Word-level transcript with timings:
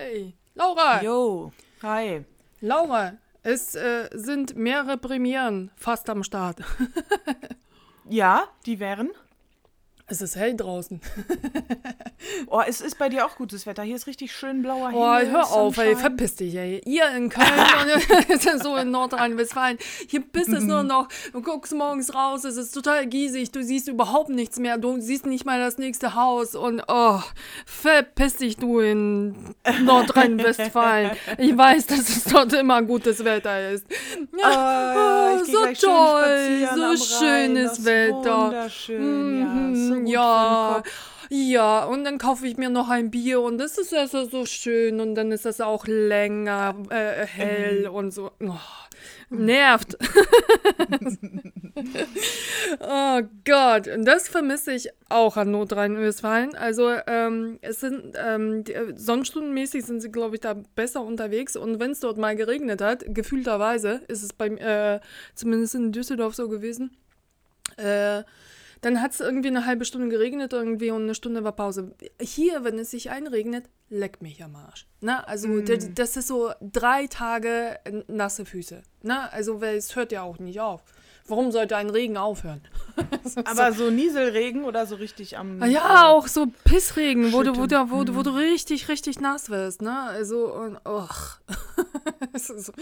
Hey, 0.00 0.32
Laura! 0.54 1.02
Jo, 1.02 1.50
hi. 1.82 2.24
Laura, 2.60 3.14
es 3.42 3.74
äh, 3.74 4.08
sind 4.12 4.54
mehrere 4.54 4.96
Premieren 4.96 5.72
fast 5.74 6.08
am 6.08 6.22
Start. 6.22 6.60
Ja, 8.10 8.44
die 8.64 8.78
wären? 8.78 9.10
Es 10.08 10.20
ist 10.22 10.36
hell 10.36 10.56
draußen. 10.56 11.00
Oh, 12.48 12.62
es 12.66 12.80
ist 12.80 12.98
bei 12.98 13.08
dir 13.08 13.26
auch 13.26 13.36
gutes 13.36 13.66
Wetter. 13.66 13.82
Hier 13.82 13.94
ist 13.96 14.06
richtig 14.06 14.32
schön 14.32 14.62
blauer 14.62 14.90
Oh, 14.92 15.16
Himmel. 15.16 15.32
hör 15.32 15.52
auf, 15.52 15.76
ey, 15.78 15.94
verpiss 15.94 16.36
dich, 16.36 16.54
ey. 16.56 16.80
Ihr 16.84 17.08
in 17.14 17.28
Köln 17.28 17.48
so 18.62 18.76
in 18.76 18.90
Nordrhein-Westfalen. 18.90 19.78
Hier 20.08 20.20
bist 20.20 20.48
es 20.48 20.64
nur 20.64 20.82
noch, 20.82 21.08
du 21.32 21.42
guckst 21.42 21.74
morgens 21.74 22.14
raus, 22.14 22.44
es 22.44 22.56
ist 22.56 22.72
total 22.72 23.06
giesig, 23.06 23.52
du 23.52 23.62
siehst 23.62 23.88
überhaupt 23.88 24.30
nichts 24.30 24.58
mehr, 24.58 24.78
du 24.78 25.00
siehst 25.00 25.26
nicht 25.26 25.44
mal 25.44 25.60
das 25.60 25.78
nächste 25.78 26.14
Haus 26.14 26.54
und 26.54 26.82
oh, 26.88 27.20
verpiss 27.66 28.36
dich 28.36 28.56
du 28.56 28.80
in 28.80 29.34
Nordrhein-Westfalen. 29.84 31.12
Ich 31.38 31.56
weiß, 31.56 31.86
dass 31.86 32.08
es 32.08 32.24
dort 32.24 32.52
immer 32.52 32.82
gutes 32.82 33.24
Wetter 33.24 33.70
ist. 33.70 33.86
Ah, 34.42 35.34
ja, 35.34 35.40
ich 35.40 35.46
geh 35.46 35.52
so 35.74 35.86
toll, 35.86 36.68
so 36.74 36.96
schönes 37.18 37.84
Wetter. 37.84 38.46
Wunderschön, 38.46 39.40
ja. 39.40 39.46
Mhm, 39.46 39.97
Gut 40.04 40.12
ja, 40.12 40.82
ja, 41.30 41.84
und 41.84 42.04
dann 42.04 42.16
kaufe 42.18 42.46
ich 42.46 42.56
mir 42.56 42.70
noch 42.70 42.88
ein 42.88 43.10
Bier 43.10 43.40
und 43.42 43.58
das 43.58 43.76
ist 43.76 43.92
also 43.92 44.24
so 44.24 44.46
schön 44.46 45.00
und 45.00 45.14
dann 45.14 45.30
ist 45.30 45.44
das 45.44 45.60
auch 45.60 45.86
länger 45.86 46.74
äh, 46.90 47.26
hell 47.26 47.88
Mhm. 47.88 47.94
und 47.94 48.10
so. 48.12 48.30
Oh, 48.40 48.54
nervt. 49.28 49.98
oh 52.80 53.20
Gott, 53.44 53.88
und 53.88 54.04
das 54.06 54.28
vermisse 54.28 54.72
ich 54.72 54.88
auch 55.10 55.36
an 55.36 55.50
Nordrhein-Westfalen. 55.50 56.54
Also 56.54 56.90
ähm, 57.06 57.58
es 57.60 57.80
sind 57.80 58.14
ähm, 58.16 58.64
die, 58.64 58.72
äh, 58.72 58.94
sonnenstundenmäßig 58.96 59.84
sind 59.84 60.00
sie, 60.00 60.10
glaube 60.10 60.36
ich, 60.36 60.40
da 60.40 60.54
besser 60.74 61.02
unterwegs 61.02 61.56
und 61.56 61.78
wenn 61.78 61.90
es 61.90 62.00
dort 62.00 62.16
mal 62.16 62.36
geregnet 62.36 62.80
hat, 62.80 63.04
gefühlterweise 63.06 64.00
ist 64.08 64.22
es 64.22 64.32
beim 64.32 64.56
äh, 64.56 65.00
zumindest 65.34 65.74
in 65.74 65.92
Düsseldorf 65.92 66.34
so 66.34 66.48
gewesen. 66.48 66.96
Äh, 67.76 68.22
dann 68.80 69.00
hat 69.02 69.12
es 69.12 69.20
irgendwie 69.20 69.48
eine 69.48 69.66
halbe 69.66 69.84
Stunde 69.84 70.08
geregnet 70.08 70.52
irgendwie 70.52 70.90
und 70.90 71.02
eine 71.02 71.14
Stunde 71.14 71.44
war 71.44 71.52
Pause. 71.52 71.94
Hier, 72.20 72.64
wenn 72.64 72.78
es 72.78 72.90
sich 72.90 73.10
einregnet, 73.10 73.64
leckt 73.90 74.22
mich 74.22 74.42
am 74.44 74.54
Arsch. 74.56 74.86
Ne? 75.00 75.26
Also 75.26 75.48
d- 75.60 75.90
das 75.94 76.16
ist 76.16 76.28
so 76.28 76.52
drei 76.60 77.06
Tage 77.06 77.78
nasse 78.06 78.44
Füße. 78.44 78.82
Ne? 79.02 79.32
Also 79.32 79.60
weil 79.60 79.76
es 79.76 79.96
hört 79.96 80.12
ja 80.12 80.22
auch 80.22 80.38
nicht 80.38 80.60
auf. 80.60 80.82
Warum 81.28 81.52
sollte 81.52 81.76
ein 81.76 81.90
Regen 81.90 82.16
aufhören? 82.16 82.60
Aber 83.44 83.72
so 83.72 83.90
Nieselregen 83.90 84.64
oder 84.64 84.86
so 84.86 84.96
richtig 84.96 85.38
am. 85.38 85.62
Ah 85.62 85.66
Ja, 85.66 86.08
auch 86.08 86.26
so 86.26 86.46
Pissregen, 86.64 87.32
wo 87.32 87.42
du, 87.42 87.56
wo, 87.56 87.66
du, 87.66 87.90
wo, 87.90 88.04
du, 88.04 88.14
wo 88.16 88.22
du 88.22 88.30
richtig, 88.30 88.88
richtig 88.88 89.20
nass 89.20 89.50
wirst, 89.50 89.82
ne? 89.82 90.00
Also, 90.02 90.52
und, 90.52 90.76
och. 90.86 91.38
So- 92.34 92.72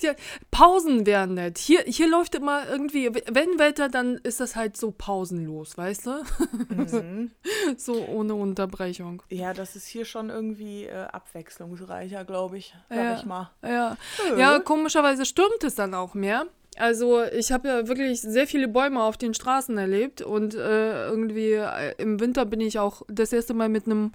ja, 0.00 0.12
Pausen 0.50 1.06
wären 1.06 1.34
nett. 1.34 1.58
Hier, 1.58 1.82
hier 1.86 2.08
läuft 2.08 2.34
immer 2.34 2.68
irgendwie, 2.68 3.10
wenn 3.30 3.58
Wetter, 3.58 3.88
dann 3.88 4.16
ist 4.22 4.40
das 4.40 4.56
halt 4.56 4.76
so 4.76 4.90
pausenlos, 4.90 5.76
weißt 5.78 6.06
du? 6.06 6.22
Mhm. 6.68 7.30
so 7.76 7.94
ohne 8.06 8.34
Unterbrechung. 8.34 9.22
Ja, 9.28 9.54
das 9.54 9.76
ist 9.76 9.86
hier 9.86 10.04
schon 10.04 10.28
irgendwie 10.30 10.84
äh, 10.84 11.04
abwechslungsreicher, 11.12 12.24
glaube 12.24 12.58
ich. 12.58 12.74
Sag 12.88 12.98
Ja. 12.98 13.14
ich 13.16 13.24
mal. 13.24 13.50
Ja. 13.62 13.96
ja, 14.36 14.58
komischerweise 14.58 15.24
stürmt 15.24 15.62
es 15.64 15.74
dann 15.74 15.94
auch 15.94 16.14
mehr. 16.14 16.46
Also 16.76 17.24
ich 17.24 17.52
habe 17.52 17.68
ja 17.68 17.88
wirklich 17.88 18.20
sehr 18.20 18.46
viele 18.46 18.68
Bäume 18.68 19.02
auf 19.02 19.18
den 19.18 19.34
Straßen 19.34 19.76
erlebt 19.76 20.22
und 20.22 20.54
äh, 20.54 21.08
irgendwie 21.08 21.52
äh, 21.52 21.94
im 21.98 22.20
Winter 22.20 22.44
bin 22.46 22.60
ich 22.60 22.78
auch 22.78 23.02
das 23.08 23.32
erste 23.32 23.54
Mal 23.54 23.68
mit 23.68 23.86
einem 23.86 24.12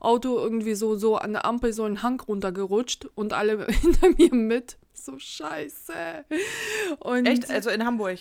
Auto 0.00 0.38
irgendwie 0.38 0.74
so, 0.74 0.96
so 0.96 1.16
an 1.16 1.32
der 1.32 1.44
Ampel 1.44 1.72
so 1.72 1.84
einen 1.84 2.02
Hang 2.02 2.20
runtergerutscht 2.20 3.06
und 3.14 3.32
alle 3.32 3.66
hinter 3.68 4.08
mir 4.16 4.34
mit. 4.34 4.78
So 4.94 5.18
scheiße. 5.18 6.24
Und 7.00 7.26
Echt? 7.26 7.50
Also 7.50 7.70
in 7.70 7.84
Hamburg. 7.84 8.18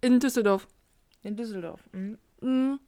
in 0.00 0.20
Düsseldorf. 0.20 0.66
In 1.22 1.36
Düsseldorf. 1.36 1.80
Mhm. 1.92 2.18
Mhm. 2.40 2.80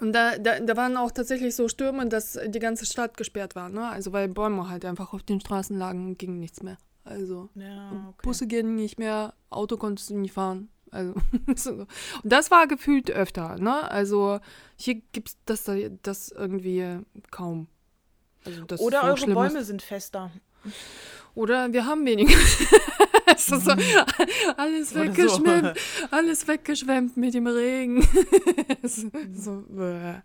Und 0.00 0.12
da, 0.14 0.38
da, 0.38 0.58
da 0.58 0.76
waren 0.76 0.96
auch 0.96 1.10
tatsächlich 1.10 1.54
so 1.54 1.68
Stürme, 1.68 2.06
dass 2.06 2.38
die 2.46 2.58
ganze 2.58 2.86
Stadt 2.86 3.16
gesperrt 3.16 3.54
war, 3.54 3.68
ne? 3.68 3.88
Also 3.88 4.12
weil 4.12 4.28
Bäume 4.28 4.68
halt 4.70 4.86
einfach 4.86 5.12
auf 5.12 5.22
den 5.22 5.40
Straßen 5.40 5.76
lagen, 5.76 6.16
ging 6.16 6.38
nichts 6.38 6.62
mehr. 6.62 6.78
Also 7.04 7.48
Ja, 7.54 8.06
okay. 8.10 8.20
Busse 8.22 8.46
gehen 8.46 8.74
nicht 8.76 8.98
mehr, 8.98 9.34
Auto 9.50 9.76
konntest 9.76 10.10
du 10.10 10.16
nicht 10.18 10.32
fahren. 10.34 10.68
Also, 10.90 11.14
so. 11.56 11.70
und 11.72 11.88
das 12.24 12.50
war 12.50 12.66
gefühlt 12.66 13.10
öfter, 13.10 13.56
ne? 13.58 13.90
Also 13.90 14.40
hier 14.76 14.96
gibt's 15.12 15.36
das, 15.46 15.64
da- 15.64 15.88
das 16.02 16.28
irgendwie 16.30 16.98
kaum. 17.30 17.66
Also, 18.44 18.64
das 18.64 18.80
Oder 18.80 19.00
so 19.00 19.06
eure 19.06 19.16
schlimm 19.16 19.30
ist. 19.30 19.34
Bäume 19.52 19.64
sind 19.64 19.82
fester. 19.82 20.30
Oder 21.34 21.72
wir 21.72 21.86
haben 21.86 22.04
weniger. 22.06 22.36
es 23.50 23.58
ist 23.58 23.64
so, 23.64 23.72
alles 24.56 24.94
Oder 24.94 25.04
so. 25.04 25.16
weggeschwemmt, 25.16 25.78
alles 26.10 26.48
weggeschwemmt 26.48 27.16
mit 27.16 27.34
dem 27.34 27.46
Regen. 27.46 28.02
so, 28.82 29.10
so. 29.34 29.64
Ja, 29.74 30.22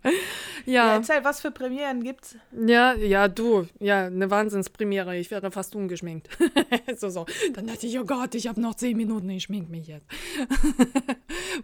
ja, 0.66 0.94
erzähl, 0.94 1.24
was 1.24 1.40
für 1.40 1.50
Premieren 1.50 2.02
gibt's? 2.02 2.36
ja, 2.66 2.94
ja, 2.94 3.28
du, 3.28 3.66
ja, 3.80 4.06
eine 4.06 4.30
Wahnsinnspremiere. 4.30 5.16
Ich 5.16 5.30
wäre 5.30 5.50
fast 5.50 5.74
ungeschminkt. 5.74 6.28
so, 6.96 7.08
so. 7.08 7.26
Dann 7.54 7.66
dachte 7.66 7.86
ich, 7.86 7.98
oh 7.98 8.04
Gott, 8.04 8.34
ich 8.34 8.46
habe 8.46 8.60
noch 8.60 8.74
zehn 8.74 8.96
Minuten, 8.96 9.28
ich 9.30 9.44
schmink 9.44 9.68
mich 9.68 9.88
jetzt. 9.88 10.06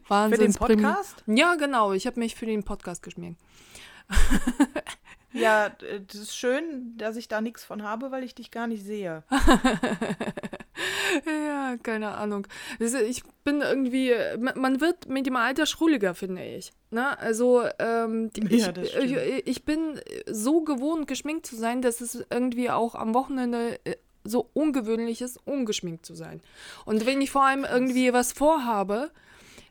Für 0.09 0.31
den 0.31 0.55
Podcast? 0.55 1.23
Ja, 1.27 1.55
genau, 1.55 1.93
ich 1.93 2.07
habe 2.07 2.19
mich 2.21 2.35
für 2.35 2.47
den 2.47 2.65
Podcast 2.65 3.03
geschminkt. 3.03 3.41
Ja, 5.35 5.71
das 5.71 6.15
ist 6.15 6.37
schön, 6.37 6.97
dass 6.97 7.17
ich 7.17 7.27
da 7.27 7.41
nichts 7.41 7.65
von 7.65 7.83
habe, 7.83 8.13
weil 8.13 8.23
ich 8.23 8.37
dich 8.37 8.53
gar 8.53 8.69
nicht 8.69 8.85
sehe. 8.85 9.25
Ja, 11.27 11.77
keine 11.83 12.13
Ahnung. 12.17 12.47
Ich 12.79 13.23
bin 13.45 13.61
irgendwie, 13.61 14.13
ma- 14.39 14.55
man 14.57 14.81
wird 14.81 15.09
mit 15.09 15.27
dem 15.27 15.37
Alter 15.37 15.67
schrulliger, 15.67 16.15
finde 16.15 16.45
ich. 16.45 16.73
Ne? 16.91 17.19
Also 17.19 17.63
ähm, 17.79 18.31
Ja, 18.61 18.73
ich, 18.83 18.97
ich, 19.13 19.47
ich 19.47 19.65
bin 19.65 20.01
so 20.27 20.63
gewohnt, 20.63 21.07
geschminkt 21.07 21.47
zu 21.47 21.57
sein, 21.57 21.83
dass 21.83 22.01
es 22.01 22.25
irgendwie 22.31 22.71
auch 22.71 22.95
am 22.95 23.15
Wochenende 23.15 23.79
äh, 23.85 23.97
so 24.25 24.49
ungewöhnlich 24.55 25.21
ist, 25.23 25.39
ungeschminkt 25.45 26.05
zu 26.07 26.15
sein. 26.15 26.41
Und 26.87 27.07
wenn 27.07 27.21
ich 27.21 27.31
vor 27.31 27.45
allem 27.45 27.65
irgendwie 27.65 28.13
was 28.13 28.33
vorhabe, 28.33 29.11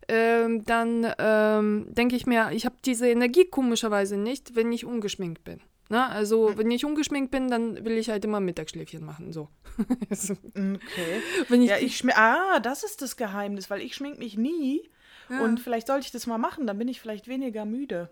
ähm, 0.07 0.63
dann 0.65 1.07
ähm, 1.17 1.87
denke 1.89 2.15
ich 2.15 2.25
mir, 2.25 2.51
ich 2.51 2.65
habe 2.65 2.75
diese 2.85 3.07
Energie 3.09 3.45
komischerweise 3.45 4.17
nicht, 4.17 4.55
wenn 4.55 4.71
ich 4.71 4.85
ungeschminkt 4.85 5.43
bin. 5.43 5.59
Ne? 5.89 6.07
Also, 6.09 6.49
Hm. 6.49 6.57
wenn 6.57 6.71
ich 6.71 6.85
ungeschminkt 6.85 7.29
bin, 7.31 7.49
dann 7.49 7.83
will 7.85 7.97
ich 7.97 8.09
halt 8.09 8.23
immer 8.25 8.39
Mittagsschläfchen 8.39 9.03
machen. 9.05 9.33
So. 9.33 9.49
Also, 10.09 10.33
Okay. 10.51 11.21
wenn 11.49 11.61
ich, 11.61 11.69
Ja, 11.69 11.77
ich. 11.77 12.03
Ah, 12.15 12.59
das 12.59 12.83
ist 12.83 13.01
das 13.01 13.17
Geheimnis, 13.17 13.69
weil 13.69 13.81
ich 13.81 13.95
schmink 13.95 14.17
mich 14.19 14.37
nie. 14.37 14.89
Und 15.29 15.59
vielleicht 15.61 15.87
sollte 15.87 16.05
ich 16.05 16.11
das 16.11 16.27
mal 16.27 16.37
machen, 16.37 16.67
dann 16.67 16.77
bin 16.77 16.87
ich 16.87 16.99
vielleicht 17.01 17.27
weniger 17.27 17.65
müde. 17.65 18.09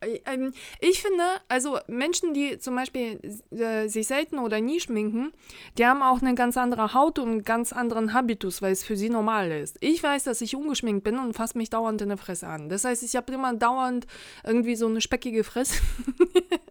Äh, 0.00 0.20
ähm, 0.26 0.52
Ich 0.80 1.00
finde, 1.00 1.22
also 1.48 1.78
Menschen, 1.86 2.34
die 2.34 2.58
zum 2.58 2.74
Beispiel 2.74 3.18
äh, 3.50 3.88
sich 3.88 4.06
selten 4.08 4.38
oder 4.38 4.60
nie 4.60 4.78
schminken, 4.78 5.32
die 5.78 5.86
haben 5.86 6.02
auch 6.02 6.20
eine 6.20 6.34
ganz 6.34 6.58
andere 6.58 6.92
Haut 6.92 7.18
und 7.18 7.28
einen 7.30 7.44
ganz 7.44 7.72
anderen 7.72 8.12
Habitus, 8.12 8.60
weil 8.60 8.72
es 8.72 8.84
für 8.84 8.96
sie 8.96 9.08
normal 9.08 9.50
ist. 9.52 9.78
Ich 9.80 10.02
weiß, 10.02 10.24
dass 10.24 10.42
ich 10.42 10.54
ungeschminkt 10.54 11.02
bin 11.04 11.18
und 11.18 11.32
fasse 11.34 11.56
mich 11.56 11.70
dauernd 11.70 12.02
in 12.02 12.08
der 12.08 12.18
Fresse 12.18 12.46
an. 12.46 12.68
Das 12.68 12.84
heißt, 12.84 13.02
ich 13.04 13.16
habe 13.16 13.32
immer 13.32 13.54
dauernd 13.54 14.06
irgendwie 14.44 14.76
so 14.76 14.86
eine 14.86 15.00
speckige 15.00 15.44
Fresse. 15.44 15.80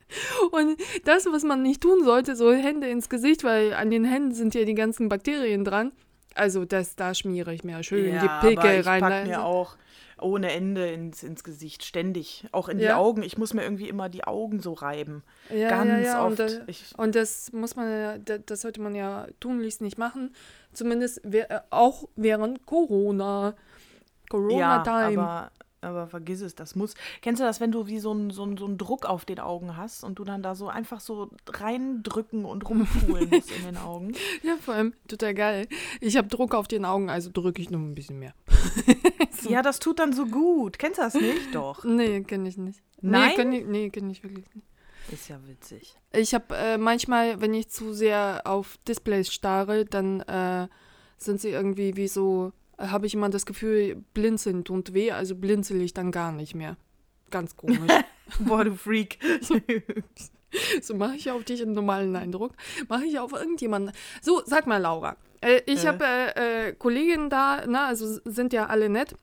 und 0.51 0.77
das, 1.05 1.25
was 1.25 1.43
man 1.43 1.61
nicht 1.61 1.81
tun 1.81 2.03
sollte, 2.03 2.35
so 2.35 2.51
Hände 2.51 2.87
ins 2.87 3.09
Gesicht, 3.09 3.43
weil 3.43 3.73
an 3.73 3.89
den 3.89 4.05
Händen 4.05 4.33
sind 4.33 4.55
ja 4.55 4.65
die 4.65 4.75
ganzen 4.75 5.09
Bakterien 5.09 5.63
dran. 5.65 5.91
Also 6.35 6.65
das, 6.65 6.95
da 6.95 7.13
schmiere 7.13 7.53
ich 7.53 7.63
mir 7.63 7.83
schön 7.83 8.05
die 8.19 8.27
Pickel 8.41 8.57
aber 8.59 8.79
ich 8.79 8.85
rein. 8.85 9.01
pack 9.01 9.23
ne? 9.23 9.29
mir 9.29 9.43
auch 9.45 9.75
ohne 10.19 10.51
Ende 10.51 10.89
ins, 10.89 11.21
ins 11.21 11.43
Gesicht, 11.43 11.83
ständig. 11.83 12.45
Auch 12.53 12.69
in 12.69 12.77
die 12.77 12.85
Ja. 12.85 12.97
Augen. 12.97 13.23
Ich 13.23 13.37
muss 13.37 13.53
mir 13.53 13.63
irgendwie 13.63 13.89
immer 13.89 14.07
die 14.09 14.23
Augen 14.23 14.61
so 14.61 14.71
reiben. 14.73 15.21
Ja, 15.53 15.69
Ganz 15.69 15.89
ja, 15.89 15.99
ja, 15.99 16.21
oft. 16.25 16.39
Und, 16.39 16.39
das, 16.39 16.93
und 16.97 17.15
das 17.15 17.51
muss 17.51 17.75
man 17.75 17.89
ja, 17.91 18.17
da- 18.19 18.37
das 18.37 18.61
sollte 18.61 18.79
man 18.81 18.95
ja 18.95 19.27
tunlichst 19.41 19.81
nicht 19.81 19.97
machen. 19.97 20.33
Zumindest 20.71 21.23
äh, 21.25 21.45
auch 21.71 22.07
während 22.15 22.65
Corona. 22.65 23.49
Ja, 23.49 23.55
Corona-Time. 24.29 25.21
aber, 25.21 25.51
aber 25.83 26.07
vergiss 26.07 26.41
es, 26.41 26.55
das 26.55 26.75
muss. 26.75 26.95
Kennst 27.21 27.39
du 27.39 27.45
das, 27.45 27.59
wenn 27.59 27.71
du 27.71 27.87
wie 27.87 27.99
so 27.99 28.11
einen 28.11 28.31
so 28.31 28.43
so 28.57 28.65
einen 28.65 28.77
Druck 28.77 29.05
auf 29.05 29.25
den 29.25 29.39
Augen 29.39 29.77
hast 29.77 30.03
und 30.03 30.19
du 30.19 30.23
dann 30.23 30.43
da 30.43 30.55
so 30.55 30.67
einfach 30.67 30.99
so 30.99 31.29
reindrücken 31.47 32.45
und 32.45 32.67
rumpulen 32.67 33.29
musst 33.29 33.51
in 33.51 33.65
den 33.65 33.77
Augen? 33.77 34.13
Ja, 34.43 34.57
vor 34.57 34.73
allem 34.73 34.93
total 35.07 35.33
geil. 35.33 35.67
Ich 36.01 36.17
habe 36.17 36.27
Druck 36.27 36.55
auf 36.55 36.67
den 36.67 36.85
Augen, 36.85 37.09
also 37.09 37.29
drücke 37.31 37.61
ich 37.61 37.69
noch 37.69 37.79
ein 37.79 37.95
bisschen 37.95 38.19
mehr. 38.19 38.33
Ja, 39.49 39.61
das 39.61 39.79
tut 39.79 39.99
dann 39.99 40.13
so 40.13 40.25
gut. 40.25 40.79
Kennst 40.79 40.99
du 40.99 41.01
das 41.03 41.13
nicht? 41.15 41.53
Doch. 41.53 41.83
Nee, 41.93 42.21
kenne 42.21 42.47
ich 42.47 42.57
nicht. 42.57 42.81
Nein? 43.01 43.29
Nee, 43.29 43.35
kenne 43.35 43.59
ich, 43.59 43.65
nee, 43.67 43.89
kenn 43.89 44.09
ich 44.09 44.23
wirklich 44.23 44.45
nicht. 44.55 44.67
Ist 45.11 45.27
ja 45.27 45.37
witzig. 45.45 45.97
Ich 46.13 46.33
habe 46.33 46.55
äh, 46.55 46.77
manchmal, 46.77 47.41
wenn 47.41 47.53
ich 47.53 47.69
zu 47.69 47.93
sehr 47.93 48.41
auf 48.45 48.77
Displays 48.87 49.33
starre, 49.33 49.85
dann 49.85 50.21
äh, 50.21 50.67
sind 51.17 51.41
sie 51.41 51.49
irgendwie 51.49 51.97
wie 51.97 52.07
so, 52.07 52.53
habe 52.77 53.05
ich 53.05 53.13
immer 53.13 53.29
das 53.29 53.45
Gefühl, 53.45 54.03
blinzeln 54.13 54.63
tut 54.63 54.93
weh, 54.93 55.11
also 55.11 55.35
blinzel 55.35 55.81
ich 55.81 55.93
dann 55.93 56.11
gar 56.11 56.31
nicht 56.31 56.55
mehr. 56.55 56.77
Ganz 57.29 57.55
komisch. 57.55 57.91
Boah, 58.39 58.63
du 58.63 58.75
Freak. 58.75 59.19
so 60.81 60.95
mache 60.95 61.15
ich 61.15 61.29
auf 61.31 61.43
dich 61.43 61.61
einen 61.61 61.73
normalen 61.73 62.15
Eindruck. 62.15 62.53
Mache 62.87 63.05
ich 63.05 63.19
auf 63.19 63.33
irgendjemanden. 63.33 63.91
So, 64.21 64.41
sag 64.45 64.67
mal, 64.67 64.77
Laura. 64.77 65.17
Äh, 65.41 65.61
ich 65.65 65.83
Äh. 65.83 65.87
habe 65.87 66.05
äh, 66.05 66.67
äh, 66.69 66.73
Kolleginnen 66.73 67.29
da, 67.29 67.63
na, 67.67 67.87
also 67.87 68.19
sind 68.25 68.53
ja 68.53 68.67
alle 68.67 68.89
nett. 68.89 69.15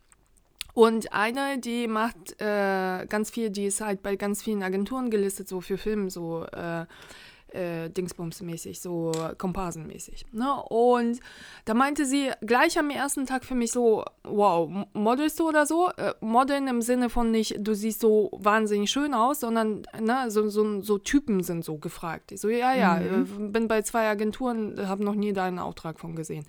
Und 0.73 1.13
eine, 1.13 1.59
die 1.59 1.89
macht 1.89 2.41
äh, 2.41 3.07
ganz 3.07 3.31
viel, 3.31 3.51
die 3.51 3.67
ist 3.67 3.81
halt 3.81 4.03
bei 4.03 4.17
ganz 4.17 4.43
vielen 4.43 4.63
Agenturen 4.63 5.11
gelistet, 5.11 5.49
so 5.49 5.61
für 5.61 5.79
Film, 5.79 6.11
so 6.11 6.47
äh, 7.53 7.71
äh, 7.71 7.91
Dingsbums-mäßig, 7.91 8.81
so 8.81 9.13
Komparsenmäßig. 9.39 10.27
Ne? 10.33 10.55
Und 10.69 11.21
da 11.65 11.75
meinte 11.75 12.05
sie 12.05 12.31
gleich 12.41 12.79
am 12.79 12.91
ersten 12.91 13.27
Tag 13.27 13.45
für 13.45 13.55
mich 13.55 13.73
so, 13.73 14.05
wow, 14.25 14.71
modelst 14.93 15.39
du 15.41 15.49
oder 15.49 15.67
so? 15.67 15.91
Äh, 15.97 16.15
modeln 16.21 16.69
im 16.69 16.83
Sinne 16.83 17.11
von 17.11 17.31
nicht, 17.31 17.57
du 17.59 17.75
siehst 17.75 18.01
so 18.01 18.31
wahnsinnig 18.33 18.91
schön 18.91 19.15
aus, 19.15 19.41
sondern 19.41 19.83
ne, 20.01 20.31
so, 20.31 20.49
so, 20.49 20.81
so 20.81 20.99
Typen 20.99 21.43
sind 21.43 21.65
so 21.65 21.77
gefragt. 21.77 22.33
Ich 22.33 22.41
so, 22.41 22.49
ja, 22.49 22.75
ja, 22.75 22.99
äh, 22.99 23.25
bin 23.39 23.69
bei 23.69 23.83
zwei 23.83 24.09
Agenturen, 24.09 24.89
habe 24.89 25.05
noch 25.05 25.15
nie 25.15 25.33
da 25.33 25.45
einen 25.45 25.59
Auftrag 25.59 26.01
von 26.01 26.17
gesehen. 26.17 26.45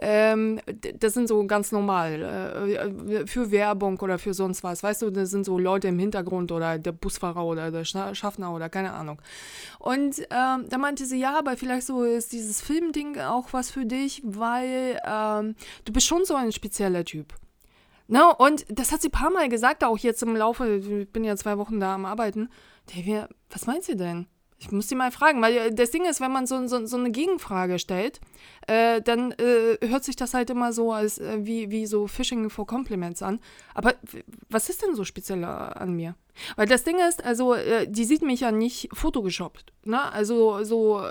Ähm, 0.00 0.60
das 0.98 1.14
sind 1.14 1.28
so 1.28 1.44
ganz 1.46 1.72
normal, 1.72 2.22
äh, 2.22 3.26
für 3.26 3.50
Werbung 3.50 3.98
oder 4.00 4.18
für 4.18 4.34
sonst 4.34 4.62
was. 4.64 4.82
Weißt 4.82 5.02
du, 5.02 5.10
das 5.10 5.30
sind 5.30 5.44
so 5.44 5.58
Leute 5.58 5.88
im 5.88 5.98
Hintergrund 5.98 6.52
oder 6.52 6.78
der 6.78 6.92
Busfahrer 6.92 7.44
oder 7.44 7.70
der 7.70 7.84
Schaffner 7.84 8.54
oder 8.54 8.68
keine 8.68 8.92
Ahnung. 8.92 9.20
Und 9.78 10.20
ähm, 10.42 10.68
da 10.68 10.78
meinte 10.78 11.06
sie, 11.06 11.18
ja, 11.18 11.38
aber 11.38 11.56
vielleicht 11.56 11.86
so 11.86 12.04
ist 12.04 12.32
dieses 12.32 12.60
Filmding 12.60 13.18
auch 13.18 13.52
was 13.52 13.70
für 13.70 13.86
dich, 13.86 14.22
weil 14.24 15.00
ähm, 15.04 15.54
du 15.84 15.92
bist 15.92 16.06
schon 16.06 16.24
so 16.24 16.34
ein 16.34 16.52
spezieller 16.52 17.04
Typ. 17.04 17.34
Ne? 18.08 18.34
Und 18.36 18.66
das 18.68 18.92
hat 18.92 19.02
sie 19.02 19.08
ein 19.08 19.12
paar 19.12 19.30
Mal 19.30 19.48
gesagt, 19.48 19.84
auch 19.84 19.98
jetzt 19.98 20.22
im 20.22 20.36
Laufe, 20.36 20.76
ich 20.76 21.10
bin 21.10 21.24
ja 21.24 21.36
zwei 21.36 21.58
Wochen 21.58 21.80
da 21.80 21.94
am 21.94 22.04
Arbeiten. 22.04 22.50
Wir, 22.92 23.28
was 23.50 23.66
meint 23.66 23.84
sie 23.84 23.96
denn? 23.96 24.26
Ich 24.62 24.70
muss 24.70 24.88
sie 24.88 24.94
mal 24.94 25.10
fragen, 25.10 25.42
weil 25.42 25.56
äh, 25.56 25.74
das 25.74 25.90
Ding 25.90 26.04
ist, 26.04 26.20
wenn 26.20 26.30
man 26.30 26.46
so, 26.46 26.66
so, 26.68 26.86
so 26.86 26.96
eine 26.96 27.10
Gegenfrage 27.10 27.80
stellt, 27.80 28.20
äh, 28.68 29.02
dann 29.02 29.32
äh, 29.32 29.76
hört 29.84 30.04
sich 30.04 30.14
das 30.14 30.34
halt 30.34 30.50
immer 30.50 30.72
so 30.72 30.92
als 30.92 31.18
äh, 31.18 31.38
wie, 31.40 31.70
wie 31.70 31.84
so 31.84 32.06
Phishing 32.06 32.48
for 32.48 32.64
Compliments 32.64 33.22
an. 33.22 33.40
Aber 33.74 33.94
was 34.48 34.68
ist 34.68 34.82
denn 34.82 34.94
so 34.94 35.02
speziell 35.02 35.42
äh, 35.42 35.46
an 35.46 35.94
mir? 35.94 36.14
Weil 36.54 36.68
das 36.68 36.84
Ding 36.84 36.96
ist, 37.08 37.24
also 37.24 37.54
äh, 37.54 37.88
die 37.88 38.04
sieht 38.04 38.22
mich 38.22 38.40
ja 38.40 38.52
nicht 38.52 38.88
photogeshoppt. 38.92 39.72
Ne? 39.84 40.00
Also 40.12 40.62
so 40.62 41.02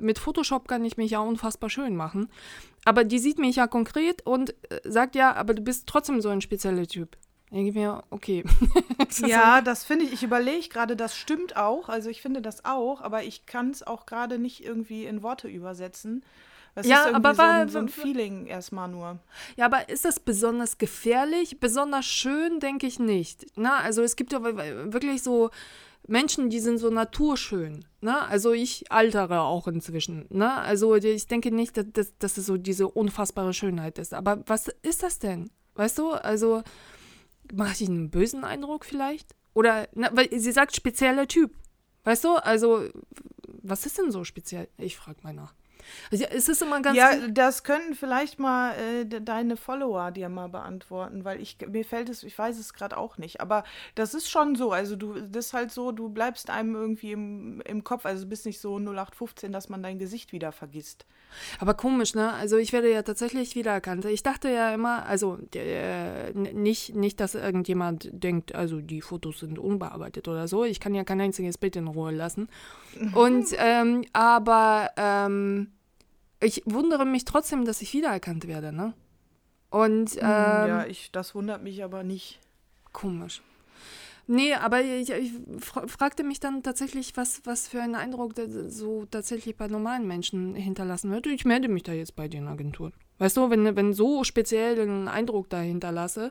mit 0.00 0.18
Photoshop 0.18 0.66
kann 0.66 0.84
ich 0.84 0.96
mich 0.96 1.12
ja 1.12 1.20
unfassbar 1.20 1.70
schön 1.70 1.94
machen. 1.94 2.28
Aber 2.84 3.04
die 3.04 3.20
sieht 3.20 3.38
mich 3.38 3.56
ja 3.56 3.68
konkret 3.68 4.26
und 4.26 4.54
sagt 4.84 5.14
ja, 5.14 5.34
aber 5.36 5.54
du 5.54 5.62
bist 5.62 5.86
trotzdem 5.86 6.20
so 6.20 6.28
ein 6.28 6.40
spezieller 6.40 6.86
Typ. 6.86 7.16
Denke 7.50 7.70
ich 7.70 7.74
mir, 7.74 8.02
okay. 8.10 8.44
Das 8.98 9.18
Ja, 9.20 9.60
das 9.60 9.84
finde 9.84 10.04
ich, 10.04 10.12
ich 10.12 10.22
überlege 10.22 10.68
gerade, 10.68 10.96
das 10.96 11.16
stimmt 11.16 11.56
auch. 11.56 11.88
Also 11.88 12.10
ich 12.10 12.20
finde 12.20 12.42
das 12.42 12.64
auch, 12.64 13.00
aber 13.00 13.22
ich 13.24 13.46
kann 13.46 13.70
es 13.70 13.86
auch 13.86 14.06
gerade 14.06 14.38
nicht 14.38 14.62
irgendwie 14.64 15.04
in 15.06 15.22
Worte 15.22 15.48
übersetzen. 15.48 16.24
Es 16.74 16.86
Ja, 16.86 17.00
ist 17.00 17.06
irgendwie 17.06 17.26
aber 17.26 17.34
so, 17.34 17.42
ein, 17.42 17.68
so 17.68 17.78
ein 17.78 17.88
Feeling 17.88 18.46
erstmal 18.46 18.88
nur. 18.88 19.18
Ja, 19.56 19.64
aber 19.66 19.88
ist 19.88 20.04
das 20.04 20.20
besonders 20.20 20.78
gefährlich? 20.78 21.58
Besonders 21.58 22.04
schön, 22.06 22.60
denke 22.60 22.86
ich 22.86 22.98
nicht. 22.98 23.46
Na, 23.56 23.78
also 23.78 24.02
es 24.02 24.14
gibt 24.16 24.32
ja 24.32 24.42
wirklich 24.44 25.22
so 25.22 25.50
Menschen, 26.06 26.50
die 26.50 26.60
sind 26.60 26.78
so 26.78 26.90
naturschön. 26.90 27.84
Ne? 28.00 28.20
Also 28.28 28.52
ich 28.52 28.90
altere 28.92 29.40
auch 29.40 29.66
inzwischen. 29.68 30.26
Ne? 30.30 30.52
Also 30.52 30.94
ich 30.94 31.26
denke 31.26 31.50
nicht, 31.50 31.76
dass, 31.76 31.86
dass, 31.92 32.18
dass 32.18 32.36
es 32.38 32.46
so 32.46 32.56
diese 32.56 32.88
unfassbare 32.88 33.52
Schönheit 33.54 33.98
ist. 33.98 34.14
Aber 34.14 34.42
was 34.46 34.68
ist 34.82 35.02
das 35.02 35.18
denn? 35.18 35.50
Weißt 35.74 35.98
du? 35.98 36.10
Also 36.12 36.62
mache 37.52 37.82
ich 37.82 37.88
einen 37.88 38.10
bösen 38.10 38.44
Eindruck 38.44 38.84
vielleicht? 38.84 39.34
Oder, 39.54 39.88
na, 39.94 40.10
weil 40.14 40.28
sie 40.38 40.52
sagt 40.52 40.76
spezieller 40.76 41.26
Typ. 41.26 41.52
Weißt 42.04 42.24
du? 42.24 42.36
Also 42.36 42.88
was 43.62 43.86
ist 43.86 43.98
denn 43.98 44.10
so 44.10 44.24
speziell? 44.24 44.68
Ich 44.76 44.96
frage 44.96 45.18
mal 45.22 45.34
nach. 45.34 45.54
Also, 46.10 46.24
es 46.24 46.48
ist 46.48 46.62
immer 46.62 46.80
ganz 46.82 46.96
Ja, 46.96 47.10
das 47.28 47.62
könnten 47.64 47.94
vielleicht 47.94 48.38
mal 48.38 48.74
äh, 48.74 49.04
de- 49.04 49.20
deine 49.20 49.56
Follower 49.56 50.10
dir 50.10 50.28
mal 50.28 50.48
beantworten, 50.48 51.24
weil 51.24 51.40
ich 51.40 51.56
mir 51.66 51.84
fällt 51.84 52.08
es, 52.08 52.22
ich 52.22 52.38
weiß 52.38 52.58
es 52.58 52.72
gerade 52.74 52.96
auch 52.96 53.18
nicht, 53.18 53.40
aber 53.40 53.64
das 53.94 54.14
ist 54.14 54.30
schon 54.30 54.54
so, 54.56 54.72
also 54.72 54.96
du 54.96 55.14
das 55.20 55.46
ist 55.46 55.52
halt 55.54 55.70
so, 55.70 55.92
du 55.92 56.08
bleibst 56.08 56.50
einem 56.50 56.74
irgendwie 56.74 57.12
im, 57.12 57.60
im 57.62 57.84
Kopf, 57.84 58.06
also 58.06 58.24
du 58.24 58.28
bist 58.30 58.46
nicht 58.46 58.60
so 58.60 58.78
0815, 58.78 59.52
dass 59.52 59.68
man 59.68 59.82
dein 59.82 59.98
Gesicht 59.98 60.32
wieder 60.32 60.52
vergisst. 60.52 61.06
Aber 61.60 61.74
komisch, 61.74 62.14
ne? 62.14 62.32
Also 62.32 62.56
ich 62.56 62.72
werde 62.72 62.90
ja 62.90 63.02
tatsächlich 63.02 63.54
wiedererkannt. 63.54 64.04
Ich 64.06 64.22
dachte 64.22 64.48
ja 64.50 64.72
immer, 64.72 65.04
also 65.06 65.38
äh, 65.54 66.32
nicht, 66.32 66.94
nicht, 66.94 67.20
dass 67.20 67.34
irgendjemand 67.34 68.08
denkt, 68.12 68.54
also 68.54 68.80
die 68.80 69.02
Fotos 69.02 69.40
sind 69.40 69.58
unbearbeitet 69.58 70.26
oder 70.28 70.48
so. 70.48 70.64
Ich 70.64 70.80
kann 70.80 70.94
ja 70.94 71.04
kein 71.04 71.20
einziges 71.20 71.58
Bild 71.58 71.76
in 71.76 71.86
Ruhe 71.86 72.12
lassen. 72.12 72.48
Und 73.14 73.46
ähm, 73.58 74.04
aber 74.12 74.90
ähm, 74.96 75.72
ich 76.40 76.62
wundere 76.66 77.04
mich 77.04 77.24
trotzdem, 77.24 77.64
dass 77.64 77.82
ich 77.82 77.92
wiedererkannt 77.94 78.46
werde, 78.46 78.72
ne? 78.72 78.94
Und 79.70 80.16
ähm, 80.20 80.66
ja, 80.66 80.86
ich 80.86 81.10
das 81.12 81.34
wundert 81.34 81.62
mich 81.62 81.84
aber 81.84 82.02
nicht. 82.02 82.38
Komisch. 82.92 83.42
Nee, 84.30 84.52
aber 84.54 84.82
ich, 84.82 85.08
ich 85.10 85.32
fra 85.58 85.86
fragte 85.86 86.22
mich 86.22 86.38
dann 86.38 86.62
tatsächlich, 86.62 87.16
was, 87.16 87.40
was 87.44 87.66
für 87.66 87.80
einen 87.80 87.94
Eindruck 87.94 88.34
da 88.34 88.42
so 88.68 89.06
tatsächlich 89.06 89.56
bei 89.56 89.68
normalen 89.68 90.06
Menschen 90.06 90.54
hinterlassen 90.54 91.10
wird. 91.10 91.26
Ich 91.28 91.46
melde 91.46 91.68
mich 91.68 91.82
da 91.82 91.92
jetzt 91.92 92.14
bei 92.14 92.28
den 92.28 92.46
Agenturen. 92.46 92.92
Weißt 93.16 93.38
du, 93.38 93.48
wenn, 93.48 93.74
wenn 93.74 93.94
so 93.94 94.24
speziell 94.24 94.78
einen 94.80 95.08
Eindruck 95.08 95.48
da 95.48 95.60
hinterlasse. 95.60 96.30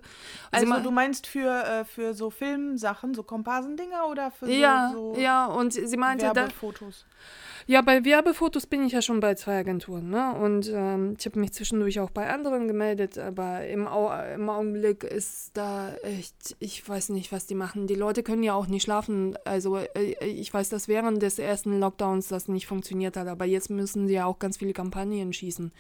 Also 0.51 0.67
ma- 0.67 0.79
du 0.79 0.91
meinst 0.91 1.25
für, 1.25 1.49
äh, 1.65 1.85
für 1.85 2.13
so 2.13 2.29
Filmsachen, 2.29 3.15
so 3.15 3.23
Komparsendinger 3.23 4.07
oder 4.07 4.29
für 4.29 4.45
so, 4.45 4.51
ja, 4.51 4.91
so 4.93 5.15
ja, 5.17 5.47
und 5.47 5.73
sie 5.73 5.97
meinte, 5.97 6.25
da, 6.27 6.35
Werbefotos? 6.35 7.05
Ja, 7.69 7.81
bei 7.81 8.05
Werbefotos 8.05 8.65
bin 8.65 8.85
ich 8.85 8.93
ja 8.93 9.01
schon 9.01 9.19
bei 9.19 9.35
zwei 9.35 9.57
Agenturen, 9.57 10.09
ne? 10.09 10.33
Und 10.35 10.71
ähm, 10.73 11.15
ich 11.19 11.25
habe 11.25 11.37
mich 11.37 11.51
zwischendurch 11.51 11.99
auch 11.99 12.09
bei 12.11 12.29
anderen 12.29 12.69
gemeldet, 12.69 13.17
aber 13.17 13.67
im, 13.67 13.87
Au 13.87 14.09
im 14.33 14.49
Augenblick 14.49 15.03
ist 15.03 15.51
da 15.57 15.93
echt, 15.97 16.55
ich 16.59 16.87
weiß 16.87 17.09
nicht, 17.09 17.33
was 17.33 17.45
die 17.45 17.55
machen. 17.55 17.85
Die 17.85 17.95
Leute 17.95 18.23
können 18.23 18.41
ja 18.41 18.53
auch 18.53 18.67
nicht 18.67 18.83
schlafen. 18.83 19.37
Also 19.43 19.75
äh, 19.79 20.15
ich 20.25 20.53
weiß, 20.53 20.69
dass 20.69 20.87
während 20.87 21.21
des 21.21 21.39
ersten 21.39 21.77
Lockdowns 21.77 22.29
das 22.29 22.47
nicht 22.47 22.67
funktioniert 22.67 23.17
hat, 23.17 23.27
aber 23.27 23.43
jetzt 23.43 23.69
müssen 23.69 24.07
sie 24.07 24.13
ja 24.13 24.27
auch 24.27 24.39
ganz 24.39 24.55
viele 24.55 24.71
Kampagnen 24.71 25.33
schießen. 25.33 25.73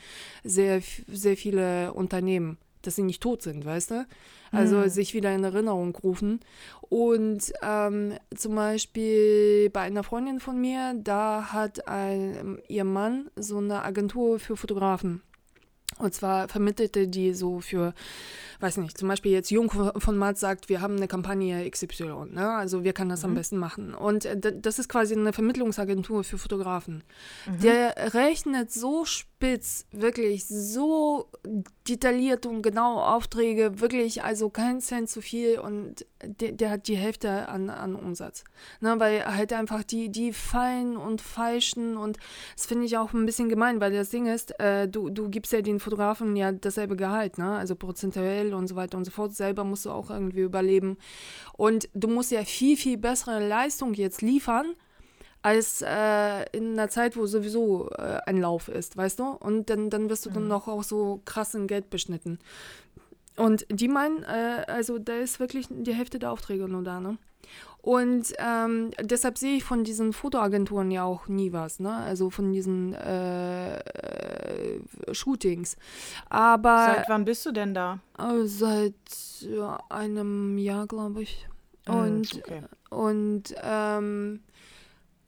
Sehr, 0.43 0.81
sehr 1.07 1.37
viele 1.37 1.93
Unternehmen, 1.93 2.57
dass 2.87 2.95
sie 2.95 3.03
nicht 3.03 3.21
tot 3.21 3.41
sind, 3.41 3.65
weißt 3.65 3.91
du? 3.91 4.07
Also 4.51 4.87
sich 4.87 5.13
wieder 5.13 5.35
in 5.35 5.43
Erinnerung 5.43 5.95
rufen. 5.95 6.39
Und 6.81 7.51
ähm, 7.61 8.13
zum 8.35 8.55
Beispiel 8.55 9.69
bei 9.69 9.81
einer 9.81 10.03
Freundin 10.03 10.39
von 10.39 10.59
mir, 10.59 10.95
da 10.97 11.51
hat 11.51 11.87
ein, 11.87 12.59
ihr 12.67 12.85
Mann 12.85 13.29
so 13.35 13.57
eine 13.57 13.83
Agentur 13.83 14.39
für 14.39 14.55
Fotografen. 14.55 15.21
Und 15.99 16.13
zwar 16.13 16.47
vermittelte 16.47 17.07
die 17.07 17.33
so 17.33 17.59
für, 17.59 17.93
weiß 18.59 18.77
nicht, 18.77 18.97
zum 18.97 19.07
Beispiel 19.07 19.31
jetzt 19.31 19.49
Jung 19.49 19.71
von 19.71 20.17
Matt 20.17 20.37
sagt, 20.37 20.69
wir 20.69 20.81
haben 20.81 20.97
eine 20.97 21.07
Kampagne 21.07 21.67
XY, 21.69 22.27
ne? 22.33 22.51
also 22.51 22.83
wir 22.83 22.93
können 22.93 23.09
das 23.09 23.23
am 23.23 23.33
besten 23.33 23.57
machen. 23.57 23.95
Und 23.95 24.25
äh, 24.25 24.37
das 24.53 24.79
ist 24.79 24.89
quasi 24.89 25.15
eine 25.15 25.33
Vermittlungsagentur 25.33 26.23
für 26.23 26.37
Fotografen. 26.37 27.03
Der 27.63 28.13
rechnet 28.13 28.71
so 28.71 29.05
spitz, 29.05 29.85
wirklich 29.91 30.45
so 30.47 31.31
detailliert 31.87 32.45
und 32.45 32.61
genau 32.61 32.99
Aufträge, 32.99 33.79
wirklich, 33.79 34.23
also 34.23 34.49
kein 34.49 34.81
Cent 34.81 35.09
zu 35.09 35.21
viel 35.21 35.59
und 35.59 36.05
der, 36.23 36.51
der 36.51 36.69
hat 36.71 36.87
die 36.87 36.97
Hälfte 36.97 37.47
an, 37.47 37.69
an 37.69 37.95
Umsatz. 37.95 38.43
Ne, 38.81 38.95
weil 38.99 39.25
halt 39.25 39.53
einfach 39.53 39.83
die, 39.83 40.09
die 40.09 40.33
fallen 40.33 40.97
und 40.97 41.21
feilschen 41.21 41.97
und 41.97 42.17
das 42.55 42.65
finde 42.65 42.85
ich 42.85 42.97
auch 42.97 43.13
ein 43.13 43.25
bisschen 43.25 43.49
gemein, 43.49 43.79
weil 43.79 43.91
das 43.91 44.09
Ding 44.09 44.27
ist, 44.27 44.59
äh, 44.59 44.87
du, 44.87 45.09
du 45.09 45.29
gibst 45.29 45.53
ja 45.53 45.61
den 45.61 45.79
Fotografen 45.79 46.35
ja 46.35 46.51
dasselbe 46.51 46.95
Gehalt, 46.95 47.37
ne? 47.37 47.57
also 47.57 47.75
prozentuell 47.75 48.53
und 48.53 48.67
so 48.67 48.75
weiter 48.75 48.97
und 48.97 49.05
so 49.05 49.11
fort. 49.11 49.33
Selber 49.33 49.63
musst 49.63 49.85
du 49.85 49.91
auch 49.91 50.09
irgendwie 50.09 50.41
überleben. 50.41 50.97
Und 51.53 51.89
du 51.93 52.07
musst 52.07 52.31
ja 52.31 52.43
viel, 52.43 52.77
viel 52.77 52.97
bessere 52.97 53.45
Leistung 53.45 53.93
jetzt 53.93 54.21
liefern, 54.21 54.73
als 55.41 55.81
äh, 55.81 56.45
in 56.51 56.73
einer 56.73 56.89
Zeit, 56.89 57.15
wo 57.15 57.25
sowieso 57.25 57.89
äh, 57.91 58.19
ein 58.25 58.37
Lauf 58.41 58.67
ist, 58.67 58.97
weißt 58.97 59.19
du? 59.19 59.23
Und 59.25 59.69
dann, 59.69 59.89
dann 59.89 60.09
wirst 60.09 60.25
du 60.25 60.29
dann 60.29 60.47
noch 60.47 60.67
auch 60.67 60.83
so 60.83 61.21
krass 61.25 61.53
in 61.55 61.67
Geld 61.67 61.89
beschnitten. 61.89 62.39
Und 63.35 63.65
die 63.69 63.87
meinen, 63.87 64.23
äh, 64.23 64.65
also 64.67 64.97
da 64.97 65.13
ist 65.13 65.39
wirklich 65.39 65.67
die 65.69 65.93
Hälfte 65.93 66.19
der 66.19 66.31
Aufträge 66.31 66.67
nur 66.67 66.83
da, 66.83 66.99
ne? 66.99 67.17
Und 67.81 68.33
ähm, 68.39 68.91
deshalb 69.01 69.37
sehe 69.37 69.55
ich 69.57 69.63
von 69.63 69.85
diesen 69.85 70.11
Fotoagenturen 70.11 70.91
ja 70.91 71.03
auch 71.05 71.27
nie 71.29 71.53
was, 71.53 71.79
ne? 71.79 71.93
Also 71.95 72.29
von 72.29 72.51
diesen 72.51 72.93
äh, 72.93 73.77
äh, 73.77 74.81
Shootings. 75.13 75.77
Aber 76.29 76.93
Seit 76.95 77.09
wann 77.09 77.23
bist 77.23 77.45
du 77.45 77.51
denn 77.53 77.73
da? 77.73 77.99
äh, 78.19 78.45
seit 78.45 78.93
ja, 79.39 79.79
einem 79.89 80.57
Jahr, 80.57 80.87
glaube 80.87 81.21
ich. 81.21 81.47
Und 81.87 82.31
Hm, 82.31 82.39
okay. 82.43 82.61
und 82.89 83.43
ähm, 83.63 84.41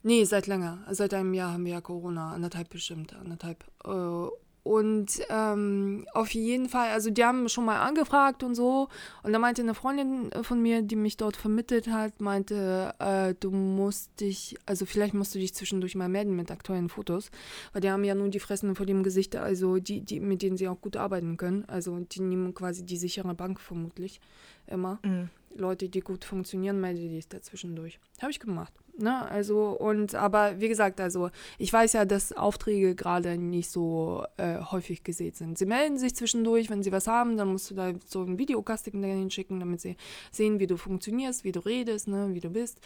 nee, 0.02 0.24
seit 0.24 0.46
länger. 0.46 0.84
Seit 0.90 1.14
einem 1.14 1.34
Jahr 1.34 1.52
haben 1.52 1.64
wir 1.64 1.72
ja 1.72 1.80
Corona, 1.80 2.32
anderthalb 2.32 2.70
bestimmt, 2.70 3.14
anderthalb. 3.14 3.64
Äh, 3.84 4.28
und 4.62 5.08
ähm, 5.30 6.06
auf 6.12 6.30
jeden 6.34 6.68
Fall, 6.68 6.90
also 6.90 7.10
die 7.10 7.24
haben 7.24 7.48
schon 7.48 7.64
mal 7.64 7.80
angefragt 7.80 8.42
und 8.42 8.54
so. 8.54 8.88
Und 9.22 9.32
da 9.32 9.38
meinte 9.38 9.62
eine 9.62 9.74
Freundin 9.74 10.30
von 10.42 10.60
mir, 10.60 10.82
die 10.82 10.96
mich 10.96 11.16
dort 11.16 11.36
vermittelt 11.36 11.88
hat, 11.88 12.20
meinte, 12.20 12.94
äh, 12.98 13.34
du 13.40 13.50
musst 13.50 14.20
dich, 14.20 14.56
also 14.66 14.84
vielleicht 14.84 15.14
musst 15.14 15.34
du 15.34 15.38
dich 15.38 15.54
zwischendurch 15.54 15.94
mal 15.94 16.10
melden 16.10 16.36
mit 16.36 16.50
aktuellen 16.50 16.90
Fotos, 16.90 17.30
weil 17.72 17.80
die 17.80 17.90
haben 17.90 18.04
ja 18.04 18.14
nur 18.14 18.28
die 18.28 18.38
Fressen 18.38 18.76
vor 18.76 18.84
dem 18.84 19.02
Gesicht, 19.02 19.34
also 19.34 19.78
die, 19.78 20.02
die, 20.02 20.20
mit 20.20 20.42
denen 20.42 20.58
sie 20.58 20.68
auch 20.68 20.80
gut 20.80 20.96
arbeiten 20.96 21.38
können. 21.38 21.64
Also 21.66 21.98
die 21.98 22.20
nehmen 22.20 22.52
quasi 22.52 22.84
die 22.84 22.98
sichere 22.98 23.34
Bank 23.34 23.60
vermutlich 23.60 24.20
immer. 24.66 24.98
Mhm. 25.02 25.30
Leute, 25.56 25.88
die 25.88 26.00
gut 26.00 26.24
funktionieren, 26.24 26.80
melde 26.80 27.00
dich 27.00 27.28
dazwischendurch. 27.28 27.98
Habe 28.20 28.30
ich 28.30 28.40
gemacht. 28.40 28.72
Ne? 28.98 29.28
Also, 29.30 29.70
und 29.70 30.14
aber 30.14 30.60
wie 30.60 30.68
gesagt, 30.68 31.00
also 31.00 31.30
ich 31.58 31.72
weiß 31.72 31.94
ja, 31.94 32.04
dass 32.04 32.32
Aufträge 32.32 32.94
gerade 32.94 33.38
nicht 33.38 33.70
so 33.70 34.24
äh, 34.36 34.58
häufig 34.60 35.04
gesät 35.04 35.36
sind. 35.36 35.58
Sie 35.58 35.66
melden 35.66 35.98
sich 35.98 36.14
zwischendurch, 36.14 36.70
wenn 36.70 36.82
sie 36.82 36.92
was 36.92 37.06
haben, 37.06 37.36
dann 37.36 37.48
musst 37.48 37.70
du 37.70 37.74
da 37.74 37.92
so 38.06 38.22
ein 38.22 38.38
Videocasting 38.38 39.00
dahin 39.00 39.30
schicken, 39.30 39.60
damit 39.60 39.80
sie 39.80 39.96
sehen, 40.30 40.60
wie 40.60 40.66
du 40.66 40.76
funktionierst, 40.76 41.44
wie 41.44 41.52
du 41.52 41.60
redest, 41.60 42.08
ne, 42.08 42.30
wie 42.32 42.40
du 42.40 42.50
bist 42.50 42.80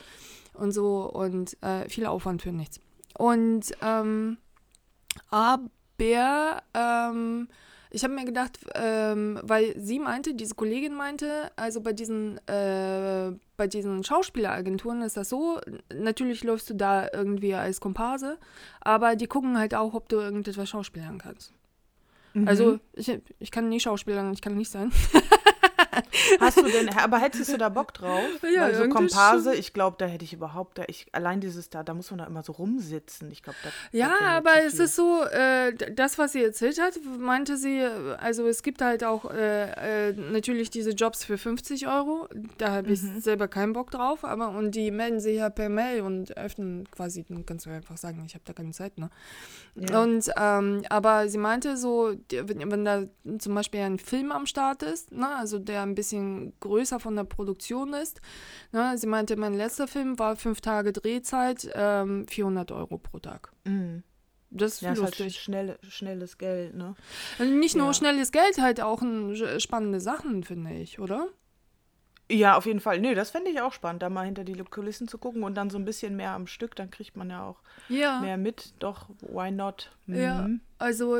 und 0.55 0.73
so 0.73 1.11
und 1.11 1.57
äh, 1.63 1.89
viel 1.89 2.07
Aufwand 2.07 2.43
für 2.43 2.53
nichts. 2.53 2.81
Und 3.17 3.73
ähm, 3.83 4.39
aber 5.31 5.69
ähm, 6.75 7.49
ich 7.95 8.03
habe 8.03 8.13
mir 8.13 8.25
gedacht, 8.25 8.59
ähm, 8.75 9.39
weil 9.43 9.79
sie 9.79 10.01
meinte, 10.01 10.35
diese 10.35 10.57
Kollegin 10.57 10.95
meinte, 10.95 11.53
also 11.55 11.81
bei 11.81 11.93
diesen, 11.93 12.39
äh, 12.49 13.33
bei 13.57 13.69
diesen 13.69 14.03
Schauspieleragenturen 14.03 15.03
ist 15.03 15.17
das 15.17 15.29
so, 15.29 15.61
natürlich 15.95 16.43
läufst 16.43 16.69
du 16.71 16.75
da 16.75 17.09
irgendwie 17.13 17.55
als 17.55 17.81
Komparse, 17.81 18.39
aber 18.81 19.15
die 19.15 19.29
gucken 19.29 19.57
halt 19.59 19.75
auch, 19.75 19.95
ob 19.95 20.09
du 20.09 20.17
irgendetwas 20.17 20.69
schauspielern 20.69 21.19
kannst. 21.19 21.53
Mhm. 22.33 22.49
Also 22.49 22.81
ich, 22.95 23.21
ich 23.39 23.51
kann 23.53 23.69
nie 23.69 23.79
schauspielern, 23.79 24.33
ich 24.33 24.43
kann 24.43 24.57
nicht 24.57 24.71
sein. 24.71 24.91
Hast 26.41 26.59
du 26.59 26.65
denn, 26.65 26.89
aber 26.91 27.19
hättest 27.19 27.53
du 27.53 27.59
da 27.59 27.69
Bock 27.69 27.95
drauf? 27.95 28.25
Ja, 28.55 28.63
Weil 28.63 28.75
so 28.75 28.89
Komparse, 28.89 29.55
ich 29.55 29.73
glaube, 29.73 29.97
da 29.99 30.07
hätte 30.07 30.25
ich 30.25 30.33
überhaupt, 30.33 30.79
da 30.79 30.85
ich, 30.87 31.07
allein 31.13 31.41
dieses 31.41 31.71
da, 31.71 31.83
da 31.83 31.95
muss 31.95 32.11
man 32.11 32.19
da 32.19 32.27
immer 32.27 32.43
so 32.43 32.53
rumsitzen. 32.53 33.31
Ich 33.33 33.43
glaube, 33.43 33.59
Ja, 33.91 34.15
aber 34.21 34.63
es 34.65 34.79
ist 34.79 34.95
so, 34.95 35.25
äh, 35.25 35.73
das, 35.73 36.19
was 36.19 36.33
sie 36.33 36.45
erzählt 36.45 36.81
hat, 36.81 36.95
meinte 37.19 37.57
sie, 37.57 37.83
also 38.19 38.47
es 38.47 38.63
gibt 38.63 38.83
halt 38.83 39.03
auch 39.03 39.31
äh, 39.31 40.09
äh, 40.09 40.13
natürlich 40.13 40.71
diese 40.71 40.91
Jobs 40.91 41.25
für 41.25 41.39
50 41.39 41.89
Euro. 41.89 42.29
Da 42.59 42.73
habe 42.73 42.93
ich 42.93 43.03
mhm. 43.03 43.21
selber 43.21 43.49
keinen 43.49 43.73
Bock 43.73 43.91
drauf, 43.91 44.25
aber 44.25 44.51
und 44.51 44.73
die 44.73 44.91
melden 44.91 45.21
sich 45.21 45.39
ja 45.39 45.51
per 45.51 45.69
Mail 45.69 46.03
und 46.03 46.37
öffnen 46.37 46.89
quasi, 46.91 47.25
dann 47.29 47.47
kannst 47.47 47.67
du 47.67 47.71
einfach 47.71 47.97
sagen, 47.97 48.23
ich 48.27 48.35
habe 48.35 48.45
da 48.45 48.53
keine 48.53 48.73
Zeit, 48.73 48.99
ne? 48.99 49.11
Ja. 49.75 50.03
Und 50.03 50.31
ähm, 50.37 50.83
aber 50.89 51.29
sie 51.29 51.39
meinte 51.39 51.77
so, 51.77 52.15
wenn, 52.31 52.71
wenn 52.71 52.85
da 52.85 53.05
zum 53.39 53.55
Beispiel 53.55 53.81
ein 53.81 53.99
Film 53.99 54.31
am 54.31 54.47
Start 54.47 54.83
ist, 54.83 55.13
ne, 55.13 55.29
also 55.37 55.59
der 55.59 55.84
ein 55.85 55.95
bisschen 55.95 56.53
größer 56.61 57.01
von 57.01 57.17
der 57.17 57.25
Produktion 57.25 57.95
ist. 57.95 58.21
Ne, 58.73 58.97
sie 58.97 59.07
meinte, 59.07 59.37
mein 59.37 59.55
letzter 59.55 59.87
Film 59.87 60.19
war 60.19 60.37
fünf 60.37 60.61
Tage 60.61 60.93
Drehzeit, 60.93 61.71
ähm, 61.75 62.27
400 62.29 62.73
Euro 62.73 62.99
pro 62.99 63.19
Tag. 63.19 63.53
Mhm. 63.65 64.03
Das 64.51 64.75
ist 64.75 64.81
ja, 64.83 64.91
lustig. 64.91 65.11
Ist 65.11 65.21
halt 65.21 65.33
schnell, 65.35 65.79
schnelles 65.89 66.39
Geld, 66.39 66.75
ne? 66.75 66.95
Nicht 67.39 67.77
nur 67.77 67.89
ja. 67.89 67.95
schnelles 67.95 68.31
Geld, 68.31 68.61
halt 68.61 68.81
auch 68.81 69.03
ein, 69.03 69.35
spannende 69.59 70.01
Sachen, 70.01 70.45
finde 70.45 70.75
ich, 70.75 71.01
oder? 71.01 71.29
Ja, 72.31 72.57
auf 72.57 72.65
jeden 72.65 72.81
Fall. 72.81 73.01
Nö, 73.01 73.15
das 73.15 73.31
fände 73.31 73.51
ich 73.51 73.61
auch 73.61 73.73
spannend, 73.73 74.03
da 74.03 74.09
mal 74.09 74.25
hinter 74.25 74.45
die 74.45 74.55
Kulissen 74.55 75.09
zu 75.09 75.19
gucken 75.19 75.43
und 75.43 75.55
dann 75.57 75.69
so 75.69 75.77
ein 75.77 75.85
bisschen 75.85 76.17
mehr 76.17 76.31
am 76.31 76.47
Stück, 76.47 76.75
dann 76.75 76.91
kriegt 76.91 77.17
man 77.17 77.29
ja 77.29 77.45
auch 77.47 77.61
ja. 77.89 78.21
mehr 78.21 78.39
mit. 78.39 78.73
Doch, 78.79 79.09
why 79.21 79.51
not? 79.51 79.91
Mhm. 80.07 80.17
Ja, 80.17 80.49
also 80.79 81.19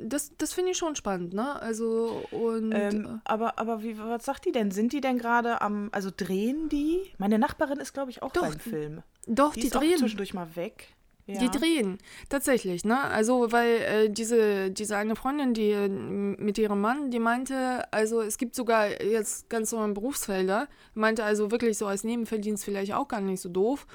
das, 0.00 0.36
das 0.36 0.52
finde 0.52 0.72
ich 0.72 0.78
schon 0.78 0.96
spannend, 0.96 1.32
ne? 1.32 1.60
Also 1.60 2.24
und. 2.32 2.72
Ähm, 2.72 3.04
äh 3.06 3.18
aber 3.24 3.58
aber 3.58 3.82
wie, 3.84 3.98
was 3.98 4.24
sagt 4.24 4.44
die 4.44 4.52
denn? 4.52 4.72
Sind 4.72 4.92
die 4.92 5.00
denn 5.00 5.18
gerade 5.18 5.60
am, 5.60 5.90
also 5.92 6.10
drehen 6.14 6.68
die? 6.68 7.00
Meine 7.18 7.38
Nachbarin 7.38 7.78
ist, 7.78 7.92
glaube 7.92 8.10
ich, 8.10 8.22
auch 8.22 8.32
doch, 8.32 8.42
beim 8.42 8.58
Film. 8.58 9.02
Doch, 9.26 9.54
die, 9.54 9.60
die 9.60 9.66
ist 9.66 9.74
drehen. 9.76 9.94
Auch 9.94 9.98
zwischendurch 9.98 10.34
mal 10.34 10.56
weg. 10.56 10.88
Ja. 11.26 11.38
Die 11.38 11.56
drehen, 11.56 11.98
tatsächlich, 12.28 12.84
ne? 12.84 13.00
Also, 13.00 13.52
weil 13.52 13.76
äh, 13.76 14.10
diese, 14.10 14.72
diese 14.72 14.96
eine 14.96 15.14
Freundin, 15.14 15.54
die 15.54 15.70
äh, 15.70 15.88
mit 15.88 16.58
ihrem 16.58 16.80
Mann, 16.80 17.12
die 17.12 17.20
meinte, 17.20 17.84
also 17.92 18.20
es 18.22 18.38
gibt 18.38 18.56
sogar 18.56 19.00
jetzt 19.00 19.48
ganz 19.48 19.70
neue 19.70 19.92
Berufsfelder, 19.92 20.66
meinte 20.94 21.22
also 21.22 21.52
wirklich 21.52 21.78
so 21.78 21.86
als 21.86 22.02
Nebenverdienst 22.02 22.64
vielleicht 22.64 22.92
auch 22.94 23.06
gar 23.06 23.20
nicht 23.20 23.40
so 23.40 23.48
doof. 23.48 23.86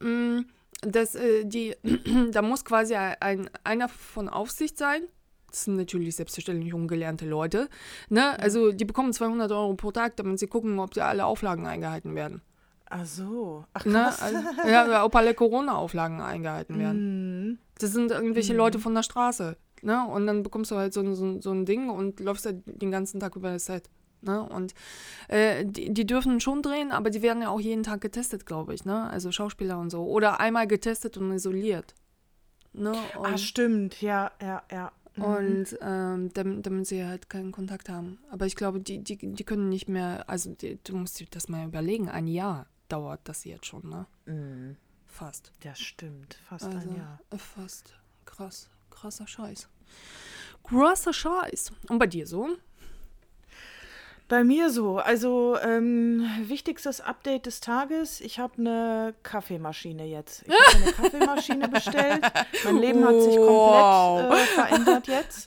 Mm, 0.00 0.40
dass 0.82 1.14
äh, 1.14 1.44
die, 1.44 1.76
da 2.32 2.42
muss 2.42 2.64
quasi 2.64 2.94
ein, 2.94 3.48
einer 3.62 3.88
von 3.88 4.28
Aufsicht 4.28 4.76
sein. 4.76 5.02
Das 5.48 5.64
sind 5.64 5.76
natürlich 5.76 6.16
selbstverständlich 6.16 6.74
ungelernte 6.74 7.26
Leute. 7.26 7.68
Ne? 8.08 8.36
Also 8.40 8.72
die 8.72 8.84
bekommen 8.84 9.12
200 9.12 9.52
Euro 9.52 9.74
pro 9.74 9.92
Tag, 9.92 10.16
damit 10.16 10.40
sie 10.40 10.48
gucken, 10.48 10.80
ob 10.80 10.96
alle 10.98 11.24
Auflagen 11.24 11.66
eingehalten 11.66 12.16
werden. 12.16 12.42
Ach 12.96 13.04
so. 13.04 13.64
Ach, 13.72 13.84
ne? 13.84 13.92
krass. 13.92 14.32
Ne? 14.32 14.44
Also, 14.46 14.68
ja, 14.68 15.04
ob 15.04 15.16
alle 15.16 15.34
Corona-Auflagen 15.34 16.20
eingehalten 16.20 16.78
werden. 16.78 17.50
Mm. 17.50 17.58
Das 17.78 17.90
sind 17.90 18.12
irgendwelche 18.12 18.54
mm. 18.54 18.56
Leute 18.56 18.78
von 18.78 18.94
der 18.94 19.02
Straße. 19.02 19.56
Ne? 19.82 20.06
Und 20.06 20.28
dann 20.28 20.44
bekommst 20.44 20.70
du 20.70 20.76
halt 20.76 20.94
so, 20.94 21.14
so, 21.14 21.40
so 21.40 21.50
ein 21.50 21.66
Ding 21.66 21.90
und 21.90 22.20
läufst 22.20 22.46
halt 22.46 22.62
den 22.66 22.92
ganzen 22.92 23.18
Tag 23.18 23.34
über 23.34 23.50
das 23.50 23.66
Set. 23.66 23.90
Ne? 24.20 24.42
Und 24.44 24.74
äh, 25.26 25.64
die, 25.66 25.92
die, 25.92 26.06
dürfen 26.06 26.38
schon 26.38 26.62
drehen, 26.62 26.92
aber 26.92 27.10
die 27.10 27.20
werden 27.20 27.42
ja 27.42 27.48
auch 27.48 27.60
jeden 27.60 27.82
Tag 27.82 28.00
getestet, 28.00 28.46
glaube 28.46 28.74
ich. 28.74 28.84
Ne? 28.84 29.10
Also 29.10 29.32
Schauspieler 29.32 29.78
und 29.80 29.90
so. 29.90 30.04
Oder 30.04 30.38
einmal 30.38 30.68
getestet 30.68 31.16
und 31.16 31.32
isoliert. 31.32 31.94
Ne? 32.72 32.92
Und, 33.18 33.26
ah, 33.26 33.38
stimmt. 33.38 34.00
Ja, 34.00 34.30
ja, 34.40 34.62
ja. 34.70 34.92
Mhm. 35.16 35.24
Und 35.24 35.78
ähm, 35.80 36.30
damit, 36.32 36.64
damit, 36.64 36.86
sie 36.86 37.04
halt 37.04 37.28
keinen 37.28 37.50
Kontakt 37.50 37.88
haben. 37.88 38.18
Aber 38.30 38.46
ich 38.46 38.54
glaube, 38.54 38.78
die, 38.78 39.02
die, 39.02 39.16
die 39.16 39.44
können 39.44 39.68
nicht 39.68 39.88
mehr, 39.88 40.24
also 40.28 40.54
die, 40.54 40.78
du 40.84 40.96
musst 40.96 41.18
dir 41.18 41.26
das 41.28 41.48
mal 41.48 41.66
überlegen, 41.66 42.08
ein 42.08 42.28
Jahr 42.28 42.66
dauert 42.94 43.20
das 43.24 43.44
jetzt 43.44 43.66
schon, 43.66 43.88
ne? 43.88 44.06
Mhm. 44.26 44.76
Fast. 45.06 45.52
Das 45.60 45.80
stimmt, 45.80 46.34
fast 46.48 46.66
also, 46.66 46.78
ein 46.78 46.96
Jahr. 46.96 47.20
Fast. 47.36 47.94
Krass, 48.24 48.70
krasser 48.90 49.26
Scheiß. 49.26 49.68
Krasser 50.62 51.12
Scheiß. 51.12 51.72
Und 51.88 51.98
bei 51.98 52.06
dir 52.06 52.26
so? 52.26 52.56
Bei 54.26 54.42
mir 54.42 54.70
so. 54.70 54.96
Also, 54.96 55.58
ähm, 55.62 56.26
wichtigstes 56.46 57.02
Update 57.02 57.44
des 57.44 57.60
Tages: 57.60 58.22
Ich 58.22 58.38
habe 58.38 58.54
eine 58.56 59.14
Kaffeemaschine 59.22 60.06
jetzt. 60.06 60.44
Ich 60.46 60.54
habe 60.54 60.82
eine 60.82 60.92
Kaffeemaschine 61.10 61.68
bestellt. 61.68 62.22
Mein 62.64 62.78
Leben 62.78 63.04
hat 63.04 63.20
sich 63.20 63.36
komplett 63.36 64.32
äh, 64.32 64.46
verändert 64.46 65.06
jetzt. 65.08 65.46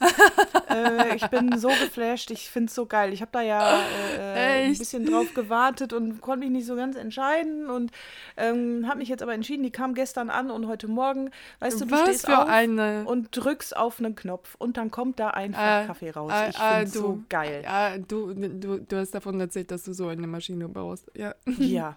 äh, 0.70 1.16
ich 1.16 1.26
bin 1.28 1.58
so 1.58 1.70
geflasht. 1.70 2.30
Ich 2.30 2.52
finde 2.52 2.68
es 2.68 2.76
so 2.76 2.86
geil. 2.86 3.14
Ich 3.14 3.22
habe 3.22 3.32
da 3.32 3.42
ja 3.42 3.80
äh, 4.16 4.66
ein 4.66 4.78
bisschen 4.78 5.06
drauf 5.08 5.34
gewartet 5.34 5.92
und 5.94 6.22
konnte 6.22 6.46
mich 6.46 6.52
nicht 6.52 6.68
so 6.68 6.76
ganz 6.76 6.96
entscheiden. 6.98 7.72
Und 7.72 7.92
ähm, 8.38 8.86
habe 8.88 9.00
mich 9.00 9.10
jetzt 9.10 9.24
aber 9.24 9.34
entschieden. 9.34 9.64
Die 9.64 9.72
kam 9.72 9.96
gestern 9.96 10.30
an 10.30 10.52
und 10.52 10.68
heute 10.68 10.88
Morgen, 10.88 11.32
weißt 11.62 11.82
du, 11.82 11.86
du 11.86 11.92
Was 11.92 12.02
stehst 12.02 12.30
auf 12.30 12.48
eine... 12.48 13.06
und 13.06 13.30
drückst 13.32 13.76
auf 13.76 13.98
einen 14.00 14.16
Knopf 14.16 14.54
und 14.60 14.78
dann 14.78 14.92
kommt 14.92 15.20
da 15.20 15.32
einfach 15.32 15.84
äh, 15.84 15.88
Kaffee 15.88 16.12
raus. 16.12 16.32
Äh, 16.32 16.50
ich 16.50 16.58
finde 16.58 16.84
es 16.84 16.94
so 16.94 17.24
geil. 17.28 17.66
Du, 18.08 18.34
du 18.34 18.67
du, 18.68 18.80
du 18.80 18.98
hast 18.98 19.12
davon 19.12 19.40
erzählt, 19.40 19.72
dass 19.72 19.84
du 19.84 19.94
so 19.94 20.08
eine 20.08 20.28
Maschine 20.28 20.68
baust. 20.68 21.12
Ja. 21.16 21.36
Ja. 21.58 21.96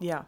Ja. 0.00 0.26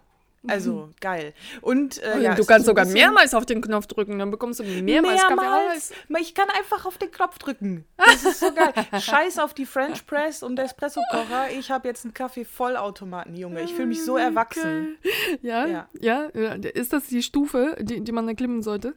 Also 0.48 0.90
geil. 1.00 1.34
Und 1.60 2.02
äh, 2.02 2.20
ja, 2.20 2.34
du 2.34 2.44
kannst 2.44 2.66
sogar 2.66 2.86
mehrmals 2.86 3.34
auf 3.34 3.46
den 3.46 3.60
Knopf 3.60 3.86
drücken, 3.86 4.18
dann 4.18 4.30
bekommst 4.30 4.60
du 4.60 4.64
mehrmals, 4.64 5.22
mehrmals 5.28 5.90
Kaffee 5.90 6.22
Ich 6.22 6.34
kann 6.34 6.48
einfach 6.50 6.86
auf 6.86 6.98
den 6.98 7.10
Knopf 7.10 7.38
drücken. 7.38 7.84
Das 7.96 8.24
ist 8.24 8.40
so 8.40 8.52
geil. 8.52 8.72
Scheiß 9.00 9.38
auf 9.38 9.54
die 9.54 9.66
French 9.66 10.06
Press 10.06 10.42
und 10.42 10.58
Espresso-Kocher. 10.58 11.50
Ich 11.58 11.70
habe 11.70 11.88
jetzt 11.88 12.04
einen 12.04 12.14
Kaffee-Vollautomaten, 12.14 13.36
Junge. 13.36 13.62
Ich 13.62 13.74
fühle 13.74 13.88
mich 13.88 14.04
so 14.04 14.16
erwachsen. 14.16 14.96
Ja, 15.42 15.66
ja, 15.66 15.88
ja, 16.00 16.52
Ist 16.52 16.92
das 16.92 17.06
die 17.06 17.22
Stufe, 17.22 17.76
die, 17.80 18.02
die 18.02 18.12
man 18.12 18.28
erklimmen 18.28 18.62
sollte? 18.62 18.94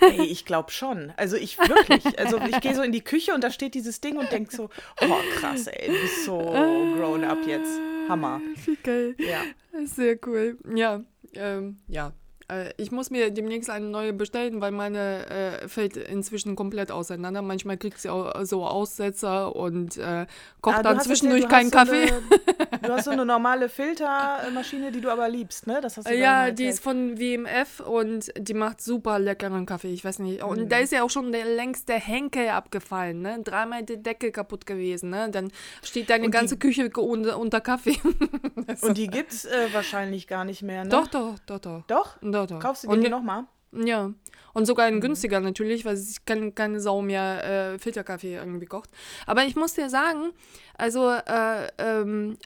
Ey, 0.00 0.26
ich 0.26 0.44
glaube 0.44 0.70
schon. 0.70 1.12
Also 1.16 1.36
ich 1.36 1.58
wirklich. 1.58 2.18
Also 2.18 2.38
ich 2.38 2.60
gehe 2.60 2.74
so 2.74 2.82
in 2.82 2.92
die 2.92 3.02
Küche 3.02 3.34
und 3.34 3.42
da 3.42 3.50
steht 3.50 3.74
dieses 3.74 4.00
Ding 4.00 4.16
und 4.16 4.30
denke 4.30 4.54
so, 4.54 4.70
oh 5.00 5.16
krass, 5.36 5.66
ey, 5.66 5.88
du 5.88 6.00
bist 6.00 6.24
so 6.24 6.38
grown 6.38 7.24
up 7.24 7.46
jetzt. 7.46 7.80
Hammer. 8.08 8.40
Wie 8.64 8.76
geil. 8.76 9.14
Ja. 9.18 9.42
Sehr 9.86 10.18
cool. 10.26 10.58
Ja, 10.74 11.02
ähm, 11.34 11.78
ja. 11.88 12.12
Äh, 12.52 12.72
ich 12.76 12.90
muss 12.90 13.10
mir 13.10 13.30
demnächst 13.30 13.70
eine 13.70 13.86
neue 13.86 14.12
bestellen, 14.12 14.60
weil 14.60 14.70
meine 14.70 15.26
äh, 15.26 15.68
fällt 15.68 15.96
inzwischen 15.96 16.56
komplett 16.56 16.90
auseinander. 16.90 17.42
Manchmal 17.42 17.76
kriegt 17.76 18.00
sie 18.00 18.10
auch 18.10 18.44
so 18.44 18.64
Aussetzer 18.64 19.54
und 19.54 19.96
äh, 19.96 20.26
kocht 20.60 20.78
ah, 20.78 20.82
dann 20.82 21.00
zwischendurch 21.00 21.48
keinen 21.48 21.70
so 21.70 21.78
Kaffee. 21.78 22.02
Eine, 22.02 22.78
du 22.82 22.92
hast 22.92 23.04
so 23.04 23.10
eine 23.10 23.24
normale 23.24 23.68
Filtermaschine, 23.68 24.92
die 24.92 25.00
du 25.00 25.10
aber 25.10 25.28
liebst, 25.28 25.66
ne? 25.66 25.80
Das 25.80 25.96
hast 25.96 26.08
du 26.08 26.14
ja, 26.14 26.50
die 26.50 26.66
ist 26.66 26.82
von 26.82 27.18
WMF 27.18 27.80
und 27.80 28.32
die 28.36 28.54
macht 28.54 28.80
super 28.80 29.18
leckeren 29.18 29.66
Kaffee. 29.66 29.92
Ich 29.92 30.04
weiß 30.04 30.18
nicht. 30.20 30.42
Und 30.42 30.60
mhm. 30.60 30.68
da 30.68 30.78
ist 30.78 30.92
ja 30.92 31.02
auch 31.02 31.10
schon 31.10 31.32
der 31.32 31.44
längste 31.44 31.94
Henkel 31.94 32.48
abgefallen, 32.48 33.22
ne? 33.22 33.40
Dreimal 33.42 33.82
die 33.82 34.02
Decke 34.02 34.32
kaputt 34.32 34.66
gewesen, 34.66 35.10
ne? 35.10 35.28
Dann 35.30 35.50
steht 35.82 36.10
deine 36.10 36.26
und 36.26 36.30
ganze 36.30 36.56
Küche 36.56 36.90
unter, 36.96 37.38
unter 37.38 37.60
Kaffee. 37.60 37.98
und 38.82 38.98
die 38.98 39.06
gibt's 39.06 39.44
äh, 39.44 39.68
wahrscheinlich 39.72 40.26
gar 40.26 40.44
nicht 40.44 40.62
mehr, 40.62 40.84
ne? 40.84 40.90
Doch, 40.90 41.08
doch, 41.08 41.38
doch, 41.46 41.58
doch. 41.58 41.82
Doch? 41.86 42.16
Doch, 42.20 42.41
doch. 42.46 42.58
Kaufst 42.60 42.84
du 42.84 42.96
die 42.96 43.08
nochmal? 43.08 43.44
Ja. 43.72 44.12
Und 44.54 44.66
sogar 44.66 44.90
Mhm. 44.90 44.96
ein 44.96 45.00
günstiger 45.00 45.40
natürlich, 45.40 45.84
weil 45.84 45.96
sich 45.96 46.24
kein, 46.26 46.54
keine 46.54 46.78
Sau 46.80 47.00
mehr 47.00 47.72
äh, 47.72 47.78
Filterkaffee 47.78 48.34
irgendwie 48.36 48.66
kocht. 48.66 48.90
Aber 49.26 49.44
ich 49.44 49.56
muss 49.56 49.72
dir 49.74 49.88
sagen, 49.88 50.32
also, 50.76 51.10
äh, 51.10 51.68
ähm, 51.78 52.36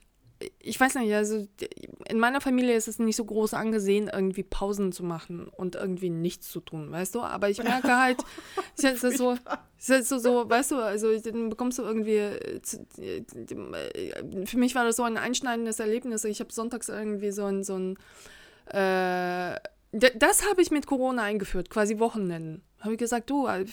ich 0.60 0.78
weiß 0.78 0.96
nicht, 0.96 1.14
also 1.14 1.48
in 2.10 2.18
meiner 2.18 2.42
Familie 2.42 2.76
ist 2.76 2.88
es 2.88 2.98
nicht 2.98 3.16
so 3.16 3.24
groß 3.24 3.54
angesehen, 3.54 4.10
irgendwie 4.12 4.42
Pausen 4.42 4.92
zu 4.92 5.02
machen 5.02 5.48
und 5.48 5.76
irgendwie 5.76 6.10
nichts 6.10 6.50
zu 6.50 6.60
tun, 6.60 6.92
weißt 6.92 7.14
du? 7.14 7.22
Aber 7.22 7.48
ich 7.48 7.62
merke 7.62 7.88
halt, 7.98 8.18
ist 8.76 8.84
halt 8.84 9.16
so, 9.16 9.36
es 9.78 9.88
ist 9.88 10.08
so, 10.10 10.18
so, 10.18 10.48
weißt 10.48 10.72
du, 10.72 10.76
also 10.76 11.18
dann 11.18 11.48
bekommst 11.48 11.78
du 11.78 11.82
irgendwie, 11.84 12.16
äh, 12.18 12.60
äh, 12.98 14.46
für 14.46 14.58
mich 14.58 14.74
war 14.74 14.84
das 14.84 14.96
so 14.96 15.04
ein 15.04 15.16
einschneidendes 15.16 15.80
Erlebnis. 15.80 16.22
Ich 16.24 16.40
habe 16.40 16.52
sonntags 16.52 16.88
irgendwie 16.90 17.30
so 17.30 17.46
ein, 17.46 17.64
so 17.64 17.76
ein 17.78 17.96
äh, 18.66 19.56
das 20.16 20.48
habe 20.48 20.62
ich 20.62 20.70
mit 20.70 20.86
Corona 20.86 21.22
eingeführt, 21.22 21.70
quasi 21.70 21.98
Wochenenden. 21.98 22.62
Habe 22.80 22.92
ich 22.94 22.98
gesagt, 22.98 23.30
du, 23.30 23.46
äh, 23.46 23.64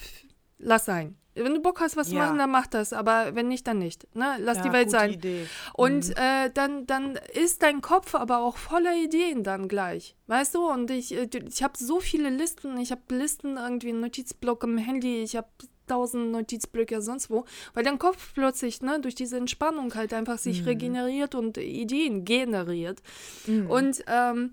lass 0.58 0.86
sein. 0.86 1.16
Wenn 1.36 1.56
du 1.56 1.62
Bock 1.62 1.80
hast, 1.82 1.98
was 1.98 2.10
zu 2.10 2.16
Ja. 2.16 2.26
machen, 2.26 2.38
dann 2.38 2.52
mach 2.52 2.68
das. 2.68 2.94
Aber 2.94 3.34
wenn 3.34 3.48
nicht, 3.48 3.66
dann 3.66 3.80
nicht. 3.80 4.06
Ne? 4.16 4.36
Lass 4.40 4.58
Ja, 4.58 4.64
die 4.66 4.72
Welt 4.72 4.92
sein. 4.92 5.14
Idee. 5.14 5.48
Und 5.74 6.10
Mhm. 6.10 6.14
äh, 6.16 6.52
dann, 6.54 6.86
dann 6.86 7.18
ist 7.34 7.64
dein 7.64 7.82
Kopf 7.82 8.14
aber 8.14 8.38
auch 8.40 8.56
voller 8.58 8.96
Ideen 8.96 9.44
dann 9.44 9.68
gleich. 9.68 10.16
Weißt 10.28 10.54
du? 10.54 10.70
Und 10.70 10.92
ich, 10.92 11.12
äh, 11.16 11.28
ich 11.50 11.64
habe 11.64 11.74
so 11.76 12.00
viele 12.00 12.30
Listen. 12.30 12.78
Ich 12.78 12.92
habe 12.92 13.02
Listen 13.10 13.58
irgendwie, 13.58 13.90
einen 13.90 14.02
Notizblock 14.02 14.64
im 14.64 14.78
Handy. 14.78 15.24
Ich 15.24 15.36
habe 15.36 15.48
tausend 15.88 16.32
Notizblöcke 16.32 17.02
sonst 17.02 17.30
wo. 17.30 17.46
Weil 17.74 17.84
dein 17.84 18.00
Kopf 18.00 18.34
plötzlich, 18.34 18.82
ne, 18.82 19.00
durch 19.00 19.16
diese 19.16 19.38
Entspannung 19.38 19.94
halt 19.96 20.14
einfach 20.14 20.38
sich 20.38 20.62
Mhm. 20.62 20.68
regeneriert 20.68 21.36
und 21.36 21.58
Ideen 21.58 22.26
generiert. 22.26 23.02
Mhm. 23.48 23.70
Und 23.70 24.04
ähm, 24.08 24.52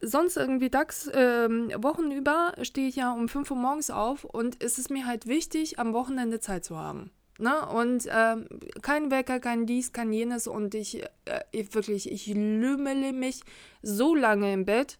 sonst 0.00 0.36
irgendwie 0.36 0.70
tags, 0.70 1.10
ähm, 1.12 1.70
Wochen 1.78 2.10
über 2.10 2.52
stehe 2.62 2.88
ich 2.88 2.96
ja 2.96 3.12
um 3.12 3.28
5 3.28 3.50
Uhr 3.50 3.56
morgens 3.56 3.90
auf 3.90 4.24
und 4.24 4.62
es 4.62 4.78
ist 4.78 4.90
mir 4.90 5.06
halt 5.06 5.26
wichtig, 5.26 5.78
am 5.78 5.92
Wochenende 5.92 6.40
Zeit 6.40 6.64
zu 6.64 6.76
haben. 6.76 7.10
Ne? 7.38 7.66
Und 7.68 8.08
ähm, 8.12 8.48
kein 8.82 9.10
Wecker, 9.12 9.38
kein 9.38 9.64
dies, 9.64 9.92
kein 9.92 10.12
jenes 10.12 10.48
und 10.48 10.74
ich, 10.74 11.04
äh, 11.24 11.40
ich 11.52 11.72
wirklich, 11.72 12.10
ich 12.10 12.26
lümmele 12.26 13.12
mich 13.12 13.42
so 13.80 14.14
lange 14.14 14.52
im 14.52 14.64
Bett, 14.64 14.98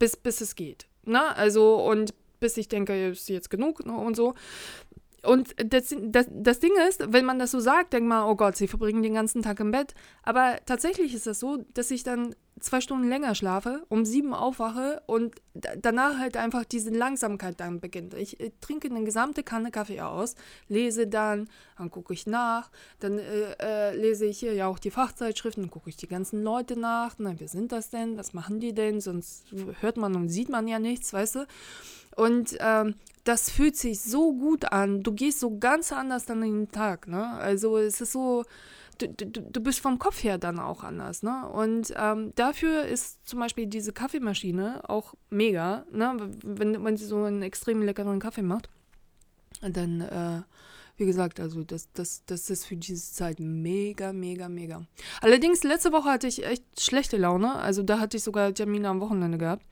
bis, 0.00 0.16
bis 0.16 0.40
es 0.40 0.56
geht. 0.56 0.86
Ne? 1.04 1.36
Also 1.36 1.76
und 1.76 2.14
bis 2.40 2.56
ich 2.56 2.68
denke, 2.68 3.10
ist 3.10 3.28
jetzt 3.28 3.48
genug 3.50 3.86
ne? 3.86 3.96
und 3.96 4.16
so. 4.16 4.34
Und 5.22 5.54
das, 5.72 5.94
das, 6.00 6.26
das 6.30 6.60
Ding 6.60 6.72
ist, 6.88 7.12
wenn 7.12 7.24
man 7.24 7.38
das 7.38 7.50
so 7.50 7.60
sagt, 7.60 7.92
denkt 7.92 8.08
man, 8.08 8.28
oh 8.28 8.36
Gott, 8.36 8.56
sie 8.56 8.68
verbringen 8.68 9.02
den 9.02 9.14
ganzen 9.14 9.42
Tag 9.42 9.58
im 9.60 9.72
Bett. 9.72 9.94
Aber 10.22 10.56
tatsächlich 10.64 11.12
ist 11.14 11.26
das 11.26 11.40
so, 11.40 11.64
dass 11.74 11.90
ich 11.90 12.04
dann 12.04 12.34
zwei 12.60 12.80
Stunden 12.80 13.08
länger 13.08 13.34
schlafe, 13.34 13.84
um 13.88 14.04
sieben 14.04 14.34
aufwache 14.34 15.02
und 15.06 15.36
da- 15.54 15.76
danach 15.76 16.18
halt 16.18 16.36
einfach 16.36 16.64
diese 16.64 16.90
Langsamkeit 16.90 17.60
dann 17.60 17.80
beginnt. 17.80 18.14
Ich 18.14 18.40
äh, 18.40 18.50
trinke 18.60 18.88
eine 18.88 19.04
gesamte 19.04 19.42
Kanne 19.42 19.70
Kaffee 19.70 20.00
aus, 20.00 20.34
lese 20.68 21.06
dann, 21.06 21.48
dann 21.76 21.90
gucke 21.90 22.12
ich 22.12 22.26
nach, 22.26 22.70
dann 23.00 23.18
äh, 23.18 23.54
äh, 23.60 23.96
lese 23.96 24.26
ich 24.26 24.38
hier 24.40 24.54
ja 24.54 24.66
auch 24.66 24.78
die 24.78 24.90
Fachzeitschriften, 24.90 25.64
dann 25.64 25.70
gucke 25.70 25.88
ich 25.88 25.96
die 25.96 26.08
ganzen 26.08 26.42
Leute 26.42 26.78
nach, 26.78 27.14
na, 27.18 27.34
wer 27.38 27.48
sind 27.48 27.72
das 27.72 27.90
denn, 27.90 28.16
was 28.16 28.32
machen 28.32 28.60
die 28.60 28.72
denn, 28.72 29.00
sonst 29.00 29.44
hört 29.80 29.96
man 29.96 30.16
und 30.16 30.28
sieht 30.28 30.48
man 30.48 30.66
ja 30.66 30.78
nichts, 30.78 31.12
weißt 31.12 31.36
du. 31.36 31.46
Und 32.16 32.56
ähm, 32.58 32.96
das 33.28 33.50
fühlt 33.50 33.76
sich 33.76 34.00
so 34.00 34.32
gut 34.32 34.72
an. 34.72 35.02
Du 35.02 35.12
gehst 35.12 35.40
so 35.40 35.58
ganz 35.58 35.92
anders 35.92 36.24
in 36.30 36.40
den 36.40 36.70
Tag, 36.70 37.06
ne? 37.06 37.32
Also 37.32 37.76
es 37.76 38.00
ist 38.00 38.12
so, 38.12 38.44
du, 38.96 39.08
du, 39.08 39.42
du 39.42 39.60
bist 39.60 39.80
vom 39.80 39.98
Kopf 39.98 40.24
her 40.24 40.38
dann 40.38 40.58
auch 40.58 40.82
anders, 40.82 41.22
ne? 41.22 41.46
Und 41.46 41.92
ähm, 41.94 42.32
dafür 42.36 42.84
ist 42.84 43.28
zum 43.28 43.40
Beispiel 43.40 43.66
diese 43.66 43.92
Kaffeemaschine 43.92 44.88
auch 44.88 45.12
mega, 45.28 45.84
ne? 45.92 46.16
Wenn, 46.42 46.82
wenn 46.82 46.96
sie 46.96 47.04
so 47.04 47.22
einen 47.24 47.42
extrem 47.42 47.82
leckeren 47.82 48.18
Kaffee 48.18 48.40
macht, 48.40 48.70
dann, 49.60 50.00
äh, 50.00 50.40
wie 50.96 51.04
gesagt, 51.04 51.38
also 51.38 51.64
das, 51.64 51.92
das, 51.92 52.24
das 52.24 52.48
ist 52.48 52.64
für 52.64 52.76
diese 52.76 53.12
Zeit 53.12 53.40
mega, 53.40 54.14
mega, 54.14 54.48
mega. 54.48 54.86
Allerdings, 55.20 55.64
letzte 55.64 55.92
Woche 55.92 56.08
hatte 56.08 56.26
ich 56.28 56.46
echt 56.46 56.64
schlechte 56.80 57.18
Laune. 57.18 57.56
Also 57.56 57.82
da 57.82 58.00
hatte 58.00 58.16
ich 58.16 58.22
sogar 58.22 58.54
Termine 58.54 58.88
am 58.88 59.00
Wochenende 59.02 59.36
gehabt. 59.36 59.66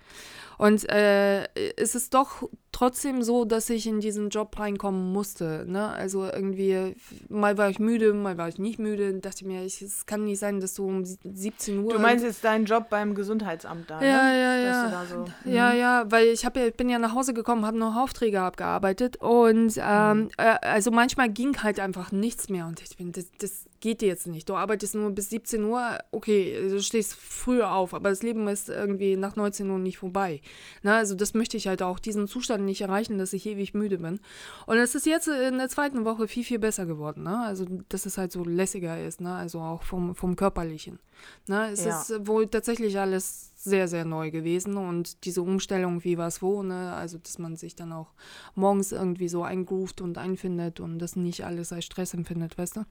Und 0.59 0.89
äh, 0.89 1.45
es 1.77 1.95
ist 1.95 2.15
doch 2.15 2.49
trotzdem 2.73 3.23
so, 3.23 3.45
dass 3.47 3.71
ich 3.71 3.87
in 3.87 4.01
diesen 4.01 4.29
Job 4.29 4.59
reinkommen 4.59 5.13
musste. 5.13 5.65
Ne? 5.67 5.89
Also 5.89 6.25
irgendwie, 6.25 6.95
mal 7.29 7.57
war 7.57 7.71
ich 7.71 7.79
müde, 7.79 8.13
mal 8.13 8.37
war 8.37 8.49
ich 8.49 8.59
nicht 8.59 8.79
müde. 8.79 9.15
Dachte 9.15 9.37
ich 9.41 9.45
mir, 9.47 9.65
ich, 9.65 9.81
es 9.83 10.05
kann 10.07 10.25
nicht 10.25 10.39
sein, 10.39 10.61
dass 10.61 10.75
du 10.75 10.87
um 10.87 11.05
sie- 11.05 11.19
17 11.25 11.79
Uhr. 11.85 11.93
Du 11.93 11.99
meinst 11.99 12.25
jetzt 12.25 12.45
deinen 12.45 12.67
Job 12.67 12.91
beim 12.91 13.15
Gesundheitsamt 13.15 13.91
da, 13.91 14.03
ja, 14.03 14.25
ne? 14.25 14.41
ja, 14.41 14.57
ja. 14.57 14.91
da 14.91 15.07
so, 15.07 15.17
mhm. 15.45 15.53
Ja, 15.55 15.73
ja, 15.73 16.05
weil 16.11 16.27
ich 16.29 16.45
hab 16.45 16.57
ja, 16.57 16.69
bin 16.71 16.89
ja 16.91 16.99
nach 16.99 17.15
Hause 17.15 17.33
gekommen, 17.33 17.65
habe 17.65 17.79
noch 17.79 17.97
Aufträge 17.97 18.41
abgearbeitet 18.41 19.17
und 19.19 19.75
ähm, 19.79 20.17
Mhm. 20.25 20.31
äh, 20.37 20.57
also 20.63 20.91
manchmal 20.91 21.31
ging 21.31 21.63
halt 21.63 21.81
einfach 21.81 22.13
nichts 22.13 22.49
mehr 22.51 22.67
und 22.67 22.81
ich 22.83 22.97
bin, 22.97 23.13
das, 23.13 23.27
das 23.39 23.65
geht 23.81 24.03
jetzt 24.03 24.27
nicht. 24.27 24.49
Du 24.49 24.55
arbeitest 24.55 24.95
nur 24.95 25.11
bis 25.11 25.31
17 25.31 25.65
Uhr, 25.65 25.99
okay, 26.11 26.69
du 26.69 26.81
stehst 26.83 27.15
früher 27.15 27.73
auf, 27.73 27.95
aber 27.95 28.11
das 28.11 28.23
Leben 28.23 28.47
ist 28.49 28.69
irgendwie 28.69 29.17
nach 29.17 29.37
19 29.37 29.69
Uhr 29.71 29.79
nicht 29.79 29.99
vorbei. 29.99 30.41
Na, 30.83 30.97
also 30.99 31.15
das 31.15 31.35
möchte 31.35 31.57
ich 31.57 31.69
halt 31.69 31.83
auch, 31.83 31.99
diesen 31.99 32.29
Zustand 32.29 32.65
nicht 32.65 32.81
erreichen, 32.81 33.19
dass 33.19 33.33
ich 33.33 33.47
ewig 33.47 33.75
müde 33.75 33.99
bin. 33.99 34.21
Und 34.67 34.77
es 34.79 34.95
ist 34.95 35.07
jetzt 35.07 35.29
in 35.29 35.59
der 35.59 35.69
zweiten 35.69 36.05
Woche 36.05 36.29
viel, 36.29 36.45
viel 36.45 36.59
besser 36.59 36.87
geworden, 36.87 37.23
ne? 37.23 37.39
Also 37.45 37.65
dass 37.89 38.07
es 38.07 38.19
halt 38.19 38.33
so 38.33 38.45
lässiger 38.45 39.03
ist, 39.05 39.21
ne? 39.21 39.35
Also 39.35 39.61
auch 39.61 39.83
vom, 39.83 40.15
vom 40.15 40.37
Körperlichen. 40.37 40.99
Ne? 41.47 41.71
Es 41.73 41.85
Ja. 41.85 42.01
ist 42.01 42.27
wohl 42.27 42.47
tatsächlich 42.47 42.99
alles 42.99 43.53
sehr, 43.57 43.89
sehr 43.89 44.05
neu 44.05 44.31
gewesen 44.31 44.77
und 44.77 45.25
diese 45.25 45.43
Umstellung, 45.43 46.05
wie 46.05 46.19
was 46.19 46.43
wo, 46.43 46.63
ne? 46.63 46.93
also 46.93 47.19
dass 47.19 47.39
man 47.39 47.57
sich 47.57 47.75
dann 47.75 47.93
auch 47.93 48.13
morgens 48.55 48.93
irgendwie 48.93 49.29
so 49.29 49.43
eingroovt 49.43 50.01
und 50.01 50.19
einfindet 50.19 50.79
und 50.79 50.99
das 50.99 51.17
nicht 51.17 51.45
alles 51.45 51.73
als 51.73 51.85
Stress 51.87 52.15
empfindet, 52.15 52.57
weißt 52.59 52.77
du? 52.77 52.85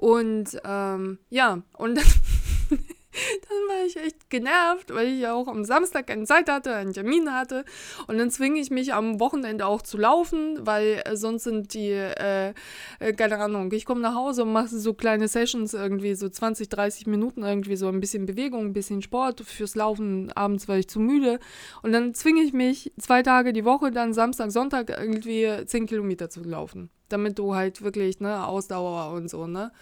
Und 0.00 0.58
ähm, 0.64 1.18
ja, 1.28 1.60
und 1.76 1.94
dann, 1.98 2.04
dann 2.70 2.78
war 3.68 3.84
ich 3.84 3.98
echt 3.98 4.30
genervt, 4.30 4.94
weil 4.94 5.08
ich 5.08 5.20
ja 5.20 5.34
auch 5.34 5.46
am 5.46 5.62
Samstag 5.62 6.06
keine 6.06 6.24
Zeit 6.24 6.48
hatte, 6.48 6.74
einen 6.74 6.94
Termin 6.94 7.34
hatte. 7.34 7.66
Und 8.06 8.16
dann 8.16 8.30
zwinge 8.30 8.60
ich 8.60 8.70
mich 8.70 8.94
am 8.94 9.20
Wochenende 9.20 9.66
auch 9.66 9.82
zu 9.82 9.98
laufen, 9.98 10.58
weil 10.64 11.02
äh, 11.04 11.16
sonst 11.16 11.44
sind 11.44 11.74
die, 11.74 11.90
äh, 11.90 12.54
äh, 12.98 13.12
keine 13.12 13.36
Ahnung, 13.36 13.70
ich 13.72 13.84
komme 13.84 14.00
nach 14.00 14.14
Hause 14.14 14.44
und 14.44 14.54
mache 14.54 14.68
so 14.68 14.94
kleine 14.94 15.28
Sessions 15.28 15.74
irgendwie, 15.74 16.14
so 16.14 16.30
20, 16.30 16.70
30 16.70 17.06
Minuten 17.06 17.42
irgendwie, 17.42 17.76
so 17.76 17.88
ein 17.88 18.00
bisschen 18.00 18.24
Bewegung, 18.24 18.64
ein 18.64 18.72
bisschen 18.72 19.02
Sport. 19.02 19.42
Fürs 19.42 19.74
Laufen 19.74 20.32
abends 20.32 20.66
war 20.66 20.78
ich 20.78 20.88
zu 20.88 20.98
müde. 20.98 21.40
Und 21.82 21.92
dann 21.92 22.14
zwinge 22.14 22.40
ich 22.40 22.54
mich 22.54 22.90
zwei 22.98 23.22
Tage 23.22 23.52
die 23.52 23.66
Woche, 23.66 23.90
dann 23.90 24.14
Samstag, 24.14 24.50
Sonntag 24.50 24.88
irgendwie 24.88 25.46
10 25.66 25.84
Kilometer 25.84 26.30
zu 26.30 26.42
laufen. 26.42 26.88
Damit 27.10 27.38
du 27.38 27.54
halt 27.54 27.82
wirklich, 27.82 28.20
ne, 28.20 28.46
Ausdauer 28.46 29.12
und 29.12 29.28
so, 29.28 29.46
ne. 29.46 29.72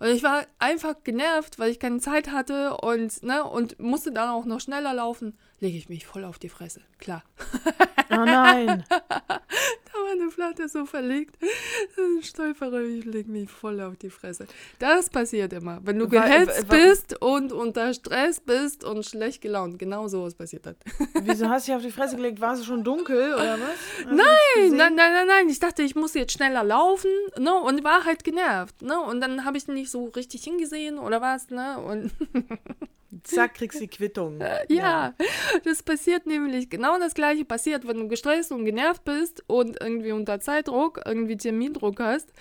Und 0.00 0.08
ich 0.08 0.22
war 0.22 0.42
einfach 0.58 0.94
genervt, 1.04 1.58
weil 1.58 1.70
ich 1.70 1.78
keine 1.78 2.00
Zeit 2.00 2.32
hatte 2.32 2.76
und, 2.78 3.22
ne, 3.22 3.44
und 3.44 3.78
musste 3.78 4.10
dann 4.12 4.28
auch 4.30 4.44
noch 4.44 4.60
schneller 4.60 4.92
laufen. 4.92 5.38
Lege 5.60 5.78
ich 5.78 5.88
mich 5.88 6.06
voll 6.06 6.24
auf 6.24 6.38
die 6.38 6.48
Fresse, 6.48 6.80
klar. 6.98 7.22
Oh 8.10 8.24
nein. 8.24 8.84
Da 10.08 10.14
war 10.14 10.20
eine 10.22 10.30
Flatte 10.30 10.68
so 10.68 10.86
verlegt. 10.86 11.36
Dann 11.96 12.22
stolpere 12.22 12.82
ich, 12.84 13.04
lege 13.04 13.30
mich 13.30 13.50
voll 13.50 13.80
auf 13.80 13.96
die 13.96 14.10
Fresse. 14.10 14.46
Das 14.78 15.10
passiert 15.10 15.52
immer. 15.52 15.80
Wenn 15.82 15.98
du 15.98 16.08
gehetzt 16.08 16.68
bist 16.68 17.20
und 17.20 17.52
unter 17.52 17.92
Stress 17.92 18.40
bist 18.40 18.84
und 18.84 19.04
schlecht 19.04 19.42
gelaunt. 19.42 19.78
Genau 19.78 20.08
sowas 20.08 20.34
passiert 20.34 20.66
hat. 20.66 20.76
Wieso 21.22 21.48
hast 21.48 21.66
du 21.66 21.72
dich 21.72 21.76
auf 21.76 21.82
die 21.82 21.90
Fresse 21.90 22.16
gelegt? 22.16 22.40
War 22.40 22.54
es 22.54 22.64
schon 22.64 22.84
dunkel 22.84 23.34
oder 23.34 23.58
was? 23.60 24.06
Hast 24.06 24.06
Nein, 24.06 24.76
nein, 24.76 24.94
nein, 24.94 25.12
nein, 25.12 25.26
nein. 25.26 25.48
Ich 25.48 25.60
dachte, 25.60 25.82
ich 25.82 25.94
muss 25.94 26.14
jetzt 26.14 26.32
schneller 26.32 26.64
laufen, 26.64 27.10
ne? 27.38 27.54
Und 27.54 27.84
war 27.84 28.04
halt 28.04 28.24
genervt, 28.24 28.82
ne? 28.82 29.00
Und 29.00 29.20
dann 29.20 29.44
habe 29.44 29.58
ich 29.58 29.66
nicht 29.68 29.90
so 29.90 30.06
richtig 30.06 30.44
hingesehen 30.44 30.98
oder 30.98 31.20
was, 31.20 31.50
ne? 31.50 31.78
Und 31.78 32.12
Zack, 33.22 33.54
kriegst 33.54 33.80
die 33.80 33.88
Quittung. 33.88 34.40
ja, 34.68 35.14
das 35.64 35.82
passiert 35.82 36.26
nämlich 36.26 36.68
genau 36.68 36.98
das 36.98 37.14
gleiche 37.14 37.44
passiert, 37.44 37.86
wenn 37.86 37.96
du 37.96 38.08
gestresst 38.08 38.52
und 38.52 38.64
genervt 38.64 39.04
bist 39.04 39.42
und 39.46 39.80
irgendwie 39.80 40.12
unter 40.12 40.40
Zeitdruck, 40.40 41.00
irgendwie 41.06 41.36
Termindruck 41.36 42.00
hast 42.00 42.32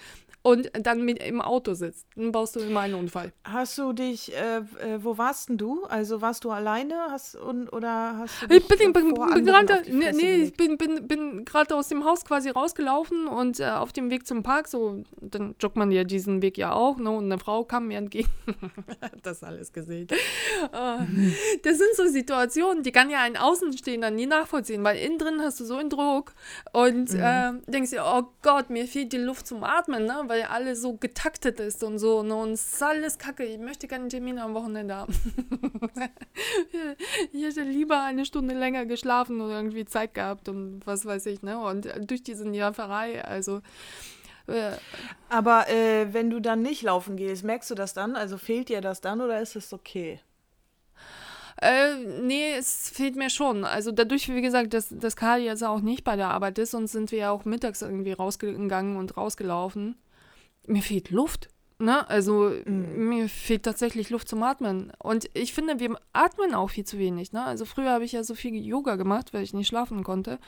und 0.42 0.72
dann 0.74 1.04
mit 1.04 1.22
im 1.22 1.42
Auto 1.42 1.74
sitzt. 1.74 2.08
Dann 2.16 2.32
baust 2.32 2.56
du 2.56 2.60
immer 2.62 2.82
einen 2.82 2.94
Unfall. 2.94 3.34
Hast 3.44 3.78
du 3.78 3.94
dich, 3.94 4.34
äh, 4.34 4.58
äh, 4.58 5.04
wo 5.04 5.18
warst 5.18 5.50
denn 5.50 5.58
du? 5.58 5.84
Also 5.86 6.22
warst 6.22 6.44
du 6.44 6.52
alleine 6.52 6.96
hast, 7.10 7.36
und, 7.36 7.72
oder 7.74 8.18
hast 8.20 8.42
du 8.42 8.56
Ich 8.56 8.68
dich 8.68 8.78
bin, 8.78 8.94
bin, 8.94 9.16
vor 9.16 9.28
bin 9.28 9.50
anderen 9.50 9.66
gerade, 9.66 9.82
auf 9.82 9.86
die 9.86 9.92
nee, 9.92 10.12
nee, 10.14 10.36
ich 10.44 10.54
bin, 10.54 10.78
bin, 10.78 11.08
bin 11.08 11.46
gerade 11.46 11.76
aus 11.76 11.90
dem 11.90 12.06
Haus 12.06 12.24
quasi 12.24 12.50
rausgelaufen 12.50 13.28
und 13.28 13.60
äh, 13.60 13.66
auf 13.66 13.92
dem 13.92 14.10
Weg 14.10 14.26
zum 14.26 14.44
Park, 14.44 14.68
so, 14.68 15.04
dann 15.20 15.56
joggt 15.60 15.76
man 15.76 15.92
ja 15.92 16.04
diesen 16.04 16.42
Weg 16.42 16.58
ja 16.58 16.74
auch, 16.74 16.98
ne? 16.98 17.12
Und 17.12 17.26
eine 17.26 17.40
Frau 17.40 17.64
kam 17.64 17.88
mir 17.88 17.98
entgegen. 17.98 18.30
das 19.24 19.44
alles 19.44 19.74
gesehen. 19.74 20.08
Äh, 20.10 21.32
das 21.64 21.78
sind 21.78 21.96
so 21.96 22.06
Situationen, 22.08 22.84
die 22.84 22.92
kann 22.92 23.10
ja 23.10 23.22
ein 23.22 23.38
Außenstehender 23.38 24.12
nie 24.12 24.28
nachvollziehen, 24.28 24.84
weil 24.84 24.98
innen 24.98 25.18
drin 25.18 25.42
hast 25.42 25.60
du 25.60 25.66
so 25.66 25.76
einen 25.76 25.90
Druck 25.90 26.34
und 26.72 27.14
mhm. 27.14 27.20
äh, 27.20 27.54
denkst 27.68 27.92
dir, 27.92 28.04
oh 28.06 28.24
Gott, 28.42 28.70
mir 28.70 28.88
fehlt 28.88 29.14
die 29.14 29.18
Luft 29.18 29.48
zum 29.48 29.64
Atmen, 29.64 30.06
ne? 30.06 30.24
Weil 30.28 30.44
alles 30.44 30.82
so 30.82 30.94
getaktet 30.98 31.60
ist 31.60 31.84
und 31.84 32.00
so, 32.00 32.24
ne? 32.24 32.36
Und 32.36 32.52
es 32.52 32.74
ist 32.74 32.84
alles 32.84 33.18
kacke. 33.18 33.44
Ich 33.44 33.60
möchte 33.60 33.88
keinen 33.88 34.10
Termin 34.10 34.40
am 34.40 34.54
Wochenende 34.54 34.96
haben. 34.96 35.14
ich 37.32 37.44
hätte 37.44 37.62
lieber 37.62 38.04
eine 38.04 38.26
Stunde 38.26 38.56
länger 38.56 38.86
geschlafen 38.86 39.42
oder 39.42 39.58
irgendwie 39.58 39.86
Zeit 39.86 40.14
gehabt 40.14 40.50
und 40.50 40.82
was 40.86 41.06
weiß 41.06 41.26
ich, 41.28 41.42
ne? 41.42 41.60
Und 41.60 41.88
durch 42.10 42.24
diese 42.24 42.48
Nerverei, 42.48 43.24
also. 43.24 43.62
Äh, 44.48 44.72
Aber 45.30 45.70
äh, 45.70 46.14
wenn 46.14 46.30
du 46.30 46.40
dann 46.40 46.62
nicht 46.62 46.82
laufen 46.82 47.18
gehst, 47.18 47.44
merkst 47.44 47.70
du 47.70 47.76
das 47.76 47.94
dann? 47.94 48.16
Also 48.16 48.38
fehlt 48.38 48.70
dir 48.70 48.82
das 48.82 49.02
dann 49.02 49.22
oder 49.22 49.42
ist 49.42 49.56
es 49.56 49.74
okay? 49.74 50.20
Äh, 51.62 51.96
nee, 52.22 52.54
es 52.54 52.90
fehlt 52.90 53.16
mir 53.16 53.30
schon. 53.30 53.66
Also 53.66 53.92
dadurch, 53.92 54.30
wie 54.30 54.42
gesagt, 54.42 54.74
dass, 54.74 54.90
dass 54.92 55.16
Kali 55.16 55.46
jetzt 55.46 55.64
auch 55.64 55.82
nicht 55.82 56.04
bei 56.04 56.16
der 56.16 56.30
Arbeit 56.30 56.60
ist 56.60 56.76
und 56.76 56.88
sind 56.88 57.12
wir 57.12 57.20
ja 57.20 57.32
auch 57.32 57.46
mittags 57.46 57.82
irgendwie 57.82 58.12
rausgegangen 58.12 58.96
und 58.96 59.18
rausgelaufen. 59.18 59.96
Mir 60.68 60.82
fehlt 60.82 61.10
Luft. 61.10 61.50
Ne? 61.80 62.10
Also 62.10 62.52
mhm. 62.66 63.08
mir 63.08 63.30
fehlt 63.30 63.64
tatsächlich 63.64 64.10
Luft 64.10 64.28
zum 64.28 64.42
Atmen. 64.42 64.92
Und 64.98 65.30
ich 65.34 65.54
finde, 65.54 65.80
wir 65.80 65.96
atmen 66.12 66.56
auch 66.56 66.72
viel 66.72 66.86
zu 66.86 66.98
wenig. 66.98 67.34
Ne? 67.34 67.44
Also 67.44 67.66
früher 67.66 67.92
habe 67.92 68.04
ich 68.04 68.14
ja 68.14 68.24
so 68.24 68.34
viel 68.34 68.56
Yoga 68.56 68.96
gemacht, 68.96 69.32
weil 69.34 69.44
ich 69.44 69.54
nicht 69.54 69.68
schlafen 69.68 70.04
konnte. 70.04 70.40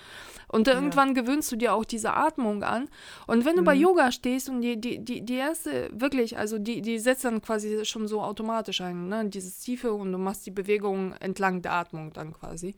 Und 0.47 0.67
ja. 0.67 0.73
irgendwann 0.73 1.13
gewöhnst 1.13 1.51
du 1.51 1.55
dir 1.55 1.73
auch 1.75 1.85
diese 1.85 2.13
Atmung 2.13 2.63
an. 2.63 2.89
Und 3.27 3.45
wenn 3.45 3.55
du 3.55 3.61
mhm. 3.61 3.65
bei 3.65 3.75
Yoga 3.75 4.11
stehst 4.11 4.49
und 4.49 4.61
die, 4.61 4.81
die, 4.81 5.05
die, 5.05 5.21
die 5.21 5.35
erste, 5.35 5.89
wirklich, 5.93 6.37
also 6.37 6.57
die, 6.57 6.81
die 6.81 6.97
setzt 6.97 7.25
dann 7.25 7.41
quasi 7.41 7.85
schon 7.85 8.07
so 8.07 8.21
automatisch 8.21 8.81
ein, 8.81 9.07
ne? 9.07 9.29
dieses 9.29 9.59
Tiefe 9.59 9.93
und 9.93 10.11
du 10.11 10.17
machst 10.17 10.47
die 10.47 10.51
Bewegung 10.51 11.13
entlang 11.19 11.61
der 11.61 11.73
Atmung 11.73 12.11
dann 12.11 12.33
quasi. 12.33 12.75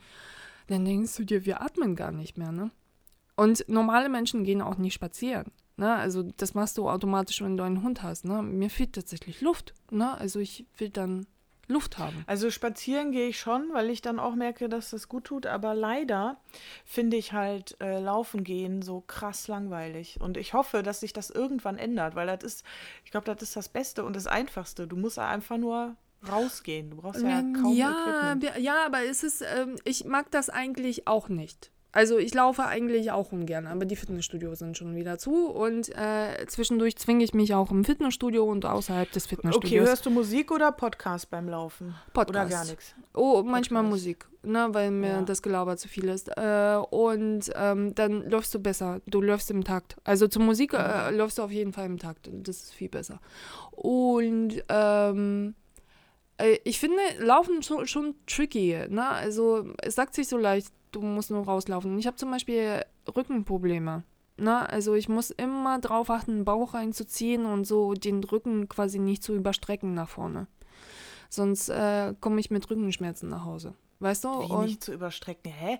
Dann 0.67 0.83
denkst 0.83 1.15
du 1.15 1.23
dir, 1.23 1.45
wir 1.45 1.61
atmen 1.61 1.95
gar 1.95 2.11
nicht 2.11 2.37
mehr, 2.37 2.51
ne? 2.51 2.71
Und 3.35 3.67
normale 3.67 4.09
Menschen 4.09 4.43
gehen 4.43 4.61
auch 4.61 4.77
nicht 4.77 4.93
spazieren. 4.93 5.51
Ne? 5.81 5.95
Also 5.95 6.21
das 6.37 6.53
machst 6.53 6.77
du 6.77 6.87
automatisch, 6.87 7.41
wenn 7.41 7.57
du 7.57 7.63
einen 7.63 7.81
Hund 7.81 8.03
hast. 8.03 8.23
Ne? 8.23 8.43
Mir 8.43 8.69
fehlt 8.69 8.93
tatsächlich 8.93 9.41
Luft. 9.41 9.73
Ne? 9.89 10.15
Also 10.15 10.37
ich 10.37 10.67
will 10.77 10.89
dann 10.89 11.25
Luft 11.67 11.97
haben. 11.97 12.23
Also 12.27 12.51
spazieren 12.51 13.11
gehe 13.11 13.29
ich 13.29 13.39
schon, 13.39 13.73
weil 13.73 13.89
ich 13.89 14.03
dann 14.03 14.19
auch 14.19 14.35
merke, 14.35 14.69
dass 14.69 14.91
das 14.91 15.09
gut 15.09 15.23
tut. 15.23 15.47
Aber 15.47 15.73
leider 15.73 16.37
finde 16.85 17.17
ich 17.17 17.33
halt 17.33 17.77
äh, 17.81 17.99
Laufen 17.99 18.43
gehen 18.43 18.83
so 18.83 19.01
krass 19.01 19.47
langweilig. 19.47 20.19
Und 20.21 20.37
ich 20.37 20.53
hoffe, 20.53 20.83
dass 20.83 20.99
sich 20.99 21.13
das 21.13 21.31
irgendwann 21.31 21.79
ändert, 21.79 22.13
weil 22.13 22.27
das 22.27 22.43
ist, 22.43 22.65
ich 23.03 23.09
glaube, 23.09 23.25
das 23.25 23.41
ist 23.41 23.55
das 23.55 23.67
Beste 23.67 24.05
und 24.05 24.15
das 24.15 24.27
Einfachste. 24.27 24.85
Du 24.85 24.95
musst 24.97 25.17
einfach 25.17 25.57
nur 25.57 25.95
rausgehen. 26.29 26.91
Du 26.91 26.97
brauchst 26.97 27.23
ja 27.23 27.41
kaum 27.41 27.75
ja, 27.75 28.35
Equipment. 28.35 28.63
Ja, 28.63 28.85
aber 28.85 29.03
es 29.03 29.23
ist, 29.23 29.41
ähm, 29.41 29.77
ich 29.83 30.05
mag 30.05 30.29
das 30.29 30.51
eigentlich 30.51 31.07
auch 31.07 31.27
nicht. 31.27 31.71
Also 31.93 32.17
ich 32.17 32.33
laufe 32.33 32.65
eigentlich 32.65 33.11
auch 33.11 33.33
ungern, 33.33 33.67
aber 33.67 33.85
die 33.85 33.97
Fitnessstudios 33.97 34.59
sind 34.59 34.77
schon 34.77 34.95
wieder 34.95 35.17
zu 35.17 35.47
und 35.47 35.89
äh, 35.89 36.45
zwischendurch 36.47 36.95
zwinge 36.95 37.23
ich 37.23 37.33
mich 37.33 37.53
auch 37.53 37.69
im 37.69 37.83
Fitnessstudio 37.83 38.45
und 38.45 38.65
außerhalb 38.65 39.11
des 39.11 39.27
Fitnessstudios. 39.27 39.81
Okay, 39.81 39.89
hörst 39.89 40.05
du 40.05 40.09
Musik 40.09 40.51
oder 40.51 40.71
Podcast 40.71 41.29
beim 41.29 41.49
Laufen? 41.49 41.93
Podcast. 42.13 42.29
Oder 42.29 42.45
gar 42.45 42.65
nichts? 42.65 42.95
Oh, 43.13 43.43
manchmal 43.45 43.83
Podcast. 43.83 44.05
Musik, 44.05 44.27
ne, 44.43 44.69
weil 44.71 44.91
mir 44.91 45.07
ja. 45.09 45.21
das 45.21 45.41
Gelaber 45.41 45.75
zu 45.75 45.89
viel 45.89 46.07
ist. 46.07 46.29
Äh, 46.29 46.77
und 46.91 47.51
ähm, 47.55 47.93
dann 47.93 48.29
läufst 48.29 48.53
du 48.53 48.59
besser, 48.59 49.01
du 49.07 49.21
läufst 49.21 49.51
im 49.51 49.65
Takt. 49.65 49.97
Also 50.05 50.27
zur 50.29 50.43
Musik 50.43 50.73
äh, 50.73 51.11
mhm. 51.11 51.17
läufst 51.17 51.39
du 51.39 51.43
auf 51.43 51.51
jeden 51.51 51.73
Fall 51.73 51.87
im 51.87 51.99
Takt, 51.99 52.29
das 52.31 52.63
ist 52.63 52.73
viel 52.73 52.89
besser. 52.89 53.19
Und 53.71 54.63
ähm, 54.69 55.55
äh, 55.57 55.60
ich 56.63 56.79
finde 56.79 57.01
Laufen 57.19 57.63
schon, 57.63 57.87
schon 57.87 58.15
tricky, 58.27 58.77
ne? 58.89 59.07
Also 59.07 59.73
es 59.81 59.95
sagt 59.95 60.15
sich 60.15 60.27
so 60.27 60.37
leicht, 60.37 60.71
du 60.91 61.01
musst 61.01 61.31
nur 61.31 61.45
rauslaufen. 61.45 61.97
Ich 61.97 62.07
habe 62.07 62.17
zum 62.17 62.31
Beispiel 62.31 62.83
Rückenprobleme. 63.15 64.03
Ne? 64.37 64.69
Also 64.69 64.95
ich 64.95 65.07
muss 65.07 65.29
immer 65.31 65.79
drauf 65.79 66.09
achten, 66.09 66.37
den 66.37 66.45
Bauch 66.45 66.73
reinzuziehen 66.73 67.45
und 67.45 67.65
so 67.65 67.93
den 67.93 68.23
Rücken 68.23 68.67
quasi 68.69 68.99
nicht 68.99 69.23
zu 69.23 69.35
überstrecken 69.35 69.93
nach 69.93 70.09
vorne. 70.09 70.47
Sonst 71.29 71.69
äh, 71.69 72.13
komme 72.19 72.39
ich 72.39 72.51
mit 72.51 72.69
Rückenschmerzen 72.69 73.29
nach 73.29 73.45
Hause. 73.45 73.75
Weißt 73.99 74.23
du? 74.23 74.29
Wie 74.29 74.51
und 74.51 74.65
nicht 74.65 74.83
zu 74.83 74.93
überstrecken. 74.93 75.51
Hä? 75.51 75.79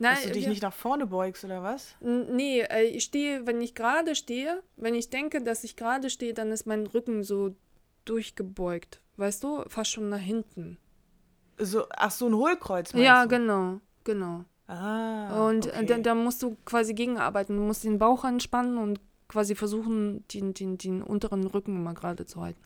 Nein, 0.00 0.14
Dass 0.16 0.24
du 0.24 0.32
dich 0.32 0.44
ja. 0.44 0.50
nicht 0.50 0.62
nach 0.62 0.72
vorne 0.72 1.06
beugst 1.06 1.44
oder 1.44 1.62
was? 1.62 1.94
Nee, 2.00 2.62
äh, 2.62 2.82
ich 2.82 3.04
stehe, 3.04 3.46
wenn 3.46 3.60
ich 3.60 3.76
gerade 3.76 4.16
stehe, 4.16 4.62
wenn 4.76 4.96
ich 4.96 5.08
denke, 5.08 5.40
dass 5.40 5.62
ich 5.62 5.76
gerade 5.76 6.10
stehe, 6.10 6.34
dann 6.34 6.50
ist 6.50 6.66
mein 6.66 6.86
Rücken 6.86 7.22
so 7.22 7.54
durchgebeugt. 8.06 9.00
Weißt 9.20 9.44
du? 9.44 9.64
Fast 9.68 9.90
schon 9.90 10.08
nach 10.08 10.18
hinten. 10.18 10.78
So, 11.58 11.84
ach, 11.90 12.10
so 12.10 12.26
ein 12.26 12.34
Hohlkreuz 12.34 12.94
meinst 12.94 13.04
Ja, 13.04 13.24
du? 13.24 13.28
genau, 13.28 13.80
genau. 14.02 14.44
Ah, 14.66 15.46
und 15.46 15.66
äh, 15.66 15.72
okay. 15.76 15.86
da, 15.86 15.98
da, 15.98 16.14
musst 16.14 16.42
du 16.42 16.56
quasi 16.64 16.94
gegenarbeiten. 16.94 17.54
Du 17.54 17.62
musst 17.62 17.84
den 17.84 17.98
Bauch 17.98 18.24
anspannen 18.24 18.78
und 18.78 18.98
quasi 19.28 19.54
versuchen, 19.54 20.24
den, 20.28 20.54
den, 20.54 20.78
den 20.78 21.02
unteren 21.02 21.46
Rücken 21.46 21.76
immer 21.76 21.92
gerade 21.92 22.24
zu 22.24 22.40
halten. 22.40 22.62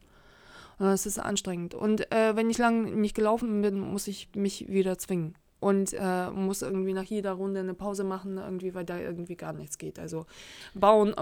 Und 0.79 0.87
das 0.87 1.07
ist 1.07 1.19
anstrengend. 1.19 1.75
Und 1.75 2.13
äh, 2.13 2.37
wenn 2.37 2.51
ich 2.51 2.59
lange 2.59 2.93
nicht 2.93 3.17
gelaufen 3.17 3.61
bin, 3.63 3.81
muss 3.81 4.07
ich 4.07 4.29
mich 4.37 4.69
wieder 4.69 4.97
zwingen. 4.97 5.35
Und 5.59 5.93
äh, 5.99 6.31
muss 6.31 6.63
irgendwie 6.63 6.93
nach 6.93 7.03
jeder 7.03 7.33
Runde 7.33 7.61
eine 7.61 7.75
Pause 7.75 8.05
machen, 8.05 8.37
irgendwie, 8.37 8.75
weil 8.75 8.85
da 8.85 9.01
irgendwie 9.01 9.35
gar 9.35 9.55
nichts 9.55 9.79
geht. 9.79 9.99
Also 9.99 10.27
bauen, 10.75 11.15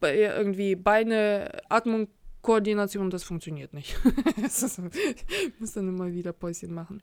äh, 0.00 0.24
irgendwie 0.38 0.74
Beine, 0.74 1.50
Atmung 1.68 2.08
Koordination, 2.42 3.10
das 3.10 3.22
funktioniert 3.22 3.74
nicht. 3.74 3.96
ich 4.36 5.60
muss 5.60 5.72
dann 5.72 5.88
immer 5.88 6.10
wieder 6.10 6.32
Päuschen 6.32 6.72
machen. 6.72 7.02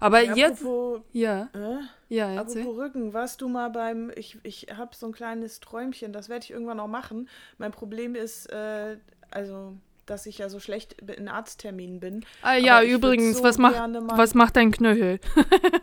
Aber 0.00 0.22
ja, 0.22 0.34
jetzt. 0.34 0.62
Apropos, 0.62 1.00
ja. 1.12 1.50
Äh? 1.52 1.78
Ja, 2.08 2.32
erzähl. 2.32 2.62
Apropos 2.62 2.84
Rücken, 2.84 3.12
warst 3.12 3.40
du 3.40 3.48
mal 3.48 3.68
beim. 3.68 4.10
Ich, 4.16 4.38
ich 4.42 4.68
habe 4.74 4.94
so 4.94 5.06
ein 5.06 5.12
kleines 5.12 5.60
Träumchen, 5.60 6.12
das 6.12 6.28
werde 6.28 6.44
ich 6.44 6.50
irgendwann 6.50 6.78
noch 6.78 6.88
machen. 6.88 7.28
Mein 7.58 7.72
Problem 7.72 8.14
ist, 8.14 8.46
äh, 8.46 8.96
also 9.30 9.74
dass 10.06 10.26
ich 10.26 10.38
ja 10.38 10.48
so 10.48 10.58
schlecht 10.58 11.00
in 11.02 11.28
Arztterminen 11.28 12.00
bin. 12.00 12.24
Ah 12.42 12.56
ja, 12.56 12.82
übrigens, 12.82 13.38
so 13.38 13.44
was, 13.44 13.58
macht, 13.58 13.76
was 13.76 14.34
macht 14.34 14.56
dein 14.56 14.72
Knöchel? 14.72 15.20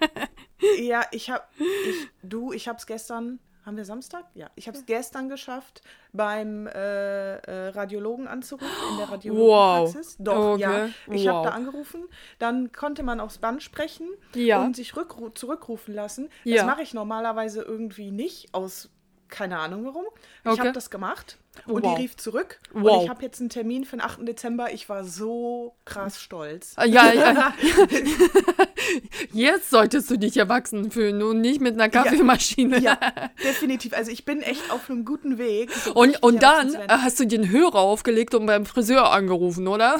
ja, 0.80 1.06
ich 1.12 1.30
habe, 1.30 1.44
ich, 1.58 2.10
du, 2.24 2.52
ich 2.52 2.68
habe 2.68 2.78
es 2.78 2.86
gestern 2.86 3.40
haben 3.68 3.78
wir 3.78 3.86
Samstag? 3.86 4.26
Ja. 4.34 4.50
Ich 4.56 4.68
habe 4.68 4.78
es 4.78 4.86
ja. 4.88 4.96
gestern 4.98 5.28
geschafft, 5.28 5.82
beim 6.14 6.68
äh, 6.68 7.36
äh, 7.36 7.68
Radiologen 7.70 8.28
anzurufen, 8.28 8.68
in 8.92 8.98
der 8.98 9.10
Radiologenpraxis. 9.10 10.16
Wow. 10.18 10.26
Doch, 10.26 10.54
okay. 10.54 10.62
ja. 10.62 10.86
Ich 11.14 11.26
wow. 11.26 11.36
habe 11.36 11.50
da 11.50 11.54
angerufen. 11.54 12.06
Dann 12.40 12.72
konnte 12.72 13.04
man 13.04 13.20
aufs 13.20 13.40
Band 13.40 13.62
sprechen 13.62 14.08
ja. 14.34 14.64
und 14.64 14.76
sich 14.78 14.94
zurückrufen 15.34 15.94
lassen. 15.94 16.30
Das 16.46 16.54
ja. 16.54 16.66
mache 16.66 16.82
ich 16.82 16.94
normalerweise 16.94 17.62
irgendwie 17.62 18.10
nicht, 18.10 18.54
aus 18.54 18.90
keine 19.28 19.60
Ahnung 19.60 19.84
warum. 19.86 20.06
Ich 20.46 20.52
okay. 20.52 20.60
habe 20.62 20.72
das 20.72 20.90
gemacht 20.90 21.38
und 21.66 21.84
wow. 21.84 21.96
die 21.96 22.02
rief 22.02 22.18
zurück. 22.18 22.60
Wow. 22.72 22.98
Und 22.98 23.04
ich 23.04 23.10
habe 23.10 23.24
jetzt 23.24 23.40
einen 23.40 23.50
Termin 23.50 23.86
für 23.86 23.98
den 23.98 24.02
8. 24.02 24.28
Dezember. 24.28 24.74
Ich 24.74 24.90
war 24.90 25.04
so 25.04 25.76
krass 25.86 26.22
stolz. 26.22 26.74
Ah, 26.76 26.86
ja, 26.86 27.14
ja. 27.14 27.54
jetzt 29.34 29.70
solltest 29.70 30.10
du 30.10 30.18
dich 30.18 30.38
erwachsen 30.38 30.92
fühlen 30.92 31.22
und 31.22 31.42
nicht 31.42 31.62
mit 31.62 31.74
einer 31.74 31.90
Kaffeemaschine. 31.90 32.80
Ja, 32.80 32.98
ja 33.02 33.30
definitiv. 33.44 33.94
Also 33.94 34.12
ich 34.12 34.26
bin 34.26 34.42
echt 34.42 34.72
auf 34.72 34.90
einem 34.90 35.06
guten 35.06 35.38
Weg. 35.38 35.72
So 35.72 35.94
und 35.94 36.22
und 36.24 36.44
dann 36.44 36.78
hast 36.90 37.20
du 37.20 37.26
den 37.26 37.50
Hörer 37.50 37.80
aufgelegt 37.80 38.34
und 38.36 38.46
beim 38.46 38.66
Friseur 38.66 39.12
angerufen, 39.12 39.68
oder? 39.68 39.98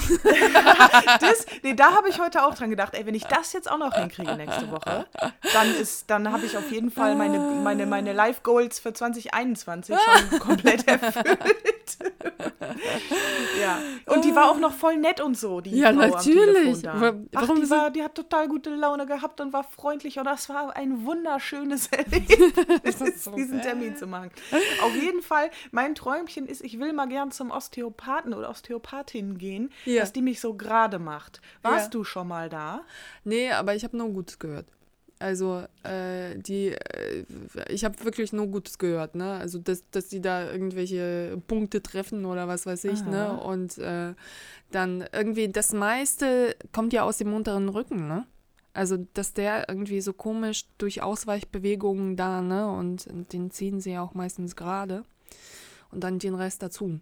das, 1.22 1.46
nee, 1.64 1.74
da 1.74 1.96
habe 1.96 2.10
ich 2.10 2.20
heute 2.20 2.44
auch 2.44 2.56
dran 2.56 2.70
gedacht. 2.70 2.94
Ey, 2.94 3.06
wenn 3.06 3.16
ich 3.16 3.26
das 3.26 3.54
jetzt 3.54 3.70
auch 3.70 3.78
noch 3.78 3.94
hinkriege 3.94 4.36
nächste 4.36 4.72
Woche, 4.72 5.06
dann 5.54 5.76
dann 6.08 6.32
habe 6.32 6.46
ich 6.46 6.58
auf 6.58 6.72
jeden 6.72 6.92
Fall 6.92 7.16
meine, 7.16 7.40
meine, 7.40 7.86
meine 7.86 8.14
Life 8.14 8.42
Goals 8.44 8.80
für 8.80 8.94
2021 8.94 9.96
schon 9.96 10.40
komplett 10.40 10.88
erfüllt. 10.88 11.38
ja. 13.62 13.80
Und 14.06 14.26
die 14.26 14.36
war 14.36 14.52
auch 14.52 14.60
noch 14.60 14.74
voll 14.74 14.98
nett 14.98 15.22
und 15.22 15.38
so, 15.38 15.62
die 15.62 15.72
Ja, 15.72 15.94
Frau 15.94 16.00
natürlich. 16.00 16.88
Ach, 16.88 17.14
Warum 17.32 17.62
die, 17.62 17.70
war, 17.70 17.92
die 17.92 18.04
hat 18.04 18.16
total 18.16 18.48
gute 18.48 18.72
Laune 18.72 19.06
gehabt 19.06 19.40
und 19.42 19.54
war 19.54 19.64
freundlich 19.64 20.20
und 20.20 20.26
das 20.26 20.50
war 20.50 20.76
ein 20.76 21.06
wunderschönes 21.06 21.88
Erlebnis, 21.92 23.00
so 23.24 23.32
diesen 23.32 23.62
Termin 23.62 23.96
zu 23.96 24.08
machen. 24.08 24.32
Auf 24.82 24.96
jeden 24.96 25.22
Fall, 25.22 25.50
mein 25.72 25.96
Träumchen 25.96 26.48
ist, 26.48 26.64
ich 26.64 26.80
will 26.80 26.94
mal 26.94 27.08
gern 27.08 27.32
zum 27.32 27.52
Osteopathen 27.52 28.34
oder 28.34 28.50
Osteopathin 28.50 29.38
gehen, 29.38 29.72
ja. 29.86 30.02
dass 30.02 30.14
die 30.14 30.22
mich 30.22 30.40
so 30.40 30.56
gerade 30.56 31.00
macht. 31.00 31.42
Warst 31.62 31.86
ja. 31.86 31.90
du 31.92 32.04
schon 32.04 32.28
mal 32.28 32.50
da? 32.50 32.82
Nee, 33.24 33.52
aber 33.52 33.76
ich 33.76 33.84
habe 33.84 33.98
nur 33.98 34.10
Gutes 34.10 34.40
gehört. 34.40 34.66
Also, 35.20 35.64
äh, 35.84 36.38
die, 36.38 36.70
äh, 36.70 37.26
ich 37.70 37.84
habe 37.84 38.04
wirklich 38.04 38.34
nur 38.34 38.48
Gutes 38.48 38.78
gehört, 38.78 39.16
ne? 39.16 39.34
Also, 39.34 39.58
dass, 39.58 39.84
dass 39.90 40.10
die 40.10 40.22
da 40.22 40.52
irgendwelche 40.52 41.42
Punkte 41.48 41.82
treffen 41.82 42.26
oder 42.26 42.48
was 42.48 42.66
weiß 42.66 42.84
ich, 42.86 43.04
ne? 43.04 43.28
Aha. 43.28 43.34
ne? 43.34 43.42
Und 43.42 43.78
äh, 43.80 44.14
dann 44.72 45.06
irgendwie, 45.12 45.48
das 45.48 45.74
meiste 45.74 46.56
kommt 46.72 46.94
ja 46.94 47.04
aus 47.04 47.18
dem 47.18 47.34
unteren 47.34 47.70
Rücken, 47.70 48.08
ne? 48.08 48.28
Also, 48.74 48.98
dass 49.16 49.34
der 49.34 49.70
irgendwie 49.70 50.02
so 50.02 50.14
komisch 50.14 50.66
durch 50.78 51.02
Ausweichbewegungen 51.02 52.16
da, 52.16 52.42
ne? 52.42 52.70
Und 52.70 53.08
den 53.34 53.50
ziehen 53.50 53.82
sie 53.82 53.94
ja 53.94 54.04
auch 54.04 54.14
meistens 54.14 54.56
gerade. 54.56 55.04
Und 55.90 56.04
dann 56.04 56.20
den 56.20 56.36
Rest 56.36 56.62
dazu. 56.62 57.00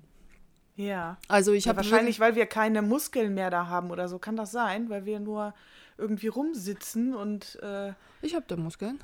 Ja. 0.76 1.18
Also 1.28 1.54
ich 1.54 1.66
ja, 1.66 1.70
habe 1.70 1.78
wahrscheinlich, 1.78 2.20
weil 2.20 2.36
wir 2.36 2.46
keine 2.46 2.82
Muskeln 2.82 3.34
mehr 3.34 3.50
da 3.50 3.68
haben 3.68 3.92
oder 3.92 4.08
so. 4.08 4.20
Kann 4.20 4.36
das 4.36 4.52
sein? 4.52 4.90
Weil 4.90 5.06
wir 5.06 5.20
nur 5.20 5.54
irgendwie 5.98 6.28
rumsitzen 6.28 7.16
und. 7.16 7.60
Äh, 7.62 7.94
ich 8.22 8.36
habe 8.36 8.46
da 8.48 8.56
Muskeln. 8.56 9.00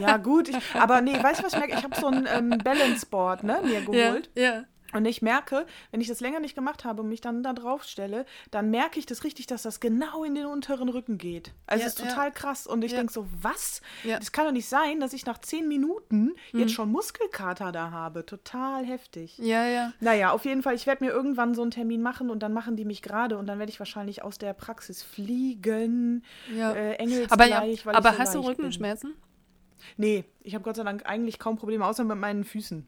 ja, 0.00 0.16
gut. 0.16 0.48
Ich, 0.48 0.56
aber 0.74 1.00
nee, 1.00 1.22
weißt 1.22 1.40
du, 1.40 1.44
was 1.44 1.52
ich 1.52 1.58
merke? 1.58 1.74
Ich 1.74 1.84
habe 1.84 1.94
so 1.98 2.08
ein 2.08 2.26
ähm, 2.30 2.58
Balance-Board 2.62 3.44
ne, 3.44 3.60
mir 3.64 3.80
geholt. 3.80 4.30
Ja, 4.34 4.42
ja. 4.42 4.64
Und 4.92 5.04
ich 5.04 5.22
merke, 5.22 5.66
wenn 5.90 6.00
ich 6.00 6.08
das 6.08 6.20
länger 6.20 6.40
nicht 6.40 6.54
gemacht 6.54 6.84
habe 6.84 7.02
und 7.02 7.08
mich 7.08 7.20
dann 7.20 7.42
da 7.42 7.52
drauf 7.52 7.84
stelle, 7.84 8.26
dann 8.50 8.70
merke 8.70 8.98
ich 8.98 9.06
das 9.06 9.22
richtig, 9.24 9.46
dass 9.46 9.62
das 9.62 9.78
genau 9.80 10.24
in 10.24 10.34
den 10.34 10.46
unteren 10.46 10.88
Rücken 10.88 11.16
geht. 11.18 11.52
Also 11.66 11.82
Ja, 11.82 11.86
das 11.86 11.94
ist 11.94 11.98
total 12.08 12.26
ja. 12.26 12.30
krass. 12.30 12.66
Und 12.66 12.82
ich 12.84 12.92
Ja. 12.92 12.98
denke 12.98 13.12
so, 13.12 13.26
was? 13.40 13.82
Das 14.04 14.32
kann 14.32 14.46
doch 14.46 14.52
nicht 14.52 14.68
sein, 14.68 14.98
dass 15.00 15.12
ich 15.12 15.26
nach 15.26 15.38
zehn 15.38 15.68
Minuten 15.68 16.34
Mhm. 16.52 16.60
jetzt 16.60 16.72
schon 16.72 16.90
Muskelkater 16.90 17.70
da 17.72 17.90
habe. 17.90 18.26
Total 18.26 18.84
heftig. 18.84 19.38
Ja, 19.38 19.64
ja. 19.66 19.92
Naja, 20.00 20.32
auf 20.32 20.44
jeden 20.44 20.62
Fall, 20.62 20.74
ich 20.74 20.86
werde 20.86 21.04
mir 21.04 21.10
irgendwann 21.10 21.54
so 21.54 21.62
einen 21.62 21.70
Termin 21.70 22.02
machen 22.02 22.30
und 22.30 22.42
dann 22.42 22.52
machen 22.52 22.76
die 22.76 22.84
mich 22.84 23.02
gerade 23.02 23.38
und 23.38 23.46
dann 23.46 23.58
werde 23.58 23.70
ich 23.70 23.78
wahrscheinlich 23.78 24.22
aus 24.24 24.38
der 24.38 24.54
Praxis 24.54 25.02
fliegen. 25.02 26.24
ja. 26.56 26.72
Äh, 26.72 26.94
Engelsgleich, 26.94 27.86
aber 27.86 27.96
aber 27.96 28.12
so 28.12 28.18
hast 28.18 28.34
du 28.34 28.40
Rückenschmerzen? 28.40 29.10
Bin. 29.10 29.20
Nee, 29.96 30.24
ich 30.42 30.54
habe 30.54 30.64
Gott 30.64 30.76
sei 30.76 30.82
Dank 30.84 31.06
eigentlich 31.06 31.38
kaum 31.38 31.56
Probleme, 31.56 31.84
außer 31.86 32.04
mit 32.04 32.18
meinen 32.18 32.44
Füßen. 32.44 32.86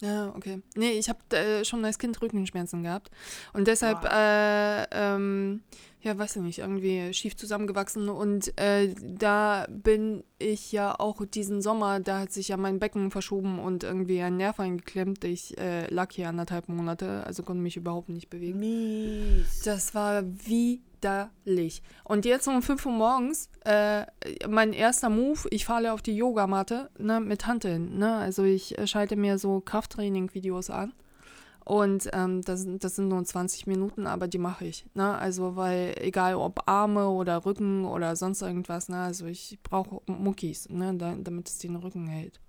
Ja, 0.00 0.32
okay. 0.34 0.62
Nee, 0.74 0.92
ich 0.92 1.08
habe 1.08 1.36
äh, 1.36 1.64
schon 1.64 1.84
als 1.84 1.98
Kind 1.98 2.20
Rückenschmerzen 2.20 2.82
gehabt. 2.82 3.10
Und 3.52 3.68
deshalb, 3.68 4.00
Boah. 4.00 4.10
äh, 4.12 4.86
ähm, 4.90 5.62
ja, 6.02 6.18
weiß 6.18 6.36
ich 6.36 6.42
nicht, 6.42 6.58
irgendwie 6.58 7.14
schief 7.14 7.36
zusammengewachsen. 7.36 8.08
Und 8.08 8.58
äh, 8.58 8.92
da 9.00 9.66
bin 9.70 10.24
ich 10.38 10.72
ja 10.72 10.98
auch 10.98 11.24
diesen 11.24 11.62
Sommer, 11.62 12.00
da 12.00 12.20
hat 12.20 12.32
sich 12.32 12.48
ja 12.48 12.56
mein 12.56 12.80
Becken 12.80 13.12
verschoben 13.12 13.60
und 13.60 13.84
irgendwie 13.84 14.20
ein 14.20 14.36
Nerv 14.36 14.58
eingeklemmt. 14.58 15.24
Ich 15.24 15.56
äh, 15.58 15.86
lag 15.94 16.12
hier 16.12 16.28
anderthalb 16.28 16.68
Monate, 16.68 17.24
also 17.24 17.44
konnte 17.44 17.62
mich 17.62 17.76
überhaupt 17.76 18.08
nicht 18.08 18.30
bewegen. 18.30 18.58
Mies. 18.58 19.62
Das 19.64 19.94
war 19.94 20.24
widerlich. 20.24 21.82
Und 22.02 22.24
jetzt 22.24 22.48
um 22.48 22.62
5 22.62 22.84
Uhr 22.86 22.92
morgens, 22.92 23.48
äh, 23.64 24.04
mein 24.48 24.72
erster 24.72 25.08
Move, 25.08 25.46
ich 25.50 25.64
falle 25.64 25.92
auf 25.92 26.02
die 26.02 26.16
Yogamatte 26.16 26.90
ne, 26.98 27.20
mit 27.20 27.46
Hanteln. 27.46 27.98
Ne? 27.98 28.16
Also 28.16 28.42
ich 28.42 28.76
äh, 28.76 28.88
schalte 28.88 29.14
mir 29.14 29.38
so 29.38 29.60
Krafttraining-Videos 29.60 30.70
an. 30.70 30.92
Und 31.64 32.08
ähm, 32.12 32.42
das, 32.42 32.62
sind- 32.62 32.82
das 32.82 32.96
sind 32.96 33.08
nur 33.08 33.24
20 33.24 33.66
Minuten, 33.68 34.06
aber 34.06 34.26
die 34.26 34.38
mache 34.38 34.64
ich. 34.64 34.84
Ne? 34.94 35.14
Also, 35.16 35.54
weil 35.56 35.94
egal 36.00 36.34
ob 36.34 36.68
Arme 36.68 37.08
oder 37.08 37.44
Rücken 37.44 37.84
oder 37.84 38.16
sonst 38.16 38.42
irgendwas, 38.42 38.88
ne? 38.88 38.98
also 39.00 39.26
ich 39.26 39.58
brauche 39.62 40.00
Muckis, 40.06 40.68
ne? 40.68 40.94
da, 40.94 41.14
damit 41.16 41.48
es 41.48 41.58
den 41.58 41.76
Rücken 41.76 42.06
hält. 42.08 42.40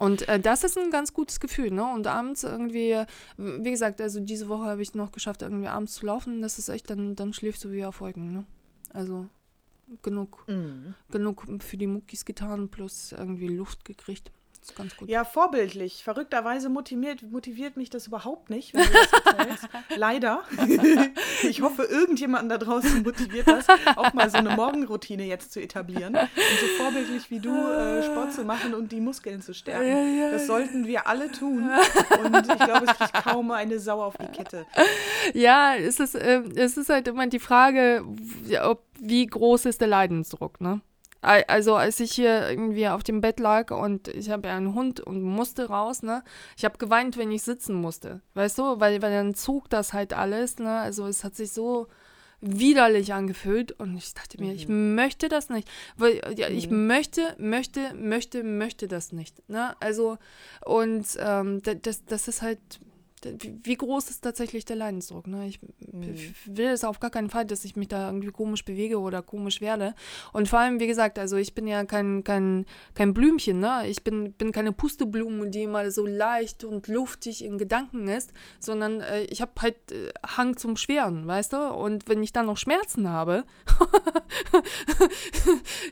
Und 0.00 0.28
äh, 0.28 0.40
das 0.40 0.64
ist 0.64 0.76
ein 0.76 0.90
ganz 0.90 1.12
gutes 1.14 1.38
Gefühl, 1.38 1.70
ne? 1.70 1.84
Und 1.94 2.08
abends 2.08 2.42
irgendwie, 2.42 3.04
wie 3.36 3.70
gesagt, 3.70 4.00
also 4.00 4.18
diese 4.18 4.48
Woche 4.48 4.64
habe 4.64 4.82
ich 4.82 4.92
noch 4.94 5.12
geschafft, 5.12 5.42
irgendwie 5.42 5.68
abends 5.68 5.94
zu 5.94 6.06
laufen. 6.06 6.42
Das 6.42 6.58
ist 6.58 6.68
echt, 6.68 6.90
dann, 6.90 7.14
dann 7.14 7.32
schläfst 7.32 7.62
du 7.62 7.70
wie 7.70 7.84
auf 7.84 8.00
Wolken, 8.00 8.32
ne? 8.32 8.44
Also 8.92 9.28
genug, 10.02 10.44
Mhm. 10.48 10.94
genug 11.12 11.44
für 11.62 11.76
die 11.76 11.86
Muckis 11.86 12.24
getan, 12.24 12.68
plus 12.70 13.12
irgendwie 13.12 13.46
Luft 13.46 13.84
gekriegt. 13.84 14.32
Das 14.64 14.70
ist 14.70 14.76
ganz 14.78 14.96
gut. 14.96 15.10
Ja, 15.10 15.24
vorbildlich. 15.24 16.02
Verrückterweise 16.02 16.70
motiviert, 16.70 17.20
motiviert 17.20 17.76
mich 17.76 17.90
das 17.90 18.06
überhaupt 18.06 18.48
nicht, 18.48 18.72
wenn 18.72 18.86
du 18.86 18.92
das 18.92 19.12
erzählst. 19.12 19.68
Leider. 19.96 20.42
ich 21.42 21.60
hoffe, 21.60 21.82
irgendjemanden 21.82 22.48
da 22.48 22.56
draußen 22.56 23.02
motiviert 23.02 23.46
das, 23.46 23.66
auch 23.94 24.14
mal 24.14 24.30
so 24.30 24.38
eine 24.38 24.56
Morgenroutine 24.56 25.24
jetzt 25.24 25.52
zu 25.52 25.60
etablieren. 25.60 26.14
Und 26.14 26.60
so 26.60 26.66
vorbildlich 26.82 27.30
wie 27.30 27.40
du 27.40 27.50
äh, 27.50 28.04
Sport 28.04 28.32
zu 28.32 28.44
machen 28.44 28.72
und 28.72 28.90
die 28.90 29.02
Muskeln 29.02 29.42
zu 29.42 29.52
stärken. 29.52 30.32
Das 30.32 30.46
sollten 30.46 30.86
wir 30.86 31.06
alle 31.08 31.30
tun. 31.30 31.70
Und 32.24 32.34
ich 32.34 32.58
glaube, 32.58 32.86
es 32.86 32.96
kriegt 32.96 33.12
kaum 33.12 33.50
eine 33.50 33.78
Sau 33.78 34.02
auf 34.02 34.16
die 34.16 34.28
Kette. 34.28 34.64
Ja, 35.34 35.74
es 35.76 36.00
ist, 36.00 36.14
äh, 36.14 36.40
es 36.56 36.78
ist 36.78 36.88
halt 36.88 37.06
immer 37.06 37.26
die 37.26 37.38
Frage, 37.38 38.02
ob, 38.62 38.82
wie 38.98 39.26
groß 39.26 39.66
ist 39.66 39.82
der 39.82 39.88
Leidensdruck, 39.88 40.62
ne? 40.62 40.80
Al- 41.24 41.44
Also 41.48 41.74
als 41.74 41.98
ich 42.00 42.12
hier 42.12 42.48
irgendwie 42.48 42.86
auf 42.88 43.02
dem 43.02 43.20
Bett 43.20 43.40
lag 43.40 43.70
und 43.70 44.08
ich 44.08 44.30
habe 44.30 44.48
ja 44.48 44.56
einen 44.56 44.74
Hund 44.74 45.00
und 45.00 45.22
musste 45.22 45.68
raus, 45.68 46.02
ne? 46.02 46.22
Ich 46.56 46.64
habe 46.64 46.78
geweint, 46.78 47.16
wenn 47.16 47.30
ich 47.32 47.42
sitzen 47.42 47.74
musste, 47.74 48.20
weißt 48.34 48.58
du? 48.58 48.80
Weil, 48.80 49.02
weil 49.02 49.12
dann 49.12 49.34
zog 49.34 49.68
das 49.70 49.92
halt 49.92 50.12
alles, 50.12 50.58
ne? 50.58 50.78
Also 50.80 51.06
es 51.06 51.24
hat 51.24 51.34
sich 51.34 51.50
so 51.52 51.88
widerlich 52.40 53.14
angefühlt 53.14 53.72
und 53.72 53.96
ich 53.96 54.12
dachte 54.12 54.38
mir, 54.40 54.52
ich 54.52 54.68
möchte 54.68 55.28
das 55.28 55.48
nicht, 55.48 55.66
weil 55.96 56.20
ja, 56.36 56.48
ich 56.48 56.68
möchte, 56.68 57.34
möchte, 57.38 57.94
möchte, 57.94 58.44
möchte 58.44 58.86
das 58.86 59.12
nicht, 59.12 59.48
ne? 59.48 59.74
Also 59.80 60.18
und 60.64 61.06
ähm, 61.18 61.62
da- 61.62 61.74
das, 61.74 62.04
das 62.04 62.28
ist 62.28 62.42
halt, 62.42 62.58
wie 63.62 63.76
groß 63.76 64.10
ist 64.10 64.22
tatsächlich 64.22 64.64
der 64.64 64.76
Leidensdruck, 64.76 65.26
ne? 65.26 65.46
Ich 65.46 65.60
ich 66.14 66.32
will 66.46 66.66
es 66.66 66.84
auf 66.84 67.00
gar 67.00 67.10
keinen 67.10 67.30
Fall, 67.30 67.44
dass 67.44 67.64
ich 67.64 67.76
mich 67.76 67.88
da 67.88 68.06
irgendwie 68.08 68.30
komisch 68.30 68.64
bewege 68.64 68.98
oder 68.98 69.22
komisch 69.22 69.60
werde 69.60 69.94
und 70.32 70.48
vor 70.48 70.58
allem, 70.58 70.80
wie 70.80 70.86
gesagt, 70.86 71.18
also 71.18 71.36
ich 71.36 71.54
bin 71.54 71.66
ja 71.66 71.84
kein, 71.84 72.24
kein, 72.24 72.66
kein 72.94 73.14
Blümchen, 73.14 73.60
ne? 73.60 73.86
Ich 73.86 74.02
bin, 74.04 74.32
bin 74.32 74.52
keine 74.52 74.72
Pusteblume, 74.72 75.50
die 75.50 75.66
mal 75.66 75.90
so 75.90 76.06
leicht 76.06 76.64
und 76.64 76.88
luftig 76.88 77.44
in 77.44 77.58
Gedanken 77.58 78.08
ist, 78.08 78.32
sondern 78.60 79.00
äh, 79.00 79.22
ich 79.24 79.40
habe 79.40 79.52
halt 79.60 79.76
äh, 79.92 80.10
Hang 80.36 80.56
zum 80.56 80.76
Schweren, 80.76 81.26
weißt 81.26 81.52
du? 81.52 81.72
Und 81.72 82.08
wenn 82.08 82.22
ich 82.22 82.32
dann 82.32 82.46
noch 82.46 82.58
Schmerzen 82.58 83.08
habe, 83.08 83.44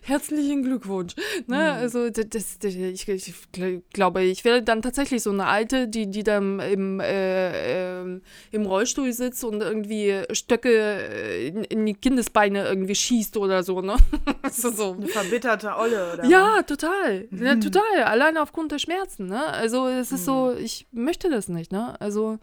herzlichen 0.03 0.63
Glückwunsch. 0.63 1.15
Ne? 1.47 1.73
Also 1.73 2.11
das, 2.11 2.59
das, 2.59 2.75
ich, 2.75 3.09
ich 3.09 3.35
gl- 3.55 3.83
glaube, 3.93 4.23
ich 4.23 4.45
werde 4.45 4.63
dann 4.63 4.83
tatsächlich 4.83 5.23
so 5.23 5.31
eine 5.31 5.47
Alte, 5.47 5.89
die, 5.89 6.11
die 6.11 6.23
dann 6.23 6.61
im, 6.61 7.01
äh, 7.01 7.22
ähm, 7.23 8.23
im 8.51 8.67
Rollstuhl 8.67 9.13
sitzt 9.13 9.45
und 9.45 9.61
irgendwie 9.63 10.23
Stöcke 10.33 10.71
äh, 10.71 11.49
in, 11.49 11.65
in 11.65 11.87
die 11.87 11.95
Kindesbeine 11.95 12.67
irgendwie 12.67 12.95
schießt 12.95 13.37
oder 13.37 13.63
so, 13.63 13.81
ne? 13.81 13.97
So. 14.51 14.93
Eine 14.93 15.09
verbitterte 15.09 15.77
Olle, 15.77 16.13
oder? 16.13 16.23
was? 16.23 16.29
Ja, 16.29 16.63
total. 16.63 17.27
Ja, 17.31 17.57
total. 17.57 18.05
Alleine 18.05 18.43
aufgrund 18.43 18.73
der 18.73 18.79
Schmerzen, 18.79 19.27
ne? 19.27 19.45
Also 19.47 19.89
es 19.89 20.13
ist 20.13 20.25
so, 20.25 20.53
ich 20.53 20.87
möchte 20.93 21.31
das 21.31 21.49
nicht, 21.49 21.73
ne? 21.73 22.01
Also, 22.01 22.39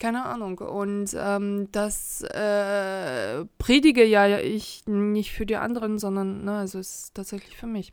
keine 0.00 0.24
Ahnung. 0.24 0.58
Und 0.58 1.10
ähm, 1.16 1.68
das 1.72 2.22
äh, 2.22 3.44
predige 3.58 4.04
ja 4.04 4.38
ich 4.38 4.82
nicht 4.86 5.32
für 5.32 5.46
die 5.46 5.56
anderen, 5.56 5.98
sondern, 5.98 6.44
ne, 6.44 6.58
also 6.58 6.78
es 6.78 7.04
ist 7.04 7.14
tatsächlich 7.14 7.56
für 7.56 7.66
mich. 7.66 7.92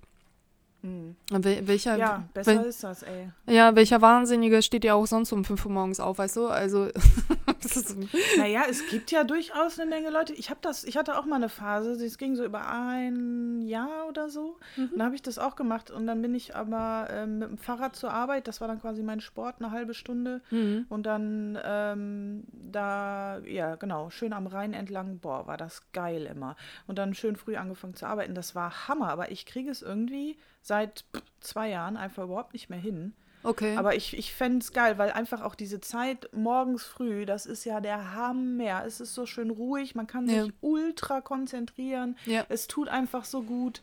Mhm. 0.81 1.15
Wel 1.31 1.67
welcher, 1.67 1.97
Ja, 1.97 2.23
besser 2.33 2.59
wel 2.59 2.65
ist 2.65 2.83
das, 2.83 3.03
ey. 3.03 3.29
ja, 3.47 3.75
welcher 3.75 4.01
Wahnsinnige 4.01 4.61
steht 4.61 4.83
ja 4.83 4.93
auch 4.93 5.07
sonst 5.07 5.31
um 5.31 5.43
5 5.43 5.65
Uhr 5.65 5.71
morgens 5.71 5.99
auf, 5.99 6.17
weißt 6.19 6.35
du? 6.37 6.47
Also, 6.47 6.87
Naja, 8.37 8.63
es 8.69 8.87
gibt 8.87 9.11
ja 9.11 9.23
durchaus 9.23 9.79
eine 9.79 9.89
Menge 9.89 10.09
Leute. 10.09 10.33
Ich 10.33 10.49
habe 10.49 10.59
das, 10.61 10.83
ich 10.83 10.97
hatte 10.97 11.17
auch 11.17 11.25
mal 11.25 11.37
eine 11.37 11.49
Phase, 11.49 11.97
das 11.97 12.17
ging 12.17 12.35
so 12.35 12.43
über 12.43 12.69
ein 12.69 13.61
Jahr 13.61 14.07
oder 14.07 14.29
so. 14.29 14.57
Dann 14.75 15.03
habe 15.03 15.15
ich 15.15 15.21
das 15.21 15.39
auch 15.39 15.55
gemacht 15.55 15.91
und 15.91 16.07
dann 16.07 16.21
bin 16.21 16.35
ich 16.35 16.55
aber 16.55 17.07
ähm, 17.11 17.39
mit 17.39 17.49
dem 17.49 17.57
Fahrrad 17.57 17.95
zur 17.95 18.11
Arbeit. 18.11 18.47
Das 18.47 18.61
war 18.61 18.67
dann 18.67 18.81
quasi 18.81 19.03
mein 19.03 19.21
Sport, 19.21 19.55
eine 19.59 19.71
halbe 19.71 19.93
Stunde. 19.93 20.41
Mhm. 20.51 20.85
Und 20.89 21.05
dann 21.05 21.57
ähm, 21.63 22.43
da, 22.51 23.39
ja, 23.39 23.75
genau, 23.75 24.09
schön 24.09 24.33
am 24.33 24.47
Rhein 24.47 24.73
entlang. 24.73 25.19
Boah, 25.19 25.47
war 25.47 25.57
das 25.57 25.91
geil 25.93 26.25
immer. 26.25 26.55
Und 26.85 26.97
dann 26.97 27.13
schön 27.13 27.35
früh 27.35 27.55
angefangen 27.55 27.95
zu 27.95 28.05
arbeiten. 28.05 28.35
Das 28.35 28.55
war 28.55 28.87
Hammer, 28.87 29.09
aber 29.09 29.31
ich 29.31 29.45
kriege 29.45 29.69
es 29.69 29.81
irgendwie 29.81 30.37
seit 30.61 31.05
zwei 31.39 31.69
Jahren 31.69 31.97
einfach 31.97 32.23
überhaupt 32.23 32.53
nicht 32.53 32.69
mehr 32.69 32.79
hin. 32.79 33.13
Okay. 33.43 33.75
Aber 33.77 33.95
ich, 33.95 34.17
ich 34.17 34.33
fände 34.33 34.59
es 34.59 34.71
geil, 34.71 34.97
weil 34.97 35.11
einfach 35.11 35.41
auch 35.41 35.55
diese 35.55 35.79
Zeit 35.81 36.29
morgens 36.33 36.83
früh, 36.83 37.25
das 37.25 37.45
ist 37.45 37.65
ja 37.65 37.79
der 37.81 38.13
Hammer. 38.15 38.83
Es 38.85 38.99
ist 38.99 39.13
so 39.13 39.25
schön 39.25 39.49
ruhig, 39.49 39.95
man 39.95 40.07
kann 40.07 40.27
Ja. 40.29 40.43
sich 40.43 40.53
ultra 40.61 41.21
konzentrieren. 41.21 42.17
Ja. 42.25 42.45
Es 42.49 42.67
tut 42.67 42.87
einfach 42.89 43.25
so 43.25 43.43
gut. 43.43 43.81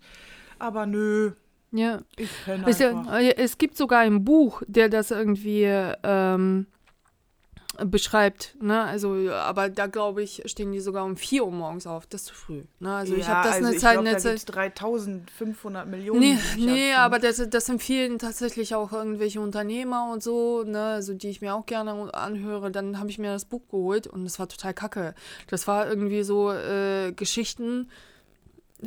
Aber 0.58 0.86
nö, 0.86 1.32
ja. 1.72 2.00
ich 2.16 2.30
ihr, 2.46 2.88
einfach. 2.90 3.18
äh, 3.18 3.36
es 3.36 3.58
gibt 3.58 3.76
sogar 3.76 4.00
ein 4.00 4.24
Buch, 4.24 4.62
der 4.66 4.88
das 4.88 5.10
irgendwie 5.10 5.64
ähm, 6.02 6.66
beschreibt, 7.86 8.56
ne? 8.60 8.82
Also, 8.82 9.30
aber 9.30 9.68
da 9.68 9.86
glaube 9.86 10.22
ich, 10.22 10.42
stehen 10.46 10.72
die 10.72 10.80
sogar 10.80 11.04
um 11.04 11.16
4 11.16 11.44
Uhr 11.44 11.52
morgens 11.52 11.86
auf. 11.86 12.06
Das 12.06 12.22
ist 12.22 12.26
zu 12.28 12.34
früh. 12.34 12.62
Ne? 12.78 12.94
Also 12.94 13.14
ich 13.14 13.26
ja, 13.26 13.34
habe 13.34 13.48
das 13.48 13.56
also 13.56 13.66
eine 13.66 13.76
ich 13.76 13.80
Zeit, 13.80 13.92
glaub, 13.92 14.04
eine 14.04 14.12
da 14.12 14.18
Zeit. 14.18 14.32
gibt's 14.32 14.44
3500 14.46 15.88
Millionen. 15.88 16.20
Nee, 16.20 16.38
nee, 16.56 16.92
aber 16.94 17.18
das, 17.18 17.42
das 17.48 17.68
empfehlen 17.68 18.18
tatsächlich 18.18 18.74
auch 18.74 18.92
irgendwelche 18.92 19.40
Unternehmer 19.40 20.10
und 20.12 20.22
so, 20.22 20.64
ne, 20.64 20.82
also 20.84 21.14
die 21.14 21.28
ich 21.28 21.40
mir 21.40 21.54
auch 21.54 21.66
gerne 21.66 22.12
anhöre. 22.14 22.70
Dann 22.70 22.98
habe 22.98 23.10
ich 23.10 23.18
mir 23.18 23.32
das 23.32 23.44
Buch 23.44 23.62
geholt 23.70 24.06
und 24.06 24.24
das 24.24 24.38
war 24.38 24.48
total 24.48 24.74
kacke. 24.74 25.14
Das 25.48 25.66
war 25.66 25.88
irgendwie 25.88 26.22
so 26.22 26.52
äh, 26.52 27.12
Geschichten 27.12 27.88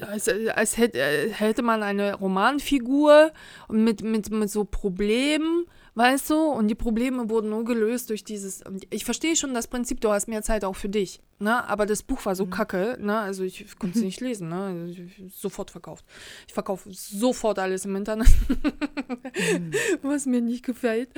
als, 0.02 0.30
als 0.30 0.78
hätte, 0.78 1.00
hätte 1.00 1.62
man 1.62 1.84
eine 1.84 2.15
Romanfigur 2.15 3.32
mit, 3.69 4.04
mit, 4.04 4.30
mit 4.30 4.50
so 4.50 4.63
Problemen, 4.63 5.65
weißt 5.97 6.29
du? 6.29 6.36
Und 6.36 6.67
die 6.67 6.75
Probleme 6.75 7.29
wurden 7.29 7.49
nur 7.49 7.65
gelöst 7.65 8.12
durch 8.12 8.23
dieses. 8.23 8.63
Ich 8.91 9.03
verstehe 9.03 9.36
schon 9.36 9.53
das 9.53 9.67
Prinzip, 9.67 9.99
du 9.99 10.12
hast 10.12 10.27
mehr 10.27 10.43
Zeit 10.43 10.63
auch 10.63 10.75
für 10.75 10.89
dich, 10.89 11.21
ne? 11.39 11.67
Aber 11.67 11.88
das 11.88 12.03
Buch 12.03 12.23
war 12.25 12.36
so 12.36 12.45
mhm. 12.45 12.51
kacke, 12.51 12.97
ne? 13.01 13.17
Also 13.17 13.43
ich 13.43 13.77
konnte 13.79 13.97
es 13.97 14.05
nicht 14.05 14.21
lesen, 14.21 14.49
ne? 14.49 14.86
Also 14.88 15.01
sofort 15.29 15.71
verkauft. 15.71 16.05
Ich 16.47 16.53
verkaufe 16.53 16.89
sofort 16.93 17.57
alles 17.57 17.86
im 17.86 17.95
Internet, 17.95 18.27
mhm. 18.47 19.71
was 20.03 20.27
mir 20.27 20.41
nicht 20.41 20.63
gefällt. 20.63 21.10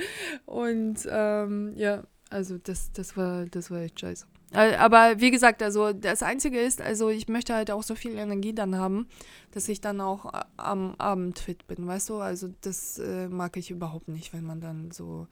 Und 0.46 1.06
ähm, 1.10 1.74
ja, 1.76 2.04
also 2.30 2.56
das, 2.56 2.90
das 2.92 3.16
war, 3.16 3.44
das 3.46 3.70
war 3.70 3.80
echt 3.80 4.00
scheiße. 4.00 4.26
Äh, 4.52 4.74
aber 4.76 5.20
wie 5.20 5.30
gesagt, 5.30 5.62
also 5.62 5.92
das 5.92 6.22
Einzige 6.22 6.60
ist, 6.60 6.80
also 6.80 7.08
ich 7.08 7.28
möchte 7.28 7.54
halt 7.54 7.70
auch 7.70 7.82
so 7.82 7.94
viel 7.94 8.16
Energie 8.16 8.52
dann 8.52 8.76
haben, 8.76 9.06
dass 9.52 9.68
ich 9.68 9.80
dann 9.80 10.00
auch 10.00 10.32
äh, 10.32 10.44
am 10.56 10.94
Abend 10.98 11.38
fit 11.38 11.66
bin, 11.66 11.86
weißt 11.86 12.08
du? 12.08 12.18
Also 12.18 12.48
das 12.62 12.98
äh, 12.98 13.28
mag 13.28 13.56
ich 13.56 13.70
überhaupt 13.70 14.08
nicht, 14.08 14.32
wenn 14.32 14.44
man 14.44 14.60
dann 14.60 14.90
so 14.90 15.28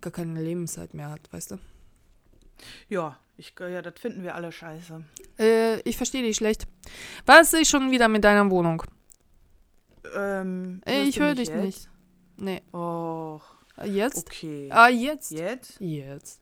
gar 0.00 0.12
keine 0.12 0.40
Lebenszeit 0.40 0.94
mehr 0.94 1.10
hat, 1.10 1.32
weißt 1.32 1.52
du? 1.52 1.58
Ja, 2.88 3.18
ich, 3.36 3.54
ja, 3.58 3.82
das 3.82 3.94
finden 3.98 4.22
wir 4.22 4.34
alle 4.36 4.52
scheiße. 4.52 5.04
Äh, 5.38 5.80
ich 5.80 5.96
verstehe 5.96 6.22
dich 6.22 6.36
schlecht. 6.36 6.66
Was 7.26 7.52
ist 7.52 7.68
schon 7.68 7.90
wieder 7.90 8.06
mit 8.08 8.22
deiner 8.22 8.48
Wohnung? 8.50 8.84
Ähm, 10.14 10.80
ich 10.86 11.18
höre 11.18 11.34
dich 11.34 11.48
jetzt? 11.48 11.64
nicht. 11.64 11.88
Nee. 12.36 12.62
Och. 12.72 13.42
Jetzt? 13.82 14.28
Okay. 14.28 14.68
Ah, 14.70 14.88
jetzt? 14.88 15.32
Jetzt? 15.32 15.80
Jetzt. 15.80 16.40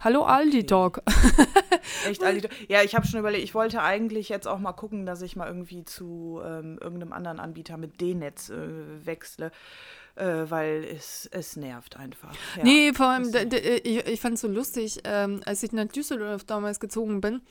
Hallo 0.00 0.22
Aldi 0.22 0.64
Dog. 0.64 1.02
Echt 2.08 2.22
Aldi 2.24 2.40
Dog? 2.40 2.50
Ja, 2.68 2.82
ich 2.82 2.94
habe 2.94 3.06
schon 3.06 3.20
überlegt, 3.20 3.44
ich 3.44 3.54
wollte 3.54 3.82
eigentlich 3.82 4.30
jetzt 4.30 4.48
auch 4.48 4.58
mal 4.58 4.72
gucken, 4.72 5.04
dass 5.04 5.20
ich 5.20 5.36
mal 5.36 5.46
irgendwie 5.46 5.84
zu 5.84 6.40
ähm, 6.42 6.78
irgendeinem 6.80 7.12
anderen 7.12 7.38
Anbieter 7.38 7.76
mit 7.76 8.00
D-Netz 8.00 8.48
äh, 8.48 9.04
wechsle. 9.04 9.52
Äh, 10.16 10.50
weil 10.50 10.84
es, 10.84 11.28
es 11.32 11.56
nervt 11.56 11.96
einfach. 11.96 12.34
Ja, 12.56 12.64
nee, 12.64 12.92
vor 12.92 13.06
allem, 13.06 13.32
ich, 13.84 14.06
ich 14.06 14.20
fand 14.20 14.34
es 14.34 14.40
so 14.40 14.48
lustig, 14.48 15.00
ähm, 15.04 15.40
als 15.46 15.62
ich 15.62 15.70
nach 15.72 15.86
Düsseldorf 15.86 16.44
damals 16.44 16.80
gezogen 16.80 17.20
bin, 17.20 17.42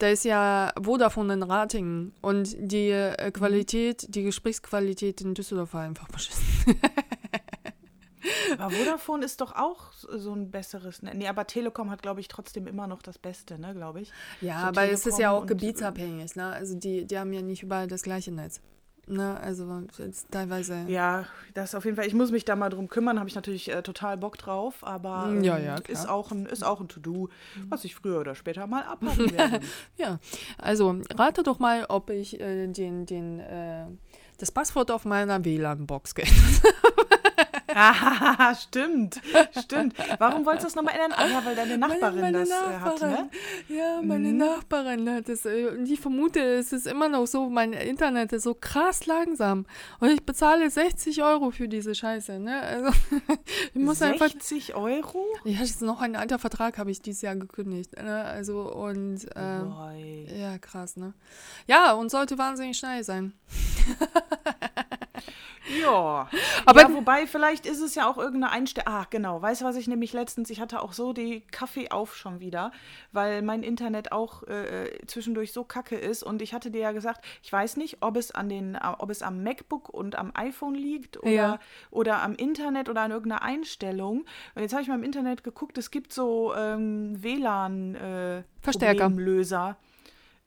da 0.00 0.08
ist 0.08 0.24
ja 0.24 0.72
Vodafone 0.78 1.34
in 1.34 1.42
Ratingen 1.42 2.12
und 2.20 2.56
die 2.58 2.90
äh, 2.90 3.26
mhm. 3.26 3.32
Qualität, 3.32 4.06
die 4.08 4.24
Gesprächsqualität 4.24 5.20
in 5.20 5.34
Düsseldorf 5.34 5.72
war 5.72 5.82
einfach 5.82 6.08
beschissen. 6.08 6.44
Aber 8.58 8.70
Vodafone 8.70 9.24
ist 9.24 9.40
doch 9.40 9.54
auch 9.54 9.92
so 9.92 10.32
ein 10.32 10.50
besseres. 10.50 11.02
Ne? 11.02 11.12
Nee, 11.14 11.28
aber 11.28 11.46
Telekom 11.46 11.90
hat, 11.90 12.02
glaube 12.02 12.20
ich, 12.20 12.28
trotzdem 12.28 12.66
immer 12.66 12.86
noch 12.86 13.02
das 13.02 13.18
Beste, 13.18 13.58
ne, 13.58 13.74
glaube 13.74 14.00
ich. 14.00 14.12
Ja, 14.40 14.60
so 14.60 14.66
aber 14.66 14.82
Telekom 14.82 14.94
es 14.94 15.06
ist 15.06 15.18
ja 15.18 15.30
auch 15.30 15.46
gebietsabhängig, 15.46 16.36
ne? 16.36 16.46
Also 16.52 16.76
die, 16.76 17.06
die 17.06 17.18
haben 17.18 17.32
ja 17.32 17.42
nicht 17.42 17.62
überall 17.62 17.86
das 17.86 18.02
gleiche 18.02 18.32
Netz. 18.32 18.60
Ne, 19.10 19.40
also 19.40 19.82
teilweise. 20.30 20.84
Ja, 20.86 21.26
das 21.54 21.74
auf 21.74 21.84
jeden 21.84 21.96
Fall. 21.96 22.06
Ich 22.06 22.14
muss 22.14 22.30
mich 22.30 22.44
da 22.44 22.54
mal 22.54 22.68
drum 22.68 22.88
kümmern, 22.88 23.18
habe 23.18 23.28
ich 23.28 23.34
natürlich 23.34 23.68
äh, 23.68 23.82
total 23.82 24.16
Bock 24.16 24.38
drauf, 24.38 24.84
aber 24.84 25.26
ähm, 25.28 25.42
ja, 25.42 25.58
ja, 25.58 25.76
ist 25.88 26.08
auch 26.08 26.30
ein, 26.30 26.46
ist 26.46 26.64
auch 26.64 26.80
ein 26.80 26.86
To-Do, 26.86 27.28
was 27.68 27.84
ich 27.84 27.96
früher 27.96 28.20
oder 28.20 28.36
später 28.36 28.68
mal 28.68 28.84
abhaken 28.84 29.32
werde. 29.36 29.60
ja, 29.96 30.20
also 30.58 31.00
rate 31.12 31.42
doch 31.42 31.58
mal, 31.58 31.86
ob 31.88 32.10
ich 32.10 32.40
äh, 32.40 32.68
den, 32.68 33.04
den, 33.04 33.40
äh, 33.40 33.86
das 34.38 34.52
Passwort 34.52 34.92
auf 34.92 35.04
meiner 35.04 35.44
WLAN-Box 35.44 36.14
geändert 36.14 36.62
habe. 36.84 37.09
Ah, 37.74 38.54
stimmt, 38.60 39.20
stimmt. 39.58 39.94
Warum 40.18 40.44
wolltest 40.44 40.64
du 40.64 40.68
das 40.68 40.74
nochmal 40.74 40.94
ändern? 40.94 41.12
Ah, 41.16 41.26
ja, 41.26 41.44
weil 41.44 41.56
deine 41.56 41.78
Nachbarin 41.78 42.20
meine, 42.20 42.20
meine 42.20 42.38
das 42.38 42.48
Nachbarin. 42.48 42.74
Äh, 42.74 42.80
hatte, 42.80 43.08
ne? 43.08 43.30
Ja, 43.68 44.02
meine 44.02 44.28
mhm. 44.28 44.36
Nachbarin 44.38 45.10
hat 45.10 45.28
das. 45.28 45.44
Äh, 45.44 45.68
und 45.68 45.88
ich 45.88 46.00
vermute, 46.00 46.40
es 46.40 46.72
ist 46.72 46.86
immer 46.86 47.08
noch 47.08 47.26
so, 47.26 47.48
mein 47.48 47.72
Internet 47.72 48.32
ist 48.32 48.44
so 48.44 48.54
krass 48.54 49.06
langsam. 49.06 49.66
Und 50.00 50.10
ich 50.10 50.24
bezahle 50.24 50.70
60 50.70 51.22
Euro 51.22 51.50
für 51.50 51.68
diese 51.68 51.94
Scheiße, 51.94 52.38
ne? 52.38 52.60
Also, 52.60 52.90
ich 53.74 53.80
muss 53.80 53.98
60 53.98 54.74
einfach, 54.74 54.82
Euro? 54.82 55.26
Ja, 55.44 55.60
das 55.60 55.70
ist 55.70 55.82
noch 55.82 56.00
ein 56.00 56.16
alter 56.16 56.38
Vertrag, 56.38 56.78
habe 56.78 56.90
ich 56.90 57.02
dieses 57.02 57.22
Jahr 57.22 57.36
gekündigt. 57.36 57.96
Ne? 57.96 58.24
Also, 58.24 58.72
und. 58.72 59.26
Ähm, 59.36 59.74
ja, 60.38 60.58
krass, 60.58 60.96
ne? 60.96 61.14
Ja, 61.66 61.92
und 61.92 62.10
sollte 62.10 62.38
wahnsinnig 62.38 62.78
schnell 62.78 63.04
sein. 63.04 63.32
Ja. 65.80 66.28
Aber 66.66 66.80
ja, 66.80 66.92
wobei, 66.92 67.26
vielleicht 67.26 67.66
ist 67.66 67.80
es 67.80 67.94
ja 67.94 68.08
auch 68.08 68.18
irgendeine 68.18 68.52
Einstellung. 68.52 68.92
Ah, 68.92 69.06
genau. 69.08 69.40
Weißt 69.40 69.60
du, 69.60 69.64
was 69.64 69.76
ich 69.76 69.88
nämlich 69.88 70.12
letztens, 70.12 70.50
ich 70.50 70.60
hatte 70.60 70.82
auch 70.82 70.92
so 70.92 71.12
die 71.12 71.40
Kaffee 71.50 71.90
auf 71.90 72.16
schon 72.16 72.40
wieder, 72.40 72.72
weil 73.12 73.42
mein 73.42 73.62
Internet 73.62 74.12
auch 74.12 74.42
äh, 74.44 74.90
zwischendurch 75.06 75.52
so 75.52 75.64
kacke 75.64 75.96
ist. 75.96 76.22
Und 76.22 76.42
ich 76.42 76.54
hatte 76.54 76.70
dir 76.70 76.80
ja 76.80 76.92
gesagt, 76.92 77.24
ich 77.42 77.52
weiß 77.52 77.76
nicht, 77.76 77.98
ob 78.00 78.16
es 78.16 78.30
an 78.30 78.48
den, 78.48 78.76
ob 78.98 79.10
es 79.10 79.22
am 79.22 79.42
MacBook 79.42 79.88
und 79.88 80.16
am 80.16 80.32
iPhone 80.34 80.74
liegt 80.74 81.18
oder, 81.18 81.30
ja. 81.30 81.58
oder 81.90 82.22
am 82.22 82.34
Internet 82.34 82.88
oder 82.88 83.02
an 83.02 83.10
irgendeiner 83.10 83.42
Einstellung. 83.42 84.24
Und 84.54 84.62
jetzt 84.62 84.72
habe 84.72 84.82
ich 84.82 84.88
mal 84.88 84.96
im 84.96 85.04
Internet 85.04 85.44
geguckt, 85.44 85.78
es 85.78 85.90
gibt 85.90 86.12
so 86.12 86.54
ähm, 86.54 87.22
WLAN 87.22 87.94
äh, 87.94 88.42
Verstärker. 88.60 89.04
Problemlöser. 89.04 89.76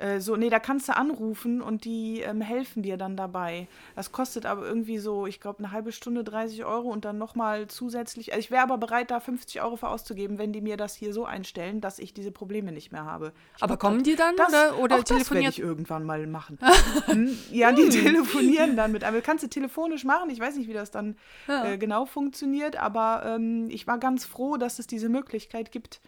Äh, 0.04 0.20
so, 0.20 0.36
nee, 0.36 0.50
da 0.50 0.60
kannst 0.60 0.90
du 0.90 0.98
anrufen 0.98 1.62
und 1.62 1.86
die 1.86 2.20
ähm, 2.20 2.42
helfen 2.42 2.84
dir 2.84 2.98
dann 2.98 3.16
dabei. 3.16 3.70
Das 3.96 4.12
kostet 4.12 4.46
aber 4.46 4.66
irgendwie 4.66 4.98
so, 4.98 5.28
ich 5.28 5.40
glaube, 5.40 5.60
eine 5.60 5.72
halbe 5.72 5.94
Stunde 5.94 6.26
30 6.26 6.66
Euro 6.66 6.90
und 6.90 7.06
dann 7.06 7.18
nochmal 7.18 7.68
zusätzlich. 7.68 8.34
Also 8.34 8.42
ich 8.42 8.52
wäre 8.52 8.64
aber 8.64 8.78
bereit, 8.78 9.12
da 9.12 9.22
50 9.22 9.62
Euro 9.62 9.78
für 9.78 9.88
auszugeben, 9.88 10.38
wenn 10.38 10.52
die 10.52 10.60
mir 10.60 10.76
das 10.76 10.94
hier 10.94 11.14
so 11.14 11.24
einstellen, 11.24 11.80
dass 11.80 12.00
ich 12.00 12.14
diese 12.14 12.32
Probleme 12.32 12.74
nicht 12.74 12.92
mehr 12.92 13.06
habe. 13.06 13.32
Ich 13.56 13.64
aber 13.64 13.78
glaub, 13.78 13.92
kommen 13.92 14.04
die 14.04 14.18
dann 14.18 14.36
das, 14.36 14.50
oder, 14.50 14.80
oder 14.80 14.96
auch 14.98 15.04
telefonieren? 15.04 15.46
Das 15.46 15.58
ich 15.58 15.64
irgendwann 15.64 16.04
mal 16.04 16.28
machen. 16.28 16.60
Hm, 17.06 17.38
ja, 17.52 17.72
die 17.72 17.84
hm. 17.84 17.90
telefonieren 17.90 18.76
dann 18.76 18.92
mit. 18.92 19.04
Aber 19.04 19.22
kannst 19.22 19.44
du 19.44 19.48
telefonisch 19.48 20.04
machen. 20.04 20.30
Ich 20.30 20.40
weiß 20.40 20.56
nicht, 20.56 20.68
wie 20.68 20.74
das 20.74 20.92
dann 20.92 21.16
ja. 21.48 21.66
äh, 21.66 21.78
genau 21.78 22.06
funktioniert, 22.06 22.76
aber 22.76 23.24
ähm, 23.26 23.70
ich 23.70 23.88
war 23.88 23.98
ganz 23.98 24.26
froh, 24.26 24.58
dass 24.58 24.80
es 24.80 24.88
diese 24.88 25.10
Möglichkeit 25.10 25.72
gibt. 25.72 26.02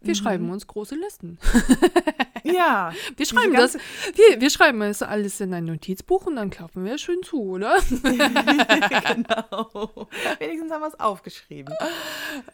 Wir 0.00 0.14
mhm. 0.14 0.14
schreiben 0.14 0.50
uns 0.50 0.66
große 0.66 0.94
Listen. 0.94 1.38
Ja. 2.52 2.92
Wir 3.16 3.26
schreiben 3.26 3.54
das. 3.54 3.74
Wir, 3.74 4.40
wir 4.40 4.50
schreiben 4.50 4.82
es 4.82 5.02
alles 5.02 5.40
in 5.40 5.54
ein 5.54 5.64
Notizbuch 5.64 6.26
und 6.26 6.36
dann 6.36 6.50
klappen 6.50 6.84
wir 6.84 6.98
schön 6.98 7.22
zu, 7.22 7.42
oder? 7.42 7.78
genau. 7.90 10.08
Wenigstens 10.38 10.72
haben 10.72 10.80
wir 10.80 10.88
es 10.88 10.98
aufgeschrieben. 10.98 11.74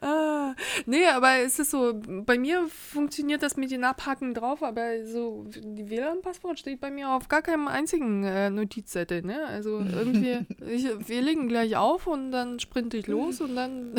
Ah, 0.01 0.55
nee, 0.87 1.07
aber 1.07 1.39
es 1.39 1.59
ist 1.59 1.71
so, 1.71 1.93
bei 1.95 2.39
mir 2.39 2.67
funktioniert 2.69 3.43
das 3.43 3.57
mit 3.57 3.71
den 3.71 3.85
Abhaken 3.85 4.35
drauf, 4.35 4.63
aber 4.63 5.07
so 5.07 5.45
die 5.47 5.89
WLAN-Passwort 5.89 6.59
steht 6.59 6.81
bei 6.81 6.91
mir 6.91 7.11
auf 7.11 7.29
gar 7.29 7.43
keinem 7.43 7.69
einzigen 7.69 8.25
äh, 8.25 8.51
Notizzettel. 8.51 9.23
Ne? 9.23 9.45
Also 9.47 9.79
irgendwie, 9.79 10.39
ich, 10.67 10.87
wir 11.09 11.23
legen 11.23 11.49
gleich 11.49 11.77
auf 11.77 12.07
und 12.07 12.33
dann 12.33 12.61
sprinte 12.61 12.97
ich 12.97 13.07
los 13.07 13.41
und 13.41 13.57
dann, 13.57 13.95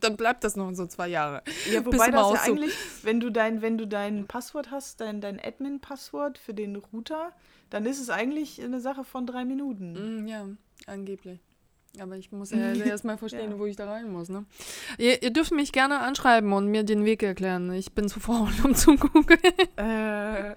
dann 0.00 0.16
bleibt 0.16 0.44
das 0.44 0.56
noch 0.56 0.72
so 0.74 0.86
zwei 0.86 1.08
Jahre. 1.08 1.42
Ja, 1.72 1.84
wobei 1.84 2.10
das 2.10 2.32
ja 2.32 2.40
eigentlich, 2.42 2.72
wenn 3.02 3.20
du 3.20 3.30
dein, 3.30 3.62
wenn 3.62 3.78
du 3.78 3.86
dein 3.86 4.26
Passwort 4.26 4.70
hast, 4.70 5.00
dein, 5.00 5.09
dein 5.18 5.40
Admin-Passwort 5.40 6.38
für 6.38 6.54
den 6.54 6.76
Router, 6.76 7.32
dann 7.70 7.86
ist 7.86 8.00
es 8.00 8.10
eigentlich 8.10 8.62
eine 8.62 8.80
Sache 8.80 9.04
von 9.04 9.26
drei 9.26 9.44
Minuten. 9.44 10.24
Mm, 10.24 10.26
ja, 10.28 10.46
angeblich. 10.86 11.40
Aber 11.98 12.16
ich 12.16 12.30
muss 12.30 12.50
ja 12.50 12.72
erstmal 12.72 13.18
verstehen, 13.18 13.52
ja. 13.52 13.58
wo 13.58 13.66
ich 13.66 13.76
da 13.76 13.90
rein 13.90 14.10
muss. 14.12 14.28
Ne? 14.28 14.44
Ihr, 14.98 15.22
ihr, 15.22 15.32
dürft 15.32 15.52
mich 15.52 15.72
gerne 15.72 16.00
anschreiben 16.00 16.52
und 16.52 16.68
mir 16.68 16.84
den 16.84 17.04
Weg 17.04 17.22
erklären. 17.22 17.72
Ich 17.72 17.92
bin 17.92 18.08
zu 18.08 18.20
faul, 18.20 18.50
um 18.64 18.74
zu 18.74 18.96
gucken. 18.96 19.38
Äh, 19.76 20.50
ja, 20.50 20.54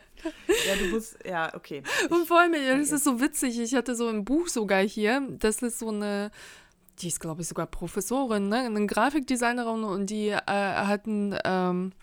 du 0.79 0.85
musst, 0.91 1.17
ja, 1.25 1.53
okay. 1.55 1.81
Und 2.09 2.27
vor 2.27 2.39
allem, 2.39 2.53
das 2.53 2.91
ist 2.91 3.03
so 3.03 3.19
witzig. 3.19 3.59
Ich 3.59 3.73
hatte 3.73 3.95
so 3.95 4.07
ein 4.07 4.25
Buch 4.25 4.47
sogar 4.47 4.81
hier. 4.83 5.27
Das 5.39 5.61
ist 5.63 5.79
so 5.79 5.89
eine, 5.89 6.29
die 6.99 7.07
ist, 7.07 7.19
glaube 7.19 7.41
ich, 7.41 7.47
sogar 7.47 7.65
Professorin, 7.65 8.49
ne? 8.49 8.59
eine 8.59 8.85
Grafikdesignerin 8.85 9.83
und 9.83 10.09
die 10.09 10.29
äh, 10.29 10.41
hat 10.45 11.07
ein. 11.07 11.37
Ähm, 11.43 11.93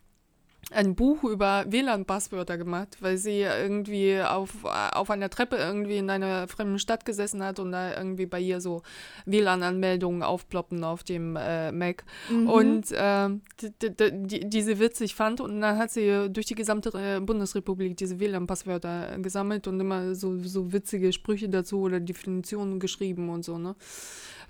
ein 0.71 0.95
Buch 0.95 1.25
über 1.25 1.65
WLAN-Passwörter 1.69 2.57
gemacht, 2.57 2.97
weil 3.01 3.17
sie 3.17 3.41
irgendwie 3.41 4.21
auf, 4.21 4.65
auf 4.65 5.11
einer 5.11 5.29
Treppe 5.29 5.57
irgendwie 5.57 5.99
in 5.99 6.09
einer 6.11 6.47
fremden 6.49 6.79
Stadt 6.79 7.05
gesessen 7.05 7.43
hat 7.43 7.59
und 7.59 7.73
da 7.73 7.97
irgendwie 7.97 8.27
bei 8.27 8.41
ihr 8.41 8.61
so 8.61 8.83
WLAN-Anmeldungen 9.27 10.23
aufploppen 10.23 10.85
auf 10.85 11.03
dem 11.03 11.37
äh, 11.37 11.73
Mac. 11.73 12.05
Mhm. 12.31 12.49
Und 12.49 12.93
äh, 12.93 13.29
die, 13.61 14.49
die 14.49 14.63
sie 14.63 14.79
witzig 14.79 15.15
fand 15.15 15.41
und 15.41 15.61
dann 15.61 15.79
hat 15.79 15.91
sie 15.91 16.29
durch 16.31 16.47
die 16.47 16.55
gesamte 16.55 16.91
äh, 16.95 17.21
Bundesrepublik 17.21 17.97
diese 17.97 18.21
WLAN-Passwörter 18.21 19.19
gesammelt 19.19 19.67
und 19.67 19.81
immer 19.81 20.15
so, 20.15 20.39
so 20.39 20.73
witzige 20.73 21.13
Sprüche 21.13 21.49
dazu 21.49 21.81
oder 21.81 22.01
Definitionen 22.01 22.79
geschrieben 22.79 23.29
und 23.29 23.45
so, 23.45 23.59
ne? 23.59 23.75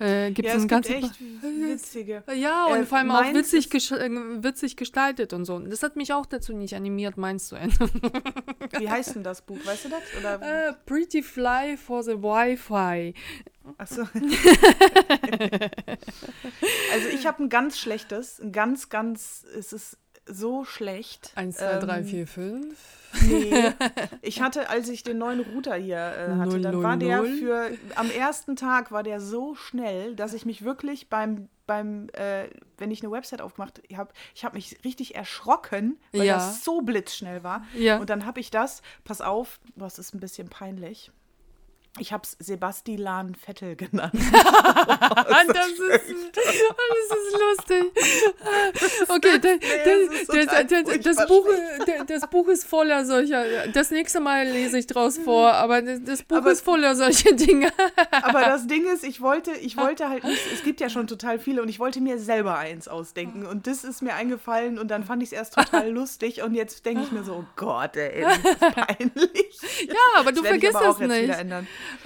Äh, 0.00 0.30
gibt's 0.30 0.52
ja, 0.52 0.58
es 0.58 0.66
gibt 0.66 0.88
echt 0.88 1.20
witzige. 1.42 2.24
Ja, 2.34 2.64
und 2.66 2.78
äh, 2.78 2.86
vor 2.86 2.96
allem 2.98 3.10
auch 3.10 3.34
witzig, 3.34 3.68
ges 3.68 3.90
äh, 3.90 4.08
witzig 4.10 4.76
gestaltet 4.76 5.34
und 5.34 5.44
so. 5.44 5.58
Das 5.58 5.82
hat 5.82 5.96
mich 5.96 6.14
auch 6.14 6.24
dazu 6.24 6.54
nicht 6.54 6.74
animiert, 6.74 7.18
meins 7.18 7.48
zu 7.48 7.56
ändern. 7.56 7.90
Wie 8.78 8.88
heißt 8.88 9.16
denn 9.16 9.24
das 9.24 9.42
Buch? 9.42 9.58
Weißt 9.62 9.84
du 9.84 9.88
das? 9.90 10.00
Oder? 10.18 10.40
Uh, 10.40 10.74
Pretty 10.86 11.22
Fly 11.22 11.76
for 11.76 12.02
the 12.02 12.12
Wi-Fi. 12.12 13.12
Achso. 13.76 14.02
also 16.92 17.08
ich 17.12 17.26
habe 17.26 17.42
ein 17.42 17.50
ganz 17.50 17.78
schlechtes, 17.78 18.40
ein 18.40 18.52
ganz, 18.52 18.88
ganz, 18.88 19.44
es 19.54 19.74
ist 19.74 19.98
so 20.30 20.64
schlecht. 20.64 21.32
1, 21.34 21.56
2, 21.56 21.78
3, 21.78 22.04
4, 22.04 22.26
5. 22.26 22.96
Nee. 23.28 23.72
Ich 24.22 24.40
hatte, 24.42 24.68
als 24.70 24.88
ich 24.88 25.02
den 25.02 25.18
neuen 25.18 25.40
Router 25.40 25.74
hier 25.74 25.96
äh, 25.98 26.30
hatte, 26.36 26.50
Null, 26.52 26.62
dann 26.62 26.74
null, 26.74 26.82
war 26.84 26.96
der 26.96 27.18
null. 27.18 27.38
für 27.38 27.70
am 27.96 28.10
ersten 28.10 28.54
Tag 28.56 28.92
war 28.92 29.02
der 29.02 29.20
so 29.20 29.54
schnell, 29.56 30.14
dass 30.14 30.32
ich 30.32 30.46
mich 30.46 30.62
wirklich 30.62 31.08
beim 31.08 31.48
beim 31.66 32.08
äh, 32.14 32.48
wenn 32.78 32.90
ich 32.90 33.02
eine 33.02 33.12
Website 33.12 33.40
aufgemacht 33.42 33.80
habe, 33.96 34.10
ich 34.34 34.44
habe 34.44 34.56
mich 34.56 34.78
richtig 34.84 35.14
erschrocken, 35.14 35.98
weil 36.12 36.24
Ja. 36.24 36.34
das 36.34 36.64
so 36.64 36.80
blitzschnell 36.82 37.44
war. 37.44 37.64
Ja. 37.74 37.98
Und 37.98 38.10
dann 38.10 38.26
habe 38.26 38.40
ich 38.40 38.50
das, 38.50 38.82
pass 39.04 39.20
auf, 39.20 39.60
was 39.76 39.98
ist 40.00 40.12
ein 40.14 40.18
bisschen 40.20 40.48
peinlich. 40.48 41.12
Ich 41.98 42.12
habe 42.12 42.22
es 42.22 42.36
Sebastian 42.38 43.34
Vettel 43.34 43.76
genannt. 43.76 44.12
Ah, 45.32 45.42
das 45.46 45.68
ist, 45.68 45.80
das 46.34 46.44
ist 46.46 47.38
lustig. 47.40 47.92
Okay, 49.08 49.38
da, 49.38 50.62
da, 50.62 50.96
das, 50.98 51.26
Buch, 51.26 51.46
da- 51.86 52.04
das 52.04 52.28
Buch 52.30 52.48
ist 52.48 52.64
voller 52.64 53.04
solcher. 53.04 53.44
Das 53.72 53.90
nächste 53.90 54.20
Mal 54.20 54.46
lese 54.48 54.78
ich 54.78 54.86
draus 54.86 55.18
vor, 55.18 55.52
aber 55.52 55.82
das, 55.82 56.22
Buch 56.22 56.36
Aber- 56.38 56.52
ist 56.52 56.62
voller 56.64 56.94
solcher 56.96 57.32
Dinge. 57.32 57.72
Aber 58.22 58.40
das 58.42 58.66
Ding 58.66 58.86
ist, 58.92 59.04
ich 59.04 59.20
wollte, 59.20 59.52
ich 59.52 59.76
wollte 59.76 60.08
halt 60.08 60.24
nicht, 60.24 60.40
es 60.52 60.62
gibt 60.62 60.80
ja 60.80 60.88
schon 60.90 61.06
total 61.06 61.38
viele 61.38 61.62
und 61.62 61.68
ich 61.68 61.78
wollte 61.80 62.00
mir 62.00 62.18
selber 62.18 62.56
eins 62.58 62.88
ausdenken. 62.88 63.46
Und 63.46 63.66
das 63.66 63.84
ist 63.84 64.02
mir 64.02 64.14
eingefallen 64.14 64.78
und 64.78 64.88
dann 64.90 65.04
fand 65.04 65.22
ich 65.22 65.28
es 65.30 65.32
erst 65.32 65.54
total 65.54 65.90
lustig 65.92 66.42
und 66.42 66.54
jetzt 66.54 66.86
denke 66.86 67.02
ich 67.02 67.12
mir 67.12 67.24
so, 67.24 67.32
oh 67.34 67.44
Gott, 67.56 67.96
ey, 67.96 68.22
das 68.22 68.38
ist 68.38 68.60
peinlich. 68.60 69.58
Ja, 69.88 70.20
aber 70.20 70.32
du 70.32 70.40
Das 70.40 70.48
vergisst 70.50 70.76
aber 70.76 70.86
das 70.86 70.98
nicht. 70.98 71.28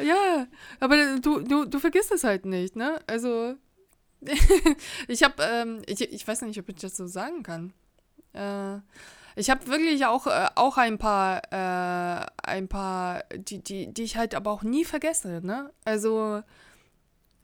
Ja, 0.03 0.47
aber 0.81 1.19
du, 1.19 1.41
du, 1.41 1.65
du 1.65 1.79
vergisst 1.79 2.13
es 2.13 2.25
halt 2.25 2.47
nicht, 2.47 2.77
ne? 2.77 3.01
Also, 3.07 3.55
ich 5.09 5.23
habe, 5.23 5.43
ähm, 5.43 5.83
ich, 5.87 6.01
ich 6.01 6.27
weiß 6.27 6.43
nicht, 6.43 6.59
ob 6.59 6.69
ich 6.69 6.77
das 6.77 6.97
so 6.97 7.07
sagen 7.07 7.43
kann. 7.43 7.73
Äh, 8.33 8.79
ich 9.37 9.51
habe 9.51 9.67
wirklich 9.67 10.07
auch, 10.07 10.27
äh, 10.27 10.49
auch 10.55 10.77
ein 10.79 10.99
paar, 10.99 11.43
äh, 11.53 12.27
ein 12.43 12.69
paar, 12.69 13.25
die, 13.35 13.63
die, 13.63 13.93
die 13.93 14.05
ich 14.05 14.17
halt 14.17 14.35
aber 14.35 14.51
auch 14.51 14.63
nie 14.63 14.85
vergesse, 14.85 15.41
ne? 15.45 15.71
Also, 15.85 16.43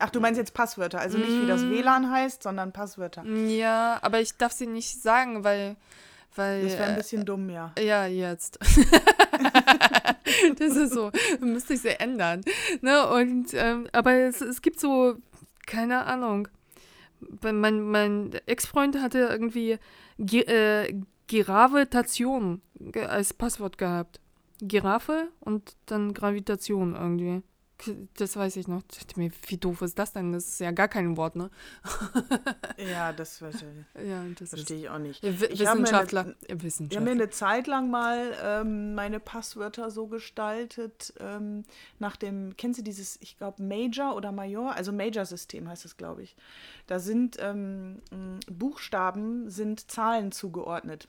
Ach, 0.02 0.08
du 0.08 0.18
meinst 0.18 0.38
jetzt 0.38 0.54
Passwörter, 0.54 0.98
also 0.98 1.18
nicht 1.18 1.38
wie 1.42 1.46
das 1.46 1.62
Mm. 1.64 1.70
WLAN 1.70 2.10
heißt, 2.10 2.42
sondern 2.42 2.72
Passwörter. 2.72 3.22
ja, 3.26 3.98
aber 4.00 4.20
ich 4.20 4.34
darf 4.38 4.52
sie 4.52 4.66
nicht 4.66 5.02
sagen, 5.02 5.44
weil, 5.44 5.76
weil, 6.36 6.62
Das 6.62 6.72
wäre 6.72 6.84
ein 6.84 6.94
äh, 6.94 6.96
bisschen 6.96 7.26
dumm, 7.26 7.50
ja. 7.50 7.72
Ja, 7.78 8.06
jetzt. 8.06 8.58
das 10.58 10.76
ist 10.76 10.92
so, 10.92 11.10
müsste 11.40 11.74
ich 11.74 11.80
sie 11.80 12.00
ändern. 12.00 12.42
Ne? 12.80 13.06
Und, 13.08 13.48
ähm, 13.54 13.86
aber 13.92 14.12
es, 14.12 14.40
es 14.40 14.62
gibt 14.62 14.80
so, 14.80 15.16
keine 15.66 16.06
Ahnung. 16.06 16.48
Mein, 17.42 17.82
mein 17.82 18.32
Ex-Freund 18.46 19.00
hatte 19.00 19.18
irgendwie 19.18 19.78
Gi 20.18 20.40
äh, 20.40 20.94
Giravitation 21.26 22.60
als 22.94 23.34
Passwort 23.34 23.78
gehabt. 23.78 24.20
Giraffe 24.62 25.28
und 25.40 25.76
dann 25.86 26.12
Gravitation 26.12 26.94
irgendwie. 26.94 27.42
Das 28.16 28.36
weiß 28.36 28.56
ich 28.56 28.68
noch. 28.68 28.82
Ich 29.08 29.16
mir, 29.16 29.30
wie 29.48 29.56
doof 29.56 29.82
ist 29.82 29.98
das 29.98 30.12
denn? 30.12 30.32
Das 30.32 30.46
ist 30.46 30.60
ja 30.60 30.70
gar 30.70 30.88
kein 30.88 31.16
Wort, 31.16 31.36
ne? 31.36 31.50
Ja, 32.78 33.12
das 33.12 33.38
verstehe 33.38 33.86
Ja, 34.04 34.24
das 34.38 34.50
verstehe 34.50 34.78
ich 34.78 34.88
auch 34.90 34.98
nicht. 34.98 35.22
Wi- 35.22 35.46
Ich 35.46 35.60
mir 35.60 35.70
eine- 35.70 35.82
Wissenschaftler. 35.82 36.26
Ja, 36.26 36.34
Ich 36.42 36.50
habe 36.50 36.62
Wissenschaftler. 36.62 37.00
mir 37.00 37.10
eine 37.10 37.30
Zeit 37.30 37.66
lang 37.66 37.90
mal 37.90 38.34
ähm, 38.42 38.94
meine 38.94 39.20
Passwörter 39.20 39.90
so 39.90 40.06
gestaltet, 40.06 41.12
ähm, 41.20 41.64
nach 41.98 42.16
dem, 42.16 42.56
kennst 42.56 42.80
du 42.80 42.84
dieses, 42.84 43.18
ich 43.20 43.36
glaube, 43.36 43.62
Major 43.62 44.16
oder 44.16 44.32
Major, 44.32 44.74
also 44.74 44.92
Major-System 44.92 45.68
heißt 45.68 45.84
es, 45.84 45.96
glaube 45.96 46.22
ich. 46.22 46.36
Da 46.86 46.98
sind 46.98 47.36
ähm, 47.40 48.00
Buchstaben, 48.50 49.50
sind 49.50 49.90
Zahlen 49.90 50.32
zugeordnet. 50.32 51.08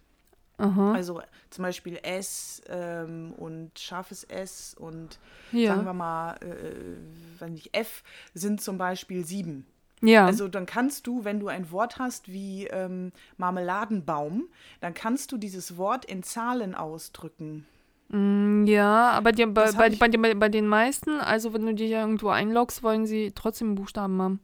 Aha. 0.61 0.93
Also 0.93 1.21
zum 1.49 1.63
Beispiel 1.63 1.97
S 2.03 2.61
ähm, 2.69 3.33
und 3.37 3.77
scharfes 3.79 4.23
S 4.25 4.75
und 4.77 5.17
Ja. 5.51 5.73
sagen 5.75 5.85
wir 5.85 5.93
mal, 5.93 6.35
äh, 6.41 7.39
wenn 7.39 7.53
nicht 7.53 7.75
F, 7.75 8.03
sind 8.33 8.61
zum 8.61 8.77
Beispiel 8.77 9.25
sieben. 9.25 9.65
ja. 10.01 10.25
Also 10.25 10.47
dann 10.47 10.65
kannst 10.65 11.07
du, 11.07 11.23
wenn 11.25 11.39
du 11.39 11.47
ein 11.47 11.71
Wort 11.71 11.97
hast 11.99 12.31
wie 12.31 12.67
ähm, 12.67 13.11
Marmeladenbaum, 13.37 14.43
dann 14.81 14.93
kannst 14.93 15.31
du 15.31 15.37
dieses 15.37 15.77
Wort 15.77 16.05
in 16.05 16.23
Zahlen 16.23 16.75
ausdrücken. 16.75 17.65
Mm, 18.09 18.65
Ja, 18.65 19.11
aber 19.11 19.31
die, 19.31 19.45
bei, 19.45 19.71
bei, 19.71 19.89
bei, 19.89 20.07
den- 20.09 20.39
bei 20.39 20.49
den 20.49 20.67
meisten, 20.67 21.19
also 21.19 21.53
wenn 21.53 21.65
du 21.65 21.73
dich 21.73 21.91
irgendwo 21.91 22.29
einloggst, 22.29 22.83
wollen 22.83 23.05
sie 23.05 23.31
trotzdem 23.33 23.75
Buchstaben 23.75 24.21
haben. 24.21 24.39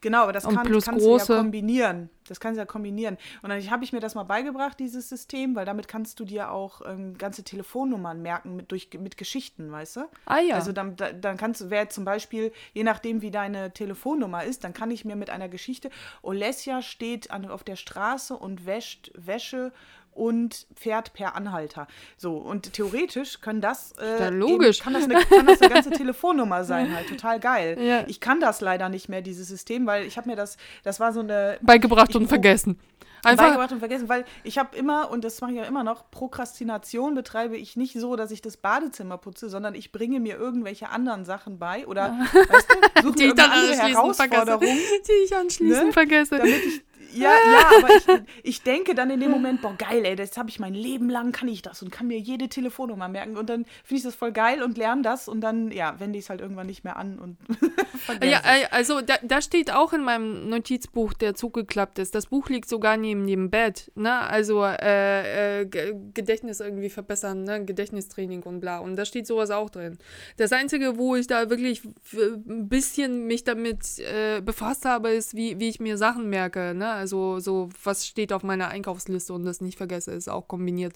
Genau, 0.00 0.22
aber 0.24 0.32
das 0.32 0.44
kann, 0.44 0.56
kannst 0.56 0.88
du 0.88 0.92
große. 0.92 1.32
ja 1.34 1.38
kombinieren. 1.40 2.10
Das 2.30 2.40
kannst 2.40 2.56
du 2.56 2.60
ja 2.60 2.66
kombinieren. 2.66 3.16
Und 3.42 3.50
dann 3.50 3.70
habe 3.70 3.84
ich 3.84 3.92
mir 3.92 4.00
das 4.00 4.14
mal 4.14 4.22
beigebracht, 4.24 4.78
dieses 4.78 5.08
System, 5.08 5.54
weil 5.54 5.64
damit 5.64 5.88
kannst 5.88 6.18
du 6.20 6.24
dir 6.24 6.50
auch 6.50 6.82
ähm, 6.86 7.16
ganze 7.18 7.42
Telefonnummern 7.44 8.20
merken 8.22 8.56
mit, 8.56 8.70
durch, 8.72 8.88
mit 8.98 9.16
Geschichten, 9.16 9.70
weißt 9.70 9.96
du? 9.96 10.00
Ah 10.26 10.38
ja. 10.40 10.54
Also 10.56 10.72
dann, 10.72 10.96
da- 10.96 11.12
dann 11.12 11.36
kannst 11.36 11.60
du, 11.60 11.70
wer 11.70 11.88
zum 11.88 12.04
Beispiel, 12.04 12.52
je 12.74 12.84
nachdem 12.84 13.22
wie 13.22 13.30
deine 13.30 13.72
Telefonnummer 13.72 14.44
ist, 14.44 14.64
dann 14.64 14.72
kann 14.74 14.90
ich 14.90 15.04
mir 15.04 15.16
mit 15.16 15.30
einer 15.30 15.48
Geschichte, 15.48 15.90
Olesja 16.22 16.82
steht 16.82 17.30
an, 17.30 17.46
auf 17.46 17.64
der 17.64 17.76
Straße 17.76 18.36
und 18.36 18.66
wäscht 18.66 19.10
Wäsche 19.14 19.72
und 20.16 20.66
fährt 20.74 21.12
per 21.12 21.36
Anhalter. 21.36 21.86
So, 22.16 22.36
und 22.36 22.72
theoretisch 22.72 23.40
können 23.40 23.60
das, 23.60 23.92
äh, 24.00 24.20
Ja, 24.20 24.28
logisch. 24.30 24.78
Eben, 24.80 24.84
kann, 24.84 24.92
das 24.94 25.04
eine, 25.04 25.14
kann 25.24 25.46
das 25.46 25.62
eine 25.62 25.72
ganze 25.72 25.90
Telefonnummer 25.96 26.64
sein, 26.64 26.94
halt 26.94 27.08
total 27.08 27.40
geil. 27.40 27.78
Ja. 27.80 28.04
Ich 28.06 28.20
kann 28.20 28.40
das 28.40 28.60
leider 28.60 28.88
nicht 28.88 29.08
mehr, 29.08 29.22
dieses 29.22 29.48
System, 29.48 29.86
weil 29.86 30.06
ich 30.06 30.16
habe 30.16 30.28
mir 30.28 30.36
das, 30.36 30.56
das 30.82 31.00
war 31.00 31.12
so 31.12 31.20
eine 31.20 31.58
Beigebracht 31.62 32.10
ich- 32.10 32.16
und 32.16 32.28
vergessen. 32.28 32.78
Einfach. 33.26 33.44
beigebracht 33.46 33.72
und 33.72 33.78
vergessen, 33.80 34.08
weil 34.08 34.24
ich 34.44 34.58
habe 34.58 34.76
immer, 34.76 35.10
und 35.10 35.24
das 35.24 35.40
mache 35.40 35.52
ich 35.52 35.56
ja 35.58 35.64
immer 35.64 35.84
noch, 35.84 36.10
Prokrastination 36.10 37.14
betreibe 37.14 37.56
ich 37.56 37.76
nicht 37.76 37.98
so, 37.98 38.16
dass 38.16 38.30
ich 38.30 38.42
das 38.42 38.56
Badezimmer 38.56 39.18
putze, 39.18 39.48
sondern 39.48 39.74
ich 39.74 39.92
bringe 39.92 40.20
mir 40.20 40.36
irgendwelche 40.36 40.88
anderen 40.90 41.24
Sachen 41.24 41.58
bei 41.58 41.86
oder, 41.86 42.16
weißt 42.32 42.68
du, 42.70 43.02
suche 43.02 43.16
Die 43.16 43.22
mir 43.24 43.28
ich 43.30 43.34
dann 43.34 43.50
andere 43.50 43.72
anschließend 43.72 44.16
vergesse. 44.16 44.38
Herausforderung, 44.50 44.76
Die 45.08 45.24
ich 45.24 45.36
anschließend 45.36 45.86
Ne? 45.86 45.92
vergesse. 45.92 46.38
damit 46.38 46.64
ich, 46.64 46.82
ja, 47.14 47.30
ja, 47.52 47.70
aber 47.78 47.94
ich, 47.94 48.22
ich 48.42 48.62
denke 48.62 48.94
dann 48.94 49.10
in 49.10 49.20
dem 49.20 49.30
Moment, 49.30 49.62
boah, 49.62 49.74
geil, 49.76 50.04
ey, 50.04 50.16
das 50.16 50.36
habe 50.36 50.50
ich 50.50 50.58
mein 50.58 50.74
Leben 50.74 51.08
lang, 51.08 51.32
kann 51.32 51.48
ich 51.48 51.62
das 51.62 51.82
und 51.82 51.90
kann 51.90 52.06
mir 52.08 52.18
jede 52.18 52.48
Telefonnummer 52.48 53.08
merken 53.08 53.36
und 53.36 53.48
dann 53.48 53.64
finde 53.84 53.98
ich 53.98 54.02
das 54.02 54.14
voll 54.14 54.32
geil 54.32 54.62
und 54.62 54.76
lerne 54.76 55.02
das 55.02 55.28
und 55.28 55.40
dann, 55.40 55.70
ja, 55.70 55.98
wende 55.98 56.18
ich 56.18 56.24
es 56.26 56.30
halt 56.30 56.40
irgendwann 56.40 56.66
nicht 56.66 56.84
mehr 56.84 56.96
an 56.96 57.18
und 57.18 57.38
Ja, 58.22 58.38
äh, 58.44 58.66
also 58.70 59.00
da, 59.00 59.14
da 59.22 59.40
steht 59.40 59.72
auch 59.72 59.92
in 59.92 60.02
meinem 60.02 60.48
Notizbuch, 60.48 61.12
der 61.12 61.34
zugeklappt 61.34 61.98
ist. 61.98 62.14
Das 62.14 62.26
Buch 62.26 62.48
liegt 62.48 62.68
sogar 62.68 62.96
neben 62.96 63.15
dem 63.24 63.50
Bett. 63.50 63.92
Ne? 63.94 64.12
Also 64.12 64.64
äh, 64.64 65.60
äh, 65.60 65.66
Gedächtnis 66.12 66.58
irgendwie 66.58 66.90
verbessern, 66.90 67.44
ne? 67.44 67.64
Gedächtnistraining 67.64 68.42
und 68.42 68.58
bla. 68.58 68.78
Und 68.78 68.96
da 68.96 69.04
steht 69.04 69.28
sowas 69.28 69.52
auch 69.52 69.70
drin. 69.70 69.98
Das 70.36 70.50
Einzige, 70.52 70.98
wo 70.98 71.14
ich 71.14 71.28
da 71.28 71.48
wirklich 71.48 71.82
ein 72.14 72.68
bisschen 72.68 73.26
mich 73.26 73.44
damit 73.44 74.00
äh, 74.00 74.40
befasst 74.40 74.84
habe, 74.84 75.10
ist, 75.10 75.36
wie, 75.36 75.60
wie 75.60 75.68
ich 75.68 75.78
mir 75.78 75.96
Sachen 75.96 76.28
merke. 76.28 76.74
Ne? 76.74 76.90
Also 76.90 77.38
so, 77.38 77.68
was 77.84 78.06
steht 78.06 78.32
auf 78.32 78.42
meiner 78.42 78.68
Einkaufsliste 78.68 79.32
und 79.32 79.44
das 79.44 79.60
nicht 79.60 79.78
vergesse, 79.78 80.12
ist 80.12 80.28
auch 80.28 80.48
kombiniert 80.48 80.94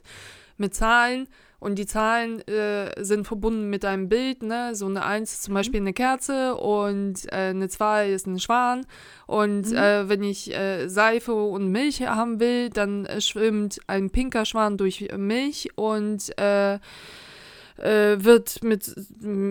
mit 0.56 0.74
Zahlen. 0.74 1.28
Und 1.60 1.78
die 1.78 1.86
Zahlen 1.86 2.40
äh, 2.48 2.92
sind 3.04 3.26
verbunden 3.26 3.68
mit 3.70 3.84
einem 3.84 4.08
Bild, 4.08 4.42
ne? 4.42 4.74
So 4.74 4.86
eine 4.86 5.04
1 5.04 5.32
ist 5.32 5.42
zum 5.44 5.54
Beispiel 5.54 5.80
eine 5.80 5.92
Kerze 5.92 6.56
und 6.56 7.30
äh, 7.30 7.50
eine 7.50 7.68
2 7.68 8.10
ist 8.10 8.26
ein 8.26 8.40
Schwan. 8.40 8.86
Und 9.26 9.72
äh, 9.72 10.08
wenn 10.08 10.22
ich 10.22 10.52
äh, 10.54 10.88
Seife 10.88 11.34
und 11.34 11.68
Milch 11.70 12.00
haben 12.02 12.40
will, 12.40 12.70
dann 12.70 13.04
äh, 13.04 13.20
schwimmt 13.20 13.78
ein 13.86 14.10
pinker 14.10 14.46
Schwan 14.46 14.78
durch 14.78 15.08
Milch 15.16 15.70
und 15.76 16.32
äh, 17.80 18.22
wird 18.24 18.62
mit 18.62 18.94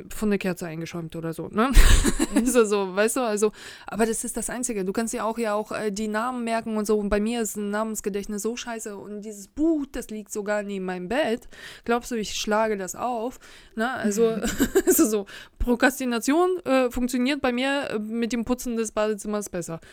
von 0.09 0.29
der 0.29 0.39
Kerze 0.39 0.67
eingeschäumt 0.67 1.15
oder 1.15 1.33
so, 1.33 1.47
ne? 1.47 1.71
so, 2.45 2.65
so, 2.65 2.95
weißt 2.95 3.17
du, 3.17 3.21
also, 3.21 3.51
aber 3.87 4.05
das 4.05 4.23
ist 4.23 4.37
das 4.37 4.49
Einzige. 4.49 4.85
Du 4.85 4.93
kannst 4.93 5.13
ja 5.13 5.23
auch 5.23 5.37
ja 5.37 5.53
auch 5.53 5.71
äh, 5.71 5.91
die 5.91 6.07
Namen 6.07 6.43
merken 6.43 6.77
und 6.77 6.85
so. 6.85 6.97
Und 6.97 7.09
bei 7.09 7.19
mir 7.19 7.41
ist 7.41 7.57
ein 7.57 7.69
Namensgedächtnis 7.69 8.41
so 8.41 8.55
scheiße. 8.55 8.97
Und 8.97 9.21
dieses 9.21 9.47
Buch, 9.47 9.85
das 9.91 10.09
liegt 10.09 10.31
sogar 10.31 10.63
neben 10.63 10.85
meinem 10.85 11.09
Bett. 11.09 11.47
Glaubst 11.85 12.11
du, 12.11 12.15
ich 12.15 12.35
schlage 12.35 12.77
das 12.77 12.95
auf? 12.95 13.39
Ne? 13.75 13.91
Also, 13.91 14.27
also 14.85 15.05
so, 15.05 15.25
Prokrastination 15.59 16.59
äh, 16.65 16.89
funktioniert 16.91 17.41
bei 17.41 17.51
mir 17.51 17.89
äh, 17.91 17.99
mit 17.99 18.33
dem 18.33 18.45
Putzen 18.45 18.77
des 18.77 18.91
Badezimmers 18.91 19.49
besser. 19.49 19.79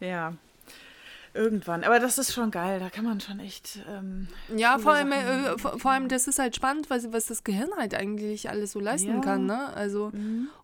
Ja. 0.00 0.34
Irgendwann. 1.34 1.84
Aber 1.84 1.98
das 2.00 2.18
ist 2.18 2.32
schon 2.32 2.50
geil. 2.50 2.80
Da 2.80 2.90
kann 2.90 3.04
man 3.04 3.20
schon 3.20 3.38
echt. 3.40 3.78
Ähm, 3.88 4.28
Ja, 4.56 4.78
vor 4.78 4.92
allem, 4.92 5.12
äh, 5.12 5.56
vor, 5.58 5.78
vor 5.78 5.90
allem, 5.92 6.08
das 6.08 6.26
ist 6.26 6.38
halt 6.38 6.56
spannend, 6.56 6.90
was, 6.90 7.12
was 7.12 7.26
das 7.26 7.44
Gehirn 7.44 7.70
halt 7.76 7.94
eigentlich 7.94 8.48
alles 8.50 8.72
so 8.72 8.80
leisten 8.80 9.08
Ja. 9.08 9.14
Mhm. 9.16 9.20
kann, 9.20 9.46
ne? 9.46 9.72
Also, 9.74 10.12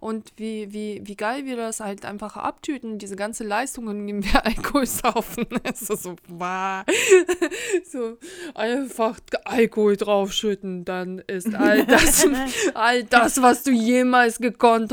und 0.01 0.33
wie, 0.37 0.73
wie, 0.73 1.01
wie 1.05 1.17
geil 1.17 1.45
wir 1.45 1.57
das 1.57 1.81
halt 1.81 2.05
einfach 2.05 2.37
abtüten, 2.37 2.99
diese 2.99 3.17
ganze 3.17 3.45
Leistung, 3.45 3.89
indem 3.91 4.25
wir 4.25 4.45
Alkohol 4.47 4.87
saufen. 4.87 5.47
Es 5.65 5.83
ist 5.83 6.03
so, 6.03 6.17
wow. 6.29 6.85
so, 7.91 8.19
einfach 8.55 9.19
Alkohol 9.45 9.97
draufschütten, 9.97 10.85
dann 10.85 11.19
ist 11.27 11.55
all 11.55 11.85
das, 11.87 12.27
all 12.75 13.05
das, 13.05 13.41
was 13.43 13.63
du 13.63 13.71
jemals 13.71 14.39
gekonnt, 14.39 14.93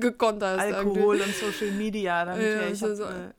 gekonnt 0.00 0.42
hast. 0.42 0.64
irgendwie. 0.64 0.76
Alkohol 1.00 1.20
und 1.20 1.34
Social 1.34 1.72
Media, 1.74 2.24
damit 2.24 2.42
Ja, 2.46 2.68
wir 2.68 2.74
so- 2.76 2.94
so- 2.94 3.04
eine 3.04 3.34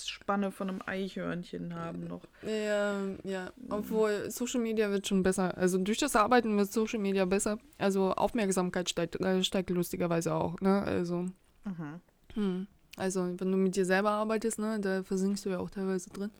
Aufmerksamkeitsspanne 0.00 0.50
von 0.50 0.68
einem 0.68 0.80
Eichhörnchen 0.84 1.74
haben 1.74 2.06
noch. 2.06 2.22
Ja, 2.42 3.00
ja. 3.24 3.52
Obwohl 3.68 4.30
Social 4.30 4.60
Media 4.60 4.90
wird 4.90 5.06
schon 5.06 5.22
besser. 5.22 5.56
Also 5.56 5.78
durch 5.78 5.98
das 5.98 6.16
Arbeiten 6.16 6.56
wird 6.56 6.72
Social 6.72 6.98
Media 6.98 7.24
besser. 7.24 7.58
Also 7.78 8.12
Aufmerksamkeit 8.12 8.88
steigt, 8.88 9.20
äh, 9.20 9.42
steigt 9.42 9.70
lustigerweise 9.70 10.34
auch, 10.34 10.60
ne? 10.60 10.82
Also. 10.82 11.26
Mhm. 11.64 12.00
Hm. 12.34 12.66
Also, 12.96 13.34
wenn 13.38 13.52
du 13.52 13.56
mit 13.56 13.76
dir 13.76 13.84
selber 13.84 14.10
arbeitest, 14.10 14.58
ne, 14.58 14.78
da 14.80 15.02
versinkst 15.02 15.44
du 15.44 15.50
ja 15.50 15.58
auch 15.58 15.70
teilweise 15.70 16.10
drin. 16.10 16.30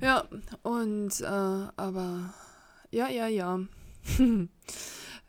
Ja, 0.00 0.24
und, 0.62 1.20
äh, 1.20 1.24
aber, 1.24 2.34
ja, 2.90 3.08
ja, 3.08 3.28
ja. 3.28 3.60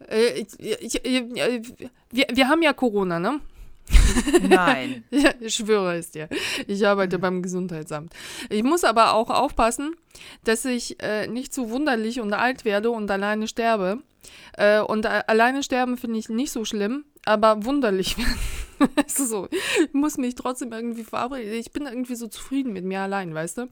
äh, 0.10 0.30
ich, 0.34 0.60
ich, 0.60 1.06
ich, 1.06 1.84
wir, 2.12 2.26
wir 2.34 2.48
haben 2.50 2.64
ja 2.64 2.74
Corona, 2.74 3.20
ne? 3.20 3.40
Nein. 4.48 5.04
Ich 5.40 5.56
schwöre 5.56 5.96
es 5.98 6.12
dir. 6.12 6.28
Ich 6.68 6.86
arbeite 6.88 7.20
beim 7.20 7.42
Gesundheitsamt. 7.42 8.14
Ich 8.50 8.64
muss 8.64 8.84
aber 8.84 9.14
auch 9.14 9.30
aufpassen, 9.30 9.96
dass 10.44 10.66
ich 10.66 11.02
äh, 11.04 11.28
nicht 11.28 11.54
zu 11.54 11.70
wunderlich 11.70 12.20
und 12.20 12.34
alt 12.34 12.66
werde 12.66 12.90
und 12.92 13.10
alleine 13.12 13.48
sterbe. 13.48 14.00
Äh, 14.58 14.80
und 14.82 15.06
a- 15.06 15.20
alleine 15.28 15.62
sterben 15.64 15.98
finde 15.98 16.18
ich 16.20 16.30
nicht 16.30 16.52
so 16.52 16.66
schlimm, 16.66 17.06
aber 17.26 17.64
wunderlich 17.66 18.18
werden. 18.18 18.36
So, 19.08 19.48
ich 19.52 19.94
muss 19.94 20.18
mich 20.18 20.36
trotzdem 20.36 20.74
irgendwie 20.74 21.04
verabreden. 21.06 21.54
Ich 21.54 21.72
bin 21.72 21.86
irgendwie 21.86 22.16
so 22.16 22.28
zufrieden 22.28 22.74
mit 22.74 22.84
mir 22.84 23.00
allein, 23.02 23.34
weißt 23.34 23.60
du? 23.60 23.68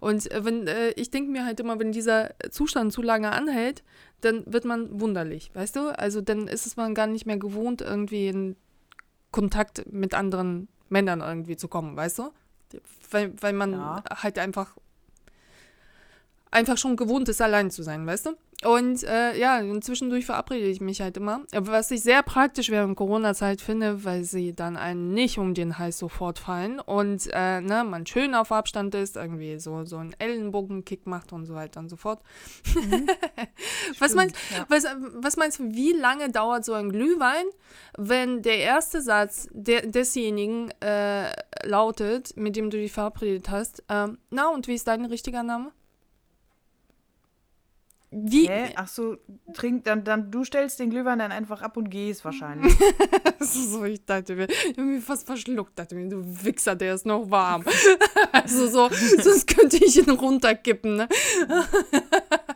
Und 0.00 0.28
äh, 0.32 0.44
wenn 0.44 0.66
äh, 0.66 0.90
ich 0.96 1.10
denke 1.10 1.30
mir 1.30 1.44
halt 1.44 1.60
immer, 1.60 1.78
wenn 1.78 1.92
dieser 1.92 2.30
Zustand 2.50 2.92
zu 2.92 3.00
lange 3.02 3.30
anhält, 3.30 3.84
dann 4.20 4.42
wird 4.46 4.64
man 4.64 5.00
wunderlich, 5.00 5.50
weißt 5.54 5.76
du? 5.76 5.96
Also 5.96 6.20
dann 6.22 6.48
ist 6.48 6.66
es 6.66 6.76
man 6.76 6.94
gar 6.94 7.06
nicht 7.06 7.24
mehr 7.26 7.36
gewohnt, 7.36 7.82
irgendwie 7.82 8.26
in 8.28 8.56
Kontakt 9.30 9.90
mit 9.92 10.14
anderen 10.14 10.68
Männern 10.88 11.20
irgendwie 11.20 11.56
zu 11.56 11.68
kommen, 11.68 11.96
weißt 11.96 12.18
du? 12.18 12.30
Weil, 13.10 13.32
weil 13.40 13.52
man 13.52 13.72
Ja. 13.72 14.02
halt 14.10 14.38
einfach 14.38 14.76
einfach 16.50 16.78
schon 16.78 16.96
gewohnt 16.96 17.28
ist, 17.28 17.40
allein 17.42 17.70
zu 17.70 17.82
sein, 17.82 18.06
weißt 18.06 18.26
du? 18.26 18.30
Und 18.64 19.04
äh, 19.04 19.38
ja, 19.38 19.62
zwischendurch 19.80 20.26
verabrede 20.26 20.66
ich 20.66 20.80
mich 20.80 21.00
halt 21.00 21.16
immer. 21.16 21.42
Aber 21.54 21.68
was 21.68 21.92
ich 21.92 22.02
sehr 22.02 22.24
praktisch 22.24 22.70
während 22.70 22.96
Corona-Zeit 22.96 23.60
finde, 23.60 24.04
weil 24.04 24.24
sie 24.24 24.52
dann 24.52 24.76
einen 24.76 25.14
nicht 25.14 25.38
um 25.38 25.54
den 25.54 25.78
Hals 25.78 25.98
sofort 25.98 26.40
fallen 26.40 26.80
und 26.80 27.28
äh, 27.32 27.60
ne, 27.60 27.84
man 27.84 28.04
schön 28.04 28.34
auf 28.34 28.50
Abstand 28.50 28.96
ist, 28.96 29.16
irgendwie 29.16 29.60
so, 29.60 29.84
so 29.84 29.98
einen 29.98 30.12
Ellenbogenkick 30.18 31.06
macht 31.06 31.32
und 31.32 31.46
so 31.46 31.54
weiter 31.54 31.78
und 31.78 31.88
so 31.88 31.94
fort. 31.94 32.20
was, 34.00 34.14
meinst, 34.14 34.34
ja. 34.50 34.66
was, 34.68 34.84
was 35.14 35.36
meinst 35.36 35.60
du, 35.60 35.74
wie 35.74 35.92
lange 35.92 36.28
dauert 36.30 36.64
so 36.64 36.72
ein 36.72 36.90
Glühwein, 36.90 37.44
wenn 37.96 38.42
der 38.42 38.58
erste 38.58 39.00
Satz 39.02 39.48
der, 39.52 39.86
desjenigen 39.86 40.72
äh, 40.80 41.30
lautet, 41.62 42.36
mit 42.36 42.56
dem 42.56 42.70
du 42.70 42.76
dich 42.76 42.90
verabredet 42.90 43.50
hast, 43.50 43.84
ähm, 43.88 44.18
na 44.30 44.48
und 44.48 44.66
wie 44.66 44.74
ist 44.74 44.88
dein 44.88 45.04
richtiger 45.04 45.44
Name? 45.44 45.70
Wie? 48.10 48.48
Hä? 48.48 48.72
Ach 48.76 48.88
so, 48.88 49.18
trink, 49.52 49.84
dann, 49.84 50.02
dann, 50.02 50.30
du 50.30 50.42
stellst 50.42 50.80
den 50.80 50.88
Glühwein 50.88 51.18
dann 51.18 51.30
einfach 51.30 51.60
ab 51.60 51.76
und 51.76 51.90
gehst 51.90 52.24
wahrscheinlich. 52.24 52.74
so, 53.40 53.84
ich 53.84 54.04
dachte 54.04 54.34
mir, 54.34 54.48
ich 54.48 54.78
habe 54.78 54.82
mich 54.82 55.04
fast 55.04 55.26
verschluckt, 55.26 55.78
dachte 55.78 55.94
mir, 55.94 56.08
du 56.08 56.22
Wichser, 56.44 56.74
der 56.74 56.94
ist 56.94 57.04
noch 57.04 57.30
warm. 57.30 57.64
also 58.32 58.66
so, 58.68 58.88
sonst 59.22 59.46
könnte 59.46 59.76
ich 59.76 59.96
ihn 59.98 60.10
runterkippen, 60.10 60.96
ne? 60.96 61.08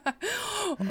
und, 0.78 0.88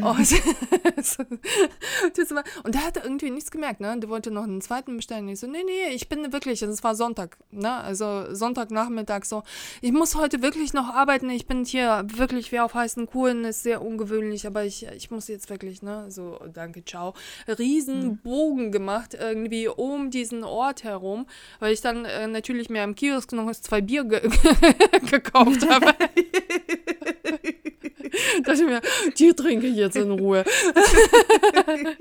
das 2.17 2.31
war, 2.31 2.43
und 2.63 2.75
der 2.75 2.85
hatte 2.85 3.01
irgendwie 3.03 3.29
nichts 3.29 3.51
gemerkt, 3.51 3.81
ne? 3.81 3.97
Der 3.99 4.09
wollte 4.09 4.31
noch 4.31 4.43
einen 4.43 4.61
zweiten 4.61 4.95
bestellen. 4.95 5.27
Ich 5.29 5.39
so, 5.39 5.47
nee, 5.47 5.63
nee, 5.65 5.93
ich 5.93 6.09
bin 6.09 6.31
wirklich, 6.33 6.61
es 6.61 6.83
war 6.83 6.95
Sonntag, 6.95 7.37
ne? 7.51 7.73
Also 7.73 8.33
Sonntagnachmittag 8.33 9.25
so, 9.25 9.43
ich 9.81 9.91
muss 9.91 10.15
heute 10.15 10.41
wirklich 10.41 10.73
noch 10.73 10.93
arbeiten, 10.93 11.29
ich 11.29 11.47
bin 11.47 11.65
hier 11.65 12.05
wirklich 12.15 12.51
wie 12.51 12.59
auf 12.59 12.73
heißen 12.73 13.07
Kohlen, 13.07 13.45
ist 13.45 13.63
sehr 13.63 13.81
ungewöhnlich, 13.81 14.47
aber 14.47 14.63
ich, 14.63 14.87
ich 14.95 15.11
muss 15.11 15.27
jetzt 15.27 15.49
wirklich, 15.49 15.81
ne? 15.81 16.05
So, 16.09 16.39
danke, 16.53 16.83
ciao. 16.85 17.13
Riesen 17.47 18.17
Bogen 18.17 18.71
gemacht, 18.71 19.15
irgendwie 19.19 19.67
um 19.67 20.11
diesen 20.11 20.43
Ort 20.43 20.83
herum, 20.83 21.25
weil 21.59 21.73
ich 21.73 21.81
dann 21.81 22.05
äh, 22.05 22.27
natürlich 22.27 22.69
mir 22.69 22.83
am 22.83 22.95
Kiosk 22.95 23.31
noch 23.33 23.51
zwei 23.51 23.81
Bier 23.81 24.03
ge 24.03 24.21
gekauft 25.11 25.65
habe. 25.69 25.93
Dachte 28.51 28.65
mir, 28.65 28.81
die 29.17 29.33
trinke 29.33 29.67
ich 29.67 29.75
jetzt 29.75 29.95
in 29.95 30.11
Ruhe. 30.11 30.43
Geil. 31.53 31.97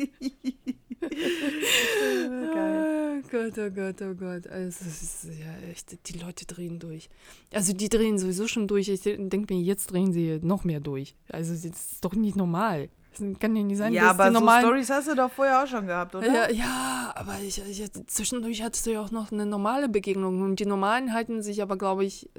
Oh 3.22 3.28
Gott, 3.30 3.59
oh 3.59 3.70
Gott, 3.70 4.03
oh 4.03 4.14
Gott. 4.14 4.46
Also, 4.48 4.84
es 4.86 5.03
ist 5.03 5.24
ja 5.24 5.70
echt, 5.70 6.09
die 6.09 6.18
Leute 6.18 6.46
drehen 6.46 6.78
durch. 6.78 7.09
Also, 7.53 7.72
die 7.72 7.88
drehen 7.88 8.18
sowieso 8.18 8.48
schon 8.48 8.66
durch. 8.66 8.88
Ich 8.88 9.03
denke 9.03 9.55
mir, 9.55 9.61
jetzt 9.61 9.92
drehen 9.92 10.12
sie 10.12 10.40
noch 10.42 10.64
mehr 10.64 10.80
durch. 10.80 11.14
Also, 11.28 11.53
das 11.53 11.64
ist 11.64 12.05
doch 12.05 12.14
nicht 12.14 12.36
normal. 12.36 12.88
Das 13.19 13.39
kann 13.41 13.57
ja 13.57 13.63
nicht 13.63 13.77
sein, 13.77 13.93
Ja, 13.93 14.11
aber 14.11 14.31
die 14.31 14.37
so. 14.37 14.49
Stories 14.49 14.91
hast 14.91 15.09
du 15.09 15.17
doch 15.17 15.31
vorher 15.31 15.63
auch 15.63 15.67
schon 15.67 15.87
gehabt, 15.87 16.15
oder? 16.15 16.27
ja, 16.27 16.51
ja, 16.51 17.13
aber 17.17 17.35
ich, 17.43 17.61
ich, 17.69 17.91
zwischendurch 18.07 18.63
hattest 18.63 18.87
du 18.87 18.93
ja 18.93 19.03
auch 19.03 19.11
noch 19.11 19.33
eine 19.33 19.47
normale 19.47 19.89
Begegnung. 19.89 20.43
Und 20.43 20.61
die 20.61 20.67
Normalen 20.67 21.13
halten 21.13 21.43
sich 21.43 21.61
aber, 21.61 21.77
glaube 21.77 22.05
ich, 22.05 22.31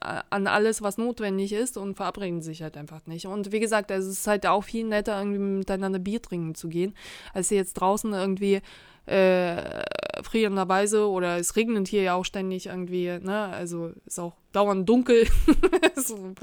an 0.00 0.46
alles, 0.46 0.82
was 0.82 0.98
notwendig 0.98 1.52
ist 1.52 1.78
und 1.78 1.96
verabreden 1.96 2.42
sich 2.42 2.62
halt 2.62 2.76
einfach 2.76 3.06
nicht. 3.06 3.26
Und 3.26 3.52
wie 3.52 3.60
gesagt, 3.60 3.90
es 3.90 4.06
ist 4.06 4.26
halt 4.26 4.46
auch 4.46 4.64
viel 4.64 4.84
netter, 4.84 5.18
irgendwie 5.18 5.38
miteinander 5.38 5.98
Bier 5.98 6.20
trinken 6.20 6.54
zu 6.54 6.68
gehen, 6.68 6.94
als 7.32 7.48
jetzt 7.48 7.74
draußen 7.74 8.12
irgendwie 8.12 8.60
äh, 9.06 9.82
frierenderweise 10.22 11.08
oder 11.08 11.38
es 11.38 11.56
regnet 11.56 11.88
hier 11.88 12.02
ja 12.02 12.14
auch 12.14 12.24
ständig 12.24 12.66
irgendwie, 12.66 13.18
ne? 13.18 13.46
Also 13.46 13.92
ist 14.04 14.20
auch 14.20 14.34
dauernd 14.52 14.86
dunkel. 14.86 15.26
so, 15.96 16.34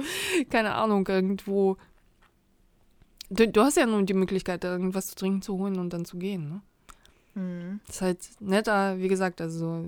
keine 0.50 0.74
Ahnung, 0.74 1.06
irgendwo. 1.08 1.78
Du, 3.30 3.48
du 3.48 3.62
hast 3.62 3.78
ja 3.78 3.86
nun 3.86 4.06
die 4.06 4.14
Möglichkeit, 4.14 4.64
irgendwas 4.64 5.08
zu 5.08 5.16
trinken 5.16 5.42
zu 5.42 5.58
holen 5.58 5.80
und 5.80 5.92
dann 5.92 6.06
zu 6.06 6.18
gehen, 6.18 6.50
ne? 6.50 6.62
Mhm. 7.42 7.80
ist 7.90 8.02
halt 8.02 8.20
netter, 8.40 8.98
wie 9.00 9.10
gesagt, 9.10 9.42
also 9.42 9.84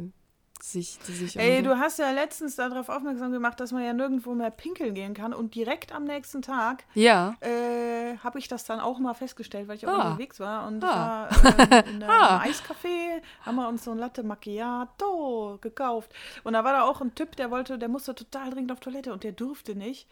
sich, 0.59 0.97
sich 1.03 1.37
Ey, 1.37 1.61
du 1.61 1.77
hast 1.77 1.99
ja 1.99 2.11
letztens 2.11 2.55
darauf 2.57 2.89
aufmerksam 2.89 3.31
gemacht, 3.31 3.59
dass 3.59 3.71
man 3.71 3.83
ja 3.85 3.93
nirgendwo 3.93 4.33
mehr 4.33 4.49
pinkeln 4.49 4.95
gehen 4.95 5.13
kann. 5.13 5.31
Und 5.33 5.53
direkt 5.55 5.93
am 5.93 6.03
nächsten 6.03 6.41
Tag 6.41 6.83
ja, 6.95 7.35
äh, 7.41 8.17
habe 8.17 8.39
ich 8.39 8.47
das 8.47 8.65
dann 8.65 8.79
auch 8.79 8.97
mal 8.99 9.13
festgestellt, 9.13 9.67
weil 9.67 9.77
ich 9.77 9.87
auch 9.87 9.93
Ah. 9.93 10.07
unterwegs 10.09 10.39
war. 10.39 10.67
Und 10.67 10.83
Ah. 10.83 11.29
ich 11.31 11.43
war 11.43 11.71
ähm, 11.71 11.95
in 11.95 12.03
einem 12.03 12.09
Ah. 12.09 12.41
Eiscafé, 12.43 13.21
haben 13.45 13.55
wir 13.55 13.67
uns 13.69 13.83
so 13.83 13.91
ein 13.91 13.97
Latte 13.99 14.23
Macchiato 14.23 15.57
gekauft. 15.61 16.11
Und 16.43 16.53
da 16.53 16.63
war 16.63 16.73
da 16.73 16.81
auch 16.83 17.01
ein 17.01 17.13
Typ, 17.15 17.35
der 17.35 17.51
wollte, 17.51 17.77
der 17.77 17.87
musste 17.89 18.15
total 18.15 18.49
dringend 18.49 18.71
auf 18.71 18.79
Toilette 18.79 19.13
und 19.13 19.23
der 19.23 19.31
durfte 19.33 19.75
nicht. 19.75 20.07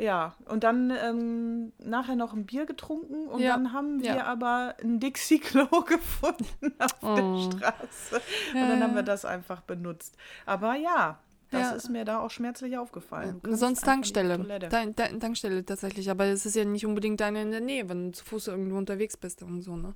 Ja, 0.00 0.34
und 0.46 0.64
dann 0.64 0.90
ähm, 0.90 1.72
nachher 1.78 2.16
noch 2.16 2.32
ein 2.32 2.46
Bier 2.46 2.64
getrunken 2.64 3.26
und 3.28 3.40
Ja, 3.40 3.54
dann 3.54 3.72
haben 3.74 4.00
wir 4.02 4.14
ja. 4.16 4.24
aber 4.24 4.74
ein 4.82 4.98
Dixie-Klo 4.98 5.66
gefunden 5.86 6.72
auf 6.78 6.94
Oh. 7.02 7.14
der 7.16 7.42
Straße. 7.58 8.16
Und 8.54 8.68
dann 8.68 8.82
haben 8.82 8.94
wir 8.94 9.02
das 9.02 9.24
einfach 9.26 9.60
benutzt. 9.60 10.16
Aber 10.46 10.74
ja, 10.76 11.18
das 11.50 11.60
Ja. 11.62 11.70
ist 11.72 11.88
mir 11.90 12.04
da 12.04 12.20
auch 12.20 12.30
schmerzlich 12.30 12.78
aufgefallen. 12.78 13.40
Sonst 13.50 13.84
Tankstelle. 13.84 14.38
Tan- 14.70 14.94
Tan- 14.96 15.20
Tankstelle 15.20 15.64
tatsächlich, 15.66 16.10
aber 16.10 16.24
es 16.26 16.46
ist 16.46 16.56
ja 16.56 16.64
nicht 16.64 16.86
unbedingt 16.86 17.20
eine 17.20 17.42
in 17.42 17.50
der 17.50 17.60
Nähe, 17.60 17.88
wenn 17.88 18.06
du 18.06 18.12
zu 18.12 18.24
Fuß 18.24 18.46
irgendwo 18.48 18.78
unterwegs 18.78 19.16
bist 19.16 19.42
und 19.42 19.60
so, 19.62 19.76
ne? 19.76 19.94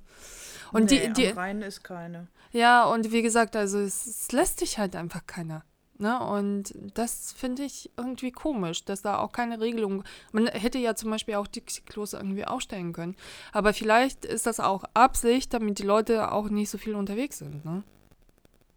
Und 0.71 0.91
nee, 0.91 1.07
die, 1.07 1.13
die, 1.13 1.31
am 1.31 1.37
Rhein 1.37 1.61
ist 1.61 1.83
keine. 1.83 2.27
ja, 2.51 2.83
und 2.85 3.11
wie 3.11 3.21
gesagt, 3.21 3.55
also 3.55 3.79
es, 3.79 4.05
es 4.05 4.31
lässt 4.31 4.59
sich 4.59 4.77
halt 4.77 4.95
einfach 4.95 5.25
keiner. 5.25 5.63
Ne? 5.97 6.19
Und 6.19 6.73
das 6.93 7.31
finde 7.31 7.63
ich 7.63 7.89
irgendwie 7.95 8.31
komisch, 8.31 8.83
dass 8.83 9.01
da 9.01 9.19
auch 9.19 9.31
keine 9.31 9.61
Regelung. 9.61 10.03
Man 10.31 10.47
hätte 10.47 10.77
ja 10.77 10.95
zum 10.95 11.09
Beispiel 11.11 11.35
auch 11.35 11.47
Dixie-Klos 11.47 12.13
irgendwie 12.13 12.45
aufstellen 12.45 12.91
können. 12.91 13.15
Aber 13.53 13.73
vielleicht 13.73 14.25
ist 14.25 14.45
das 14.45 14.59
auch 14.59 14.83
Absicht, 14.93 15.53
damit 15.53 15.79
die 15.79 15.83
Leute 15.83 16.31
auch 16.31 16.49
nicht 16.49 16.69
so 16.69 16.77
viel 16.77 16.95
unterwegs 16.95 17.37
sind. 17.37 17.63
Ne? 17.63 17.83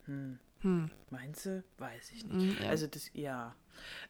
Hm. 0.04 0.38
Hm. 0.60 0.90
Meinst 1.10 1.46
du? 1.46 1.62
Weiß 1.78 2.10
ich 2.14 2.24
nicht. 2.24 2.58
Hm, 2.58 2.64
ja. 2.64 2.70
Also 2.70 2.86
das, 2.86 3.10
ja. 3.14 3.54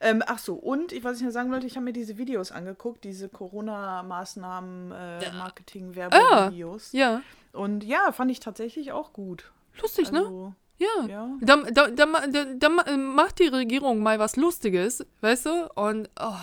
Ähm, 0.01 0.23
ach 0.27 0.39
so, 0.39 0.55
und 0.55 0.93
ich, 0.93 1.05
was 1.05 1.19
ich 1.19 1.25
noch 1.25 1.31
sagen 1.31 1.51
wollte, 1.51 1.67
ich 1.67 1.77
habe 1.77 1.85
mir 1.85 1.93
diese 1.93 2.17
Videos 2.17 2.53
angeguckt, 2.53 3.05
diese 3.05 3.29
Corona-Maßnahmen, 3.29 4.93
äh, 4.93 5.33
Marketing-Werbevideos. 5.33 6.93
ja, 6.93 7.21
Und 7.53 7.85
ja, 7.85 8.13
fand 8.13 8.31
ich 8.31 8.41
tatsächlich 8.41 8.93
auch 8.93 9.13
gut. 9.13 9.53
lustig, 9.81 10.11
ne? 10.11 10.55
Ja. 10.79 11.07
ja. 11.09 11.37
Dann, 11.41 11.74
dann, 11.74 11.97
dann, 11.97 12.59
dann, 12.61 13.05
macht 13.14 13.41
die 13.41 13.49
Regierung 13.49 13.99
mal 14.01 14.20
was 14.20 14.37
Lustiges, 14.37 15.05
weißt 15.20 15.47
du? 15.47 15.68
Und 15.74 16.09
oh, 16.20 16.37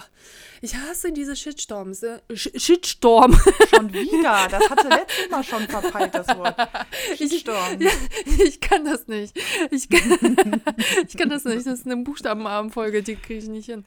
ich 0.62 0.76
hasse 0.76 1.12
diese 1.12 1.36
Shitstorms. 1.36 2.04
Äh, 2.04 2.20
Sh 2.34 2.50
Shitstorm. 2.56 3.34
Schon 3.74 3.94
wieder. 3.94 4.48
Das 4.50 4.70
hatte 4.70 4.90
letztes 4.90 5.30
Mal 5.30 5.44
schon 5.44 5.68
verpeilt, 5.68 6.16
das 6.16 6.28
Wort. 6.38 6.56
Shitstorm. 7.18 7.80
Ich, 7.80 7.86
ja, 7.86 8.46
ich 8.46 8.60
kann 8.60 8.84
das 8.84 9.08
nicht. 9.08 9.38
Ich 9.72 9.90
kann, 9.90 10.02
ich 11.08 11.16
kann 11.16 11.30
das 11.30 11.46
nicht. 11.46 11.66
Das 11.66 11.80
ist 11.80 11.86
eine 11.86 11.98
Buchstabenarmfolge, 11.98 13.04
die 13.04 13.16
kriege 13.16 13.40
ich 13.40 13.48
nicht 13.48 13.68
hin. 13.68 13.86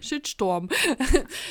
Shitstorm. 0.00 0.68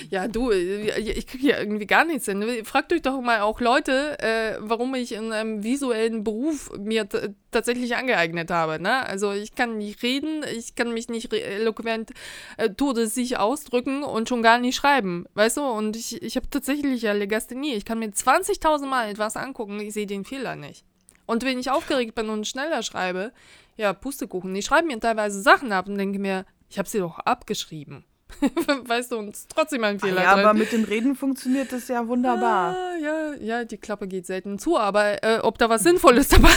Ja, 0.10 0.28
du, 0.28 0.52
ich 0.52 1.26
kriege 1.26 1.42
hier 1.42 1.58
irgendwie 1.58 1.88
gar 1.88 2.06
nichts 2.06 2.26
hin. 2.26 2.44
Fragt 2.66 2.94
euch 2.94 3.02
doch 3.02 3.22
mal 3.22 3.42
auch 3.42 3.62
Leute, 3.62 4.20
äh, 4.20 4.58
warum 4.60 4.94
ich 4.94 5.14
in 5.14 5.32
einem 5.32 5.64
visuellen 5.64 6.24
Beruf 6.24 6.70
mir 6.78 7.08
tatsächlich 7.52 7.96
angeeignet 7.96 8.52
habe. 8.52 8.82
Ne? 8.82 9.06
Also 9.06 9.32
ich 9.32 9.56
kann 9.56 9.78
nicht 9.78 10.02
reden, 10.04 10.44
ich 10.56 10.76
kann 10.76 10.94
mich 10.94 11.10
nicht 11.10 11.34
eloquent 11.34 12.12
äh, 12.58 12.70
todessicher 12.70 13.42
ausdrücken 13.42 14.04
und 14.04 14.30
schon 14.30 14.42
gar 14.44 14.60
nicht 14.60 14.76
schreiben, 14.76 15.26
weißt 15.34 15.58
du? 15.58 15.62
Und 15.64 15.96
ich, 15.96 16.22
ich 16.22 16.36
habe 16.36 16.50
tatsächlich 16.50 17.02
ja 17.02 17.14
Legasthenie. 17.14 17.74
Ich 17.76 17.86
kann 17.86 18.00
mir 18.00 18.10
20.000 18.10 18.86
Mal 18.86 19.10
etwas 19.10 19.38
angucken, 19.38 19.80
ich 19.80 19.94
sehe 19.94 20.08
den 20.08 20.26
Fehler 20.26 20.56
nicht. 20.56 20.86
Und 21.26 21.44
wenn 21.44 21.60
ich 21.60 21.70
aufgeregt 21.70 22.16
bin 22.16 22.30
und 22.30 22.48
schneller 22.48 22.82
schreibe, 22.82 23.32
ja, 23.78 23.94
Pustekuchen. 23.94 24.56
Ich 24.56 24.66
schreibe 24.66 24.88
mir 24.88 25.00
teilweise 25.00 25.42
Sachen 25.42 25.72
ab 25.72 25.88
und 25.88 25.98
denke 25.98 26.20
mir, 26.20 26.46
ich 26.70 26.78
habe 26.78 26.90
sie 26.90 27.00
doch 27.00 27.20
abgeschrieben. 27.20 28.04
weißt 28.86 29.12
du, 29.12 29.22
ist 29.22 29.50
trotzdem 29.50 29.84
ein 29.84 30.00
Fehler. 30.00 30.22
Ah, 30.22 30.24
ja, 30.24 30.36
drin. 30.36 30.46
aber 30.46 30.54
mit 30.58 30.72
dem 30.72 30.84
Reden 30.84 31.16
funktioniert 31.16 31.72
das 31.72 31.88
ja 31.88 32.08
wunderbar. 32.08 32.76
Ah, 32.76 32.96
ja, 32.98 33.34
ja, 33.36 33.66
die 33.66 33.78
Klappe 33.78 34.08
geht 34.08 34.26
selten 34.26 34.60
zu, 34.60 34.78
aber 34.78 35.24
äh, 35.24 35.40
ob 35.40 35.58
da 35.58 35.70
was 35.70 35.84
Sinnvolles 35.84 36.28
dabei 36.30 36.50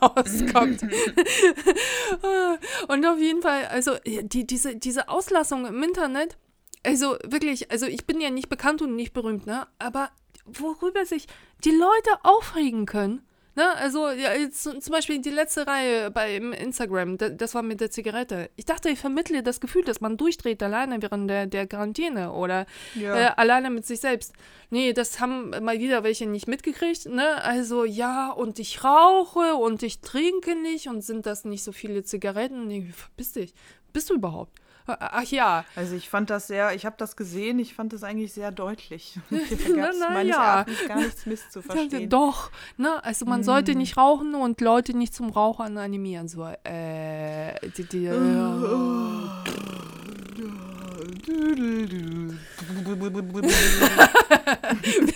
rauskommt. 0.00 0.82
und 2.88 3.06
auf 3.06 3.18
jeden 3.18 3.42
Fall, 3.42 3.66
also 3.66 3.92
die, 4.04 4.46
diese, 4.46 4.76
diese 4.76 5.08
Auslassung 5.08 5.66
im 5.66 5.82
Internet, 5.82 6.36
also 6.84 7.16
wirklich, 7.24 7.70
also 7.70 7.86
ich 7.86 8.06
bin 8.06 8.20
ja 8.20 8.30
nicht 8.30 8.48
bekannt 8.48 8.82
und 8.82 8.96
nicht 8.96 9.12
berühmt, 9.12 9.46
ne? 9.46 9.66
Aber 9.78 10.10
worüber 10.46 11.04
sich 11.04 11.26
die 11.64 11.70
Leute 11.70 12.10
aufregen 12.22 12.86
können, 12.86 13.22
Ne, 13.54 13.68
also 13.76 14.08
ja, 14.08 14.32
jetzt, 14.32 14.62
zum 14.62 14.92
Beispiel 14.92 15.20
die 15.20 15.30
letzte 15.30 15.66
Reihe 15.66 16.10
bei 16.10 16.36
Instagram, 16.36 17.18
das 17.18 17.54
war 17.54 17.62
mit 17.62 17.82
der 17.82 17.90
Zigarette. 17.90 18.48
Ich 18.56 18.64
dachte, 18.64 18.88
ich 18.88 18.98
vermittle 18.98 19.42
das 19.42 19.60
Gefühl, 19.60 19.84
dass 19.84 20.00
man 20.00 20.16
durchdreht 20.16 20.62
alleine 20.62 21.02
während 21.02 21.28
der, 21.28 21.46
der 21.46 21.66
Quarantäne 21.66 22.32
oder 22.32 22.64
ja. 22.94 23.14
äh, 23.14 23.30
alleine 23.36 23.68
mit 23.68 23.84
sich 23.84 24.00
selbst. 24.00 24.32
Nee, 24.70 24.94
das 24.94 25.20
haben 25.20 25.50
mal 25.50 25.78
wieder 25.78 26.02
welche 26.02 26.26
nicht 26.26 26.48
mitgekriegt. 26.48 27.06
Ne? 27.06 27.44
Also 27.44 27.84
ja, 27.84 28.30
und 28.30 28.58
ich 28.58 28.84
rauche 28.84 29.56
und 29.56 29.82
ich 29.82 30.00
trinke 30.00 30.54
nicht 30.56 30.88
und 30.88 31.02
sind 31.02 31.26
das 31.26 31.44
nicht 31.44 31.62
so 31.62 31.72
viele 31.72 32.04
Zigaretten? 32.04 32.68
Nee, 32.68 32.90
verpiss 32.96 33.32
dich. 33.32 33.52
Bist 33.92 34.08
du 34.08 34.14
überhaupt? 34.14 34.61
Ach 34.86 35.24
ja. 35.24 35.64
Also 35.76 35.94
ich 35.94 36.08
fand 36.08 36.30
das 36.30 36.46
sehr, 36.48 36.74
ich 36.74 36.84
habe 36.86 36.96
das 36.98 37.16
gesehen, 37.16 37.58
ich 37.58 37.74
fand 37.74 37.92
das 37.92 38.02
eigentlich 38.02 38.32
sehr 38.32 38.50
deutlich. 38.50 39.18
da 39.30 39.36
gab 39.36 39.90
es 39.90 39.98
meines 40.00 40.36
ja. 40.36 40.44
Erachtens 40.44 40.88
gar 40.88 40.96
nichts 40.96 41.26
misszuverstehen. 41.32 42.08
Doch, 42.08 42.50
ne? 42.76 43.02
Also 43.04 43.24
man 43.26 43.40
mm. 43.40 43.44
sollte 43.44 43.74
nicht 43.74 43.96
rauchen 43.96 44.34
und 44.34 44.60
Leute 44.60 44.96
nicht 44.96 45.14
zum 45.14 45.30
Rauchern 45.30 45.78
animieren. 45.78 46.28
So, 46.28 46.44
äh, 46.44 47.54
die, 47.76 47.84
die, 47.84 48.06
äh, 48.06 48.12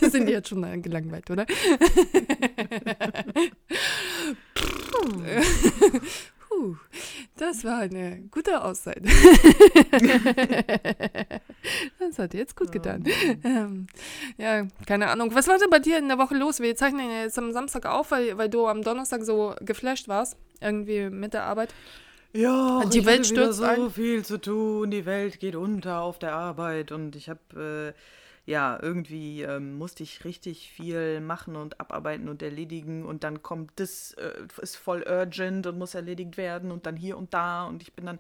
Wir 0.00 0.10
sind 0.10 0.28
jetzt 0.28 0.48
schon 0.48 0.82
gelangweilt, 0.82 1.30
oder? 1.30 1.46
Puh, 6.56 6.76
das 7.36 7.64
war 7.64 7.80
eine 7.80 8.22
gute 8.30 8.62
Auszeit. 8.64 9.02
das 11.98 12.18
hat 12.18 12.32
jetzt 12.34 12.56
gut 12.56 12.72
getan. 12.72 13.04
Ähm, 13.44 13.86
ja, 14.38 14.66
keine 14.86 15.08
Ahnung. 15.08 15.34
Was 15.34 15.48
war 15.48 15.58
denn 15.58 15.68
bei 15.70 15.80
dir 15.80 15.98
in 15.98 16.08
der 16.08 16.16
Woche 16.18 16.34
los? 16.34 16.60
Wir 16.60 16.74
zeichnen 16.76 17.10
jetzt 17.10 17.38
am 17.38 17.52
Samstag 17.52 17.84
auf, 17.86 18.10
weil, 18.10 18.38
weil 18.38 18.48
du 18.48 18.66
am 18.66 18.82
Donnerstag 18.82 19.22
so 19.22 19.54
geflasht 19.60 20.08
warst. 20.08 20.38
Irgendwie 20.60 21.10
mit 21.10 21.34
der 21.34 21.44
Arbeit. 21.44 21.74
Ja, 22.36 22.84
die 22.84 23.06
Welt 23.06 23.26
stürzt 23.26 23.58
so 23.58 23.64
ein. 23.64 23.90
viel 23.90 24.24
zu 24.24 24.38
tun. 24.38 24.90
Die 24.90 25.06
Welt 25.06 25.40
geht 25.40 25.56
unter 25.56 26.00
auf 26.00 26.18
der 26.18 26.34
Arbeit 26.34 26.92
und 26.92 27.16
ich 27.16 27.28
habe 27.28 27.94
äh, 27.94 28.50
ja, 28.50 28.78
irgendwie 28.80 29.42
ähm, 29.42 29.76
musste 29.76 30.02
ich 30.02 30.24
richtig 30.24 30.70
viel 30.70 31.20
machen 31.20 31.56
und 31.56 31.80
abarbeiten 31.80 32.28
und 32.28 32.42
erledigen 32.42 33.04
und 33.04 33.24
dann 33.24 33.42
kommt 33.42 33.72
das, 33.76 34.12
äh, 34.12 34.32
ist 34.60 34.76
voll 34.76 35.04
urgent 35.08 35.66
und 35.66 35.78
muss 35.78 35.94
erledigt 35.94 36.36
werden 36.36 36.70
und 36.70 36.86
dann 36.86 36.96
hier 36.96 37.16
und 37.16 37.34
da 37.34 37.64
und 37.64 37.82
ich 37.82 37.94
bin 37.94 38.06
dann 38.06 38.18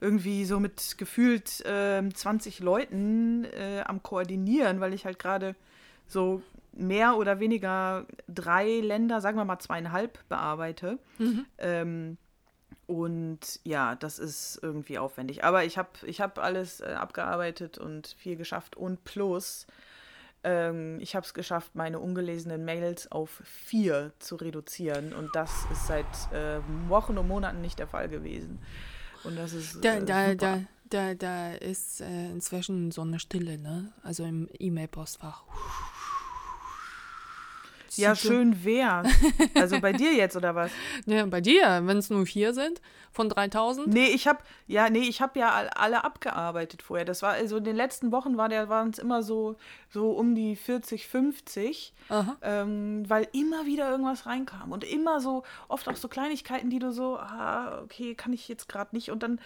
irgendwie 0.00 0.44
so 0.44 0.60
mit 0.60 0.96
gefühlt 0.96 1.64
äh, 1.66 2.02
20 2.08 2.60
Leuten 2.60 3.46
am 3.84 4.02
Koordinieren, 4.02 4.80
weil 4.80 4.94
ich 4.94 5.04
halt 5.04 5.18
gerade 5.18 5.56
so 6.06 6.40
mehr 6.72 7.16
oder 7.16 7.40
weniger 7.40 8.06
drei 8.28 8.80
Länder, 8.80 9.20
sagen 9.20 9.36
wir 9.36 9.44
mal 9.44 9.58
zweieinhalb, 9.58 10.20
bearbeite. 10.28 10.98
Mhm. 11.18 11.44
Ähm, 11.58 12.18
und 12.88 13.60
ja, 13.64 13.96
das 13.96 14.18
ist 14.18 14.60
irgendwie 14.62 14.98
aufwendig. 14.98 15.44
Aber 15.44 15.62
ich 15.62 15.76
habe 15.76 15.90
ich 16.06 16.22
hab 16.22 16.38
alles 16.38 16.80
äh, 16.80 16.86
abgearbeitet 16.86 17.76
und 17.76 18.16
viel 18.18 18.34
geschafft. 18.34 18.76
Und 18.76 19.04
plus, 19.04 19.66
ähm, 20.42 20.98
ich 20.98 21.14
habe 21.14 21.26
es 21.26 21.34
geschafft, 21.34 21.74
meine 21.74 21.98
ungelesenen 21.98 22.64
Mails 22.64 23.12
auf 23.12 23.42
vier 23.44 24.12
zu 24.20 24.36
reduzieren. 24.36 25.12
Und 25.12 25.36
das 25.36 25.66
ist 25.70 25.86
seit 25.86 26.06
äh, 26.32 26.60
Wochen 26.88 27.18
und 27.18 27.28
Monaten 27.28 27.60
nicht 27.60 27.78
der 27.78 27.88
Fall 27.88 28.08
gewesen. 28.08 28.58
Und 29.22 29.36
das 29.36 29.52
ist. 29.52 29.84
Da, 29.84 29.96
äh, 29.96 30.04
da, 30.06 30.34
da, 30.34 30.60
da, 30.88 31.14
da 31.14 31.52
ist 31.52 32.00
äh, 32.00 32.30
inzwischen 32.30 32.90
so 32.90 33.02
eine 33.02 33.20
Stille, 33.20 33.58
ne? 33.58 33.92
Also 34.02 34.24
im 34.24 34.48
E-Mail-Postfach. 34.58 35.42
Ja, 37.98 38.14
schön 38.14 38.64
wär. 38.64 39.02
Also 39.54 39.80
bei 39.80 39.92
dir 39.92 40.14
jetzt 40.14 40.36
oder 40.36 40.54
was? 40.54 40.70
Ja, 41.06 41.26
bei 41.26 41.40
dir, 41.40 41.82
wenn 41.84 41.98
es 41.98 42.10
nur 42.10 42.24
vier 42.26 42.54
sind 42.54 42.80
von 43.12 43.28
3000? 43.28 43.88
Nee, 43.88 44.06
ich 44.08 44.26
habe 44.28 44.40
ja, 44.66 44.88
nee, 44.90 45.00
ich 45.08 45.20
habe 45.20 45.38
ja 45.38 45.50
alle 45.74 46.04
abgearbeitet 46.04 46.82
vorher. 46.82 47.04
Das 47.04 47.22
war 47.22 47.32
also 47.32 47.56
in 47.56 47.64
den 47.64 47.76
letzten 47.76 48.12
Wochen 48.12 48.36
war 48.36 48.48
der 48.48 48.68
waren 48.68 48.90
es 48.90 48.98
immer 48.98 49.22
so 49.22 49.56
so 49.90 50.10
um 50.10 50.34
die 50.34 50.54
40, 50.56 51.08
50, 51.08 51.94
ähm, 52.42 53.04
weil 53.08 53.26
immer 53.32 53.66
wieder 53.66 53.90
irgendwas 53.90 54.26
reinkam 54.26 54.72
und 54.72 54.84
immer 54.84 55.20
so 55.20 55.42
oft 55.68 55.88
auch 55.88 55.96
so 55.96 56.08
Kleinigkeiten, 56.08 56.70
die 56.70 56.78
du 56.78 56.92
so, 56.92 57.16
ah, 57.16 57.80
okay, 57.82 58.14
kann 58.14 58.32
ich 58.32 58.48
jetzt 58.48 58.68
gerade 58.68 58.94
nicht 58.94 59.10
und 59.10 59.22
dann 59.22 59.40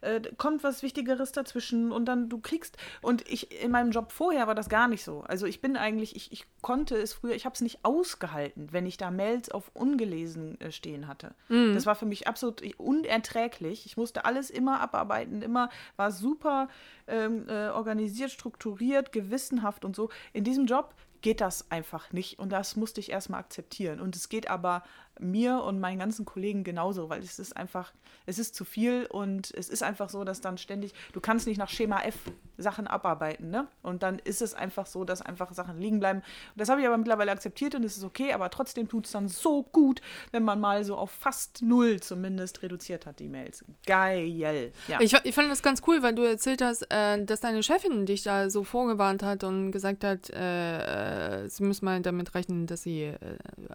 äh, 0.00 0.20
kommt 0.36 0.62
was 0.62 0.82
Wichtigeres 0.82 1.32
dazwischen 1.32 1.92
und 1.92 2.06
dann 2.06 2.28
du 2.28 2.38
kriegst 2.38 2.76
und 3.02 3.28
ich 3.28 3.62
in 3.62 3.70
meinem 3.70 3.90
Job 3.90 4.12
vorher 4.12 4.46
war 4.46 4.54
das 4.54 4.68
gar 4.68 4.88
nicht 4.88 5.04
so. 5.04 5.20
Also 5.22 5.46
ich 5.46 5.60
bin 5.60 5.76
eigentlich, 5.76 6.16
ich, 6.16 6.32
ich 6.32 6.46
konnte 6.62 6.96
es 6.96 7.12
früher, 7.12 7.34
ich 7.34 7.44
habe 7.44 7.54
es 7.54 7.60
nicht 7.60 7.84
ausgehalten, 7.84 8.68
wenn 8.72 8.86
ich 8.86 8.96
da 8.96 9.10
Mails 9.10 9.50
auf 9.50 9.70
ungelesen 9.74 10.60
äh, 10.60 10.72
stehen 10.72 11.08
hatte. 11.08 11.34
Mhm. 11.48 11.74
Das 11.74 11.86
war 11.86 11.94
für 11.94 12.06
mich 12.06 12.28
absolut 12.28 12.62
unerträglich. 12.78 13.86
Ich 13.86 13.96
musste 13.96 14.24
alles 14.24 14.50
immer 14.50 14.80
abarbeiten, 14.80 15.42
immer 15.42 15.70
war 15.96 16.10
super 16.10 16.68
ähm, 17.06 17.46
äh, 17.48 17.68
organisiert, 17.68 18.30
strukturiert, 18.30 19.12
gewissenhaft 19.12 19.84
und 19.84 19.96
so. 19.96 20.10
In 20.32 20.44
diesem 20.44 20.66
Job 20.66 20.94
geht 21.20 21.40
das 21.40 21.70
einfach 21.70 22.12
nicht 22.12 22.38
und 22.38 22.50
das 22.50 22.76
musste 22.76 23.00
ich 23.00 23.10
erstmal 23.10 23.40
akzeptieren. 23.40 24.00
Und 24.00 24.14
es 24.16 24.28
geht 24.28 24.48
aber 24.48 24.82
mir 25.20 25.62
und 25.62 25.80
meinen 25.80 25.98
ganzen 25.98 26.24
Kollegen 26.24 26.64
genauso, 26.64 27.08
weil 27.08 27.20
es 27.22 27.38
ist 27.38 27.56
einfach, 27.56 27.92
es 28.26 28.38
ist 28.38 28.54
zu 28.54 28.64
viel 28.64 29.06
und 29.06 29.52
es 29.54 29.68
ist 29.68 29.82
einfach 29.82 30.08
so, 30.08 30.24
dass 30.24 30.40
dann 30.40 30.58
ständig, 30.58 30.94
du 31.12 31.20
kannst 31.20 31.46
nicht 31.46 31.58
nach 31.58 31.68
Schema 31.68 32.02
F 32.02 32.16
Sachen 32.58 32.88
abarbeiten, 32.88 33.50
ne? 33.50 33.68
Und 33.82 34.02
dann 34.02 34.18
ist 34.18 34.42
es 34.42 34.52
einfach 34.52 34.86
so, 34.86 35.04
dass 35.04 35.22
einfach 35.22 35.52
Sachen 35.52 35.78
liegen 35.78 36.00
bleiben. 36.00 36.18
Und 36.18 36.60
das 36.60 36.68
habe 36.68 36.80
ich 36.80 36.86
aber 36.86 36.98
mittlerweile 36.98 37.30
akzeptiert 37.30 37.76
und 37.76 37.84
es 37.84 37.96
ist 37.96 38.02
okay, 38.02 38.32
aber 38.32 38.50
trotzdem 38.50 38.88
tut 38.88 39.06
es 39.06 39.12
dann 39.12 39.28
so 39.28 39.62
gut, 39.62 40.00
wenn 40.32 40.42
man 40.42 40.60
mal 40.60 40.84
so 40.84 40.96
auf 40.96 41.12
fast 41.12 41.62
null 41.62 42.00
zumindest 42.00 42.62
reduziert 42.62 43.06
hat, 43.06 43.20
die 43.20 43.28
Mails. 43.28 43.64
Geil. 43.86 44.72
Ja. 44.88 45.00
Ich, 45.00 45.14
ich 45.22 45.34
fand 45.34 45.50
das 45.50 45.62
ganz 45.62 45.82
cool, 45.86 46.02
weil 46.02 46.14
du 46.14 46.22
erzählt 46.22 46.60
hast, 46.60 46.82
äh, 46.90 47.24
dass 47.24 47.40
deine 47.40 47.62
Chefin 47.62 48.06
dich 48.06 48.24
da 48.24 48.50
so 48.50 48.64
vorgewarnt 48.64 49.22
hat 49.22 49.44
und 49.44 49.70
gesagt 49.70 50.02
hat, 50.02 50.28
äh, 50.30 51.44
äh 51.44 51.48
sie 51.48 51.62
müssen 51.62 51.84
mal 51.84 52.00
damit 52.02 52.34
rechnen, 52.34 52.66
dass 52.66 52.82
sie 52.82 53.04
äh, 53.04 53.16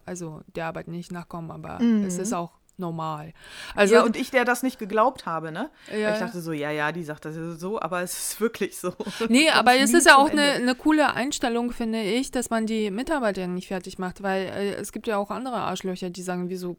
also 0.06 0.41
der 0.56 0.66
Arbeit 0.66 0.89
nicht 0.89 1.12
nachkommen, 1.34 1.52
aber 1.52 1.84
mhm. 1.84 2.06
es 2.06 2.18
ist 2.18 2.34
auch 2.34 2.52
normal. 2.78 3.34
Also, 3.76 3.96
ja, 3.96 4.04
und 4.04 4.18
ich, 4.18 4.32
der 4.32 4.46
das 4.46 4.64
nicht 4.64 4.80
geglaubt 4.80 5.28
habe, 5.28 5.52
ne? 5.52 5.70
Ja. 5.92 6.14
Ich 6.14 6.20
dachte 6.20 6.42
so, 6.42 6.52
ja, 6.52 6.72
ja, 6.72 6.92
die 6.92 7.04
sagt 7.04 7.26
das 7.26 7.36
so, 7.60 7.80
aber 7.80 8.02
es 8.02 8.14
ist 8.14 8.42
wirklich 8.42 8.78
so. 8.78 8.94
Nee, 9.30 9.50
aber 9.50 9.76
es 9.76 9.94
ist 9.94 10.08
ja 10.08 10.18
auch 10.18 10.30
eine, 10.30 10.54
eine 10.54 10.76
coole 10.76 11.14
Einstellung, 11.14 11.72
finde 11.72 12.02
ich, 12.02 12.32
dass 12.32 12.50
man 12.50 12.66
die 12.66 12.90
Mitarbeiter 12.90 13.46
nicht 13.48 13.68
fertig 13.68 14.00
macht, 14.00 14.24
weil 14.24 14.46
äh, 14.48 14.74
es 14.74 14.92
gibt 14.92 15.06
ja 15.06 15.18
auch 15.18 15.30
andere 15.30 15.58
Arschlöcher, 15.58 16.10
die 16.10 16.24
sagen, 16.24 16.50
wieso, 16.50 16.78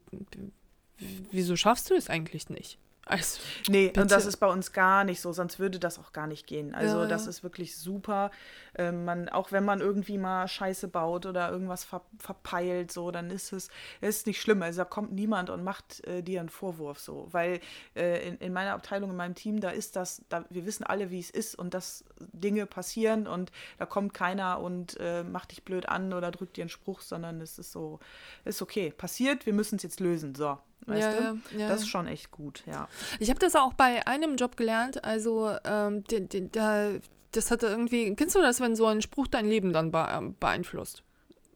wieso 1.31 1.55
schaffst 1.55 1.89
du 1.89 1.95
es 1.95 2.09
eigentlich 2.09 2.49
nicht? 2.49 2.77
Also, 3.07 3.39
Nee, 3.69 3.87
bitte. 3.87 4.01
und 4.01 4.09
das 4.11 4.25
ist 4.25 4.37
bei 4.37 4.47
uns 4.47 4.73
gar 4.73 5.03
nicht 5.03 5.21
so, 5.21 5.31
sonst 5.31 5.59
würde 5.59 5.77
das 5.79 5.99
auch 5.99 6.11
gar 6.11 6.25
nicht 6.25 6.47
gehen. 6.47 6.73
Also 6.73 7.01
Ja, 7.01 7.07
das 7.07 7.25
ja. 7.25 7.29
ist 7.29 7.43
wirklich 7.43 7.77
super. 7.77 8.31
Ähm, 8.75 9.05
man, 9.05 9.29
auch 9.29 9.51
wenn 9.51 9.63
man 9.63 9.79
irgendwie 9.79 10.17
mal 10.17 10.47
Scheiße 10.47 10.87
baut 10.87 11.27
oder 11.27 11.51
irgendwas 11.51 11.83
ver, 11.83 12.01
verpeilt, 12.17 12.91
so, 12.91 13.11
dann 13.11 13.29
ist 13.29 13.53
es 13.53 13.69
ist 14.01 14.25
nicht 14.25 14.41
schlimm. 14.41 14.63
Also 14.63 14.79
da 14.79 14.85
kommt 14.85 15.11
niemand 15.13 15.51
und 15.51 15.63
macht 15.63 16.03
äh, 16.07 16.23
dir 16.23 16.39
einen 16.39 16.49
Vorwurf 16.49 16.99
so. 16.99 17.27
Weil 17.31 17.59
äh, 17.95 18.27
in, 18.27 18.37
in 18.39 18.53
meiner 18.53 18.73
Abteilung, 18.73 19.11
in 19.11 19.15
meinem 19.15 19.35
Team, 19.35 19.59
da 19.59 19.69
ist 19.69 19.95
das, 19.95 20.23
da, 20.29 20.43
wir 20.49 20.65
wissen 20.65 20.83
alle, 20.83 21.11
wie 21.11 21.19
es 21.19 21.29
ist 21.29 21.53
und 21.53 21.75
dass 21.75 22.03
Dinge 22.19 22.65
passieren 22.65 23.27
und 23.27 23.51
da 23.77 23.85
kommt 23.85 24.15
keiner 24.15 24.59
und 24.59 24.97
äh, 24.99 25.23
macht 25.23 25.51
dich 25.51 25.63
blöd 25.63 25.87
an 25.87 26.11
oder 26.11 26.31
drückt 26.31 26.57
dir 26.57 26.63
einen 26.63 26.69
Spruch, 26.69 27.01
sondern 27.01 27.39
es 27.39 27.59
ist 27.59 27.71
so, 27.71 27.99
ist 28.45 28.63
okay. 28.63 28.91
Passiert, 28.97 29.45
wir 29.45 29.53
müssen 29.53 29.75
es 29.75 29.83
jetzt 29.83 29.99
lösen. 29.99 30.33
So. 30.33 30.57
Weißt 30.87 31.01
Ja, 31.01 31.11
du? 31.13 31.21
ja, 31.51 31.59
ja, 31.59 31.67
das 31.69 31.81
ist 31.81 31.87
schon 31.89 32.07
echt 32.07 32.31
gut, 32.31 32.63
ja. 32.67 32.87
Ich 33.19 33.29
habe 33.29 33.39
das 33.39 33.55
auch 33.55 33.73
bei 33.73 34.05
einem 34.07 34.35
Job 34.35 34.55
gelernt. 34.57 35.03
Also, 35.03 35.51
ähm, 35.65 36.03
der, 36.05 36.99
das 37.31 37.51
hatte 37.51 37.67
irgendwie. 37.67 38.15
Kennst 38.15 38.35
du 38.35 38.41
das, 38.41 38.59
wenn 38.59 38.75
so 38.75 38.85
ein 38.85 39.01
Spruch 39.01 39.27
dein 39.27 39.47
Leben 39.47 39.73
dann 39.73 39.91
be 39.91 40.33
beeinflusst? 40.39 41.03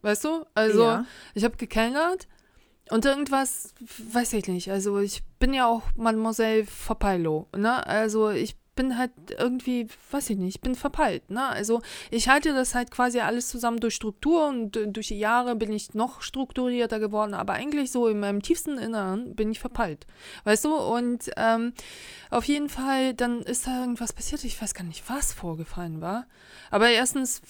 Weißt 0.02 0.24
du? 0.24 0.46
Also, 0.56 0.82
Ja. 0.84 1.06
ich 1.36 1.44
habe 1.44 1.58
gekellnert 1.58 2.28
und 2.90 3.06
irgendwas, 3.06 3.74
weiß 4.12 4.34
ich 4.34 4.48
nicht. 4.48 4.72
Also, 4.72 4.98
ich 5.00 5.22
bin 5.38 5.54
ja 5.54 5.68
auch 5.68 5.84
Mademoiselle 5.96 6.66
Verpeilo. 6.66 7.48
Ne? 7.56 7.86
Also, 7.86 8.30
ich 8.32 8.56
bin 8.80 8.98
halt 8.98 9.12
irgendwie, 9.38 9.90
weiß 10.10 10.30
ich 10.30 10.38
nicht, 10.38 10.56
ich 10.56 10.62
bin 10.62 10.74
verpeilt. 10.74 11.30
Ne? 11.30 11.46
Also, 11.46 11.82
ich 12.12 12.30
halte 12.30 12.54
das 12.54 12.76
halt 12.76 12.92
quasi 12.92 13.20
alles 13.20 13.50
zusammen 13.50 13.82
durch 13.82 13.94
Struktur 13.94 14.48
und 14.48 14.78
äh, 14.78 14.88
durch 14.88 15.10
die 15.10 15.20
Jahre 15.20 15.58
bin 15.58 15.74
ich 15.74 15.96
noch 15.96 16.22
strukturierter 16.22 16.98
geworden. 16.98 17.34
Aber 17.34 17.52
eigentlich 17.52 17.92
so 17.92 18.08
in 18.08 18.22
meinem 18.22 18.42
tiefsten 18.42 18.78
Inneren 18.78 19.36
bin 19.36 19.52
ich 19.52 19.60
verpeilt. 19.60 20.08
Weißt 20.46 20.64
du? 20.64 20.78
Und 20.78 21.30
ähm, 21.36 21.74
auf 22.30 22.46
jeden 22.46 22.70
Fall, 22.70 23.14
dann 23.14 23.42
ist 23.42 23.68
da 23.68 23.82
irgendwas 23.82 24.14
passiert. 24.14 24.46
Ich 24.46 24.62
weiß 24.62 24.74
gar 24.74 24.86
nicht, 24.86 25.10
was 25.10 25.34
vorgefallen 25.34 26.00
war. 26.00 26.26
Aber 26.72 26.88
erstens 26.88 27.42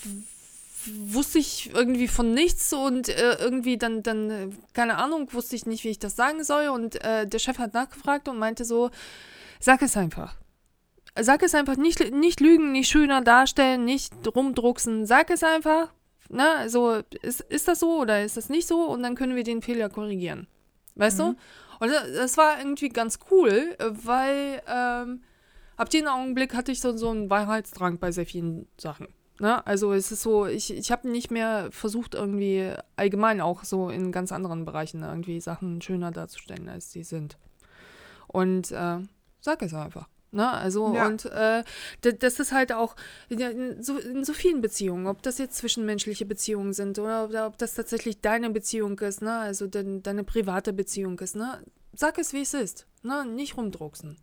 wusste 0.87 1.37
ich 1.37 1.69
irgendwie 1.75 2.07
von 2.07 2.33
nichts 2.33 2.73
und 2.73 3.07
äh, 3.07 3.35
irgendwie 3.35 3.77
dann, 3.77 4.01
dann, 4.01 4.31
äh, 4.31 4.49
keine 4.73 4.97
Ahnung, 4.97 5.31
wusste 5.31 5.55
ich 5.55 5.67
nicht, 5.67 5.83
wie 5.83 5.89
ich 5.89 5.99
das 5.99 6.15
sagen 6.15 6.43
soll. 6.43 6.69
Und 6.69 7.03
äh, 7.03 7.27
der 7.27 7.37
Chef 7.37 7.59
hat 7.59 7.75
nachgefragt 7.75 8.27
und 8.27 8.39
meinte 8.39 8.65
so, 8.65 8.89
sag 9.59 9.83
es 9.83 9.95
einfach. 9.95 10.35
Sag 11.21 11.43
es 11.43 11.55
einfach, 11.55 11.75
nicht, 11.77 12.11
nicht 12.13 12.39
lügen, 12.39 12.71
nicht 12.71 12.89
schöner 12.89 13.21
darstellen, 13.21 13.85
nicht 13.85 14.13
rumdrucksen. 14.35 15.05
Sag 15.05 15.29
es 15.29 15.43
einfach. 15.43 15.91
Na, 16.29 16.55
also 16.57 17.01
ist, 17.21 17.41
ist 17.41 17.67
das 17.67 17.79
so 17.79 17.99
oder 18.01 18.23
ist 18.23 18.37
das 18.37 18.49
nicht 18.49 18.67
so? 18.67 18.83
Und 18.85 19.01
dann 19.03 19.15
können 19.15 19.35
wir 19.35 19.43
den 19.43 19.61
Fehler 19.61 19.89
korrigieren. 19.89 20.47
Weißt 20.95 21.19
du? 21.19 21.35
Und 21.79 21.89
das- 21.89 22.37
war 22.37 22.59
irgendwie 22.59 22.89
ganz 22.89 23.19
cool, 23.31 23.75
weil 23.79 24.61
ähm, 24.67 25.21
ab 25.77 25.89
dem 25.89 26.07
Augenblick 26.07 26.53
hatte 26.53 26.71
ich 26.71 26.81
so, 26.81 26.95
so 26.97 27.09
einen 27.09 27.29
Wahrheitsdrang 27.29 27.97
bei 27.99 28.11
sehr 28.11 28.25
vielen 28.25 28.67
Sachen. 28.77 29.07
Ne? 29.39 29.65
Also 29.65 29.93
es 29.93 30.11
ist 30.11 30.21
so, 30.21 30.45
ich, 30.45 30.71
ich 30.73 30.91
habe 30.91 31.09
nicht 31.09 31.31
mehr 31.31 31.69
versucht, 31.71 32.13
irgendwie 32.15 32.73
allgemein 32.97 33.39
auch 33.39 33.63
so 33.63 33.89
in 33.89 34.11
ganz 34.11 34.31
anderen 34.33 34.65
Bereichen 34.65 35.01
irgendwie 35.01 35.39
Sachen 35.39 35.81
schöner 35.81 36.11
darzustellen, 36.11 36.67
als 36.67 36.91
sie 36.91 37.03
sind. 37.03 37.37
Und 38.27 38.71
äh, 38.71 38.97
sag 39.39 39.61
es 39.61 39.73
einfach. 39.73 40.07
Ne? 40.31 40.47
Also, 40.49 40.93
Ja. 40.93 41.07
und 41.07 41.25
äh, 41.25 41.63
das 42.01 42.39
ist 42.39 42.51
halt 42.51 42.71
auch 42.71 42.95
ja, 43.29 43.49
in 43.49 43.81
so, 43.81 43.97
in 43.97 44.23
so 44.23 44.33
vielen 44.33 44.61
Beziehungen, 44.61 45.07
ob 45.07 45.21
das 45.23 45.37
jetzt 45.39 45.57
zwischenmenschliche 45.57 46.25
Beziehungen 46.25 46.73
sind 46.73 46.99
oder, 46.99 47.27
oder 47.27 47.47
ob 47.47 47.57
das 47.57 47.73
tatsächlich 47.73 48.21
deine 48.21 48.49
Beziehung 48.49 48.99
ist, 48.99 49.21
ne? 49.21 49.37
also 49.39 49.65
de, 49.67 50.01
deine 50.01 50.23
private 50.23 50.71
Beziehung 50.73 51.17
ist. 51.19 51.35
Ne? 51.35 51.63
Sag 51.95 52.17
es, 52.19 52.33
wie 52.33 52.41
es 52.41 52.53
ist. 52.53 52.85
Ne? 53.01 53.25
Nicht 53.25 53.57
rumdrucksen. 53.57 54.17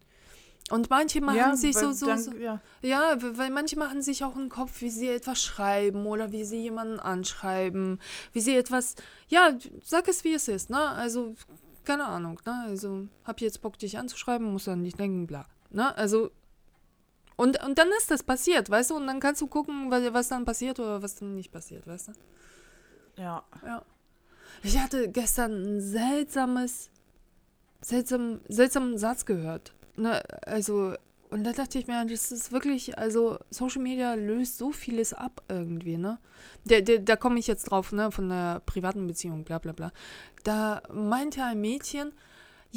Und 0.70 0.90
manche 0.90 1.20
machen 1.20 1.56
sich 1.56 1.76
so, 1.76 1.92
so, 1.92 2.06
dann- 2.06 2.18
so, 2.22 2.32
ja. 2.34 2.60
ja, 2.82 3.16
weil 3.20 3.50
manche 3.50 3.78
machen 3.78 4.02
sich 4.02 4.24
auch 4.24 4.34
einen 4.36 4.48
Kopf, 4.48 4.80
wie 4.80 4.90
sie 4.90 5.08
etwas 5.08 5.40
schreiben 5.40 6.06
oder 6.06 6.32
wie 6.32 6.42
sie 6.44 6.60
jemanden 6.60 6.98
anschreiben, 6.98 8.00
wie 8.32 8.40
sie 8.40 8.56
etwas, 8.56 8.96
ja, 9.28 9.56
sag 9.84 10.08
es, 10.08 10.24
wie 10.24 10.34
es 10.34 10.48
ist, 10.48 10.68
ne? 10.70 10.80
Also, 10.90 11.34
keine 11.84 12.06
Ahnung, 12.06 12.40
ne? 12.44 12.64
Also, 12.66 13.06
hab 13.24 13.40
jetzt 13.40 13.62
Bock, 13.62 13.78
dich 13.78 13.96
anzuschreiben, 13.96 14.52
muss 14.52 14.64
dann 14.64 14.82
nicht 14.82 14.98
denken, 14.98 15.28
bla, 15.28 15.46
ne? 15.70 15.96
Also, 15.96 16.30
und, 17.36 17.62
und 17.62 17.78
dann 17.78 17.88
ist 17.98 18.10
das 18.10 18.22
passiert, 18.22 18.70
weißt 18.70 18.90
du? 18.90 18.96
Und 18.96 19.06
dann 19.06 19.20
kannst 19.20 19.40
du 19.42 19.46
gucken, 19.46 19.90
was, 19.90 20.12
was 20.12 20.28
dann 20.28 20.44
passiert 20.44 20.80
oder 20.80 21.02
was 21.02 21.16
dann 21.16 21.34
nicht 21.34 21.52
passiert, 21.52 21.86
weißt 21.86 22.08
du? 22.08 22.12
Ja. 23.18 23.44
Ja. 23.64 23.82
Ich 24.62 24.78
hatte 24.78 25.08
gestern 25.08 25.52
ein 25.52 25.80
seltsames, 25.80 26.90
seltsam, 27.82 28.40
seltsamen 28.48 28.98
Satz 28.98 29.26
gehört. 29.26 29.74
Ne, 29.96 30.22
also, 30.46 30.94
und 31.30 31.44
da 31.44 31.52
dachte 31.52 31.78
ich 31.78 31.86
mir, 31.86 32.04
das 32.06 32.32
ist 32.32 32.52
wirklich, 32.52 32.98
also 32.98 33.38
Social 33.50 33.82
Media 33.82 34.14
löst 34.14 34.58
so 34.58 34.72
vieles 34.72 35.12
ab 35.12 35.42
irgendwie, 35.48 35.96
ne? 35.96 36.18
Der, 36.64 36.82
der, 36.82 37.00
da 37.00 37.16
komme 37.16 37.38
ich 37.38 37.46
jetzt 37.46 37.64
drauf, 37.64 37.92
ne, 37.92 38.10
von 38.10 38.28
der 38.28 38.60
privaten 38.64 39.06
Beziehung, 39.06 39.44
bla 39.44 39.58
bla 39.58 39.72
bla. 39.72 39.92
Da 40.44 40.82
meinte 40.92 41.42
ein 41.42 41.60
Mädchen, 41.60 42.12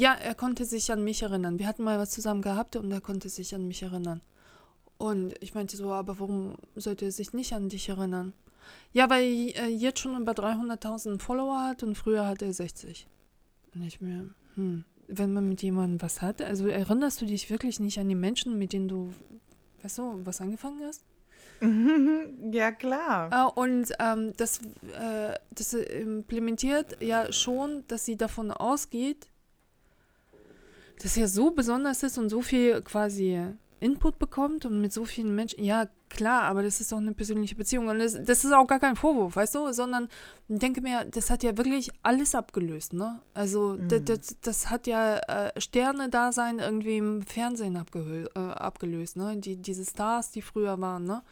ja, 0.00 0.14
er 0.14 0.34
konnte 0.34 0.64
sich 0.64 0.90
an 0.90 1.04
mich 1.04 1.22
erinnern. 1.22 1.58
Wir 1.58 1.66
hatten 1.66 1.84
mal 1.84 1.98
was 1.98 2.10
zusammen 2.10 2.40
gehabt 2.40 2.74
und 2.74 2.90
er 2.90 3.02
konnte 3.02 3.28
sich 3.28 3.54
an 3.54 3.68
mich 3.68 3.82
erinnern. 3.82 4.22
Und 4.96 5.34
ich 5.42 5.54
meinte 5.54 5.76
so, 5.76 5.92
aber 5.92 6.18
warum 6.18 6.54
sollte 6.74 7.04
er 7.04 7.12
sich 7.12 7.34
nicht 7.34 7.52
an 7.52 7.68
dich 7.68 7.90
erinnern? 7.90 8.32
Ja, 8.94 9.10
weil 9.10 9.50
er 9.54 9.68
jetzt 9.68 10.00
schon 10.00 10.18
über 10.18 10.32
300.000 10.32 11.20
Follower 11.20 11.60
hat 11.60 11.82
und 11.82 11.96
früher 11.96 12.26
hatte 12.26 12.46
er 12.46 12.54
60. 12.54 13.06
Und 13.74 13.82
ich 13.82 14.00
mir, 14.00 14.30
hm, 14.54 14.84
wenn 15.06 15.34
man 15.34 15.50
mit 15.50 15.62
jemandem 15.62 16.00
was 16.00 16.22
hat, 16.22 16.40
also 16.40 16.66
erinnerst 16.66 17.20
du 17.20 17.26
dich 17.26 17.50
wirklich 17.50 17.78
nicht 17.78 17.98
an 17.98 18.08
die 18.08 18.14
Menschen, 18.14 18.58
mit 18.58 18.72
denen 18.72 18.88
du, 18.88 19.12
weißt 19.82 19.98
du, 19.98 20.20
was 20.24 20.40
angefangen 20.40 20.80
hast? 20.82 21.04
Ja, 22.52 22.72
klar. 22.72 23.30
Äh, 23.30 23.60
und 23.60 23.92
ähm, 23.98 24.32
das, 24.38 24.60
äh, 24.98 25.34
das 25.50 25.74
implementiert 25.74 27.02
ja 27.02 27.30
schon, 27.32 27.84
dass 27.86 28.06
sie 28.06 28.16
davon 28.16 28.50
ausgeht, 28.50 29.28
dass 31.02 31.16
er 31.16 31.28
so 31.28 31.50
besonders 31.50 32.02
ist 32.02 32.18
und 32.18 32.28
so 32.28 32.42
viel 32.42 32.82
quasi 32.82 33.40
Input 33.80 34.18
bekommt 34.18 34.66
und 34.66 34.80
mit 34.80 34.92
so 34.92 35.06
vielen 35.06 35.34
Menschen. 35.34 35.64
Ja, 35.64 35.88
klar, 36.10 36.42
aber 36.42 36.62
das 36.62 36.82
ist 36.82 36.92
doch 36.92 36.98
eine 36.98 37.14
persönliche 37.14 37.54
Beziehung. 37.54 37.88
Und 37.88 37.98
das, 37.98 38.12
das 38.12 38.44
ist 38.44 38.52
auch 38.52 38.66
gar 38.66 38.78
kein 38.78 38.94
Vorwurf, 38.94 39.36
weißt 39.36 39.54
du? 39.54 39.72
Sondern 39.72 40.08
ich 40.48 40.58
denke 40.58 40.82
mir, 40.82 41.06
das 41.06 41.30
hat 41.30 41.42
ja 41.42 41.56
wirklich 41.56 41.90
alles 42.02 42.34
abgelöst, 42.34 42.92
ne? 42.92 43.22
Also, 43.32 43.76
das, 43.76 44.04
das, 44.04 44.36
das 44.42 44.70
hat 44.70 44.86
ja 44.86 45.16
äh, 45.16 45.58
Sterne-Dasein 45.58 46.58
irgendwie 46.58 46.98
im 46.98 47.22
Fernsehen 47.22 47.78
abgehö- 47.78 48.28
äh, 48.34 48.52
abgelöst, 48.52 49.16
ne? 49.16 49.38
Die, 49.38 49.56
diese 49.56 49.86
Stars, 49.86 50.30
die 50.30 50.42
früher 50.42 50.78
waren, 50.78 51.04
ne? 51.04 51.22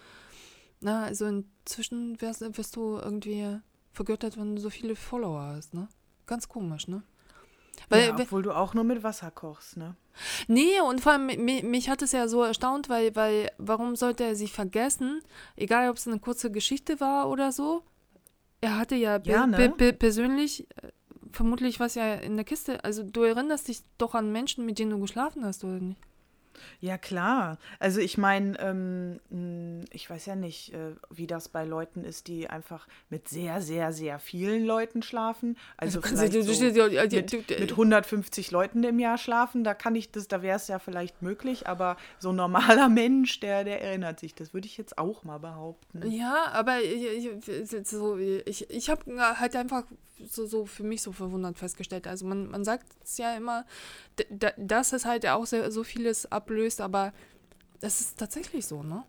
Na, 0.81 1.03
also 1.05 1.27
inzwischen 1.27 2.19
wirst, 2.23 2.41
wirst 2.57 2.77
du 2.77 2.97
irgendwie 2.97 3.59
vergöttert, 3.93 4.39
wenn 4.39 4.57
du 4.57 4.63
so 4.63 4.71
viele 4.71 4.97
Follower 4.97 5.43
hast, 5.55 5.75
ne? 5.75 5.89
Ganz 6.25 6.49
komisch, 6.49 6.89
ne? 6.89 7.03
Weil, 7.89 8.09
ja, 8.09 8.17
obwohl 8.19 8.43
du 8.43 8.53
auch 8.53 8.75
nur 8.75 8.85
mit 8.85 9.03
Wasser 9.03 9.31
kochst, 9.31 9.77
ne? 9.77 9.95
Nee, 10.49 10.81
und 10.81 11.01
vor 11.01 11.13
allem, 11.13 11.27
mich, 11.27 11.63
mich 11.63 11.89
hat 11.89 12.03
es 12.03 12.13
ja 12.13 12.27
so 12.29 12.43
erstaunt, 12.43 12.89
weil, 12.89 13.15
weil, 13.15 13.51
warum 13.59 13.95
sollte 13.97 14.25
er 14.25 14.35
sie 14.35 14.49
vergessen? 14.49 15.21
Egal, 15.57 15.91
ob 15.91 15.97
es 15.97 16.07
eine 16.09 16.19
kurze 16.19 16.51
Geschichte 16.51 16.99
war 17.01 17.29
oder 17.31 17.53
so. 17.53 17.83
Er 18.61 18.77
hatte 18.79 18.97
ja, 18.97 19.21
Ja, 19.23 19.47
ne? 19.47 19.57
per- 19.57 19.69
per- 19.69 19.93
persönlich, 19.93 20.67
äh, 20.83 20.89
vermutlich 21.31 21.79
was 21.79 21.95
ja 21.95 22.15
in 22.15 22.35
der 22.37 22.45
Kiste. 22.45 22.83
Also, 22.85 23.05
du 23.05 23.23
erinnerst 23.23 23.69
dich 23.69 23.83
doch 23.99 24.15
an 24.15 24.33
Menschen, 24.33 24.67
mit 24.67 24.79
denen 24.79 24.91
du 24.91 24.99
geschlafen 24.99 25.45
hast, 25.45 25.63
oder 25.63 25.79
nicht? 25.79 26.01
Ja, 26.81 26.99
klar. 26.99 27.59
Also 27.79 28.01
ich 28.01 28.19
meine, 28.19 28.59
ähm, 28.61 29.21
mh, 29.31 29.85
ich 29.93 30.09
weiß 30.09 30.27
ja 30.27 30.37
nicht, 30.37 30.73
äh, 30.75 30.95
wie 31.11 31.27
das 31.27 31.49
bei 31.49 31.65
Leuten 31.65 32.05
ist, 32.05 32.27
die 32.29 32.49
einfach 32.49 32.87
mit 33.11 33.29
sehr, 33.29 33.61
sehr, 33.63 33.93
sehr 33.93 34.19
vielen 34.19 34.65
Leuten 34.65 35.03
schlafen. 35.03 35.57
Also 35.77 36.01
kannst 36.01 36.17
vielleicht 36.19 36.35
du- 36.35 36.43
so 36.43 36.53
mit, 37.17 37.31
mit 37.61 37.71
150 37.73 38.51
Leuten 38.51 38.83
im 38.85 38.99
Jahr 38.99 39.19
schlafen, 39.19 39.65
da 39.65 39.75
kann 39.75 39.95
ich 39.95 40.11
das, 40.11 40.29
da 40.29 40.43
wäre 40.43 40.57
es 40.57 40.69
ja 40.69 40.79
vielleicht 40.79 41.23
möglich, 41.23 41.67
aber 41.67 41.97
so 42.19 42.31
ein 42.31 42.37
normaler 42.37 42.89
Mensch, 42.89 43.41
der, 43.41 43.65
der 43.65 43.83
erinnert 43.83 44.21
sich. 44.21 44.35
Das 44.35 44.55
würde 44.55 44.67
ich 44.67 44.77
jetzt 44.77 44.99
auch 44.99 45.25
mal 45.25 45.39
behaupten. 45.39 46.09
Ja, 46.11 46.47
aber 46.53 46.81
ich, 46.83 47.27
ich, 47.51 47.89
so, 47.89 48.17
ich, 48.19 48.71
ich 48.71 48.91
habe 48.91 49.03
halt 49.39 49.57
einfach 49.57 49.85
so, 50.27 50.47
so 50.47 50.67
für 50.67 50.83
mich 50.83 51.03
so 51.03 51.13
verwundert 51.13 51.59
festgestellt. 51.59 52.07
Also 52.07 52.27
man, 52.27 52.49
man 52.49 52.65
sagt 52.65 52.87
es 53.03 53.19
ja 53.19 53.37
immer, 53.37 53.65
dass 54.57 54.93
es 54.93 55.05
halt 55.05 55.27
auch 55.27 55.47
sehr, 55.47 55.71
so 55.71 55.85
vieles 55.85 56.31
ablöst, 56.31 56.81
aber 56.81 57.13
das 57.81 58.01
ist 58.01 58.19
tatsächlich 58.19 58.67
so, 58.67 58.83
ne? 58.83 59.05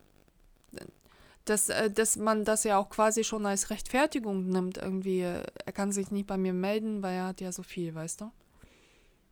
Dass, 1.44 1.68
äh, 1.68 1.90
dass 1.90 2.16
man 2.16 2.44
das 2.44 2.64
ja 2.64 2.78
auch 2.78 2.90
quasi 2.90 3.24
schon 3.24 3.46
als 3.46 3.70
Rechtfertigung 3.70 4.48
nimmt, 4.48 4.78
irgendwie, 4.78 5.20
er 5.20 5.72
kann 5.72 5.90
sich 5.90 6.10
nicht 6.10 6.26
bei 6.26 6.36
mir 6.36 6.52
melden, 6.52 7.02
weil 7.02 7.16
er 7.16 7.26
hat 7.26 7.40
ja 7.40 7.50
so 7.50 7.62
viel, 7.62 7.94
weißt 7.94 8.20
du? 8.20 8.32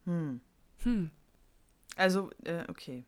Hm. 0.04 0.40
Hm. 0.78 1.10
Also, 1.96 2.30
äh, 2.44 2.64
okay. 2.68 3.04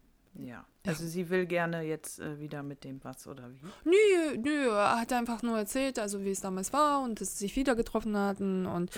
Ja. 0.46 0.64
Also 0.86 1.06
sie 1.06 1.28
will 1.28 1.46
gerne 1.46 1.82
jetzt 1.82 2.20
äh, 2.20 2.38
wieder 2.40 2.62
mit 2.62 2.84
dem 2.84 3.02
was 3.04 3.26
oder 3.26 3.50
wie? 3.50 3.66
Nö, 3.84 4.38
nö, 4.38 4.68
er 4.70 5.00
hat 5.00 5.12
einfach 5.12 5.42
nur 5.42 5.58
erzählt, 5.58 5.98
also 5.98 6.24
wie 6.24 6.30
es 6.30 6.40
damals 6.40 6.72
war 6.72 7.02
und 7.02 7.20
dass 7.20 7.38
sie 7.38 7.46
sich 7.46 7.56
wieder 7.56 7.74
getroffen 7.76 8.16
hatten 8.16 8.66
und 8.66 8.90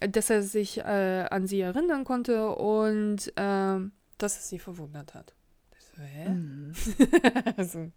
äh, 0.00 0.08
dass 0.08 0.30
er 0.30 0.42
sich 0.42 0.78
äh, 0.78 1.26
an 1.30 1.46
sie 1.46 1.60
erinnern 1.60 2.04
konnte 2.04 2.50
und 2.50 3.32
ähm, 3.36 3.92
dass 4.18 4.38
es 4.38 4.48
sie 4.48 4.58
verwundert 4.58 5.14
hat. 5.14 5.34
So, 5.78 6.02
hä? 6.02 6.28
Mhm. 6.30 6.72
also, 7.56 7.90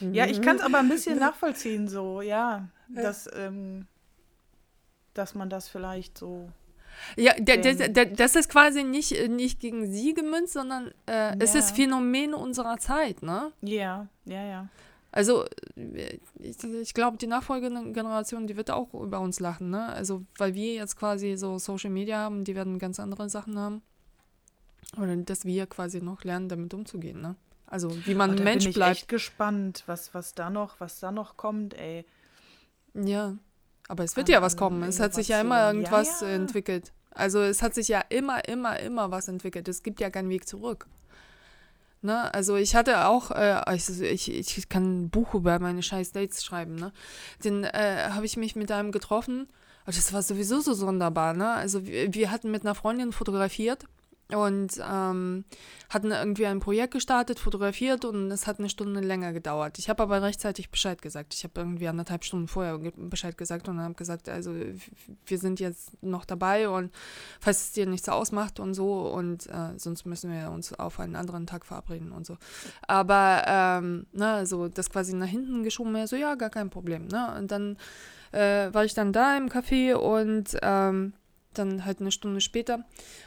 Ja, 0.00 0.26
ich 0.26 0.42
kann 0.42 0.56
es 0.56 0.62
aber 0.62 0.78
ein 0.80 0.88
bisschen 0.88 1.14
Mhm. 1.14 1.20
nachvollziehen, 1.26 1.88
so, 1.88 2.20
ja, 2.22 2.68
dass, 2.88 3.28
ähm, 3.34 3.86
dass 5.14 5.34
man 5.34 5.50
das 5.50 5.68
vielleicht 5.68 6.18
so. 6.18 6.50
Ja, 7.16 7.34
Ähm. 7.38 8.16
das 8.16 8.36
ist 8.36 8.48
quasi 8.50 8.84
nicht, 8.84 9.12
äh, 9.12 9.28
nicht 9.28 9.60
gegen 9.60 9.90
sie 9.90 10.14
gemünzt, 10.14 10.52
sondern 10.52 10.92
äh, 11.06 11.36
es 11.38 11.54
ist. 11.54 11.70
Phänomen 11.76 12.34
unserer 12.34 12.78
Zeit, 12.78 13.22
ne? 13.22 13.52
Ja, 13.62 14.08
ja, 14.24 14.44
ja. 14.44 14.68
Also, 15.12 15.44
äh, 15.76 16.18
ich, 16.38 16.62
ich 16.62 16.94
glaube, 16.94 17.16
die 17.16 17.26
nachfolgende 17.26 17.92
Generation, 17.92 18.46
die 18.46 18.56
wird 18.56 18.70
auch 18.70 18.94
über 18.94 19.20
uns 19.20 19.40
lachen, 19.40 19.70
ne? 19.70 19.86
Also, 19.86 20.22
weil 20.38 20.54
wir 20.54 20.74
jetzt 20.74 20.96
quasi 20.96 21.36
so 21.36 21.58
Social 21.58 21.90
Media 21.90 22.18
haben, 22.18 22.44
die 22.44 22.54
werden 22.54 22.78
ganz 22.78 23.00
andere 23.00 23.28
Sachen 23.28 23.58
haben. 23.58 23.82
Oder 24.96 25.16
dass 25.16 25.44
wir 25.44 25.66
quasi 25.66 26.00
noch 26.00 26.24
lernen, 26.24 26.48
damit 26.48 26.72
umzugehen, 26.74 27.20
ne? 27.20 27.34
Also, 27.66 27.90
wie 28.06 28.14
man 28.14 28.32
Oh, 28.32 28.34
da 28.34 28.42
Mensch 28.44 28.64
bin 28.64 28.70
ich 28.70 28.76
bleibt. 28.76 28.96
echt 28.98 29.08
gespannt, 29.08 29.84
was, 29.86 30.12
was 30.14 30.34
da 30.34 30.50
noch, 30.50 30.80
was 30.80 31.00
da 31.00 31.10
noch 31.12 31.36
kommt, 31.36 31.74
ey. 31.74 32.04
Ja, 32.94 33.36
aber 33.90 34.04
es 34.04 34.16
wird 34.16 34.28
ja 34.28 34.40
was 34.40 34.56
kommen. 34.56 34.84
Es 34.84 35.00
hat 35.00 35.14
sich 35.14 35.28
ja 35.28 35.40
immer. 35.40 35.58
Ja, 35.58 35.72
irgendwas 35.72 36.20
ja. 36.20 36.28
äh, 36.28 36.34
entwickelt. 36.36 36.92
Also 37.10 37.40
es 37.40 37.60
hat 37.60 37.74
sich 37.74 37.88
ja 37.88 38.00
immer, 38.08 38.48
immer, 38.48 38.78
immer 38.78 39.10
was 39.10 39.26
entwickelt. 39.26 39.66
Es 39.66 39.82
gibt 39.82 40.00
ja 40.00 40.10
keinen 40.10 40.28
Weg 40.28 40.46
zurück. 40.46 40.86
Ne? 42.00 42.32
Also 42.32 42.54
ich 42.54 42.76
hatte 42.76 43.06
auch, 43.06 43.32
äh, 43.32 43.60
ich, 43.74 44.00
ich, 44.00 44.58
ich 44.58 44.68
kann 44.68 45.02
ein 45.02 45.10
Buch 45.10 45.34
über 45.34 45.58
meine 45.58 45.82
scheiß 45.82 46.12
Dates 46.12 46.44
schreiben, 46.44 46.76
ne? 46.76 46.92
Den 47.44 47.64
äh, 47.64 48.10
habe 48.10 48.24
ich 48.24 48.36
mich 48.36 48.54
mit 48.54 48.70
einem 48.70 48.92
getroffen. 48.92 49.48
Das 49.84 50.12
war 50.12 50.22
sowieso 50.22 50.60
so 50.60 50.72
sonderbar, 50.72 51.34
ne? 51.34 51.50
Also 51.50 51.84
wir, 51.84 52.14
wir 52.14 52.30
hatten 52.30 52.50
mit 52.52 52.62
einer 52.62 52.76
Freundin 52.76 53.12
fotografiert 53.12 53.86
und 54.34 54.80
ähm, 54.88 55.44
hatten 55.88 56.10
irgendwie 56.10 56.46
ein 56.46 56.60
Projekt 56.60 56.92
gestartet, 56.92 57.40
fotografiert 57.40 58.04
und 58.04 58.30
es 58.30 58.46
hat 58.46 58.58
eine 58.58 58.68
Stunde 58.68 59.00
länger 59.00 59.32
gedauert. 59.32 59.78
Ich 59.78 59.88
habe 59.88 60.02
aber 60.02 60.22
rechtzeitig 60.22 60.70
Bescheid 60.70 61.02
gesagt. 61.02 61.34
Ich 61.34 61.44
habe 61.44 61.52
irgendwie 61.56 61.88
anderthalb 61.88 62.24
Stunden 62.24 62.48
vorher 62.48 62.78
Bescheid 62.78 63.36
gesagt 63.36 63.68
und 63.68 63.80
habe 63.80 63.94
gesagt, 63.94 64.28
also 64.28 64.54
wir 65.26 65.38
sind 65.38 65.58
jetzt 65.60 66.02
noch 66.02 66.24
dabei 66.24 66.68
und 66.68 66.92
falls 67.40 67.60
es 67.60 67.72
dir 67.72 67.86
nichts 67.86 68.08
ausmacht 68.08 68.60
und 68.60 68.74
so 68.74 69.08
und 69.08 69.46
äh, 69.48 69.76
sonst 69.76 70.06
müssen 70.06 70.30
wir 70.30 70.50
uns 70.50 70.72
auf 70.72 71.00
einen 71.00 71.16
anderen 71.16 71.46
Tag 71.46 71.66
verabreden 71.66 72.12
und 72.12 72.24
so. 72.24 72.36
Aber 72.86 73.42
ähm, 73.46 74.06
ne, 74.12 74.28
also 74.28 74.68
das 74.68 74.90
quasi 74.90 75.14
nach 75.14 75.26
hinten 75.26 75.64
geschoben, 75.64 76.06
so 76.06 76.16
ja, 76.16 76.36
gar 76.36 76.50
kein 76.50 76.70
Problem. 76.70 77.06
Ne? 77.08 77.34
Und 77.36 77.50
dann 77.50 77.76
äh, 78.32 78.72
war 78.72 78.84
ich 78.84 78.94
dann 78.94 79.12
da 79.12 79.36
im 79.36 79.48
Café 79.48 79.94
und 79.94 80.56
ähm, 80.62 81.14
dann 81.54 81.84
halt 81.84 82.00
eine 82.00 82.12
Stunde 82.12 82.40
später 82.40 82.84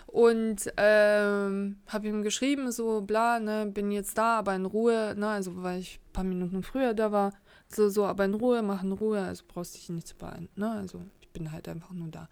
und 0.08 0.72
ähm, 0.78 1.78
habe 1.88 2.08
ihm 2.08 2.24
geschrieben, 2.24 2.72
so 2.72 3.02
bla, 3.02 3.40
ne, 3.40 3.66
bin 3.66 3.92
jetzt 3.92 4.18
da, 4.18 4.40
aber 4.40 4.56
in 4.56 4.66
Ruhe, 4.66 5.14
ne, 5.18 5.28
also 5.28 5.64
weil 5.64 5.80
ich 5.80 6.00
ein 6.00 6.14
paar 6.14 6.24
Minuten 6.24 6.64
früher 6.64 6.94
da 6.94 7.12
war, 7.12 7.34
so, 7.68 7.90
so, 7.90 8.06
aber 8.06 8.26
in 8.26 8.34
Ruhe, 8.34 8.62
mach 8.62 8.84
in 8.84 8.92
Ruhe, 8.92 9.22
also 9.22 9.44
brauchst 9.48 9.76
dich 9.76 9.90
nicht 9.90 10.08
zu 10.08 10.16
beeilen, 10.16 10.50
ne, 10.56 10.72
also 10.72 11.02
ich 11.22 11.30
bin 11.30 11.52
halt 11.52 11.68
einfach 11.68 11.92
nur 11.92 12.10
da. 12.10 12.30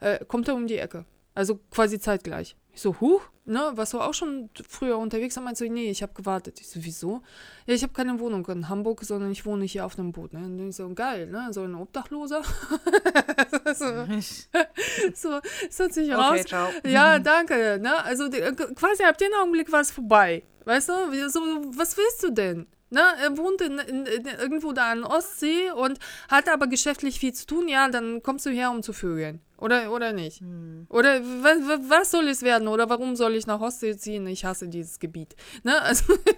Äh, 0.00 0.24
kommt 0.24 0.48
er 0.48 0.54
um 0.54 0.66
die 0.66 0.78
Ecke, 0.78 1.04
also 1.34 1.58
quasi 1.70 1.98
zeitgleich. 1.98 2.56
Ich 2.74 2.80
so, 2.80 2.96
huch, 3.00 3.20
ne, 3.44 3.72
warst 3.74 3.92
du 3.92 4.00
auch 4.00 4.14
schon 4.14 4.48
früher 4.66 4.96
unterwegs? 4.96 5.36
Er 5.36 5.42
meinte 5.42 5.64
so, 5.64 5.70
nee, 5.70 5.90
ich 5.90 6.02
habe 6.02 6.14
gewartet. 6.14 6.58
Ich 6.60 6.68
so, 6.68 6.82
wieso? 6.82 7.22
Ja, 7.66 7.74
ich 7.74 7.82
habe 7.82 7.92
keine 7.92 8.18
Wohnung 8.18 8.46
in 8.46 8.68
Hamburg, 8.68 9.04
sondern 9.04 9.30
ich 9.30 9.44
wohne 9.44 9.64
hier 9.64 9.84
auf 9.84 9.98
einem 9.98 10.12
Boot, 10.12 10.32
ne, 10.32 10.40
und 10.40 10.68
ich 10.68 10.76
so, 10.76 10.88
geil, 10.94 11.26
ne, 11.26 11.48
so 11.52 11.62
ein 11.62 11.74
Obdachloser. 11.74 12.42
so, 13.74 13.84
so, 15.14 15.40
es 15.68 15.80
hat 15.80 15.92
sich 15.92 16.10
raus, 16.12 16.30
Okay, 16.30 16.44
ciao. 16.46 16.68
ja, 16.84 17.18
danke. 17.18 17.78
Ne? 17.80 18.02
Also 18.04 18.28
die, 18.28 18.38
äh, 18.38 18.52
quasi 18.52 19.04
ab 19.04 19.18
dem 19.18 19.32
Augenblick 19.40 19.70
war 19.70 19.80
es 19.80 19.90
vorbei. 19.90 20.42
Weißt 20.64 20.88
du? 20.88 21.28
So, 21.28 21.40
was 21.76 21.96
willst 21.96 22.22
du 22.22 22.30
denn? 22.30 22.66
Ne? 22.90 23.02
Er 23.22 23.36
wohnt 23.36 23.60
in, 23.60 23.78
in, 23.78 24.06
in, 24.06 24.26
irgendwo 24.26 24.72
da 24.72 24.92
an 24.92 25.04
Ostsee 25.04 25.70
und 25.72 25.98
hat 26.28 26.48
aber 26.48 26.66
geschäftlich 26.66 27.18
viel 27.18 27.32
zu 27.32 27.46
tun. 27.46 27.68
Ja, 27.68 27.88
dann 27.88 28.22
kommst 28.22 28.46
du 28.46 28.50
her, 28.50 28.70
um 28.70 28.82
zu 28.82 28.92
vögeln. 28.92 29.40
Oder, 29.62 29.92
oder 29.92 30.12
nicht? 30.12 30.40
Hm. 30.40 30.86
Oder 30.88 31.20
was, 31.20 32.10
soll 32.10 32.26
es 32.26 32.42
werden? 32.42 32.66
Oder 32.66 32.90
warum 32.90 33.14
soll 33.14 33.36
ich 33.36 33.46
nach 33.46 33.60
Ostsee 33.60 33.96
ziehen? 33.96 34.26
Ich 34.26 34.44
hasse 34.44 34.66
dieses 34.66 34.98
Gebiet. 34.98 35.36
Ne? 35.62 35.72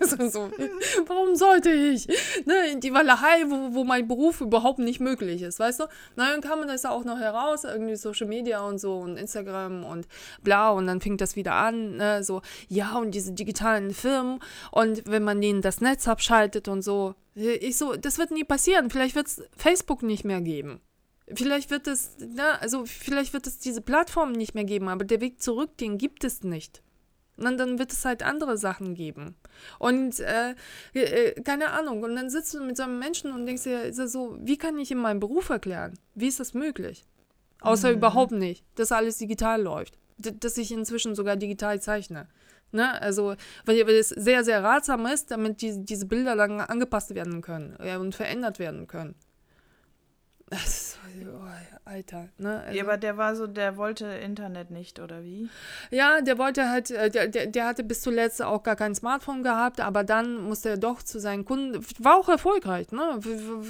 Also, 0.00 0.28
so, 0.28 0.50
warum 1.06 1.34
sollte 1.36 1.70
ich? 1.70 2.06
Ne? 2.44 2.72
In 2.72 2.80
die 2.80 2.92
Walachei, 2.92 3.44
wo, 3.46 3.74
wo 3.74 3.84
mein 3.84 4.06
Beruf 4.06 4.42
überhaupt 4.42 4.78
nicht 4.78 5.00
möglich 5.00 5.40
ist, 5.40 5.58
weißt 5.58 5.80
du? 5.80 5.84
Na, 6.16 6.30
dann 6.30 6.42
kam 6.42 6.58
man 6.58 6.68
das 6.68 6.84
auch 6.84 7.04
noch 7.04 7.18
heraus, 7.18 7.64
irgendwie 7.64 7.96
Social 7.96 8.26
Media 8.26 8.60
und 8.60 8.78
so 8.78 8.98
und 8.98 9.16
Instagram 9.16 9.84
und 9.84 10.06
bla 10.42 10.70
und 10.70 10.86
dann 10.86 11.00
fing 11.00 11.16
das 11.16 11.36
wieder 11.36 11.54
an, 11.54 11.96
ne? 11.96 12.22
so, 12.22 12.42
ja 12.68 12.96
und 12.96 13.12
diese 13.12 13.32
digitalen 13.32 13.94
Firmen 13.94 14.40
und 14.70 15.02
wenn 15.06 15.24
man 15.24 15.40
denen 15.40 15.62
das 15.62 15.80
Netz 15.80 16.06
abschaltet 16.08 16.68
und 16.68 16.82
so. 16.82 17.14
Ich 17.34 17.78
so, 17.78 17.96
das 17.96 18.18
wird 18.18 18.30
nie 18.30 18.44
passieren. 18.44 18.90
Vielleicht 18.90 19.16
wird 19.16 19.26
es 19.26 19.42
Facebook 19.56 20.02
nicht 20.02 20.24
mehr 20.24 20.40
geben. 20.40 20.80
Vielleicht 21.32 21.70
wird 21.70 21.86
es, 21.86 22.16
na, 22.18 22.56
also 22.56 22.84
vielleicht 22.84 23.32
wird 23.32 23.46
es 23.46 23.58
diese 23.58 23.80
Plattform 23.80 24.32
nicht 24.32 24.54
mehr 24.54 24.64
geben, 24.64 24.88
aber 24.88 25.04
der 25.04 25.20
Weg 25.20 25.40
zurück, 25.40 25.76
den 25.78 25.96
gibt 25.96 26.22
es 26.24 26.42
nicht. 26.42 26.82
Und 27.36 27.58
dann, 27.58 27.78
wird 27.78 27.92
es 27.92 28.04
halt 28.04 28.22
andere 28.22 28.56
Sachen 28.56 28.94
geben. 28.94 29.34
Und 29.78 30.20
äh, 30.20 30.54
äh, 30.92 31.40
keine 31.42 31.70
Ahnung. 31.70 32.02
Und 32.02 32.14
dann 32.14 32.30
sitzt 32.30 32.54
du 32.54 32.62
mit 32.62 32.76
so 32.76 32.84
einem 32.84 32.98
Menschen 32.98 33.32
und 33.32 33.46
denkst 33.46 33.64
dir 33.64 33.92
so, 33.92 34.38
wie 34.40 34.56
kann 34.56 34.78
ich 34.78 34.92
ihm 34.92 34.98
meinen 34.98 35.18
Beruf 35.18 35.48
erklären? 35.48 35.98
Wie 36.14 36.28
ist 36.28 36.38
das 36.38 36.54
möglich? 36.54 37.04
Außer 37.60 37.90
überhaupt 37.90 38.32
nicht, 38.32 38.64
dass 38.76 38.92
alles 38.92 39.18
digital 39.18 39.62
läuft. 39.62 39.98
D 40.16 40.32
dass 40.38 40.58
ich 40.58 40.70
inzwischen 40.70 41.14
sogar 41.14 41.36
digital 41.36 41.80
zeichne. 41.80 42.28
Ne? 42.70 43.00
Also, 43.00 43.34
weil, 43.64 43.86
weil 43.86 43.96
es 43.96 44.10
sehr, 44.10 44.44
sehr 44.44 44.62
ratsam 44.62 45.06
ist, 45.06 45.30
damit 45.30 45.62
die, 45.62 45.84
diese 45.84 46.06
Bilder 46.06 46.36
dann 46.36 46.60
angepasst 46.60 47.14
werden 47.14 47.40
können 47.40 47.76
ja, 47.82 47.98
und 47.98 48.14
verändert 48.14 48.58
werden 48.58 48.86
können. 48.86 49.14
Das 50.51 50.66
ist 50.66 50.92
so, 50.92 50.99
oh, 51.30 51.73
Alter, 51.87 52.28
ne? 52.39 52.62
Also, 52.62 52.78
Ja, 52.78 52.85
aber 52.85 52.97
der 52.97 53.16
war 53.16 53.37
so, 53.37 53.47
der 53.47 53.76
wollte 53.76 54.07
Internet 54.07 54.70
nicht, 54.70 55.01
oder 55.01 55.22
wie? 55.22 55.49
Ja, 55.91 56.20
der 56.22 56.39
wollte 56.39 56.70
halt, 56.70 56.91
äh, 56.91 57.11
der, 57.11 57.28
der, 57.28 57.47
der 57.47 57.66
hatte 57.66 57.85
bis 57.85 58.01
zuletzt 58.01 58.43
auch 58.43 58.62
gar 58.62 58.76
kein 58.76 58.95
Smartphone 58.95 59.43
gehabt, 59.43 59.80
aber 59.80 60.03
dann 60.03 60.41
musste 60.43 60.70
er 60.70 60.76
doch 60.78 61.03
zu 61.03 61.20
seinen 61.20 61.45
Kunden, 61.45 61.85
war 61.99 62.16
auch 62.16 62.28
erfolgreich, 62.28 62.91
ne? 62.91 63.20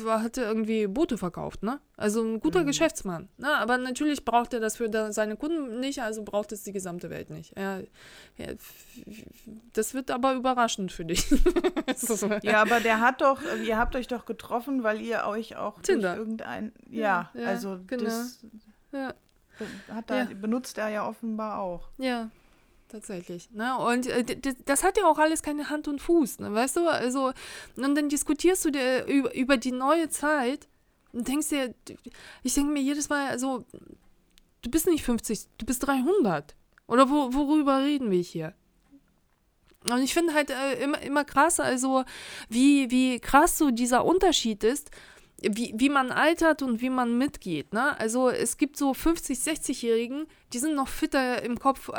Hatte 0.07 0.43
irgendwie 0.43 0.87
Boote 0.87 1.19
verkauft, 1.19 1.63
ne? 1.65 1.81
Also 1.97 2.23
ein 2.23 2.41
guter 2.41 2.65
Geschäftsmann, 2.65 3.29
ne? 3.37 3.49
Aber 3.55 3.79
natürlich 3.79 4.25
braucht 4.25 4.53
er 4.55 4.61
das 4.61 4.77
für 4.77 5.13
seine 5.13 5.37
Kunden 5.37 5.81
nicht, 5.81 6.01
also 6.01 6.23
braucht 6.23 6.53
es 6.53 6.63
die 6.63 6.73
gesamte 6.73 7.11
Welt 7.11 7.31
nicht. 7.31 7.57
Ja, 7.57 7.79
ja, 8.37 8.47
das 9.73 9.95
wird 9.95 10.11
aber 10.11 10.35
überraschend 10.35 10.93
für 10.93 11.05
dich. 11.05 11.25
Ja, 12.43 12.61
aber 12.63 12.81
der 12.81 13.01
hat 13.01 13.21
doch, 13.21 13.41
ihr 13.65 13.79
habt 13.79 13.95
euch 13.97 14.07
doch 14.07 14.25
getroffen, 14.27 14.83
weil 14.83 15.01
ihr 15.01 15.25
euch 15.27 15.57
auch 15.57 15.81
Tinder. 15.83 16.11
durch 16.11 16.19
irgendein, 16.19 16.73
ja, 16.91 17.31
Ja, 17.35 17.41
ja, 17.41 17.47
also 17.49 17.79
genau. 17.87 18.04
Das 18.05 18.45
ja. 18.93 19.15
hat 19.93 20.11
er, 20.11 20.31
Ja. 20.31 20.35
benutzt 20.35 20.79
er 20.79 20.89
ja 20.89 21.09
offenbar 21.09 21.59
auch. 21.59 21.89
Ja, 21.99 22.31
tatsächlich. 22.89 23.51
Ne? 23.51 23.77
Und 23.79 24.07
äh, 24.07 24.25
das 24.65 24.85
hat 24.85 24.97
ja 24.97 25.05
auch 25.07 25.19
alles 25.19 25.43
keine 25.43 25.71
Hand 25.71 25.89
und 25.89 26.01
Fuß, 26.01 26.41
ne? 26.41 26.53
weißt 26.53 26.77
du? 26.77 26.89
Also, 26.89 27.33
und 27.77 27.95
dann 27.95 28.09
diskutierst 28.09 28.65
du 28.65 28.71
dir 28.71 29.05
über, 29.07 29.35
über 29.35 29.57
die 29.57 29.73
neue 29.73 30.09
Zeit 30.09 30.69
und 31.13 31.29
denkst 31.29 31.49
dir, 31.49 31.75
ich 32.43 32.55
denke 32.55 32.73
mir 32.73 32.83
jedes 32.83 33.09
Mal, 33.09 33.29
also, 33.29 33.65
du 34.63 34.71
bist 34.71 34.87
nicht 34.87 35.05
50, 35.05 35.47
du 35.59 35.67
bist 35.67 35.87
300. 35.87 36.55
Oder 36.87 37.09
wo, 37.09 37.33
worüber 37.33 37.83
reden 37.83 38.11
wir 38.11 38.21
hier? 38.21 38.55
Und 39.91 40.03
ich 40.03 40.15
finde 40.15 40.33
halt 40.33 40.51
äh, 40.51 40.83
immer, 40.83 41.01
immer 41.03 41.25
krass, 41.25 41.61
also 41.61 42.05
wie, 42.49 42.91
wie 42.91 43.21
krass 43.21 43.59
so 43.59 43.71
dieser 43.71 44.05
Unterschied 44.05 44.65
ist, 44.65 44.91
wie, 45.51 45.73
wie 45.77 45.89
man 45.89 46.11
altert 46.13 46.63
und 46.63 46.81
wie 46.81 46.91
man 46.91 47.17
mitgeht. 47.19 47.73
Ne? 47.73 47.99
Also 47.99 48.29
es 48.31 48.57
gibt 48.57 48.77
so 48.77 48.93
50-, 48.93 49.43
60-Jährigen, 49.45 50.27
die 50.53 50.59
sind 50.59 50.75
noch 50.75 50.89
fitter 50.89 51.43
im 51.43 51.59
Kopf 51.59 51.89
äh, 51.89 51.93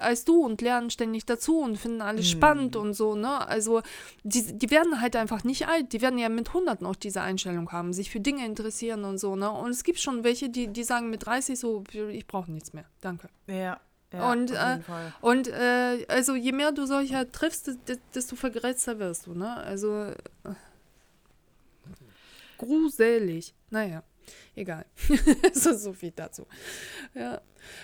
als 0.00 0.24
du 0.24 0.44
und 0.44 0.60
lernen 0.60 0.90
ständig 0.90 1.24
dazu 1.26 1.60
und 1.60 1.76
finden 1.78 2.02
alles 2.02 2.28
spannend 2.30 2.76
und 2.76 2.94
so. 2.94 3.14
Ne? 3.14 3.46
Also 3.48 3.82
die, 4.24 4.58
die 4.58 4.70
werden 4.70 5.00
halt 5.00 5.14
einfach 5.16 5.44
nicht 5.44 5.68
alt. 5.68 5.92
Die 5.92 6.00
werden 6.00 6.18
ja 6.18 6.28
mit 6.28 6.48
100 6.48 6.82
noch 6.82 6.96
diese 6.96 7.20
Einstellung 7.22 7.70
haben, 7.72 7.92
sich 7.92 8.10
für 8.10 8.20
Dinge 8.20 8.44
interessieren 8.44 9.04
und 9.04 9.18
so. 9.18 9.36
Ne? 9.36 9.50
Und 9.50 9.70
es 9.70 9.84
gibt 9.84 10.00
schon 10.00 10.24
welche, 10.24 10.48
die, 10.48 10.68
die 10.68 10.84
sagen 10.84 11.10
mit 11.10 11.26
30 11.26 11.58
so, 11.58 11.84
ich 12.10 12.26
brauche 12.26 12.50
nichts 12.50 12.72
mehr. 12.72 12.84
Danke. 13.00 13.28
Ja, 13.46 13.78
ja 14.12 14.32
Und, 14.32 14.52
auf 14.52 14.58
äh, 14.58 14.70
jeden 14.72 14.82
Fall. 14.82 15.14
Und 15.20 15.48
äh, 15.48 16.04
also 16.08 16.34
je 16.34 16.52
mehr 16.52 16.72
du 16.72 16.86
solcher 16.86 17.30
triffst, 17.30 17.68
des- 17.88 17.98
desto 18.14 18.36
vergrätzter 18.36 18.98
wirst 18.98 19.26
du, 19.26 19.34
ne? 19.34 19.56
Also 19.58 20.02
äh, 20.04 20.14
gruselig. 22.62 23.54
Naja, 23.70 24.02
egal. 24.54 24.86
so, 25.52 25.74
so 25.74 25.92
viel 25.92 26.12
dazu. 26.12 26.46
Ja. 27.14 27.40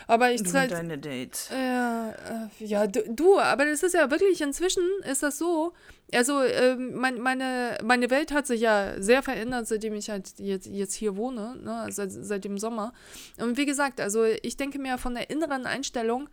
Aber 0.07 0.33
ich 0.33 0.43
Du 0.43 0.51
zeig, 0.51 0.71
und 0.71 0.77
deine 0.77 0.99
Dates. 0.99 1.51
ja, 1.51 2.11
äh, 2.11 2.65
ja, 2.65 2.87
du, 2.87 3.03
du, 3.09 3.39
aber 3.39 3.65
das 3.65 3.83
ist 3.83 3.95
ja 3.95 4.11
wirklich, 4.11 4.41
inzwischen 4.41 4.83
ist 5.11 5.23
das 5.23 5.39
so, 5.39 5.73
also 6.13 6.43
ähm, 6.43 6.95
mein, 6.97 7.21
meine, 7.21 7.79
meine 7.85 8.11
Welt 8.11 8.33
hat 8.33 8.47
sich 8.47 8.61
ja 8.61 9.01
sehr 9.01 9.23
verändert, 9.23 9.69
seitdem 9.69 9.95
ich 9.95 10.11
halt 10.11 10.39
jetzt, 10.39 10.67
jetzt 10.67 10.95
hier 10.95 11.17
wohne, 11.17 11.57
ne, 11.63 11.87
seit, 11.91 12.11
seit 12.11 12.45
dem 12.45 12.59
Sommer. 12.59 12.93
Und 13.39 13.57
wie 13.57 13.67
gesagt, 13.67 14.01
also 14.01 14.25
ich 14.25 14.57
denke 14.57 14.79
mir 14.79 14.99
von 14.99 15.15
der 15.15 15.31
inneren 15.31 15.67
Einstellung, 15.67 16.29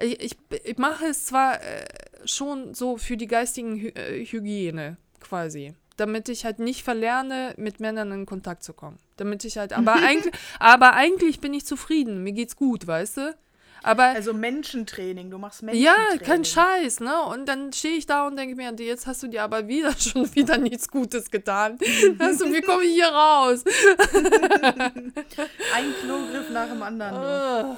ich, 0.00 0.20
ich, 0.20 0.36
ich 0.64 0.78
mache 0.78 1.06
es 1.06 1.26
zwar, 1.26 1.62
äh, 1.62 1.84
schon 2.24 2.74
so 2.74 2.96
für 2.96 3.16
die 3.16 3.26
geistigen 3.26 3.76
Hy 3.76 3.88
äh, 3.88 4.24
Hygiene 4.24 4.96
quasi. 5.20 5.74
Damit 5.98 6.30
ich 6.30 6.46
halt 6.46 6.58
nicht 6.58 6.82
verlerne, 6.82 7.52
mit 7.58 7.80
Männern 7.80 8.10
in 8.12 8.24
Kontakt 8.24 8.62
zu 8.62 8.72
kommen. 8.72 8.98
Damit 9.18 9.44
ich 9.44 9.58
halt, 9.58 9.72
aber 9.74 9.94
eigentlich, 9.94 10.32
aber 10.58 10.94
eigentlich 10.94 11.40
bin 11.40 11.52
ich 11.52 11.66
zufrieden. 11.66 12.22
Mir 12.22 12.32
geht's 12.32 12.56
gut, 12.56 12.86
weißt 12.86 13.18
du? 13.18 13.36
Aber 13.82 14.04
also 14.04 14.32
Menschentraining, 14.32 15.30
du 15.30 15.38
machst 15.38 15.62
Menschentraining. 15.62 16.18
ja, 16.20 16.24
kein 16.24 16.44
Scheiß, 16.44 17.00
ne? 17.00 17.22
Und 17.22 17.46
dann 17.46 17.72
stehe 17.72 17.96
ich 17.96 18.06
da 18.06 18.26
und 18.26 18.36
denke 18.36 18.56
mir, 18.56 18.72
jetzt 18.78 19.06
hast 19.06 19.22
du 19.22 19.28
dir 19.28 19.42
aber 19.42 19.68
wieder 19.68 19.92
schon 19.98 20.34
wieder 20.34 20.58
nichts 20.58 20.88
Gutes 20.88 21.30
getan. 21.30 21.78
also, 22.18 22.46
wie 22.46 22.60
komme 22.62 22.84
ich 22.84 22.94
hier 22.94 23.08
raus? 23.08 23.62
Ein 25.74 25.94
Klogriff 26.02 26.50
nach 26.50 26.68
dem 26.68 26.82
anderen. 26.82 27.14
Oh 27.14 27.76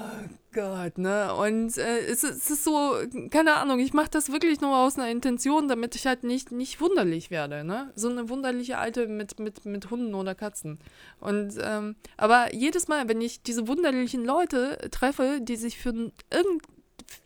Gott, 0.53 0.98
ne? 0.98 1.34
Und 1.34 1.78
äh, 1.78 2.01
es, 2.01 2.24
ist, 2.24 2.44
es 2.44 2.51
ist 2.51 2.64
so, 2.64 2.94
keine 3.30 3.55
Ahnung, 3.55 3.78
ich 3.78 3.92
mache 3.92 4.11
das 4.11 4.32
wirklich 4.32 4.61
nur 4.61 4.76
aus 4.76 4.98
einer 4.98 5.11
Intention, 5.11 5.68
damit 5.68 5.94
ich 5.94 6.07
halt 6.07 6.24
nicht, 6.24 6.51
nicht 6.51 6.80
wunderlich 6.80 7.30
werde, 7.30 7.64
ne? 7.64 7.92
So 7.94 8.09
eine 8.09 8.28
wunderliche 8.28 8.78
Alte 8.78 9.07
mit, 9.07 9.38
mit, 9.38 9.64
mit 9.64 9.90
Hunden 9.90 10.14
oder 10.14 10.34
Katzen. 10.34 10.78
Und, 11.20 11.55
ähm, 11.62 11.96
aber 12.16 12.55
jedes 12.55 12.88
Mal, 12.88 13.09
wenn 13.09 13.20
ich 13.20 13.42
diese 13.42 13.68
wunderlichen 13.68 14.24
Leute 14.24 14.78
treffe, 14.90 15.40
die 15.40 15.57
sich 15.57 15.78
für, 15.78 15.90
irgend, 16.30 16.62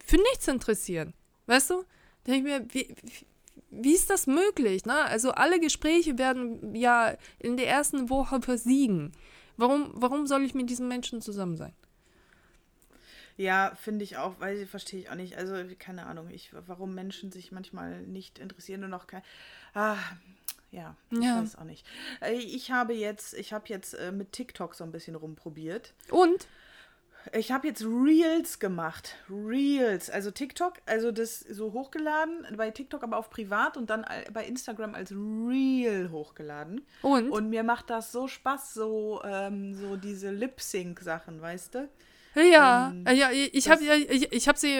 für 0.05 0.17
nichts 0.17 0.49
interessieren, 0.49 1.15
weißt 1.47 1.71
du? 1.71 1.85
Denke 2.27 2.39
ich 2.39 2.45
mir, 2.45 2.67
wie, 2.73 2.95
wie 3.71 3.95
ist 3.95 4.11
das 4.11 4.27
möglich, 4.27 4.85
ne? 4.85 4.95
Also 4.95 5.33
alle 5.33 5.61
Gespräche 5.61 6.19
werden 6.19 6.75
ja 6.75 7.15
in 7.39 7.57
der 7.57 7.69
ersten 7.69 8.11
Woche 8.11 8.41
versiegen. 8.41 9.13
Warum, 9.57 9.91
warum 9.95 10.27
soll 10.27 10.43
ich 10.43 10.55
mit 10.55 10.69
diesen 10.69 10.89
Menschen 10.89 11.21
zusammen 11.21 11.57
sein? 11.57 11.73
Ja, 13.37 13.73
finde 13.75 14.05
ich 14.05 14.17
auch, 14.17 14.35
weil 14.39 14.67
verstehe 14.67 15.01
ich 15.01 15.11
auch 15.11 15.15
nicht. 15.17 15.37
Also, 15.37 15.55
keine 15.79 16.07
Ahnung, 16.07 16.31
ich, 16.31 16.51
warum 16.67 16.95
Menschen 16.95 17.33
sich 17.33 17.51
manchmal 17.53 18.01
nicht 18.03 18.39
interessieren 18.39 18.85
und 18.85 18.91
noch 18.91 19.07
kein. 19.07 19.23
Ah, 19.75 19.97
ja, 20.71 20.97
ich 21.11 21.19
Ja. 21.19 21.41
weiß 21.41 21.57
auch 21.57 21.65
nicht. 21.65 21.85
Äh, 22.21 22.35
Ich 22.35 22.71
habe 22.71 22.93
jetzt, 22.95 23.35
ich 23.35 23.53
habe 23.53 23.65
jetzt 23.69 23.95
äh, 23.95 24.13
mit 24.13 24.33
TikTok 24.33 24.75
so 24.75 24.85
ein 24.85 24.93
bisschen 24.93 25.15
rumprobiert. 25.17 25.95
Und? 26.11 26.47
Ich 27.33 27.51
habe 27.53 27.67
jetzt 27.67 27.83
Reels 27.83 28.59
gemacht. 28.59 29.17
Reels. 29.31 30.11
Also 30.11 30.31
TikTok, 30.31 30.75
also 30.85 31.11
das 31.11 31.41
so 31.41 31.73
hochgeladen, 31.73 32.47
bei 32.57 32.71
TikTok 32.71 33.03
aber 33.03 33.17
auf 33.17 33.31
privat 33.31 33.77
und 33.79 33.89
dann 33.89 34.05
bei 34.33 34.45
Instagram 34.45 34.95
als 34.95 35.11
Reel 35.11 36.11
hochgeladen. 36.11 36.85
Und? 37.01 37.31
Und 37.31 37.49
mir 37.49 37.63
macht 37.63 37.89
das 37.89 38.13
so 38.13 38.29
Spaß, 38.29 38.75
so, 38.75 39.23
ähm, 39.25 39.75
so 39.75 39.97
diese 39.97 40.31
Lip-Sync-Sachen, 40.33 41.41
weißt 41.41 41.75
du? 41.77 41.89
Ja, 42.35 42.91
Ähm, 42.91 43.07
äh, 43.07 43.15
ja, 43.15 43.31
ich 43.31 43.71
habe 43.71 43.85
ja, 43.85 43.95
ich, 43.95 44.33
ich 44.33 44.49
habe 44.49 44.59
sie 44.59 44.75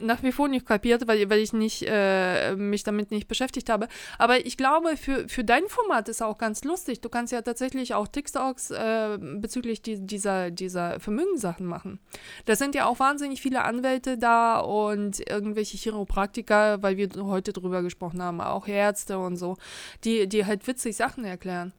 nach 0.00 0.22
wie 0.22 0.32
vor 0.32 0.48
nicht 0.48 0.66
kapiert, 0.66 1.06
weil, 1.06 1.28
weil 1.28 1.40
ich 1.40 1.52
nicht, 1.52 1.84
äh, 1.86 2.54
mich 2.56 2.82
damit 2.82 3.10
nicht 3.10 3.28
beschäftigt 3.28 3.68
habe. 3.68 3.88
Aber 4.18 4.44
ich 4.44 4.56
glaube, 4.56 4.96
für, 4.96 5.28
für 5.28 5.44
dein 5.44 5.68
Format 5.68 6.08
ist 6.08 6.22
auch 6.22 6.38
ganz 6.38 6.64
lustig. 6.64 7.00
Du 7.00 7.08
kannst 7.08 7.32
ja 7.32 7.42
tatsächlich 7.42 7.94
auch 7.94 8.08
TikToks 8.08 8.70
äh, 8.70 9.18
bezüglich 9.20 9.82
die, 9.82 10.06
dieser, 10.06 10.50
dieser 10.50 10.98
Vermögenssachen 11.00 11.66
machen. 11.66 12.00
Da 12.46 12.56
sind 12.56 12.74
ja 12.74 12.86
auch 12.86 12.98
wahnsinnig 12.98 13.42
viele 13.42 13.62
Anwälte 13.62 14.16
da 14.16 14.60
und 14.60 15.20
irgendwelche 15.28 15.76
Chiropraktiker, 15.76 16.82
weil 16.82 16.96
wir 16.96 17.08
heute 17.24 17.52
drüber 17.52 17.82
gesprochen 17.82 18.22
haben, 18.22 18.40
auch 18.40 18.66
Ärzte 18.66 19.18
und 19.18 19.36
so, 19.36 19.56
die, 20.04 20.26
die 20.26 20.46
halt 20.46 20.66
witzig 20.66 20.96
Sachen 20.96 21.24
erklären. 21.24 21.72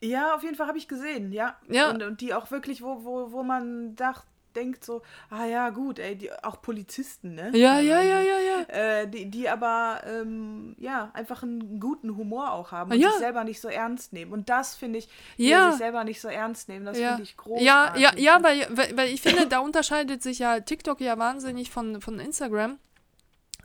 Ja, 0.00 0.36
auf 0.36 0.44
jeden 0.44 0.54
Fall 0.54 0.68
habe 0.68 0.78
ich 0.78 0.86
gesehen, 0.86 1.32
ja. 1.32 1.56
Ja. 1.68 1.90
Und, 1.90 2.02
und 2.04 2.20
die 2.20 2.32
auch 2.32 2.52
wirklich, 2.52 2.82
wo, 2.82 3.04
wo, 3.04 3.32
wo 3.32 3.42
man 3.42 3.96
dacht, 3.96 4.24
denkt 4.58 4.84
so, 4.84 5.02
ah 5.30 5.44
ja, 5.44 5.70
gut, 5.70 5.98
ey, 5.98 6.16
die, 6.16 6.30
auch 6.42 6.60
Polizisten, 6.60 7.34
ne? 7.34 7.50
Ja, 7.54 7.80
ja, 7.80 8.00
ja, 8.02 8.20
ja, 8.20 8.38
ja. 8.38 8.62
Äh, 8.68 9.08
die, 9.08 9.30
die 9.30 9.48
aber 9.48 10.02
ähm, 10.06 10.76
ja 10.78 11.10
einfach 11.14 11.42
einen 11.42 11.80
guten 11.80 12.16
Humor 12.16 12.52
auch 12.52 12.72
haben 12.72 12.92
und 12.92 12.98
Ja. 13.00 13.10
sich 13.10 13.18
selber 13.18 13.44
nicht 13.44 13.60
so 13.60 13.68
ernst 13.68 14.12
nehmen. 14.12 14.32
Und 14.32 14.48
das 14.48 14.74
finde 14.74 14.98
ich, 14.98 15.08
Ja. 15.36 15.70
sich 15.70 15.78
selber 15.78 16.04
nicht 16.04 16.20
so 16.20 16.28
ernst 16.28 16.68
nehmen, 16.68 16.84
das 16.84 16.98
ja. 16.98 17.10
finde 17.10 17.22
ich 17.22 17.36
großartig. 17.36 17.66
Ja, 17.66 17.94
ja, 17.96 18.12
ja, 18.16 18.42
weil, 18.42 18.66
weil, 18.96 19.08
ich 19.08 19.22
finde, 19.22 19.46
da 19.46 19.60
unterscheidet 19.60 20.22
sich 20.22 20.40
ja 20.40 20.60
TikTok 20.60 21.00
ja 21.00 21.18
wahnsinnig 21.18 21.70
von, 21.70 22.00
von 22.00 22.20
Instagram. 22.20 22.78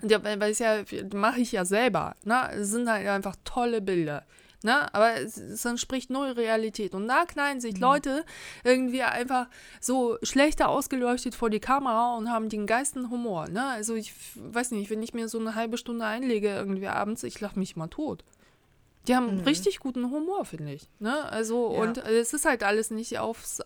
Ja, 0.01 0.23
weil 0.23 0.39
weil 0.39 0.51
es 0.51 0.59
ja, 0.59 0.83
mache 1.13 1.39
ich 1.39 1.51
ja 1.51 1.65
selber. 1.65 2.15
Ne? 2.23 2.49
Es 2.53 2.69
sind 2.69 2.89
halt 2.89 3.07
einfach 3.07 3.35
tolle 3.45 3.81
Bilder. 3.81 4.25
Ne? 4.63 4.93
Aber 4.93 5.15
es, 5.15 5.37
es 5.37 5.65
entspricht 5.65 6.09
null 6.09 6.29
Realität. 6.31 6.95
Und 6.95 7.07
da 7.07 7.25
knallen 7.25 7.59
sich 7.61 7.77
Leute 7.79 8.23
irgendwie 8.63 9.03
einfach 9.03 9.47
so 9.81 10.17
schlechter 10.23 10.69
ausgeleuchtet 10.69 11.35
vor 11.35 11.49
die 11.49 11.59
Kamera 11.59 12.15
und 12.15 12.29
haben 12.31 12.47
den 12.49 12.65
geisten 12.65 13.09
Humor. 13.09 13.49
Ne? 13.49 13.65
Also 13.65 13.93
ich 13.95 14.13
weiß 14.35 14.71
nicht, 14.71 14.89
wenn 14.89 15.03
ich 15.03 15.13
mir 15.13 15.27
so 15.27 15.37
eine 15.39 15.55
halbe 15.55 15.77
Stunde 15.77 16.05
einlege 16.05 16.49
irgendwie 16.49 16.87
abends, 16.87 17.23
ich 17.23 17.39
lache 17.41 17.59
mich 17.59 17.75
mal 17.75 17.87
tot. 17.87 18.23
Die 19.07 19.15
haben 19.17 19.41
richtig 19.41 19.79
guten 19.81 20.09
Humor, 20.11 20.45
finde 20.45 20.71
ich. 20.71 20.87
Ne? 20.99 21.25
Also, 21.29 21.73
Ja. 21.73 21.81
und 21.81 21.97
es 21.97 22.31
ist 22.33 22.45
halt 22.45 22.63
alles 22.63 22.89
nicht 22.89 23.19
aufs 23.19 23.59
äh, 23.59 23.63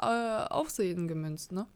Aufsehen 0.49 1.07
gemünzt, 1.07 1.51
ne? 1.51 1.67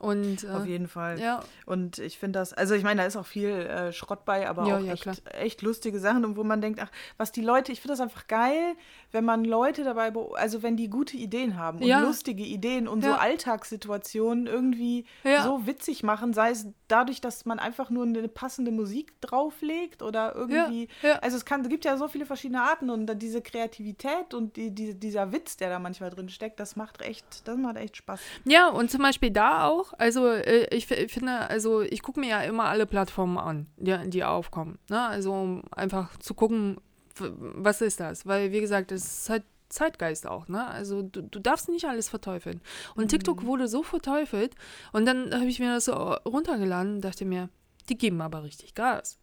Und 0.00 0.44
äh, 0.44 0.48
Auf 0.48 0.66
jeden 0.66 0.86
Fall. 0.86 1.18
ja, 1.18 1.40
Und 1.66 1.98
ich 1.98 2.18
finde 2.18 2.38
das, 2.38 2.52
also 2.52 2.74
ich 2.74 2.84
meine, 2.84 3.00
da 3.02 3.06
ist 3.06 3.16
auch 3.16 3.26
viel 3.26 3.50
äh, 3.50 3.92
Schrott 3.92 4.24
bei, 4.24 4.48
aber 4.48 4.66
Ja, 4.66 4.76
auch 4.76 4.80
ja, 4.80 4.92
echt, 4.92 5.06
echt 5.32 5.62
lustige 5.62 5.98
Sachen, 5.98 6.24
und 6.24 6.36
wo 6.36 6.44
man 6.44 6.60
denkt, 6.60 6.80
ach, 6.80 6.90
was 7.16 7.32
die 7.32 7.40
Leute, 7.42 7.72
ich 7.72 7.80
finde 7.80 7.94
das 7.94 8.00
einfach 8.00 8.26
geil, 8.28 8.74
wenn 9.10 9.24
man 9.24 9.44
Leute 9.44 9.82
dabei, 9.84 10.12
also 10.34 10.62
wenn 10.62 10.76
die 10.76 10.88
gute 10.88 11.16
Ideen 11.16 11.56
haben 11.56 11.78
und 11.78 11.88
lustige 12.02 12.44
Ideen 12.44 12.86
und 12.86 13.02
so. 13.02 13.10
Alltagssituationen 13.12 14.46
irgendwie 14.46 15.04
so 15.42 15.66
witzig 15.66 16.02
machen, 16.02 16.32
sei 16.32 16.50
es 16.50 16.66
dadurch, 16.86 17.20
dass 17.20 17.44
man 17.44 17.58
einfach 17.58 17.90
nur 17.90 18.04
eine 18.04 18.28
passende 18.28 18.70
Musik 18.70 19.20
drauflegt 19.20 20.02
oder 20.02 20.34
irgendwie, 20.34 20.88
also 21.20 21.36
es 21.36 21.44
kann, 21.44 21.62
es 21.62 21.68
gibt 21.68 21.84
ja 21.84 21.96
so 21.96 22.08
viele 22.08 22.26
verschiedene 22.26 22.62
Arten 22.62 22.90
und 22.90 23.06
dann 23.06 23.18
diese 23.18 23.42
Kreativität 23.42 24.32
und 24.32 24.56
die, 24.56 24.70
die, 24.70 24.94
dieser 24.94 25.32
Witz, 25.32 25.56
der 25.56 25.70
da 25.70 25.78
manchmal 25.78 26.10
drin 26.10 26.28
steckt, 26.28 26.60
das 26.60 26.76
macht 26.76 27.02
echt, 27.02 27.46
das 27.46 27.56
macht 27.56 27.76
echt 27.76 27.96
Spaß. 27.96 28.20
Ja, 28.44 28.68
und 28.68 28.90
zum 28.90 29.02
Beispiel 29.02 29.30
da 29.30 29.66
auch, 29.66 29.87
also 29.96 30.26
äh, 30.26 30.66
ich 30.74 30.86
fi- 30.86 31.08
finde, 31.08 31.48
also 31.48 31.80
ich 31.82 32.02
gucke 32.02 32.20
mir 32.20 32.28
ja 32.28 32.40
immer 32.42 32.64
alle 32.64 32.86
Plattformen 32.86 33.38
an, 33.38 33.66
die, 33.76 33.96
die 34.10 34.24
aufkommen. 34.24 34.78
Ne? 34.90 35.00
Also 35.00 35.32
um 35.32 35.62
einfach 35.70 36.16
zu 36.18 36.34
gucken, 36.34 36.78
was 37.18 37.80
ist 37.80 38.00
das? 38.00 38.26
Weil, 38.26 38.52
wie 38.52 38.60
gesagt, 38.60 38.92
es 38.92 39.04
ist 39.22 39.30
halt 39.30 39.44
Zeitgeist 39.68 40.26
auch, 40.26 40.48
ne? 40.48 40.66
Also 40.66 41.02
du, 41.02 41.20
du 41.22 41.40
darfst 41.40 41.68
nicht 41.68 41.84
alles 41.84 42.08
verteufeln. 42.08 42.60
Und 42.94 43.08
TikTok 43.08 43.44
wurde 43.44 43.68
so 43.68 43.82
verteufelt 43.82 44.54
und 44.92 45.04
dann 45.04 45.34
habe 45.34 45.44
ich 45.46 45.58
mir 45.58 45.74
das 45.74 45.86
so 45.86 45.92
runtergeladen 45.92 46.94
und 46.94 47.00
dachte 47.02 47.24
mir, 47.26 47.48
die 47.88 47.98
geben 47.98 48.20
aber 48.22 48.44
richtig 48.44 48.74
Gas. 48.74 49.18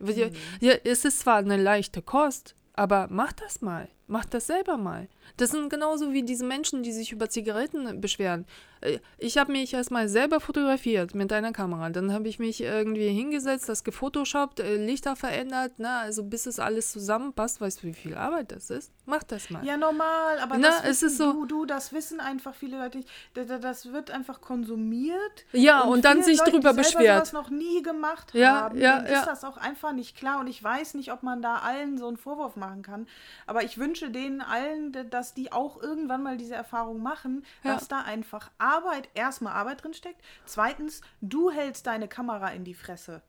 Ja, 0.00 0.28
ja, 0.60 0.72
es 0.84 1.04
ist 1.04 1.20
zwar 1.20 1.36
eine 1.36 1.58
leichte 1.58 2.00
Kost, 2.00 2.54
aber 2.72 3.08
mach 3.10 3.32
das 3.32 3.60
mal. 3.60 3.88
Mach 4.10 4.24
das 4.24 4.48
selber 4.48 4.76
mal. 4.76 5.06
Das 5.36 5.50
sind 5.50 5.70
genauso 5.70 6.12
wie 6.12 6.24
diese 6.24 6.44
Menschen, 6.44 6.82
die 6.82 6.90
sich 6.90 7.12
über 7.12 7.30
Zigaretten 7.30 8.00
beschweren. 8.00 8.44
Äh, 8.80 8.98
Ich 9.18 9.38
habe 9.38 9.52
mich 9.52 9.72
erstmal 9.72 10.08
selber 10.08 10.40
fotografiert 10.40 11.14
mit 11.14 11.32
einer 11.32 11.52
Kamera. 11.52 11.90
Dann 11.90 12.12
habe 12.12 12.26
ich 12.26 12.40
mich 12.40 12.60
irgendwie 12.60 13.08
hingesetzt, 13.10 13.68
das 13.68 13.84
gefotoshoppt, 13.84 14.58
äh, 14.58 14.76
Lichter 14.84 15.14
verändert, 15.14 15.78
ne? 15.78 15.90
also 15.90 16.24
bis 16.24 16.46
es 16.46 16.58
alles 16.58 16.90
zusammenpasst. 16.90 17.60
Weißt 17.60 17.82
du, 17.82 17.86
wie 17.86 17.92
viel 17.92 18.16
Arbeit 18.16 18.50
das 18.50 18.70
ist? 18.70 18.90
Mach 19.06 19.22
das 19.22 19.48
mal. 19.50 19.64
Ja, 19.64 19.76
normal, 19.76 20.38
aber 20.40 20.58
Na, 20.58 20.68
das 20.68 20.78
es 20.80 20.86
wissen 21.02 21.06
ist 21.06 21.16
so- 21.18 21.32
du, 21.32 21.44
du, 21.46 21.64
das 21.66 21.92
wissen 21.92 22.18
einfach 22.18 22.54
viele 22.54 22.78
Leute 22.78 22.98
nicht. 22.98 23.08
Da- 23.34 23.44
da- 23.44 23.58
Das 23.58 23.92
wird 23.92 24.10
einfach 24.10 24.40
konsumiert. 24.40 25.44
Ja, 25.52 25.82
und 25.82 26.04
dann 26.04 26.14
viele 26.24 26.24
sich 26.24 26.38
Leute, 26.38 26.50
drüber 26.52 26.70
die 26.72 26.78
beschwert. 26.78 27.26
sowas 27.26 27.32
noch 27.32 27.50
nie 27.50 27.82
gemacht 27.82 28.34
Ja, 28.34 28.62
haben, 28.62 28.78
ja, 28.80 28.98
denen 29.00 29.12
ja. 29.12 29.20
ist 29.20 29.26
das 29.26 29.44
auch 29.44 29.56
einfach 29.58 29.92
nicht 29.92 30.16
klar. 30.16 30.40
Und 30.40 30.48
ich 30.48 30.62
weiß 30.62 30.94
nicht, 30.94 31.12
ob 31.12 31.22
man 31.22 31.42
da 31.42 31.56
allen 31.58 31.96
so 31.98 32.08
einen 32.08 32.16
Vorwurf 32.16 32.56
machen 32.56 32.82
kann. 32.82 33.06
Aber 33.46 33.62
ich 33.62 33.78
wünsche 33.78 33.99
denen 34.08 34.40
allen, 34.40 34.92
dass 35.10 35.34
die 35.34 35.52
auch 35.52 35.82
irgendwann 35.82 36.22
mal 36.22 36.36
diese 36.36 36.54
Erfahrung 36.54 37.02
machen, 37.02 37.44
Ja. 37.62 37.74
dass 37.74 37.88
da 37.88 38.00
einfach 38.00 38.50
Arbeit, 38.58 39.08
erstmal 39.14 39.52
Arbeit 39.52 39.82
drin 39.84 39.94
steckt. 39.94 40.22
Zweitens, 40.46 41.00
du 41.20 41.50
hältst 41.50 41.86
deine 41.86 42.08
Kamera 42.08 42.48
in 42.48 42.64
die 42.64 42.74
Fresse. 42.74 43.22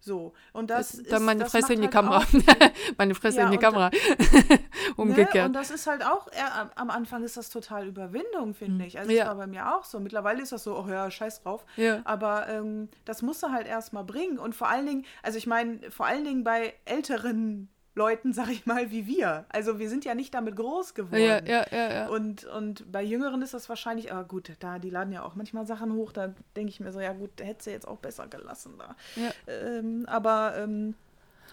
So, 0.00 0.32
und 0.54 0.70
das 0.70 0.94
ist, 0.94 1.12
dann 1.12 1.22
meine 1.26 1.44
Fresse 1.44 1.74
in 1.74 1.80
die 1.82 1.88
halt 1.88 1.92
Kamera. 1.92 2.22
meine 2.96 3.14
Fresse 3.14 3.40
Ja, 3.40 3.44
in 3.44 3.50
die 3.52 3.58
Kamera. 3.58 3.90
Ne? 4.48 4.60
Umgekehrt. 4.96 5.46
Und 5.48 5.52
das 5.52 5.70
ist 5.70 5.86
halt 5.86 6.02
auch, 6.04 6.32
eher, 6.32 6.54
am- 6.54 6.70
am 6.76 6.90
Anfang 6.90 7.22
ist 7.24 7.36
das 7.36 7.50
total 7.50 7.86
Überwindung, 7.86 8.54
finde 8.54 8.86
ich. 8.86 8.98
Also 8.98 9.10
Ja. 9.10 9.24
das 9.24 9.28
war 9.28 9.34
bei 9.36 9.46
mir 9.46 9.74
auch 9.76 9.84
so. 9.84 10.00
Mittlerweile 10.00 10.40
ist 10.42 10.52
das 10.52 10.64
so, 10.64 10.78
oh 10.78 10.88
ja, 10.88 11.10
scheiß 11.10 11.42
drauf. 11.42 11.66
Ja. 11.76 12.00
Aber 12.04 12.48
ähm, 12.48 12.88
das 13.04 13.20
musst 13.20 13.42
du 13.42 13.50
halt 13.50 13.66
erstmal 13.66 14.04
bringen. 14.04 14.38
Und 14.38 14.54
vor 14.54 14.68
allen 14.68 14.86
Dingen, 14.86 15.04
also 15.22 15.36
ich 15.36 15.46
meine, 15.46 15.90
vor 15.90 16.06
allen 16.06 16.24
Dingen 16.24 16.44
bei 16.44 16.72
älteren 16.86 17.68
Leuten, 17.96 18.32
sag 18.34 18.50
ich 18.50 18.66
mal, 18.66 18.90
wie 18.90 19.06
wir. 19.06 19.46
Also 19.48 19.78
wir 19.78 19.88
sind 19.88 20.04
ja 20.04 20.14
nicht 20.14 20.32
damit 20.34 20.54
groß 20.54 20.94
geworden. 20.94 21.18
ja, 21.20 21.40
ja, 21.44 21.66
ja, 21.72 21.92
ja. 21.92 22.08
Und, 22.08 22.44
und 22.44 22.92
bei 22.92 23.02
Jüngeren 23.02 23.40
ist 23.42 23.54
das 23.54 23.68
wahrscheinlich, 23.68 24.12
aber 24.12 24.24
gut, 24.24 24.52
da, 24.60 24.78
die 24.78 24.90
laden 24.90 25.12
ja 25.12 25.22
auch 25.22 25.34
manchmal 25.34 25.66
Sachen 25.66 25.92
hoch, 25.94 26.12
da 26.12 26.34
denke 26.54 26.70
ich 26.70 26.78
mir 26.78 26.92
so, 26.92 27.00
ja 27.00 27.12
gut, 27.14 27.30
hätte 27.40 27.64
sie 27.64 27.70
jetzt 27.70 27.88
auch 27.88 27.96
besser 27.98 28.26
gelassen 28.28 28.74
da. 28.78 28.94
Ja. 29.16 29.30
Ähm, 29.48 30.04
aber 30.08 30.56
ähm, 30.58 30.94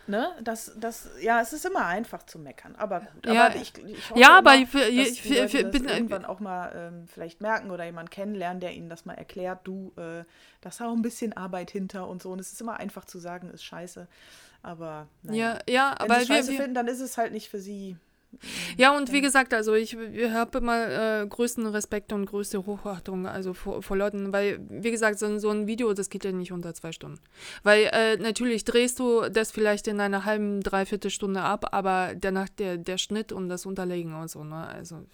ne, 0.06 0.34
das, 0.44 0.74
das, 0.78 1.12
ja, 1.22 1.40
es 1.40 1.54
ist 1.54 1.66
immer 1.66 1.86
einfach 1.86 2.24
zu 2.24 2.40
meckern, 2.40 2.76
aber 2.78 3.00
gut. 3.00 3.26
Ja, 3.34 3.46
aber 3.46 3.56
ich, 3.56 3.74
ich 3.78 4.10
hoffe 4.10 4.20
ja, 4.20 4.38
aber 4.38 4.56
immer, 4.56 4.68
für- 4.68 4.80
dass 4.80 5.18
für- 5.20 5.30
Leute 5.34 5.48
für- 5.50 5.64
das 5.64 5.72
bin- 5.72 5.88
irgendwann 5.88 6.26
auch 6.26 6.42
mal 6.42 6.72
ähm, 6.76 7.08
vielleicht 7.08 7.40
merken 7.40 7.72
oder 7.72 7.86
jemand 7.86 8.12
kennenlernen, 8.12 8.60
der 8.60 8.74
ihnen 8.74 8.90
das 8.90 9.06
mal 9.06 9.14
erklärt, 9.14 9.60
du, 9.64 9.94
äh, 9.96 10.26
da 10.60 10.68
ist 10.70 10.82
auch 10.82 10.92
ein 10.92 11.02
bisschen 11.02 11.32
Arbeit 11.38 11.72
hinter 11.72 12.06
und 12.10 12.22
so. 12.22 12.32
Und 12.32 12.40
es 12.40 12.52
ist 12.52 12.60
immer 12.60 12.76
einfach 12.82 13.06
zu 13.06 13.18
sagen, 13.18 13.50
ist 13.50 13.64
scheiße. 13.64 14.08
Aber 14.64 15.08
naja. 15.22 15.60
Ja, 15.68 15.74
ja, 15.74 15.96
Wenn 16.00 16.12
aber 16.12 16.22
sie 16.22 16.30
wir, 16.30 16.36
scheiße 16.36 16.52
wir, 16.52 16.58
finden, 16.58 16.74
dann 16.74 16.88
ist 16.88 17.00
es 17.02 17.18
halt 17.18 17.32
nicht 17.34 17.50
für 17.50 17.60
sie. 17.60 17.98
Ja, 18.78 18.98
und 18.98 19.12
wie 19.12 19.22
gesagt, 19.22 19.54
also 19.54 19.76
ich, 19.76 19.94
ich 19.96 20.32
habe 20.32 20.58
immer 20.58 20.88
äh, 21.22 21.28
größten 21.28 21.68
Respekt 21.68 22.12
und 22.14 22.26
größte 22.26 22.66
Hochachtung 22.66 23.28
also 23.28 23.54
vor, 23.54 23.84
vor 23.84 23.96
Leuten, 23.96 24.34
weil, 24.34 24.60
wie 24.70 24.90
gesagt, 24.90 25.20
so, 25.20 25.28
ein- 25.28 25.40
so 25.40 25.52
ein 25.52 25.68
Video, 25.68 25.94
das 25.94 26.10
geht 26.10 26.26
ja 26.26 26.32
nicht 26.32 26.52
unter 26.52 26.74
zwei 26.74 26.92
Stunden. 26.92 27.20
Weil 27.62 27.90
äh, 27.94 28.18
natürlich 28.18 28.66
drehst 28.66 28.98
du 29.00 29.30
das 29.30 29.52
vielleicht 29.52 29.88
in 29.88 30.00
einer 30.00 30.26
halben, 30.26 30.62
dreiviertel 30.62 31.12
Stunde 31.12 31.42
ab, 31.42 31.68
aber 31.76 32.14
danach 32.20 32.50
der, 32.50 32.78
der 32.80 32.98
Schnitt 32.98 33.32
und 33.32 33.50
das 33.50 33.68
Unterlegen 33.68 34.16
und 34.16 34.30
so, 34.32 34.44
ne? 34.44 34.66
Also, 34.66 35.06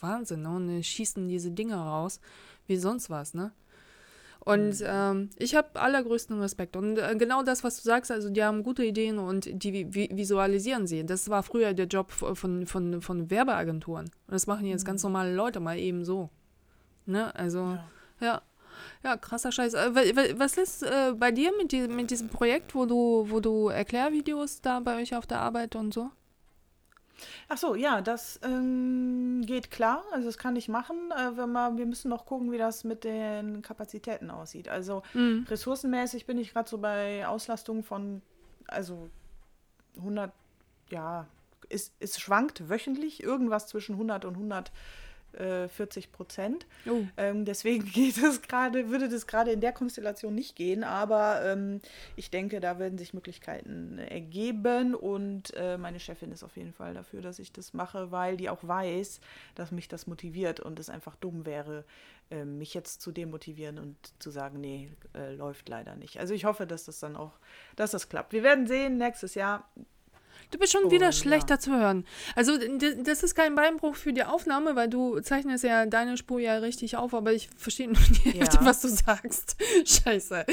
Wahnsinn, 0.00 0.42
ne? 0.42 0.48
Und 0.50 0.66
dann 0.68 0.82
schießen 0.82 1.28
diese 1.28 1.52
Dinge 1.52 1.76
raus, 1.76 2.18
wie 2.66 2.76
sonst 2.76 3.08
was, 3.08 3.34
ne? 3.34 3.52
Und 4.44 4.82
ähm, 4.84 5.30
ich 5.38 5.54
habe 5.54 5.80
allergrößten 5.80 6.40
Respekt. 6.40 6.76
Und 6.76 6.98
äh, 6.98 7.14
genau 7.16 7.44
das, 7.44 7.62
was 7.62 7.76
du 7.76 7.82
sagst, 7.82 8.10
also 8.10 8.28
die 8.28 8.42
haben 8.42 8.64
gute 8.64 8.84
Ideen 8.84 9.18
und 9.18 9.48
die 9.62 9.72
vi 9.72 9.86
vi 9.94 10.08
visualisieren 10.12 10.88
sie. 10.88 11.06
Das 11.06 11.28
war 11.30 11.44
früher 11.44 11.74
der 11.74 11.86
Job 11.86 12.10
von, 12.10 12.66
von, 12.66 13.00
von 13.00 13.30
Werbeagenturen. 13.30 14.06
Und 14.06 14.32
das 14.32 14.48
machen 14.48 14.66
jetzt 14.66 14.84
ganz 14.84 15.04
normale 15.04 15.32
Leute 15.32 15.60
mal 15.60 15.78
eben 15.78 16.04
so. 16.04 16.28
Ne? 17.06 17.32
Also, 17.36 17.78
ja. 18.20 18.42
ja. 19.04 19.16
krasser 19.16 19.52
Scheiß. 19.52 19.74
Äh, 19.74 19.94
wa- 19.94 20.16
wa- 20.16 20.34
was 20.38 20.56
ist 20.56 20.82
äh, 20.82 21.12
bei 21.16 21.30
dir 21.30 21.52
mit, 21.56 21.70
die, 21.70 21.86
mit 21.86 22.10
diesem 22.10 22.28
Projekt, 22.28 22.74
wo 22.74 22.84
du, 22.84 23.26
wo 23.28 23.38
du 23.38 23.68
Erklärvideos 23.68 24.60
da 24.60 24.80
bei 24.80 25.00
euch 25.00 25.14
auf 25.14 25.26
der 25.26 25.38
Arbeit 25.38 25.76
und 25.76 25.94
so? 25.94 26.10
Ach 27.48 27.56
so, 27.58 27.74
ja, 27.74 28.00
das 28.00 28.40
ähm, 28.42 29.42
geht 29.46 29.70
klar. 29.70 30.04
Also 30.12 30.26
das 30.26 30.38
kann 30.38 30.56
ich 30.56 30.68
machen. 30.68 31.10
Äh, 31.10 31.36
wenn 31.36 31.52
wir, 31.52 31.76
wir 31.76 31.86
müssen 31.86 32.08
noch 32.08 32.26
gucken, 32.26 32.52
wie 32.52 32.58
das 32.58 32.84
mit 32.84 33.04
den 33.04 33.62
Kapazitäten 33.62 34.30
aussieht. 34.30 34.68
Also 34.68 35.02
Mhm. 35.14 35.46
ressourcenmäßig 35.48 36.26
bin 36.26 36.38
ich 36.38 36.52
gerade 36.52 36.68
so 36.68 36.78
bei 36.78 37.26
Auslastung 37.26 37.82
von, 37.82 38.22
also 38.68 39.08
100, 39.98 40.32
ja, 40.90 41.26
es, 41.68 41.92
es 42.00 42.18
schwankt 42.20 42.68
wöchentlich 42.68 43.22
irgendwas 43.22 43.66
zwischen 43.66 43.94
100 43.94 44.24
und 44.24 44.36
140 45.34 46.12
Prozent. 46.12 46.66
Oh. 46.88 47.02
Ähm, 47.16 47.44
deswegen 47.44 47.84
geht 47.92 48.18
es 48.18 48.42
gerade, 48.42 48.90
würde 48.90 49.08
das 49.08 49.26
gerade 49.26 49.52
in 49.52 49.60
der 49.60 49.72
Konstellation 49.72 50.34
nicht 50.34 50.56
gehen, 50.56 50.84
aber 50.84 51.42
ähm, 51.44 51.80
ich 52.16 52.30
denke, 52.30 52.60
da 52.60 52.78
werden 52.78 52.98
sich 52.98 53.14
Möglichkeiten 53.14 53.98
ergeben 53.98 54.94
und 54.94 55.54
äh, 55.56 55.78
meine 55.78 56.00
Chefin 56.00 56.32
ist 56.32 56.42
auf 56.42 56.56
jeden 56.56 56.72
Fall 56.72 56.94
dafür, 56.94 57.22
dass 57.22 57.38
ich 57.38 57.52
das 57.52 57.74
mache, 57.74 58.10
weil 58.10 58.36
die 58.36 58.50
auch 58.50 58.62
weiß, 58.62 59.20
dass 59.54 59.72
mich 59.72 59.88
das 59.88 60.06
motiviert 60.06 60.60
und 60.60 60.78
es 60.78 60.90
einfach 60.90 61.16
dumm 61.16 61.46
wäre, 61.46 61.84
äh, 62.30 62.44
mich 62.44 62.74
jetzt 62.74 63.00
zu 63.00 63.12
demotivieren 63.12 63.78
und 63.78 63.96
zu 64.18 64.30
sagen, 64.30 64.60
nee, 64.60 64.90
äh, 65.14 65.34
läuft 65.34 65.68
leider 65.68 65.96
nicht. 65.96 66.18
Also 66.18 66.34
ich 66.34 66.44
hoffe, 66.44 66.66
dass 66.66 66.84
das 66.84 67.00
dann 67.00 67.16
auch, 67.16 67.32
dass 67.76 67.90
das 67.90 68.08
klappt. 68.08 68.32
Wir 68.32 68.42
werden 68.42 68.66
sehen 68.66 68.98
nächstes 68.98 69.34
Jahr. 69.34 69.68
Du 70.50 70.58
bist 70.58 70.72
schon 70.72 70.90
wieder 70.90 71.06
Und, 71.06 71.14
schlechter 71.14 71.54
ja. 71.54 71.58
zu 71.60 71.72
hören. 71.72 72.04
Also 72.36 72.52
das 73.04 73.22
ist 73.22 73.34
kein 73.34 73.54
Beinbruch 73.54 73.94
für 73.96 74.12
die 74.12 74.24
Aufnahme, 74.24 74.76
weil 74.76 74.88
du 74.88 75.20
zeichnest 75.20 75.64
ja 75.64 75.86
deine 75.86 76.16
Spur 76.16 76.40
ja 76.40 76.56
richtig 76.56 76.96
auf, 76.96 77.14
aber 77.14 77.32
ich 77.32 77.48
verstehe 77.56 77.86
nur 77.86 78.02
die 78.02 78.30
Hälfte, 78.38 78.58
Ja. 78.58 78.64
was 78.66 78.80
du 78.82 78.88
sagst. 78.88 79.56
Scheiße. 79.84 80.44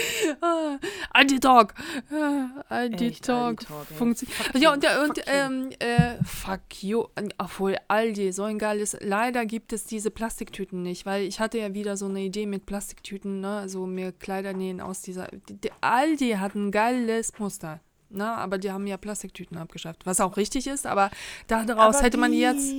Ah, 0.42 0.78
Aldi 1.12 1.40
Talk. 1.40 1.74
Ah, 2.12 2.64
Aldi 2.70 3.12
Talk. 3.12 3.64
Funktioniert. 3.98 4.58
Ja, 4.58 4.74
und, 4.74 4.86
und 4.86 5.18
Fuck 5.18 5.28
ähm, 5.28 5.70
äh, 5.80 6.16
fuck 6.24 6.84
you. 6.84 7.06
Obwohl 7.38 7.78
Aldi, 7.88 8.32
so 8.32 8.44
ein 8.44 8.58
geiles. 8.60 8.96
Leider 9.02 9.46
gibt 9.46 9.74
es 9.74 9.86
diese 9.86 10.12
Plastiktüten 10.12 10.82
nicht, 10.82 11.06
weil 11.06 11.24
ich 11.24 11.40
hatte 11.40 11.58
ja 11.58 11.74
wieder 11.74 11.98
so 11.98 12.06
eine 12.06 12.22
Idee 12.22 12.46
mit 12.46 12.66
Plastiktüten, 12.66 13.42
ne? 13.42 13.68
So 13.68 13.86
mir 13.86 14.12
Kleider 14.12 14.54
nähen 14.54 14.82
aus 14.82 15.02
dieser. 15.02 15.28
Die, 15.50 15.56
die 15.56 15.72
Aldi 15.82 16.32
hat 16.40 16.56
ein 16.56 16.72
geiles 16.72 17.38
Muster. 17.40 17.80
Na, 18.10 18.38
aber 18.38 18.58
die 18.58 18.72
haben 18.72 18.88
ja 18.88 18.98
Plastiktüten 18.98 19.58
abgeschafft, 19.58 20.06
was 20.06 20.20
auch 20.20 20.36
richtig 20.36 20.66
ist, 20.66 20.88
aber 20.88 21.12
daraus 21.48 21.98
Aber 21.98 22.06
hätte 22.06 22.18
man 22.18 22.34
jetzt. 22.34 22.72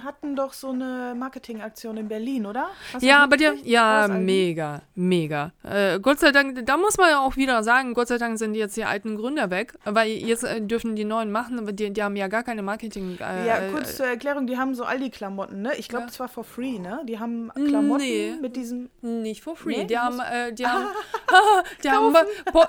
Die 0.00 0.06
hatten 0.06 0.34
doch 0.36 0.52
so 0.54 0.70
eine 0.70 1.14
Marketingaktion 1.16 1.96
in 1.98 2.08
Berlin, 2.08 2.46
oder? 2.46 2.68
Hast 2.92 3.02
Ja, 3.02 3.26
die, 3.26 3.30
mitgekriegt? 3.30 3.64
War 3.66 3.70
ja, 3.70 4.08
mega, 4.08 4.82
mega. 4.94 5.52
Äh, 5.62 6.00
Gott 6.00 6.20
sei 6.20 6.32
Dank, 6.32 6.64
da 6.64 6.76
muss 6.76 6.96
man 6.96 7.10
ja 7.10 7.20
auch 7.20 7.36
wieder 7.36 7.62
sagen, 7.62 7.92
Gott 7.94 8.08
sei 8.08 8.16
Dank 8.18 8.38
sind 8.38 8.54
jetzt 8.54 8.76
die 8.76 8.84
alten 8.84 9.16
Gründer 9.16 9.50
weg, 9.50 9.74
weil 9.84 10.08
jetzt 10.10 10.44
äh, 10.44 10.60
dürfen 10.62 10.96
die 10.96 11.04
neuen 11.04 11.30
machen, 11.30 11.58
aber 11.58 11.72
die, 11.72 11.90
die 11.92 12.02
haben 12.02 12.16
ja 12.16 12.28
gar 12.28 12.42
keine 12.42 12.62
Marketing. 12.62 13.18
Äh, 13.20 13.46
Ja, 13.46 13.58
äh, 13.58 13.70
kurz 13.72 13.96
zur 13.96 14.06
Erklärung, 14.06 14.46
die 14.46 14.56
haben 14.56 14.74
so 14.74 14.84
Aldi-Klamotten, 14.84 15.60
ne? 15.62 15.72
Ich 15.76 15.88
glaube, 15.88 16.06
Ja. 16.06 16.12
zwar 16.12 16.28
for 16.28 16.44
free, 16.44 16.78
ne? 16.78 17.00
Die 17.06 17.18
haben 17.18 17.50
Klamotten 17.54 18.02
Nee. 18.04 18.34
mit 18.40 18.56
diesem. 18.56 18.88
Nicht 19.02 19.42
for 19.42 19.56
free. 19.56 19.78
Nee, 19.78 19.84
die, 19.84 19.98
haben, 19.98 20.18
äh, 20.20 20.52
die, 20.52 20.66
haben, 20.66 20.86
die, 21.84 21.90
haben, 21.90 22.14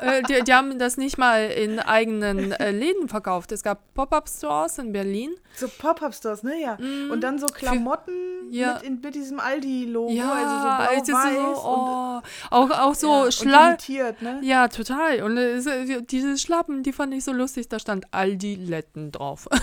äh, 0.01 0.21
die, 0.23 0.43
die 0.43 0.53
haben 0.53 0.77
das 0.79 0.97
nicht 0.97 1.17
mal 1.17 1.45
in 1.49 1.79
eigenen 1.79 2.51
äh, 2.53 2.71
Läden 2.71 3.07
verkauft. 3.07 3.51
Es 3.53 3.63
gab 3.63 3.93
Pop-Up-Stores 3.93 4.79
in 4.79 4.91
Berlin. 4.91 5.32
So 5.55 5.67
Pop-Up-Stores, 5.67 6.43
ne? 6.43 6.61
Ja. 6.61 6.77
Und 7.11 7.20
dann 7.22 7.39
so 7.39 7.45
Klamotten 7.47 8.13
Mhm. 8.47 8.53
ja. 8.53 8.74
mit, 8.74 8.84
in, 8.84 8.99
mit 9.01 9.15
diesem 9.15 9.39
Aldi-Logo. 9.39 10.11
Ja, 10.11 10.32
also 10.34 10.49
so 10.49 10.67
also 10.67 11.11
blau-weiß. 11.13 11.57
so, 11.61 11.69
und, 11.69 11.80
oh, 11.80 12.22
auch, 12.49 12.69
auch 12.80 12.95
so 12.95 13.07
ja, 13.13 13.24
und 13.24 13.34
Schla 13.34 13.65
limitiert, 13.67 14.22
ne? 14.22 14.39
Ja, 14.43 14.67
total. 14.67 15.24
Und 15.24 15.38
äh, 15.38 16.01
diese 16.01 16.38
Schlappen, 16.38 16.84
die 16.84 16.91
fand 16.91 17.13
ich 17.13 17.24
so 17.24 17.32
lustig. 17.32 17.69
Da 17.69 17.80
stand 17.80 18.05
Aldi 18.13 18.55
Letten 18.55 19.11
drauf. 19.11 19.47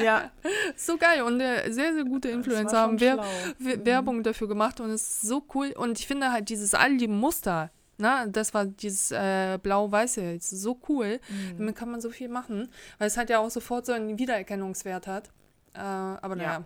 Ja, 0.00 0.30
so 0.76 0.96
geil. 0.96 1.22
Und 1.22 1.40
äh, 1.40 1.72
sehr, 1.72 1.92
sehr 1.92 2.04
gute 2.04 2.28
Influencer 2.28 2.78
haben 2.78 3.00
Wer. 3.00 3.16
Mhm. 3.16 3.20
Wer- 3.58 3.84
Werbung 3.86 4.22
dafür 4.22 4.46
gemacht 4.46 4.78
und 4.80 4.90
es 4.90 5.02
ist 5.02 5.20
so 5.22 5.44
cool. 5.54 5.72
Und 5.76 5.98
ich 5.98 6.06
finde 6.06 6.30
halt 6.30 6.48
dieses 6.50 6.72
Aldi-Muster, 6.74 7.70
na, 7.96 8.26
das 8.26 8.54
war 8.54 8.64
dieses 8.64 9.10
äh, 9.10 9.58
blau-weiße, 9.60 10.20
ist 10.34 10.50
so 10.50 10.78
cool. 10.88 11.18
Mhm. 11.28 11.58
Damit 11.58 11.74
kann 11.76 11.90
man 11.90 12.00
so 12.00 12.10
viel 12.10 12.28
machen, 12.28 12.68
weil 12.98 13.08
es 13.08 13.16
halt 13.16 13.28
ja 13.28 13.40
auch 13.40 13.50
sofort 13.50 13.86
so 13.86 13.92
einen 13.92 14.18
Wiedererkennungswert 14.20 15.08
hat. 15.08 15.30
Äh, 15.78 15.80
aber 15.80 16.34
naja, 16.36 16.52
Ja. 16.58 16.64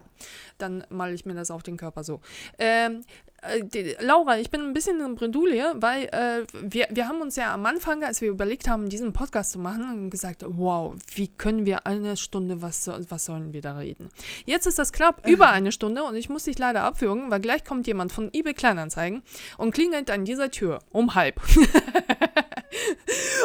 dann 0.58 0.84
male 0.88 1.12
ich 1.12 1.26
mir 1.26 1.34
das 1.34 1.50
auf 1.50 1.62
den 1.62 1.76
Körper 1.76 2.02
so. 2.02 2.20
Ähm, 2.58 3.02
äh, 3.42 3.62
die, 3.64 3.94
Laura, 4.00 4.38
ich 4.38 4.50
bin 4.50 4.62
ein 4.62 4.72
bisschen 4.72 5.00
in 5.00 5.14
Bredouille, 5.16 5.74
weil 5.76 6.04
äh, 6.06 6.46
wir, 6.62 6.86
wir 6.90 7.08
haben 7.08 7.20
uns 7.20 7.36
ja 7.36 7.52
am 7.52 7.66
Anfang, 7.66 8.02
als 8.04 8.20
wir 8.22 8.30
überlegt 8.30 8.68
haben, 8.68 8.88
diesen 8.88 9.12
Podcast 9.12 9.52
zu 9.52 9.58
machen, 9.58 10.08
gesagt, 10.10 10.44
wow, 10.46 10.94
wie 11.14 11.28
können 11.28 11.66
wir 11.66 11.86
eine 11.86 12.16
Stunde, 12.16 12.62
was, 12.62 12.88
was 13.10 13.24
sollen 13.26 13.52
wir 13.52 13.60
da 13.60 13.76
reden? 13.76 14.08
Jetzt 14.46 14.66
ist 14.66 14.78
das 14.78 14.92
knapp 14.92 15.26
über 15.28 15.50
eine 15.50 15.72
Stunde 15.72 16.04
und 16.04 16.14
ich 16.16 16.28
muss 16.30 16.44
dich 16.44 16.58
leider 16.58 16.82
abwürgen, 16.84 17.30
weil 17.30 17.40
gleich 17.40 17.64
kommt 17.64 17.86
jemand 17.86 18.12
von 18.12 18.30
eBay 18.32 18.54
Kleinanzeigen 18.54 19.22
und 19.58 19.72
klingelt 19.74 20.10
an 20.10 20.24
dieser 20.24 20.50
Tür 20.50 20.78
um 20.90 21.14
halb. 21.14 21.38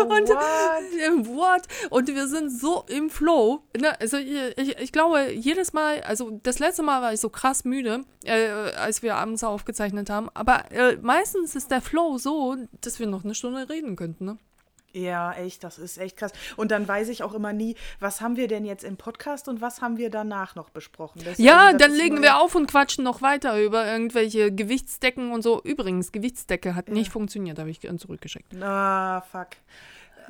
Und 0.01 0.29
What? 0.29 1.27
what? 1.27 1.61
Und 1.89 2.07
wir 2.07 2.27
sind 2.27 2.49
so 2.49 2.85
im 2.87 3.09
Flow. 3.09 3.63
Ne? 3.77 3.99
Also 3.99 4.17
ich, 4.17 4.57
ich, 4.57 4.77
ich 4.77 4.91
glaube, 4.91 5.31
jedes 5.31 5.73
Mal, 5.73 6.01
also 6.01 6.39
das 6.43 6.59
letzte 6.59 6.83
Mal 6.83 7.01
war 7.01 7.13
ich 7.13 7.19
so 7.19 7.29
krass 7.29 7.65
müde, 7.65 8.03
äh, 8.23 8.47
als 8.49 9.03
wir 9.03 9.15
abends 9.15 9.43
aufgezeichnet 9.43 10.09
haben. 10.09 10.29
Aber 10.33 10.71
äh, 10.71 10.97
meistens 11.01 11.55
ist 11.55 11.71
der 11.71 11.81
Flow 11.81 12.17
so, 12.17 12.55
dass 12.81 12.99
wir 12.99 13.07
noch 13.07 13.23
eine 13.23 13.35
Stunde 13.35 13.69
reden 13.69 13.95
könnten. 13.95 14.25
Ne? 14.25 14.37
Ja, 14.97 15.33
echt, 15.33 15.63
das 15.63 15.77
ist 15.77 15.97
echt 15.97 16.17
krass. 16.17 16.31
Und 16.55 16.71
dann 16.71 16.87
weiß 16.87 17.09
ich 17.09 17.23
auch 17.23 17.33
immer 17.33 17.53
nie, 17.53 17.75
was 17.99 18.21
haben 18.21 18.35
wir 18.35 18.47
denn 18.47 18.65
jetzt 18.65 18.83
im 18.83 18.97
Podcast 18.97 19.47
und 19.47 19.61
was 19.61 19.81
haben 19.81 19.97
wir 19.97 20.09
danach 20.09 20.55
noch 20.55 20.69
besprochen. 20.69 21.21
Das- 21.23 21.37
Ja, 21.37 21.73
dann 21.73 21.91
legen 21.91 22.21
wir 22.21 22.37
auf 22.37 22.55
und 22.55 22.67
quatschen 22.67 23.03
noch 23.03 23.21
weiter 23.21 23.61
über 23.61 23.85
irgendwelche 23.85 24.51
Gewichtsdecken 24.51 25.31
und 25.31 25.41
so. 25.43 25.61
Übrigens, 25.61 26.11
Gewichtsdecke 26.11 26.75
hat 26.75 26.89
nicht 26.89 27.11
funktioniert, 27.11 27.59
habe 27.59 27.69
ich 27.69 27.79
zurückgeschickt. 27.81 28.55
Ah, 28.61 29.21
fuck. 29.21 29.49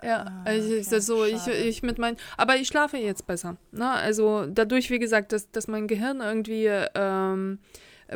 Ja, 0.03 0.43
also 0.45 0.73
ich, 0.75 0.87
das 0.89 1.05
so, 1.07 1.25
ich, 1.25 1.47
ich 1.47 1.81
mit 1.81 1.97
meinen, 1.97 2.17
aber 2.37 2.55
ich 2.57 2.67
schlafe 2.67 2.97
jetzt 2.97 3.25
besser. 3.25 3.57
Ne? 3.71 3.89
Also 3.89 4.45
dadurch, 4.45 4.91
wie 4.91 4.99
gesagt, 4.99 5.31
dass, 5.31 5.49
dass 5.49 5.67
mein 5.67 5.87
Gehirn 5.87 6.21
irgendwie 6.21 6.67
ähm, 6.93 7.59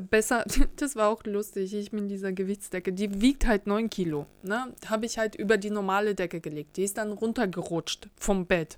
besser, 0.09 0.45
das 0.77 0.95
war 0.95 1.09
auch 1.09 1.23
lustig, 1.25 1.73
ich 1.73 1.91
mit 1.91 2.09
dieser 2.09 2.31
Gewichtsdecke, 2.31 2.93
die 2.93 3.21
wiegt 3.21 3.45
halt 3.45 3.67
9 3.67 3.89
Kilo. 3.89 4.25
Ne? 4.43 4.73
Habe 4.87 5.05
ich 5.05 5.17
halt 5.17 5.35
über 5.35 5.57
die 5.57 5.69
normale 5.69 6.15
Decke 6.15 6.39
gelegt. 6.39 6.77
Die 6.77 6.83
ist 6.83 6.97
dann 6.97 7.11
runtergerutscht 7.11 8.07
vom 8.17 8.45
Bett. 8.45 8.77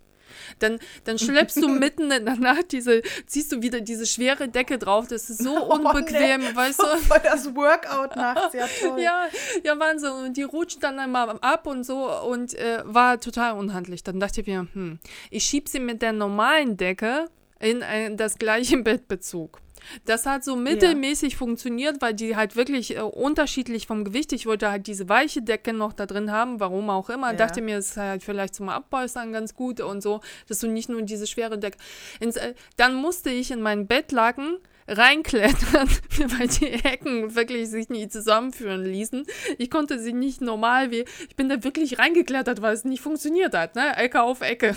Dann, 0.59 0.79
dann 1.03 1.19
schleppst 1.19 1.57
du 1.57 1.67
mitten 1.79 2.11
in 2.11 2.25
der 2.25 2.35
Nacht 2.35 2.71
diese, 2.71 3.01
ziehst 3.25 3.51
du 3.51 3.61
wieder 3.61 3.81
diese 3.81 4.05
schwere 4.05 4.47
Decke 4.47 4.77
drauf. 4.77 5.07
Das 5.07 5.29
ist 5.29 5.43
so 5.43 5.53
Oh, 5.63 5.75
unbequem, 5.75 6.41
nee. 6.41 6.55
weißt 6.55 6.79
du? 6.79 6.85
Voll 6.97 7.19
das 7.23 7.53
Workout 7.55 8.15
nachts, 8.15 8.53
ja 8.53 8.67
toll. 8.81 8.99
Ja, 8.99 9.27
ja, 9.63 9.79
Wahnsinn. 9.79 10.11
Und 10.11 10.37
die 10.37 10.43
rutscht 10.43 10.81
dann 10.81 10.99
einmal 10.99 11.37
ab 11.41 11.67
und 11.67 11.85
so 11.85 12.09
und 12.23 12.53
äh, 12.55 12.81
war 12.85 13.19
total 13.19 13.57
unhandlich. 13.57 14.03
Dann 14.03 14.19
dachte 14.19 14.41
ich 14.41 14.47
mir, 14.47 14.67
hm, 14.73 14.99
ich 15.29 15.43
schieb 15.43 15.69
sie 15.69 15.79
mit 15.79 16.01
der 16.01 16.13
normalen 16.13 16.77
Decke 16.77 17.27
in 17.59 17.83
ein, 17.83 18.17
das 18.17 18.37
gleiche 18.37 18.77
Bettbezug. 18.77 19.62
Das 20.05 20.25
hat 20.25 20.43
so 20.43 20.55
mittelmäßig 20.55 21.33
ja. 21.33 21.37
funktioniert, 21.37 22.01
weil 22.01 22.13
die 22.13 22.35
halt 22.35 22.55
wirklich 22.55 22.95
äh, 22.95 23.01
unterschiedlich 23.01 23.87
vom 23.87 24.03
Gewicht. 24.03 24.33
Ich 24.33 24.45
wollte 24.45 24.69
halt 24.69 24.87
diese 24.87 25.09
weiche 25.09 25.41
Decke 25.41 25.73
noch 25.73 25.93
da 25.93 26.05
drin 26.05 26.31
haben, 26.31 26.59
warum 26.59 26.89
auch 26.89 27.09
immer. 27.09 27.31
Ja. 27.31 27.33
Dachte 27.33 27.61
mir, 27.61 27.77
es 27.77 27.91
ist 27.91 27.97
halt 27.97 28.23
vielleicht 28.23 28.55
zum 28.55 28.69
Abpolstern 28.69 29.31
ganz 29.31 29.55
gut 29.55 29.79
und 29.79 30.01
so, 30.01 30.21
dass 30.47 30.59
du 30.59 30.67
nicht 30.67 30.89
nur 30.89 31.01
diese 31.01 31.27
schwere 31.27 31.57
Decke. 31.57 31.77
Ins, 32.19 32.37
äh, 32.37 32.53
dann 32.77 32.95
musste 32.95 33.29
ich 33.29 33.51
in 33.51 33.61
mein 33.61 33.87
Bettlaken 33.87 34.57
reinklettern, 34.87 35.89
weil 36.37 36.47
die 36.47 36.71
Ecken 36.71 37.35
wirklich 37.35 37.69
sich 37.69 37.89
nie 37.89 38.07
zusammenführen 38.07 38.83
ließen. 38.83 39.25
Ich 39.57 39.69
konnte 39.69 39.99
sie 39.99 40.13
nicht 40.13 40.41
normal 40.41 40.91
wie. 40.91 41.05
Ich 41.29 41.35
bin 41.35 41.49
da 41.49 41.63
wirklich 41.63 41.99
reingeklettert, 41.99 42.61
weil 42.61 42.73
es 42.73 42.83
nicht 42.85 43.01
funktioniert 43.01 43.53
hat, 43.53 43.75
ne? 43.75 43.95
Ecke 43.97 44.21
auf 44.21 44.41
Ecke. 44.41 44.75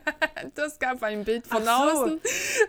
das 0.54 0.78
gab 0.78 1.02
ein 1.02 1.24
Bild 1.24 1.46
von 1.46 1.64
so. 1.64 1.70
außen. 1.70 2.20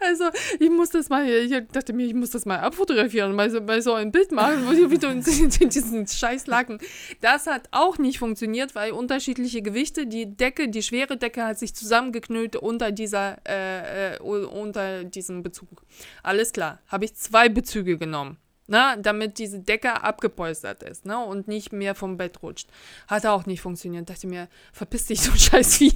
Also, 0.02 0.26
ich 0.60 0.70
muss 0.70 0.90
das 0.92 1.10
mal, 1.10 1.28
ich 1.28 1.52
dachte 1.72 1.94
mir, 1.94 2.06
ich 2.06 2.14
muss 2.14 2.32
das 2.32 2.46
mal 2.46 2.60
abfotografieren, 2.60 3.34
mal 3.36 3.50
so, 3.50 3.62
mal 3.62 3.82
so 3.82 3.94
ein 3.94 4.12
Bild 4.12 4.32
machen, 4.32 4.70
wie 4.92 4.98
du 4.98 5.08
in, 5.08 5.24
in 5.60 5.70
diesen 5.70 6.08
Scheißlacken. 6.08 6.80
Das 7.22 7.48
hat 7.48 7.68
auch 7.72 7.98
nicht 7.98 8.20
funktioniert, 8.20 8.76
weil 8.76 8.92
unterschiedliche 8.92 9.62
Gewichte, 9.62 10.08
die 10.08 10.36
Decke, 10.36 10.70
die 10.70 10.84
schwere 10.84 11.18
Decke 11.18 11.46
hat 11.46 11.60
sich 11.60 11.74
zusammengeknüllt 11.76 12.56
unter 12.56 12.92
dieser, 12.92 13.38
äh, 13.48 14.16
äh 14.16 14.20
unter 14.20 15.04
diesem 15.04 15.44
Bezug. 15.44 15.84
Alles 16.24 16.54
klar 16.54 16.75
habe 16.88 17.06
ich 17.06 17.16
zwei 17.16 17.50
Bezüge 17.50 17.98
genommen. 17.98 18.38
Ne, 18.68 18.98
damit 19.00 19.38
diese 19.38 19.60
Decke 19.60 20.02
abgepolstert 20.02 20.82
ist 20.82 21.06
ne, 21.06 21.24
und 21.24 21.48
nicht 21.48 21.72
mehr 21.72 21.94
vom 21.94 22.18
Bett 22.18 22.42
rutscht. 22.42 22.68
Hat 23.08 23.24
auch 23.28 23.46
nicht 23.46 23.62
funktioniert. 23.62 24.10
Dachte 24.10 24.26
mir, 24.26 24.48
verpiss 24.74 25.06
dich, 25.06 25.22
so 25.22 25.32
ein 25.34 25.38
scheiß 25.38 25.78
Vieh. 25.78 25.94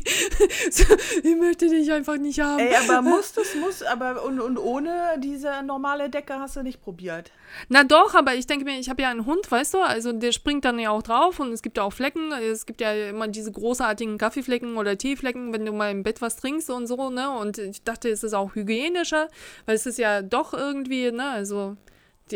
ich 1.23 1.35
möchte 1.35 1.67
dich 1.67 1.91
einfach 1.91 2.17
nicht 2.17 2.39
haben. 2.39 2.59
Ey, 2.59 2.75
aber 2.75 3.01
muss 3.01 3.33
das, 3.33 3.55
muss, 3.55 3.81
aber 3.81 4.23
und, 4.23 4.39
und 4.39 4.59
ohne 4.59 5.15
diese 5.17 5.63
normale 5.63 6.11
Decke 6.11 6.35
hast 6.35 6.57
du 6.57 6.61
nicht 6.61 6.79
probiert. 6.79 7.31
Na 7.69 7.83
doch, 7.83 8.13
aber 8.13 8.35
ich 8.35 8.45
denke 8.45 8.65
mir, 8.65 8.79
ich 8.79 8.87
habe 8.87 9.01
ja 9.01 9.09
einen 9.09 9.25
Hund, 9.25 9.49
weißt 9.49 9.73
du, 9.73 9.79
also 9.79 10.11
der 10.11 10.31
springt 10.31 10.63
dann 10.63 10.77
ja 10.77 10.91
auch 10.91 11.01
drauf 11.01 11.39
und 11.39 11.51
es 11.51 11.63
gibt 11.63 11.77
ja 11.77 11.83
auch 11.83 11.93
Flecken. 11.93 12.31
Es 12.33 12.67
gibt 12.67 12.81
ja 12.81 12.93
immer 13.09 13.27
diese 13.27 13.51
großartigen 13.51 14.19
Kaffeeflecken 14.19 14.77
oder 14.77 14.95
Teeflecken, 14.95 15.53
wenn 15.53 15.65
du 15.65 15.71
mal 15.71 15.89
im 15.89 16.03
Bett 16.03 16.21
was 16.21 16.35
trinkst 16.35 16.69
und 16.69 16.85
so, 16.85 17.09
ne? 17.09 17.31
Und 17.31 17.57
ich 17.57 17.83
dachte, 17.83 18.09
es 18.09 18.23
ist 18.23 18.35
auch 18.35 18.53
hygienischer, 18.53 19.27
weil 19.65 19.75
es 19.75 19.87
ist 19.87 19.97
ja 19.97 20.21
doch 20.21 20.53
irgendwie, 20.53 21.11
ne, 21.11 21.29
also 21.31 21.75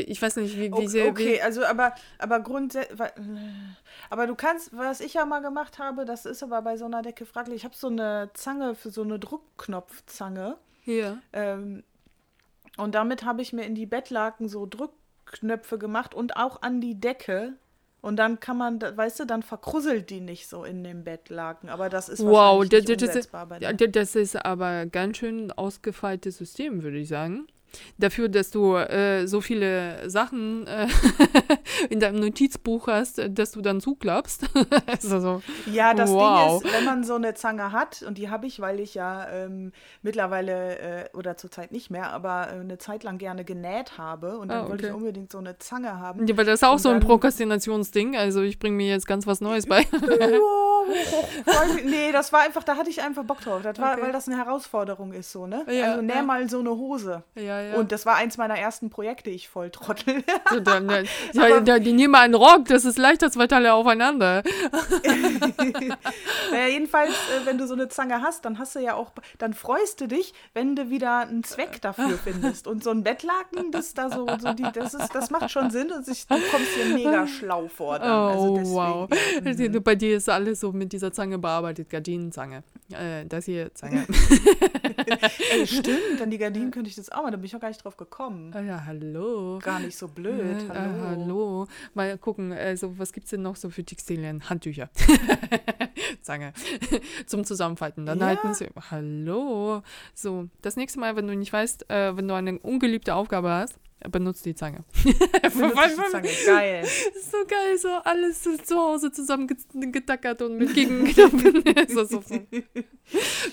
ich 0.02 0.22
weiß 0.22 0.38
nicht, 0.38 0.58
wie, 0.58 0.70
wie 0.70 0.74
okay, 0.74 0.88
sehr. 0.88 1.08
Okay, 1.08 1.42
also 1.42 1.64
aber, 1.66 1.94
aber 2.18 2.40
grundsätzlich. 2.40 3.00
Aber 4.10 4.28
du 4.28 4.36
kannst, 4.36 4.76
was 4.76 5.02
ich 5.02 5.14
ja 5.16 5.26
mal 5.26 5.42
gemacht 5.42 5.80
habe, 5.80 6.06
das 6.06 6.26
ist 6.26 6.44
aber 6.44 6.62
bei 6.62 6.78
so 6.78 6.86
einer 6.86 7.02
Decke 7.02 7.26
fraglich. 7.26 7.58
Ich 7.58 7.66
habe 7.66 7.76
so 7.76 7.88
eine 7.88 8.30
Zange 8.34 8.76
für 8.76 8.92
so 8.92 9.04
eine 9.04 9.20
Druckknopfzange. 9.20 10.58
Hier. 10.82 11.22
Ähm, 11.32 11.84
und 12.78 12.96
damit 12.96 13.24
habe 13.24 13.42
ich 13.42 13.54
mir 13.54 13.64
in 13.64 13.76
die 13.76 13.86
Bettlaken 13.86 14.50
so 14.50 14.66
Drückknöpfe 14.66 15.78
gemacht 15.78 16.14
und 16.14 16.38
auch 16.38 16.62
an 16.62 16.82
die 16.82 17.00
Decke. 17.00 17.54
Und 18.02 18.18
dann 18.18 18.42
kann 18.42 18.58
man, 18.58 18.82
weißt 18.82 19.22
du, 19.22 19.26
dann 19.26 19.44
verkrusselt 19.44 20.10
die 20.10 20.20
nicht 20.20 20.50
so 20.50 20.66
in 20.66 20.84
dem 20.84 21.06
Bettlaken. 21.06 21.70
Aber 21.70 21.88
das 21.88 22.10
ist 22.10 22.24
wow, 22.24 22.68
das, 22.68 22.84
das, 22.84 22.98
das, 22.98 23.92
das 23.92 24.16
ist 24.16 24.46
aber 24.46 24.86
ganz 24.88 25.18
schön 25.18 25.52
ausgefeiltes 25.52 26.38
System, 26.38 26.84
würde 26.84 26.98
ich 26.98 27.08
sagen 27.08 27.48
dafür, 27.98 28.30
dass 28.30 28.52
du 28.52 28.76
äh, 28.76 29.28
so 29.28 29.42
viele 29.42 30.10
Sachen 30.10 30.68
äh, 30.68 30.88
in 31.90 32.00
deinem 32.00 32.20
Notizbuch 32.20 32.88
hast, 32.88 33.22
dass 33.30 33.52
du 33.52 33.62
dann 33.62 33.82
zuklappst. 33.82 34.46
also 34.86 35.20
so, 35.20 35.42
ja, 35.72 35.94
das 35.94 36.12
wow. 36.12 36.62
Ding 36.62 36.70
ist, 36.70 36.78
wenn 36.78 36.86
man 36.86 37.04
so 37.04 37.16
eine 37.16 37.34
Zange 37.34 37.72
hat, 37.72 38.04
und 38.04 38.18
die 38.18 38.30
habe 38.30 38.48
ich, 38.48 38.60
weil 38.60 38.80
ich 38.80 38.94
ja 38.96 39.30
ähm, 39.30 39.72
mittlerweile 40.02 40.80
äh, 40.80 41.10
oder 41.14 41.38
zurzeit 41.38 41.72
nicht 41.72 41.90
mehr, 41.90 42.12
aber 42.12 42.50
äh, 42.50 42.60
eine 42.60 42.78
Zeit 42.78 43.04
lang 43.04 43.18
gerne 43.18 43.44
genäht 43.44 43.98
habe 43.98 44.38
und 44.38 44.50
dann 44.50 44.60
ah, 44.60 44.62
okay. 44.62 44.72
wollte 44.72 44.88
ich 44.88 44.94
unbedingt 44.94 45.32
so 45.32 45.38
eine 45.38 45.58
Zange 45.58 46.00
haben. 46.00 46.28
Ja, 46.28 46.38
weil 46.38 46.46
das 46.46 46.56
ist 46.56 46.64
auch 46.64 46.74
und 46.74 46.82
so 46.82 46.90
ein 46.90 47.00
Prokrastinationsding. 47.00 48.16
Also 48.18 48.42
ich 48.42 48.60
bringe 48.60 48.78
mir 48.78 48.88
jetzt 48.88 49.08
ganz 49.08 49.28
was 49.28 49.42
Neues 49.42 49.66
bei. 49.66 49.86
nee, 51.86 52.12
das 52.12 52.34
war 52.34 52.42
einfach, 52.42 52.64
da 52.64 52.78
hatte 52.78 52.90
ich 52.90 53.02
einfach 53.02 53.24
Bock 53.24 53.42
drauf. 53.42 53.62
Das 53.62 53.80
war, 53.80 53.94
okay. 53.94 54.04
weil 54.04 54.12
das 54.12 54.28
eine 54.28 54.38
Herausforderung 54.38 55.14
ist, 55.14 55.32
so, 55.32 55.48
ne? 55.48 55.66
Ja, 55.70 55.92
also 55.92 56.02
näh 56.02 56.16
ja. 56.16 56.24
mal 56.24 56.50
so 56.50 56.60
eine 56.60 56.72
Hose. 56.72 57.24
Ja, 57.36 57.62
ja. 57.62 57.76
Und 57.76 57.92
das 57.92 58.06
war 58.06 58.16
eins 58.16 58.38
meiner 58.38 58.58
ersten 58.58 58.90
Projekte, 58.90 59.30
ich 59.30 59.50
voll 59.50 59.70
trottel. 59.70 60.24
so, 60.50 60.60
dann, 60.60 60.88
dann, 60.88 61.08
ja, 61.34 61.60
da, 61.60 61.80
die 61.80 61.94
nehmen 61.94 62.16
einen 62.16 62.36
Rock, 62.36 62.66
das 62.66 62.86
ist 62.86 62.98
leichter 62.98 63.32
zwei 63.32 63.48
Teile 63.48 63.74
aufeinander. 63.74 64.44
naja, 66.52 66.68
jedenfalls, 66.68 67.12
äh, 67.12 67.46
wenn 67.46 67.58
du 67.58 67.68
so 67.68 67.74
eine 67.74 67.88
Zange 67.90 68.22
hast, 68.22 68.46
dann 68.46 68.60
hast 68.60 68.76
du 68.76 68.80
ja 68.80 68.96
auch, 68.96 69.12
dann 69.38 69.54
freust 69.54 70.02
du 70.02 70.08
dich, 70.08 70.34
wenn 70.54 70.76
du 70.76 70.90
wieder 70.90 71.20
einen 71.20 71.44
Zweck 71.44 71.82
dafür 71.82 72.18
findest. 72.24 72.68
Und 72.68 72.84
so 72.84 72.92
ein 72.92 73.04
Bettlaken, 73.04 73.72
das 73.72 73.94
da 73.94 74.10
so, 74.10 74.28
so 74.40 74.54
die, 74.54 74.66
das 74.74 74.94
ist, 74.94 75.14
das 75.14 75.30
macht 75.30 75.52
schon 75.52 75.72
Sinn 75.72 75.92
und 75.92 76.06
sich, 76.06 76.28
du 76.28 76.36
kommst 76.52 76.70
hier 76.76 76.94
mega 76.94 77.28
schlau 77.28 77.68
vor. 77.68 78.00
Dann. 78.00 78.10
Also 78.10 78.54
oh, 78.54 78.58
also 78.58 78.74
wow. 78.74 79.10
Mhm. 79.44 79.84
Bei 79.84 79.96
dir 79.96 80.18
ist 80.18 80.30
alles 80.30 80.60
so 80.60 80.72
mit 80.74 80.94
dieser 80.94 81.12
Zange 81.12 81.38
bearbeitet, 81.38 81.90
Gardinenzange. 81.90 82.64
Äh, 82.92 83.26
das 83.26 83.46
hier, 83.46 83.74
Zange. 83.74 84.06
Ey, 85.52 85.68
stimmt, 85.68 86.22
an 86.22 86.30
die 86.30 86.38
Gardinen 86.38 86.72
könnte 86.72 86.90
ich 86.90 86.96
das 86.96 87.12
auch 87.12 87.24
mal, 87.24 87.32
da 87.32 87.38
bin 87.38 87.46
ich 87.46 87.54
noch 87.54 87.60
gar 87.60 87.70
nicht 87.70 87.84
drauf 87.84 87.98
gekommen. 87.98 88.52
Ah 88.54 88.62
ja, 88.62 88.86
hallo. 88.86 89.60
Gar 89.60 89.80
nicht 89.80 89.98
so 89.98 90.08
blöd. 90.08 90.64
Äh, 90.64 90.74
hallo. 90.74 90.80
Äh, 90.80 91.02
hallo. 91.02 91.68
Mal 91.94 92.18
gucken, 92.18 92.52
also 92.52 92.98
was 92.98 93.14
gibt 93.14 93.26
es 93.26 93.32
denn 93.32 93.42
noch 93.42 93.56
so 93.56 93.70
für 93.70 93.84
Textilien? 93.84 94.50
Handtücher. 94.50 94.90
Zange. 96.22 96.54
Zum 97.26 97.44
Zusammenfalten. 97.44 98.06
Dann 98.06 98.20
ja. 98.20 98.28
halten 98.28 98.54
sie. 98.54 98.70
Hallo. 98.92 99.82
So, 100.14 100.50
das 100.62 100.76
nächste 100.76 101.00
Mal, 101.00 101.16
wenn 101.16 101.28
du 101.28 101.36
nicht 101.36 101.54
weißt, 101.54 101.90
äh, 101.90 102.16
wenn 102.16 102.28
du 102.28 102.34
eine 102.34 102.60
ungeliebte 102.60 103.16
Aufgabe 103.16 103.50
hast, 103.50 103.78
benutzt 104.10 104.46
die 104.46 104.56
Zange. 104.56 104.84
Benutzt 105.04 105.98
die 105.98 106.12
Zange, 106.12 106.30
geil. 106.46 106.86
so 107.32 107.38
geil, 107.48 107.78
so 107.78 107.90
alles 108.04 108.44
zu 108.64 108.76
Hause 108.76 109.12
zusammengetackert 109.12 110.42
und 110.42 110.58
mit 110.58 110.74
Gegenknappen. 110.74 111.64
so, 111.88 112.04
so, 112.04 112.22
so. 112.22 112.40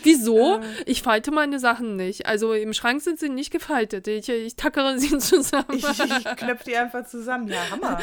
Wieso? 0.02 0.60
Ich 0.86 1.02
falte 1.02 1.30
meine 1.30 1.58
Sachen 1.58 1.96
nicht. 1.96 2.26
Also 2.26 2.52
im 2.52 2.72
Schrank 2.72 3.02
sind 3.02 3.18
sie 3.18 3.28
nicht 3.28 3.50
gefaltet. 3.50 4.08
Ich, 4.08 4.28
ich 4.28 4.56
tackere 4.56 4.98
sie 4.98 5.18
zusammen. 5.18 5.66
ich, 5.72 5.84
ich 5.86 6.36
knöpfe 6.36 6.64
die 6.64 6.76
einfach 6.76 7.06
zusammen. 7.06 7.48
Ja, 7.48 7.70
Hammer. 7.70 8.00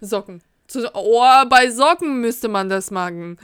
Socken. 0.00 0.42
Oh, 0.94 1.22
bei 1.48 1.70
Socken 1.70 2.20
müsste 2.20 2.48
man 2.48 2.68
das 2.68 2.90
machen. 2.90 3.38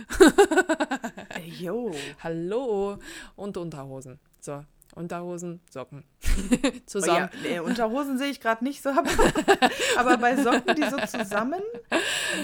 Jo. 1.59 1.93
Hallo. 2.23 2.99
Und 3.37 3.57
Unterhosen. 3.57 4.19
So, 4.41 4.65
Unterhosen, 4.95 5.61
Socken. 5.71 6.05
zusammen. 6.87 7.31
Oh 7.45 7.49
ja, 7.49 7.63
Unterhosen 7.63 8.19
sehe 8.19 8.29
ich 8.29 8.41
gerade 8.41 8.65
nicht 8.65 8.83
so. 8.83 8.91
Aber 9.97 10.17
bei 10.19 10.37
Socken, 10.37 10.75
die 10.77 10.85
so 10.89 10.97
zusammen. 10.99 11.61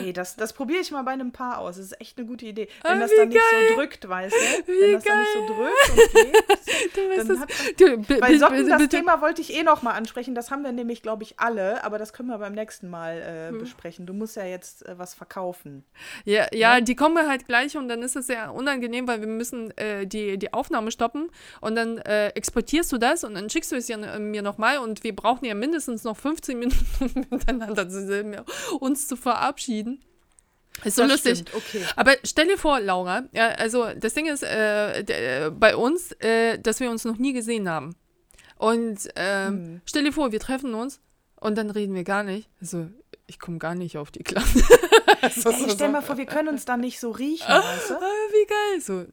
Nee, 0.03 0.13
das, 0.13 0.37
das 0.37 0.53
probiere 0.53 0.81
ich 0.81 0.91
mal 0.91 1.03
bei 1.03 1.13
einem 1.13 1.33
Paar 1.33 1.59
aus. 1.59 1.77
Das 1.77 1.87
ist 1.87 2.01
echt 2.01 2.19
eine 2.19 2.27
gute 2.27 2.47
Idee. 2.47 2.69
Wenn 2.83 2.93
ah, 2.93 3.01
das 3.01 3.11
dann 3.17 3.31
geil. 3.31 3.39
nicht 3.39 3.69
so 3.69 3.75
drückt, 3.75 4.09
weißt 4.09 4.35
du? 4.35 4.73
Wie 4.73 4.81
Wenn 4.81 4.93
das 4.95 5.05
geil. 5.05 5.15
dann 5.15 5.21
nicht 5.21 5.33
so 5.35 5.55
drückt 5.55 5.91
und 5.91 6.95
geht. 6.95 7.29
dann 7.29 7.41
hat, 7.41 7.51
du, 7.79 8.21
bei 8.21 8.39
Socken, 8.39 8.69
das 8.69 8.89
Thema 8.89 9.21
wollte 9.21 9.43
ich 9.43 9.55
eh 9.55 9.63
noch 9.63 9.83
mal 9.83 9.93
ansprechen. 9.93 10.35
Das 10.35 10.51
haben 10.51 10.63
wir 10.63 10.73
nämlich, 10.73 11.03
glaube 11.03 11.23
ich, 11.23 11.39
alle. 11.39 11.85
Aber 11.85 11.99
das 11.99 12.13
können 12.13 12.29
wir 12.29 12.39
beim 12.39 12.55
nächsten 12.55 12.89
Mal 12.89 13.19
äh, 13.19 13.49
hm. 13.51 13.59
besprechen. 13.59 14.07
Du 14.07 14.15
musst 14.15 14.37
ja 14.37 14.45
jetzt 14.45 14.87
äh, 14.87 14.99
was 14.99 15.15
verkaufen. 15.15 15.85
Ja, 16.25 16.47
ja, 16.53 16.77
ja, 16.77 16.81
die 16.81 16.97
kommen 16.97 17.29
halt 17.29 17.47
gleich 17.47 17.77
und 17.77 17.89
dann 17.89 18.03
ist 18.03 18.17
es 18.17 18.27
sehr 18.27 18.53
unangenehm, 18.53 19.07
weil 19.07 19.21
wir 19.21 19.29
müssen 19.29 19.77
äh, 19.77 20.07
die, 20.07 20.39
die 20.39 20.53
Aufnahme 20.53 20.91
stoppen 20.91 21.31
und 21.61 21.77
dann 21.77 21.99
äh, 21.99 22.29
exportierst 22.29 22.91
du 22.93 22.99
das 22.99 23.25
und 23.25 23.35
dann 23.35 23.49
schickst 23.51 23.66
du 23.73 23.77
es 23.77 23.89
ja 23.89 23.99
äh, 23.99 24.19
mir 24.19 24.43
nochmal 24.43 24.79
und 24.79 25.05
wir 25.05 25.15
brauchen 25.15 25.45
ja 25.45 25.55
mindestens 25.55 26.05
noch 26.05 26.17
15 26.17 26.59
Minuten 26.59 27.27
miteinander 27.31 27.87
uns 28.81 29.09
zu 29.09 29.17
verabschieden. 29.17 30.03
Ist 30.85 30.97
so 30.97 31.03
das 31.03 31.25
lustig. 31.25 31.45
Okay. 31.55 31.83
Aber 31.97 32.17
stell 32.23 32.49
dir 32.49 32.59
vor, 32.59 32.81
Laura, 32.81 33.25
ja, 33.33 33.49
also 33.49 33.87
das 33.97 34.13
Ding 34.15 34.27
ist 34.27 34.43
äh, 34.43 35.03
der, 35.05 35.51
bei 35.51 35.75
uns, 35.75 36.13
äh, 36.21 36.59
dass 36.59 36.81
wir 36.81 36.91
uns 36.91 37.05
noch 37.05 37.17
nie 37.17 37.33
gesehen 37.33 37.69
haben. 37.69 37.97
Und 38.59 39.09
ähm, 39.17 39.55
hm. 39.55 39.81
stell 39.87 40.05
dir 40.05 40.13
vor, 40.13 40.33
wir 40.33 40.41
treffen 40.41 40.75
uns 40.75 41.01
und 41.41 41.57
dann 41.57 41.71
reden 41.71 41.95
wir 41.95 42.05
gar 42.05 42.23
nicht. 42.23 42.49
Also 42.61 42.89
ich 43.27 43.39
komme 43.39 43.59
gar 43.59 43.75
nicht 43.75 43.99
auf 43.99 44.11
die 44.11 44.23
Klasse. 44.23 44.61
so, 45.35 45.51
Ey, 45.51 45.71
stell 45.71 45.91
mal 45.91 46.03
vor, 46.03 46.17
wir 46.17 46.27
können 46.27 46.49
uns 46.49 46.65
dann 46.65 46.81
nicht 46.81 47.01
so 47.01 47.11
riechen, 47.11 47.47
ah, 47.49 47.59
weißt 47.59 47.91
du? 47.91 47.95
Ah, 47.95 48.01
wie 48.31 48.47
geil. 48.47 48.81
So, 48.81 49.07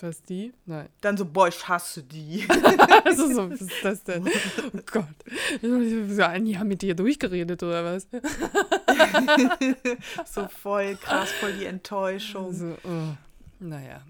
was 0.00 0.22
die? 0.22 0.52
Nein. 0.64 0.88
Dann 1.00 1.16
so, 1.16 1.24
boah, 1.24 1.48
ich 1.48 1.68
hasse 1.68 2.02
die. 2.02 2.46
also 3.04 3.28
so, 3.32 3.50
was 3.50 3.60
ist 3.60 3.84
das 3.84 4.04
denn? 4.04 4.26
Oh 4.26 4.80
Gott. 4.90 5.04
So 5.60 6.22
ein 6.22 6.46
Jahr 6.46 6.64
mit 6.64 6.82
dir 6.82 6.94
durchgeredet, 6.94 7.62
oder 7.62 7.84
was? 7.84 8.06
so 10.32 10.48
voll 10.48 10.96
krass, 10.96 11.30
voll 11.32 11.52
die 11.52 11.66
Enttäuschung. 11.66 12.52
So, 12.54 12.76
oh. 12.84 13.16
Naja, 13.60 14.02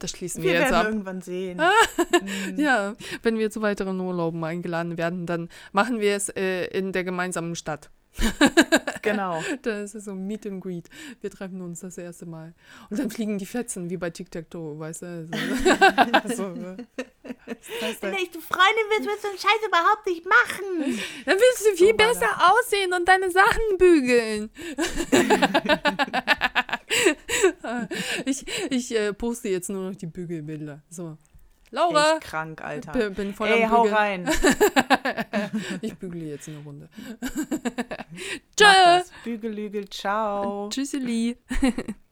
das 0.00 0.10
schließen 0.10 0.42
wir, 0.42 0.52
wir 0.52 0.60
jetzt 0.60 0.72
ab. 0.72 0.78
Wir 0.78 0.84
werden 0.84 0.94
irgendwann 0.94 1.22
sehen. 1.22 1.60
mhm. 1.60 2.58
Ja, 2.58 2.96
wenn 3.22 3.38
wir 3.38 3.50
zu 3.52 3.62
weiteren 3.62 4.00
Urlauben 4.00 4.42
eingeladen 4.42 4.98
werden, 4.98 5.26
dann 5.26 5.48
machen 5.70 6.00
wir 6.00 6.16
es 6.16 6.28
äh, 6.30 6.64
in 6.66 6.92
der 6.92 7.04
gemeinsamen 7.04 7.54
Stadt. 7.54 7.88
genau. 9.02 9.42
Das 9.62 9.94
ist 9.94 10.04
so 10.04 10.14
Meet 10.14 10.46
and 10.46 10.62
Greet. 10.62 10.88
Wir 11.20 11.30
treffen 11.30 11.60
uns 11.60 11.80
das 11.80 11.98
erste 11.98 12.24
Mal. 12.26 12.54
Und 12.90 12.98
dann 12.98 13.10
fliegen 13.10 13.38
die 13.38 13.46
Fetzen, 13.46 13.90
wie 13.90 13.96
bei 13.96 14.10
Tic-Tac-Toe, 14.10 14.78
weißt 14.78 15.02
du? 15.02 15.28
Also, 15.96 16.36
so, 16.36 16.48
ne? 16.48 16.76
Wenn 18.00 18.12
du 18.12 18.18
echte 18.18 18.40
Freundin 18.40 18.84
willst, 18.90 19.08
willst 19.08 19.24
du 19.24 19.28
den 19.28 19.38
Scheiß 19.38 19.66
überhaupt 19.66 20.06
nicht 20.06 20.24
machen. 20.24 21.00
Dann 21.26 21.36
willst 21.38 21.66
du 21.66 21.76
viel 21.76 21.90
So 21.90 21.96
besser 21.96 22.52
aussehen 22.52 22.92
und 22.92 23.08
deine 23.08 23.30
Sachen 23.30 23.78
bügeln. 23.78 24.50
ich 28.24 28.46
ich 28.70 28.94
äh, 28.94 29.12
poste 29.12 29.48
jetzt 29.48 29.70
nur 29.70 29.90
noch 29.90 29.96
die 29.96 30.06
Bügelbilder. 30.06 30.82
So. 30.90 31.18
Laura, 31.70 32.14
Echt 32.14 32.22
krank, 32.22 32.62
Alter. 32.62 32.92
bin, 32.92 33.14
bin 33.14 33.34
voll 33.34 33.48
Ey, 33.48 33.64
am 33.64 33.70
hau 33.70 33.82
rein. 33.82 34.28
Ich 35.80 35.94
bügle 35.94 36.24
jetzt 36.24 36.48
eine 36.48 36.58
Runde. 36.58 36.88
Mach 37.20 37.28
Tschö. 38.56 38.64
das. 38.84 39.10
Bügel, 39.24 39.52
Lügel, 39.52 39.88
ciao. 39.88 40.68
Tschüsseli. 40.70 41.36